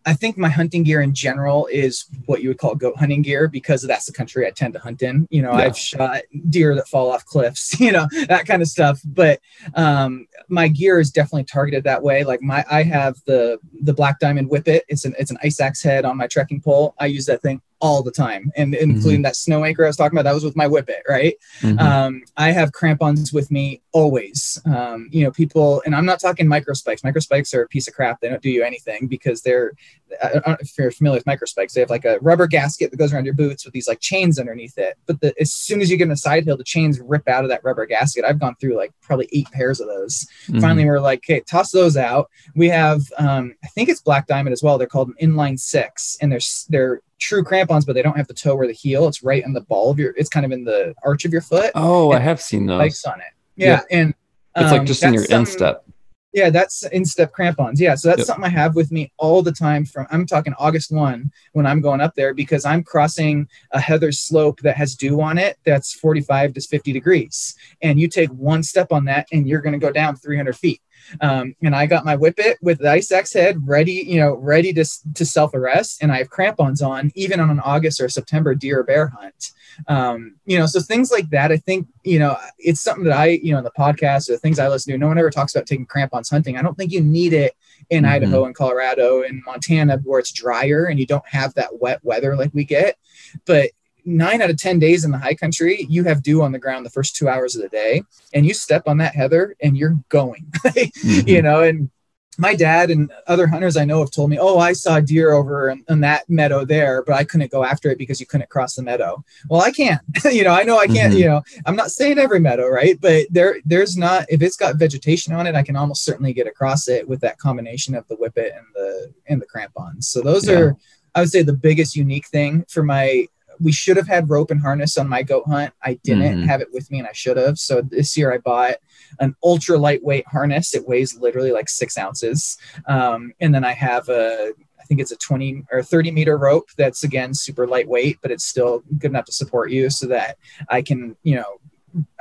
I 0.06 0.14
think 0.14 0.38
my 0.38 0.50
hunting 0.50 0.84
gear 0.84 1.02
in 1.02 1.14
general 1.14 1.68
is 1.68 2.06
what 2.26 2.42
you 2.42 2.50
would 2.50 2.58
call 2.58 2.74
goat 2.74 2.98
hunting 2.98 3.22
gear 3.22 3.48
because 3.48 3.84
that's 3.84 4.06
the 4.06 4.14
country 4.14 4.48
I 4.48 4.50
tend 4.50 4.74
to 4.74 4.80
hunt 4.80 5.04
in. 5.04 5.28
You 5.30 5.44
know, 5.44 5.52
yeah. 5.52 5.66
I've 5.66 5.78
shot 5.78 6.22
deer 6.50 6.74
that 6.76 6.88
fall 6.88 7.12
off 7.12 7.26
cliffs, 7.26 7.80
you 7.80 7.92
know, 7.92 8.08
that 8.28 8.48
kind 8.48 8.62
of 8.62 8.68
stuff. 8.68 9.00
But 9.06 9.40
um, 9.76 10.28
my 10.48 10.68
gear 10.68 11.00
is 11.00 11.12
definitely 11.12 11.44
targeted 11.44 11.84
that 11.84 12.02
way. 12.02 12.24
Like 12.24 12.42
my, 12.42 12.66
I 12.70 12.84
have 12.84 13.18
the 13.26 13.60
the 13.84 13.94
black 13.94 14.20
diamond 14.20 14.50
whippet. 14.50 14.82
It's 14.88 15.06
an 15.06 15.14
it's 15.20 15.32
an 15.32 15.38
ice 15.44 15.60
axe 15.60 15.84
head 15.84 16.06
on 16.06 16.18
my 16.18 16.28
trekking 16.28 16.62
pole. 16.62 16.96
I 17.00 17.06
use 17.06 17.28
that 17.28 17.42
thing 17.42 17.62
all 17.82 18.04
the 18.04 18.12
time 18.12 18.52
and 18.56 18.76
including 18.76 19.18
mm-hmm. 19.18 19.24
that 19.24 19.36
snow 19.36 19.64
anchor 19.64 19.84
I 19.84 19.88
was 19.88 19.98
talking 19.98 20.18
about 20.18 20.30
that 20.30 20.36
was 20.36 20.44
with 20.44 20.56
my 20.56 20.68
whippet 20.68 21.02
right? 21.10 21.36
Mm-hmm. 21.62 21.80
um, 21.80 22.24
I 22.38 22.52
have 22.52 22.72
crampons 22.72 23.34
with 23.34 23.52
me 23.52 23.82
always. 23.92 24.62
Um, 24.66 25.10
you 25.12 25.24
know 25.24 25.32
people 25.32 25.82
and 25.86 25.96
I'm 25.96 26.06
not 26.06 26.20
talking 26.20 26.48
micro 26.48 26.74
spikes 26.74 27.04
micro 27.04 27.20
spikes 27.20 27.54
are 27.54 27.64
a 27.64 27.68
piece 27.68 27.88
of 27.88 27.94
crap. 27.94 28.22
They 28.22 28.30
don't 28.30 28.42
do 28.42 28.50
you 28.50 28.64
anything 28.64 29.08
because 29.08 29.42
they're 29.42 29.74
if 30.22 30.78
you're 30.78 30.92
familiar 30.92 31.18
with 31.18 31.26
micro 31.26 31.46
spikes 31.46 31.74
they 31.74 31.80
have 31.80 31.90
like 31.90 32.06
a 32.06 32.20
rubber 32.20 32.46
gasket 32.46 32.92
that 32.92 32.98
goes 32.98 33.14
around 33.14 33.26
your 33.26 33.34
boots 33.34 33.66
with 33.66 33.74
these 33.74 33.88
like 33.88 34.00
chains 34.00 34.38
underneath 34.38 34.78
it. 34.78 34.98
But 35.06 35.22
the, 35.22 35.34
as 35.40 35.54
soon 35.54 35.82
as 35.82 35.90
you 35.90 35.98
get 35.98 36.06
in 36.06 36.12
a 36.12 36.18
side 36.18 36.46
hill 36.46 36.58
the 36.58 36.64
chains 36.64 37.00
rip 37.00 37.28
out 37.28 37.44
of 37.44 37.50
that 37.50 37.64
rubber 37.64 37.86
gasket. 37.86 38.26
I've 38.26 38.40
gone 38.40 38.56
through 38.56 38.76
like 38.76 38.92
probably 39.02 39.28
eight 39.32 39.50
pairs 39.52 39.80
of 39.80 39.88
those. 39.88 40.28
Mm-hmm. 40.48 40.60
finally 40.60 40.86
we're 40.86 41.00
like 41.00 41.20
okay 41.20 41.42
toss 41.42 41.72
those 41.72 41.98
out. 41.98 42.30
We 42.56 42.70
have 42.70 43.02
um, 43.18 43.56
I 43.64 43.68
think 43.68 43.90
it's 43.90 44.02
black 44.02 44.28
diamond 44.28 44.54
as 44.54 44.62
well. 44.64 44.78
They're 44.78 44.88
called 44.88 45.10
an 45.10 45.16
inline 45.22 45.60
six 45.60 46.18
and 46.22 46.32
they're 46.32 46.40
they're 46.70 47.02
true 47.22 47.44
crampons, 47.44 47.86
but 47.86 47.94
they 47.94 48.02
don't 48.02 48.18
have 48.18 48.28
the 48.28 48.34
toe 48.34 48.56
or 48.56 48.68
the 48.68 48.74
heel. 48.74 49.08
It's 49.08 49.24
right 49.24 49.44
in 49.46 49.54
the 49.54 49.62
ball 49.62 49.92
of 49.92 50.00
your. 50.00 50.14
It's 50.18 50.30
kind 50.30 50.46
of 50.46 50.52
in 50.52 50.66
the 50.66 50.94
arch 51.04 51.24
of 51.24 51.32
your 51.32 51.42
foot. 51.42 51.72
Oh, 51.76 52.12
I 52.12 52.20
have 52.20 52.42
seen 52.42 52.66
those. 52.66 52.80
Spikes 52.80 53.06
on 53.06 53.20
it. 53.22 53.28
Yeah, 53.56 53.82
yeah. 53.90 54.00
and 54.00 54.14
um, 54.56 54.64
it's 54.64 54.72
like 54.72 54.82
um, 54.82 54.86
just 54.86 55.04
in 55.04 55.14
your 55.14 55.26
instep. 55.26 55.86
Yeah, 56.34 56.50
that's 56.50 56.84
instep 56.84 57.34
crampons. 57.34 57.80
Yeah, 57.80 57.96
so 57.96 58.08
that's 58.08 58.20
yep. 58.20 58.28
something 58.28 58.46
I 58.46 58.50
have 58.50 58.74
with 58.74 58.90
me 58.90 59.12
all 59.18 59.42
the 59.42 59.52
time. 59.52 59.86
From 59.86 60.08
I'm 60.12 60.26
talking 60.26 60.54
August 60.58 60.92
one 60.92 61.32
when 61.54 61.66
I'm 61.66 61.82
going 61.82 62.00
up 62.00 62.16
there 62.16 62.34
because 62.34 62.66
I'm 62.66 62.84
crossing 62.84 63.48
a 63.72 63.80
heather 63.80 64.12
slope 64.12 64.62
that 64.62 64.78
has 64.78 64.96
dew 64.96 65.22
on 65.22 65.38
it. 65.38 65.58
That's 65.66 65.94
45 65.94 66.54
to 66.54 66.62
50 66.62 66.94
degrees, 66.94 67.56
and 67.82 68.00
you 68.00 68.08
take 68.08 68.30
one 68.30 68.64
step 68.64 68.92
on 68.92 69.06
that, 69.06 69.28
and 69.32 69.48
you're 69.48 69.62
going 69.62 69.74
to 69.74 69.80
go 69.80 69.92
down 69.92 70.16
300 70.16 70.56
feet. 70.56 70.82
Um, 71.20 71.56
and 71.62 71.76
I 71.76 71.86
got 71.86 72.06
my 72.06 72.16
whippet 72.16 72.58
with 72.62 72.80
the 72.80 72.90
ice 72.90 73.12
axe 73.12 73.34
head 73.34 73.58
ready, 73.66 74.04
you 74.08 74.20
know, 74.20 74.36
ready 74.36 74.74
to, 74.74 74.86
to 75.16 75.26
self 75.26 75.54
arrest. 75.54 76.02
And 76.02 76.12
I 76.12 76.18
have 76.18 76.30
crampons 76.30 76.82
on, 76.82 77.12
even 77.16 77.40
on 77.40 77.50
an 77.50 77.60
August 77.60 78.02
or 78.02 78.10
September 78.10 78.56
deer 78.56 78.80
or 78.80 78.84
bear 78.84 79.08
hunt. 79.08 79.52
Um, 79.88 80.36
you 80.46 80.58
know, 80.58 80.66
so 80.66 80.80
things 80.80 81.12
like 81.12 81.30
that, 81.30 81.52
I 81.52 81.58
think, 81.58 81.88
you 82.04 82.20
know, 82.20 82.38
it's 82.58 82.82
something 82.82 83.06
that 83.06 83.18
I, 83.18 83.28
you 83.28 83.52
know, 83.52 83.60
in 83.60 83.64
the 83.64 83.72
podcast 83.72 84.30
or 84.30 84.34
the 84.34 84.40
things 84.40 84.60
I 84.60 84.68
listen 84.68 84.92
to, 84.92 84.98
no 84.98 85.08
one 85.08 85.18
ever 85.18 85.30
talks 85.30 85.56
about 85.56 85.68
taking 85.68 85.86
crampons 85.86 86.30
hunting. 86.30 86.58
I 86.58 86.62
don't 86.62 86.76
think 86.76 86.92
you 86.92 87.02
need 87.02 87.34
it 87.34 87.54
in 87.90 88.04
mm-hmm. 88.04 88.14
Idaho 88.14 88.46
and 88.46 88.56
Colorado 88.56 89.24
and 89.24 89.42
Montana 89.46 89.98
where 90.04 90.20
it's 90.20 90.32
drier 90.32 90.86
and 90.86 91.00
you 91.00 91.06
don't 91.06 91.28
have 91.28 91.54
that 91.56 91.80
wet 91.80 92.00
weather 92.04 92.36
like 92.36 92.52
we 92.54 92.64
get. 92.64 92.98
But 93.46 93.72
nine 94.06 94.42
out 94.42 94.50
of 94.50 94.58
10 94.58 94.80
days 94.80 95.06
in 95.06 95.12
the 95.12 95.18
high 95.18 95.36
country, 95.36 95.86
you 95.90 96.04
have 96.04 96.24
dew 96.24 96.42
on 96.42 96.52
the 96.52 96.60
ground 96.60 96.86
the 96.86 96.90
first 96.90 97.16
two 97.16 97.30
hours 97.30 97.56
of 97.56 97.62
the 97.62 97.70
day, 97.70 98.04
and 98.34 98.46
you 98.46 98.54
step 98.54 98.84
on 98.88 98.98
that 98.98 99.16
heather 99.16 99.56
and 99.62 99.78
you're 99.78 99.98
going, 100.10 100.46
mm-hmm. 100.66 101.28
you 101.28 101.42
know. 101.42 101.64
And 101.64 101.90
my 102.38 102.56
dad 102.56 102.90
and 102.90 103.12
other 103.28 103.46
hunters 103.46 103.76
I 103.76 103.86
know 103.86 104.00
have 104.00 104.12
told 104.12 104.30
me, 104.30 104.38
Oh, 104.40 104.58
I 104.58 104.74
saw 104.74 105.00
deer 105.00 105.32
over 105.32 105.70
in, 105.70 105.84
in, 105.90 106.00
that 106.02 106.30
meadow 106.30 106.64
there, 106.64 107.04
but 107.04 107.16
I 107.16 107.24
couldn't 107.24 107.52
go 107.52 107.64
after 107.64 107.92
it 107.92 107.98
because 107.98 108.20
you 108.20 108.26
couldn't 108.26 108.50
cross 108.50 108.76
the 108.76 108.84
meadow. 108.84 109.24
Well, 109.50 109.62
I 109.62 109.72
can't. 109.72 110.02
you 110.32 110.44
know, 110.44 110.52
I 110.54 110.64
know 110.64 110.80
I 110.80 110.88
can't, 110.88 111.14
mm-hmm. 111.14 111.22
you 111.22 111.26
know, 111.28 111.42
I'm 111.66 111.76
not 111.76 111.92
saying 111.92 112.18
every 112.18 112.40
meadow, 112.40 112.68
right? 112.68 113.00
But 113.00 113.28
there, 113.30 113.58
there's 113.66 113.98
not, 113.98 114.26
if 114.30 114.42
it's 114.42 114.56
got 114.56 114.78
vegetation 114.78 115.34
on 115.34 115.46
it, 115.46 115.56
I 115.56 115.64
can 115.64 115.76
almost 115.76 116.04
certainly 116.06 116.34
get 116.34 116.48
across 116.48 116.88
it 116.88 117.08
with 117.08 117.20
that 117.22 117.38
combination 117.38 117.96
of 117.96 118.08
the 118.08 118.16
whippet 118.16 118.54
and 118.56 118.66
the, 118.74 119.14
and 119.28 119.42
the 119.42 119.46
crampons. 119.46 120.08
So 120.08 120.22
those 120.22 120.48
yeah. 120.48 120.60
are, 120.60 120.78
I 121.14 121.20
would 121.20 121.30
say 121.30 121.44
the 121.44 121.54
biggest 121.54 121.96
unique 121.96 122.28
thing 122.28 122.66
for 122.70 122.84
my 122.84 123.28
we 123.62 123.72
should 123.72 123.98
have 123.98 124.08
had 124.08 124.30
rope 124.30 124.52
and 124.52 124.62
harness 124.62 124.98
on 124.98 125.08
my 125.08 125.24
goat 125.24 125.46
hunt. 125.48 125.74
I 125.84 125.96
didn't 126.04 126.24
mm-hmm. 126.24 126.44
have 126.44 126.62
it 126.62 126.70
with 126.72 126.90
me 126.92 127.00
and 127.00 127.08
I 127.08 127.12
should 127.14 127.38
have. 127.38 127.60
So 127.60 127.82
this 127.82 128.18
year 128.18 128.34
I 128.34 128.38
bought 128.40 128.76
an 129.20 129.36
ultra 129.44 129.78
lightweight 129.78 130.28
harness. 130.28 130.74
It 130.74 130.88
weighs 130.88 131.16
literally 131.16 131.52
like 131.52 131.70
six 131.70 131.98
ounces. 131.98 132.58
Um, 132.88 133.34
and 133.40 133.54
then 133.54 133.64
I 133.64 133.74
have 133.74 134.10
a, 134.10 134.54
I 134.80 134.84
think 134.86 135.00
it's 135.00 135.12
a 135.12 135.18
20 135.18 135.64
or 135.72 135.84
30 135.84 136.12
meter 136.12 136.38
rope 136.38 136.70
that's 136.78 137.04
again 137.04 137.34
super 137.34 137.68
lightweight, 137.68 138.20
but 138.22 138.32
it's 138.32 138.46
still 138.46 138.84
good 138.98 139.12
enough 139.12 139.26
to 139.26 139.32
support 139.32 139.72
you 139.72 139.90
so 139.90 140.08
that 140.08 140.38
I 140.70 140.82
can, 140.82 141.16
you 141.24 141.36
know, 141.36 141.60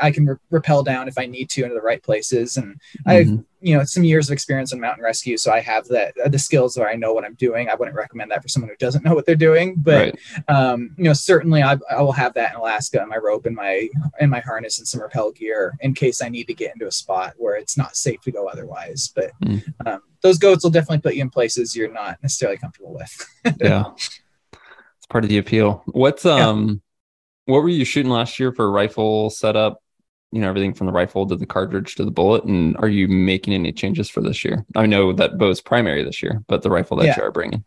I 0.01 0.11
can 0.11 0.27
re- 0.27 0.37
rappel 0.51 0.83
down 0.83 1.09
if 1.09 1.17
I 1.17 1.27
need 1.27 1.49
to 1.51 1.63
into 1.63 1.75
the 1.75 1.81
right 1.81 2.03
places. 2.03 2.57
And 2.57 2.75
mm-hmm. 2.75 3.11
I've, 3.11 3.45
you 3.61 3.77
know, 3.77 3.85
some 3.85 4.05
years 4.05 4.29
of 4.29 4.33
experience 4.33 4.73
in 4.73 4.81
mountain 4.81 5.05
rescue. 5.05 5.37
So 5.37 5.53
I 5.53 5.61
have 5.61 5.87
that, 5.89 6.15
the 6.27 6.39
skills 6.39 6.77
where 6.77 6.89
I 6.89 6.95
know 6.95 7.13
what 7.13 7.25
I'm 7.25 7.35
doing. 7.35 7.69
I 7.69 7.75
wouldn't 7.75 7.97
recommend 7.97 8.31
that 8.31 8.43
for 8.43 8.49
someone 8.49 8.71
who 8.71 8.77
doesn't 8.77 9.05
know 9.05 9.15
what 9.15 9.27
they're 9.27 9.35
doing, 9.35 9.75
but, 9.77 10.15
right. 10.15 10.49
um, 10.49 10.95
you 10.97 11.05
know, 11.05 11.13
certainly 11.13 11.63
I, 11.63 11.79
I, 11.91 12.01
will 12.03 12.13
have 12.13 12.35
that 12.35 12.53
in 12.53 12.57
Alaska, 12.57 13.01
and 13.01 13.09
my 13.09 13.17
rope 13.17 13.47
and 13.47 13.55
my, 13.55 13.89
and 14.19 14.31
my 14.31 14.41
harness 14.41 14.79
and 14.79 14.89
some 14.89 15.01
rappel 15.01 15.33
gear 15.33 15.75
in 15.81 15.95
case 15.95 16.23
I 16.23 16.29
need 16.29 16.45
to 16.45 16.55
get 16.55 16.73
into 16.73 16.87
a 16.87 16.93
spot 16.93 17.35
where 17.37 17.57
it's 17.57 17.77
not 17.77 17.97
safe 17.97 18.21
to 18.23 18.33
go 18.33 18.49
otherwise. 18.49 19.13
But, 19.15 19.33
mm. 19.45 19.63
um, 19.87 20.03
those 20.23 20.39
goats 20.39 20.65
will 20.65 20.71
definitely 20.71 21.01
put 21.01 21.15
you 21.15 21.23
in 21.23 21.31
places 21.31 21.75
you're 21.75 21.93
not 21.93 22.19
necessarily 22.23 22.59
comfortable 22.59 22.95
with. 22.95 23.27
yeah. 23.61 23.85
It's 23.95 25.07
part 25.09 25.25
of 25.25 25.31
the 25.31 25.39
appeal. 25.39 25.83
What's, 25.87 26.25
um, 26.27 26.69
yeah 26.69 26.75
what 27.51 27.63
were 27.63 27.69
you 27.69 27.85
shooting 27.85 28.13
last 28.13 28.39
year 28.39 28.53
for 28.53 28.71
rifle 28.71 29.29
setup? 29.29 29.83
You 30.33 30.41
know, 30.41 30.49
everything 30.49 30.75
from 30.75 30.87
the 30.87 30.93
rifle 30.93 31.27
to 31.27 31.37
the 31.37 31.47
cartridge 31.47 31.97
to 31.97 32.05
the 32.05 32.11
bullet. 32.11 32.45
And 32.45 32.77
are 32.77 32.89
you 32.89 33.09
making 33.09 33.53
any 33.53 33.73
changes 33.73 34.09
for 34.09 34.21
this 34.21 34.45
year? 34.45 34.65
I 34.77 34.87
know 34.87 35.13
that 35.13 35.39
bow's 35.39 35.61
primary 35.61 36.05
this 36.05 36.23
year, 36.23 36.45
but 36.47 36.63
the 36.63 36.71
rifle 36.71 36.97
that 36.99 37.07
yeah. 37.07 37.17
you 37.17 37.23
are 37.25 37.33
bringing 37.33 37.65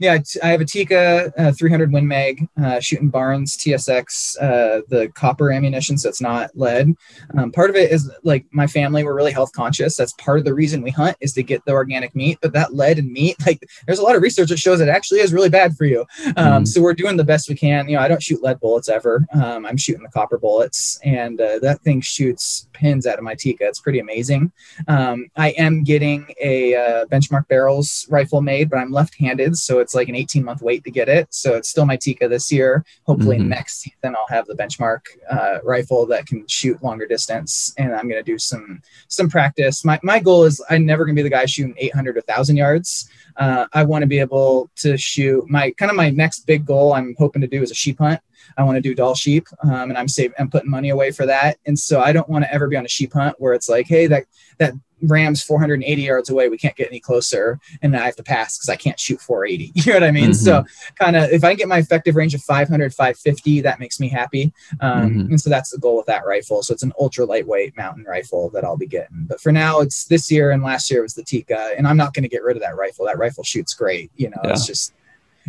yeah, 0.00 0.18
I 0.42 0.48
have 0.48 0.62
a 0.62 0.64
Tikka 0.64 1.32
uh, 1.36 1.52
300 1.52 1.92
Win 1.92 2.08
Mag 2.08 2.48
uh, 2.60 2.80
shooting 2.80 3.10
Barnes 3.10 3.54
TSX, 3.58 4.36
uh, 4.40 4.80
the 4.88 5.12
copper 5.14 5.52
ammunition, 5.52 5.98
so 5.98 6.08
it's 6.08 6.22
not 6.22 6.50
lead. 6.54 6.94
Um, 7.36 7.52
part 7.52 7.68
of 7.68 7.76
it 7.76 7.92
is 7.92 8.10
like 8.24 8.46
my 8.50 8.66
family, 8.66 9.04
we're 9.04 9.14
really 9.14 9.30
health 9.30 9.52
conscious. 9.52 9.96
That's 9.96 10.14
part 10.14 10.38
of 10.38 10.46
the 10.46 10.54
reason 10.54 10.80
we 10.80 10.90
hunt 10.90 11.18
is 11.20 11.34
to 11.34 11.42
get 11.42 11.62
the 11.66 11.72
organic 11.72 12.14
meat. 12.14 12.38
But 12.40 12.54
that 12.54 12.72
lead 12.72 12.98
and 12.98 13.12
meat, 13.12 13.36
like 13.46 13.60
there's 13.86 13.98
a 13.98 14.02
lot 14.02 14.16
of 14.16 14.22
research 14.22 14.48
that 14.48 14.58
shows 14.58 14.80
it 14.80 14.88
actually 14.88 15.20
is 15.20 15.34
really 15.34 15.50
bad 15.50 15.76
for 15.76 15.84
you. 15.84 16.06
Um, 16.28 16.34
mm-hmm. 16.34 16.64
So 16.64 16.80
we're 16.80 16.94
doing 16.94 17.18
the 17.18 17.24
best 17.24 17.50
we 17.50 17.54
can. 17.54 17.86
You 17.86 17.96
know, 17.96 18.02
I 18.02 18.08
don't 18.08 18.22
shoot 18.22 18.42
lead 18.42 18.58
bullets 18.58 18.88
ever. 18.88 19.26
Um, 19.34 19.66
I'm 19.66 19.76
shooting 19.76 20.02
the 20.02 20.08
copper 20.08 20.38
bullets, 20.38 20.98
and 21.04 21.38
uh, 21.42 21.58
that 21.58 21.82
thing 21.82 22.00
shoots 22.00 22.68
pins 22.72 23.06
out 23.06 23.18
of 23.18 23.24
my 23.24 23.34
Tikka. 23.34 23.66
It's 23.66 23.80
pretty 23.80 23.98
amazing. 23.98 24.50
Um, 24.88 25.26
I 25.36 25.50
am 25.50 25.84
getting 25.84 26.32
a 26.40 26.74
uh, 26.74 27.04
benchmark 27.06 27.48
barrels 27.48 28.06
rifle 28.08 28.40
made, 28.40 28.70
but 28.70 28.78
I'm 28.78 28.92
left 28.92 29.14
handed, 29.20 29.58
so 29.58 29.78
it's 29.78 29.89
it's 29.90 29.94
like 29.96 30.08
an 30.08 30.14
18 30.14 30.44
month 30.44 30.62
wait 30.62 30.84
to 30.84 30.90
get 30.92 31.08
it. 31.08 31.26
So 31.30 31.56
it's 31.56 31.68
still 31.68 31.84
my 31.84 31.96
Tikka 31.96 32.28
this 32.28 32.52
year. 32.52 32.84
Hopefully 33.08 33.38
Mhm. 33.38 33.48
next 33.48 33.80
season 33.80 34.14
I'll 34.14 34.28
have 34.28 34.46
the 34.46 34.54
benchmark 34.54 35.00
uh, 35.28 35.58
rifle 35.64 36.06
that 36.06 36.26
can 36.26 36.46
shoot 36.46 36.80
longer 36.80 37.06
distance, 37.08 37.74
and 37.76 37.92
I'm 37.92 38.08
gonna 38.08 38.22
do 38.22 38.38
some 38.38 38.82
some 39.08 39.28
practice. 39.28 39.84
My 39.84 39.98
my 40.04 40.20
goal 40.20 40.44
is 40.44 40.62
I'm 40.70 40.86
never 40.86 41.04
gonna 41.04 41.16
be 41.16 41.22
the 41.22 41.28
guy 41.28 41.44
shooting 41.46 41.74
800 41.76 42.16
or 42.16 42.20
1,000 42.20 42.56
yards. 42.56 43.08
Uh, 43.36 43.66
I 43.72 43.82
want 43.82 44.02
to 44.02 44.06
be 44.06 44.20
able 44.20 44.70
to 44.76 44.96
shoot 44.96 45.48
my 45.50 45.72
kind 45.72 45.90
of 45.90 45.96
my 45.96 46.10
next 46.10 46.46
big 46.46 46.64
goal. 46.64 46.92
I'm 46.92 47.16
hoping 47.18 47.42
to 47.42 47.48
do 47.48 47.60
is 47.60 47.72
a 47.72 47.74
sheep 47.74 47.98
hunt. 47.98 48.20
I 48.56 48.62
want 48.64 48.76
to 48.76 48.80
do 48.82 48.94
Dall 48.94 49.14
sheep, 49.14 49.46
um, 49.62 49.90
and 49.90 49.96
I'm 49.98 50.08
saving, 50.08 50.34
I'm 50.38 50.50
putting 50.50 50.70
money 50.70 50.90
away 50.90 51.10
for 51.10 51.26
that. 51.26 51.58
And 51.66 51.78
so 51.78 52.00
I 52.00 52.12
don't 52.12 52.28
want 52.28 52.44
to 52.44 52.52
ever 52.52 52.68
be 52.68 52.76
on 52.76 52.84
a 52.84 52.88
sheep 52.88 53.12
hunt 53.12 53.36
where 53.38 53.52
it's 53.52 53.68
like, 53.68 53.86
hey, 53.86 54.06
that 54.06 54.24
that 54.58 54.74
ram's 55.04 55.42
480 55.42 56.02
yards 56.02 56.28
away, 56.28 56.50
we 56.50 56.58
can't 56.58 56.76
get 56.76 56.88
any 56.88 57.00
closer, 57.00 57.58
and 57.80 57.96
I 57.96 58.04
have 58.04 58.16
to 58.16 58.22
pass 58.22 58.58
because 58.58 58.68
I 58.68 58.76
can't 58.76 59.00
shoot 59.00 59.20
480. 59.20 59.72
You 59.80 59.92
know 59.92 60.00
what 60.00 60.04
I 60.04 60.10
mean? 60.10 60.34
So 60.34 60.62
kind 60.96 61.16
of 61.16 61.30
if 61.30 61.42
I 61.42 61.54
get 61.54 61.68
my 61.68 61.78
effective 61.78 62.16
range 62.16 62.34
of 62.34 62.42
500, 62.42 62.92
550, 62.92 63.62
that 63.62 63.80
makes 63.80 63.98
me 63.98 64.08
happy. 64.08 64.52
Um, 64.80 65.10
Mhm. 65.10 65.20
And 65.30 65.40
so 65.40 65.48
that's 65.48 65.70
the 65.70 65.78
goal 65.78 65.96
with 65.96 66.06
that 66.06 66.26
rifle. 66.26 66.62
So 66.62 66.74
it's 66.74 66.82
an 66.82 66.92
ultra 67.00 67.24
lightweight 67.24 67.76
mountain 67.78 68.04
rifle 68.04 68.50
that 68.50 68.62
I'll 68.62 68.76
be 68.76 68.86
getting. 68.86 69.24
But 69.26 69.40
for 69.40 69.52
now, 69.52 69.80
it's 69.80 70.04
this 70.04 70.30
year 70.30 70.50
and 70.50 70.62
last 70.62 70.90
year 70.90 71.00
was 71.02 71.14
the 71.14 71.24
Tikka, 71.24 71.72
and 71.78 71.86
I'm 71.88 71.96
not 71.96 72.12
going 72.12 72.24
to 72.24 72.28
get 72.28 72.42
rid 72.42 72.56
of 72.56 72.62
that 72.62 72.76
rifle. 72.76 73.06
That 73.06 73.16
rifle 73.18 73.42
shoots 73.42 73.72
great. 73.72 74.10
You 74.16 74.28
know, 74.28 74.40
it's 74.44 74.66
just 74.66 74.92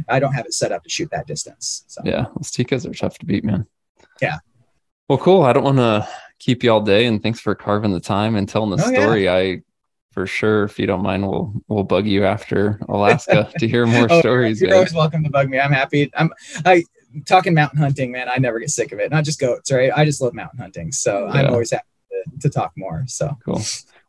I 0.10 0.20
don't 0.20 0.34
have 0.34 0.46
it 0.46 0.54
set 0.54 0.72
up 0.72 0.84
to 0.84 0.90
shoot 0.90 1.10
that 1.12 1.28
distance. 1.28 1.84
So 1.88 2.02
Yeah, 2.06 2.26
those 2.36 2.52
Tikkas 2.52 2.90
are 2.90 2.94
tough 2.94 3.18
to 3.20 3.26
beat, 3.26 3.44
man. 3.44 3.66
Yeah. 4.22 4.38
Well, 5.10 5.18
cool. 5.18 5.44
I 5.44 5.54
don't 5.54 5.64
want 5.64 5.78
to 5.78 6.08
keep 6.40 6.64
you 6.64 6.72
all 6.72 6.82
day, 6.82 7.06
and 7.06 7.22
thanks 7.22 7.40
for 7.40 7.54
carving 7.56 7.92
the 7.92 8.00
time 8.00 8.36
and 8.36 8.48
telling 8.48 8.70
the 8.70 8.84
Oh, 8.84 8.90
yeah. 8.90 9.00
story. 9.00 9.30
I, 9.30 9.62
for 10.12 10.26
sure, 10.28 10.64
if 10.64 10.78
you 10.80 10.86
don't 10.88 11.02
mind, 11.04 11.28
we'll 11.28 11.54
we'll 11.68 11.84
bug 11.84 12.06
you 12.08 12.26
after 12.26 12.80
Alaska 12.90 13.50
to 13.60 13.68
hear 13.68 13.86
more 13.86 14.08
Oh, 14.10 14.20
stories. 14.20 14.62
You're 14.62 14.70
man. 14.72 14.78
always 14.78 14.94
welcome 14.94 15.24
to 15.24 15.30
bug 15.30 15.50
me. 15.50 15.60
I'm 15.60 15.72
happy. 15.72 16.10
I'm 16.16 16.32
I 16.66 16.84
talking 17.26 17.54
mountain 17.54 17.80
hunting, 17.80 18.12
man. 18.12 18.30
I 18.30 18.38
never 18.38 18.60
get 18.60 18.70
sick 18.70 18.92
of 18.94 19.00
it. 19.00 19.12
Not 19.12 19.26
just 19.26 19.40
goats, 19.40 19.72
right? 19.72 19.92
I 19.96 20.06
just 20.06 20.22
love 20.22 20.34
mountain 20.34 20.60
hunting. 20.60 20.92
So 20.94 21.28
I'm 21.28 21.48
always 21.50 21.72
happy 21.72 21.86
to, 22.12 22.40
to 22.42 22.50
talk 22.50 22.72
more. 22.78 23.04
So 23.08 23.38
Cool. 23.44 23.62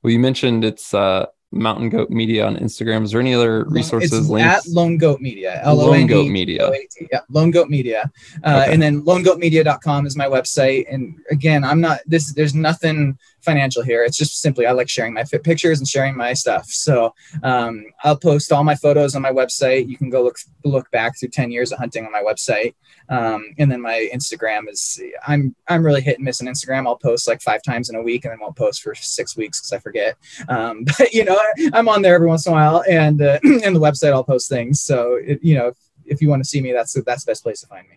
Well, 0.03 0.13
you 0.13 0.19
mentioned 0.21 0.65
it's 0.65 0.95
uh, 0.95 1.27
Mountain 1.53 1.91
Goat 1.91 2.11
Media 2.11 2.47
on 2.47 2.57
Instagram. 2.57 3.05
Is 3.05 3.13
there 3.13 3.21
any 3.21 3.35
other 3.35 3.65
resources, 3.65 4.13
it's 4.13 4.29
links? 4.29 4.67
at 4.67 4.73
Lone 4.73 4.97
Goat 4.97 5.21
Media. 5.21 5.63
Lone 5.67 6.07
Goat 6.07 6.29
Media. 6.29 6.71
Yeah, 7.13 7.21
Lone 7.31 7.51
Goat 7.51 7.69
Media. 7.69 8.11
Uh, 8.43 8.61
Okay. 8.63 8.73
And 8.75 8.83
then 8.83 9.03
lonegoatmedia.com 9.03 10.07
is 10.07 10.17
my 10.17 10.27
website. 10.27 10.87
And 10.93 11.19
again, 11.31 11.65
I'm 11.65 11.81
not 11.81 12.01
this. 12.07 12.33
There's 12.33 12.55
nothing 12.55 13.19
financial 13.41 13.83
here. 13.83 14.05
It's 14.05 14.17
just 14.17 14.41
simply 14.41 14.67
I 14.67 14.73
like 14.73 14.89
sharing 14.89 15.13
my 15.15 15.25
fit 15.25 15.43
pictures 15.43 15.79
and 15.79 15.89
sharing 15.89 16.17
my 16.17 16.33
stuff. 16.33 16.67
So 16.67 17.15
um, 17.43 17.85
I'll 18.05 18.17
post 18.17 18.53
all 18.53 18.63
my 18.65 18.75
photos 18.77 19.17
on 19.17 19.23
my 19.23 19.33
website. 19.33 19.89
You 19.89 19.97
can 19.97 20.11
go 20.11 20.23
look 20.23 20.37
look 20.65 20.91
back 20.91 21.19
through 21.19 21.31
10 21.31 21.51
years 21.51 21.73
of 21.73 21.79
hunting 21.79 22.07
on 22.07 22.13
my 22.13 22.23
website. 22.23 22.75
Um, 23.13 23.55
and 23.59 23.71
then 23.71 23.83
my 23.83 24.09
Instagram 24.13 24.71
is 24.71 25.01
I'm 25.27 25.55
I'm 25.69 25.85
really 25.85 26.01
hit 26.01 26.17
and 26.17 26.25
miss 26.25 26.41
on 26.41 26.47
Instagram. 26.47 26.87
I'll 26.87 26.97
post 26.97 27.29
like 27.29 27.43
five 27.43 27.63
times 27.63 27.91
in 27.91 27.97
a 27.97 28.03
week 28.03 28.25
and 28.25 28.33
then 28.33 28.41
won't 28.41 28.57
post 28.57 28.83
for 28.83 28.95
six 28.95 29.37
weeks 29.37 29.61
because 29.61 29.73
I 29.73 29.79
forget. 29.81 30.17
Um, 30.49 30.85
but 30.99 31.13
you 31.13 31.25
know, 31.25 31.37
I, 31.37 31.71
I'm 31.75 31.89
on 31.91 32.01
there 32.01 32.15
every 32.15 32.27
once 32.27 32.47
in 32.47 32.53
a 32.53 32.57
while, 32.57 32.83
and 32.89 33.21
uh, 33.21 33.39
and 33.45 33.77
the 33.77 33.81
website 33.81 34.13
I'll 34.13 34.25
post 34.25 34.49
things. 34.49 34.81
So 34.81 35.15
it, 35.15 35.41
you 35.43 35.55
know, 35.55 35.69
if, 35.69 35.77
if 36.07 36.23
you 36.23 36.31
want 36.31 36.43
to 36.43 36.49
see 36.49 36.63
me, 36.63 36.73
that's 36.73 36.95
that's 37.05 37.25
the 37.25 37.31
best 37.31 37.43
place 37.43 37.61
to 37.61 37.67
find 37.67 37.87
me. 37.89 37.97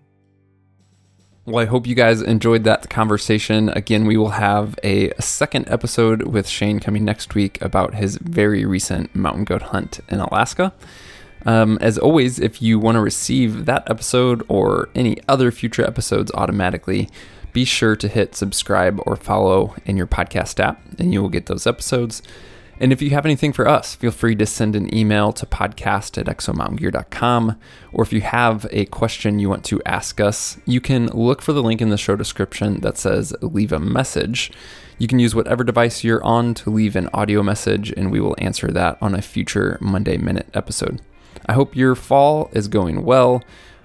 Well, 1.45 1.63
I 1.63 1.68
hope 1.68 1.86
you 1.86 1.95
guys 1.95 2.22
enjoyed 2.22 2.63
that 2.63 2.89
conversation. 2.89 3.70
Again, 3.70 4.05
we 4.05 4.18
will 4.18 4.32
have 4.32 4.78
a 4.84 5.13
second 5.22 5.70
episode 5.70 6.24
with 6.24 6.47
Shane 6.47 6.80
coming 6.80 7.05
next 7.05 7.36
week 7.36 7.61
about 7.61 7.93
his 7.93 8.18
very 8.18 8.66
recent 8.66 9.16
mountain 9.16 9.43
goat 9.45 9.61
hunt 9.61 9.99
in 10.09 10.20
Alaska. 10.20 10.74
Um, 11.46 11.78
as 11.80 11.98
always, 11.98 12.39
if 12.39 12.62
you 12.62 12.80
want 12.80 12.96
to 12.96 13.02
receive 13.02 13.66
that 13.66 13.89
episode 13.89 14.43
or 14.48 14.89
any 14.96 15.18
other 15.28 15.52
future 15.52 15.86
episodes 15.86 16.32
automatically, 16.34 17.10
be 17.54 17.66
sure 17.66 17.96
to 17.96 18.08
hit 18.08 18.36
subscribe 18.36 19.00
or 19.06 19.16
follow 19.16 19.76
in 19.86 19.96
your 19.96 20.08
podcast 20.08 20.60
app, 20.60 20.82
and 21.00 21.14
you 21.14 21.22
will 21.22 21.30
get 21.30 21.46
those 21.46 21.66
episodes. 21.66 22.22
And 22.80 22.91
if 22.91 23.02
you 23.02 23.12
have 23.12 23.26
anything 23.26 23.54
for 23.54 23.68
us, 23.68 23.96
feel 23.96 24.12
free 24.12 24.36
to 24.36 24.46
send 24.46 24.76
an 24.76 24.93
email 24.93 25.32
to 25.34 25.46
podcast 25.46 26.18
at 26.18 26.26
exomountaingear.com. 26.26 27.58
Or 27.93 28.04
if 28.04 28.12
you 28.12 28.20
have 28.22 28.68
a 28.72 28.86
question 28.86 29.39
you 29.39 29.48
want 29.48 29.64
to 29.66 29.82
ask 29.86 30.20
us, 30.20 30.58
you 30.66 30.82
can 30.82 31.08
look 31.08 31.41
for 31.41 31.54
the 31.54 31.64
link 31.64 31.82
in 31.82 31.89
the 31.89 31.98
show 31.98 32.18
description 32.18 32.82
that 32.82 32.98
says 32.98 33.34
leave 33.41 33.72
a 33.72 33.80
message. 33.80 34.52
You 34.98 35.08
can 35.08 35.20
use 35.20 35.34
whatever 35.34 35.64
device 35.64 36.04
you're 36.04 36.24
on 36.24 36.54
to 36.56 36.70
leave 36.70 36.98
an 36.98 37.10
audio 37.14 37.41
message, 37.41 37.91
and 37.96 38.12
we 38.12 38.20
will 38.20 38.36
answer 38.39 38.68
that 38.68 38.98
on 39.02 39.16
a 39.16 39.22
future 39.22 39.78
Monday 39.80 40.18
Minute 40.18 40.50
episode. 40.54 41.02
I 41.46 41.54
hope 41.54 41.76
your 41.76 41.96
fall 41.96 42.50
is 42.54 42.68
going 42.68 43.04
well. 43.04 43.43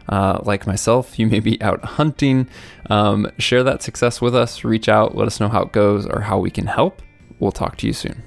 Uh, 0.08 0.40
like 0.42 0.66
myself, 0.66 1.18
you 1.18 1.26
may 1.26 1.40
be 1.40 1.61
out 1.62 1.84
hunting. 1.84 2.48
Um, 2.88 3.30
share 3.38 3.62
that 3.62 3.82
success 3.82 4.20
with 4.20 4.34
us. 4.34 4.64
Reach 4.64 4.88
out, 4.88 5.16
let 5.16 5.26
us 5.26 5.38
know 5.38 5.48
how 5.48 5.62
it 5.62 5.72
goes 5.72 6.06
or 6.06 6.22
how 6.22 6.38
we 6.38 6.50
can 6.50 6.66
help. 6.66 7.00
We'll 7.38 7.52
talk 7.52 7.76
to 7.78 7.86
you 7.86 7.92
soon. 7.92 8.22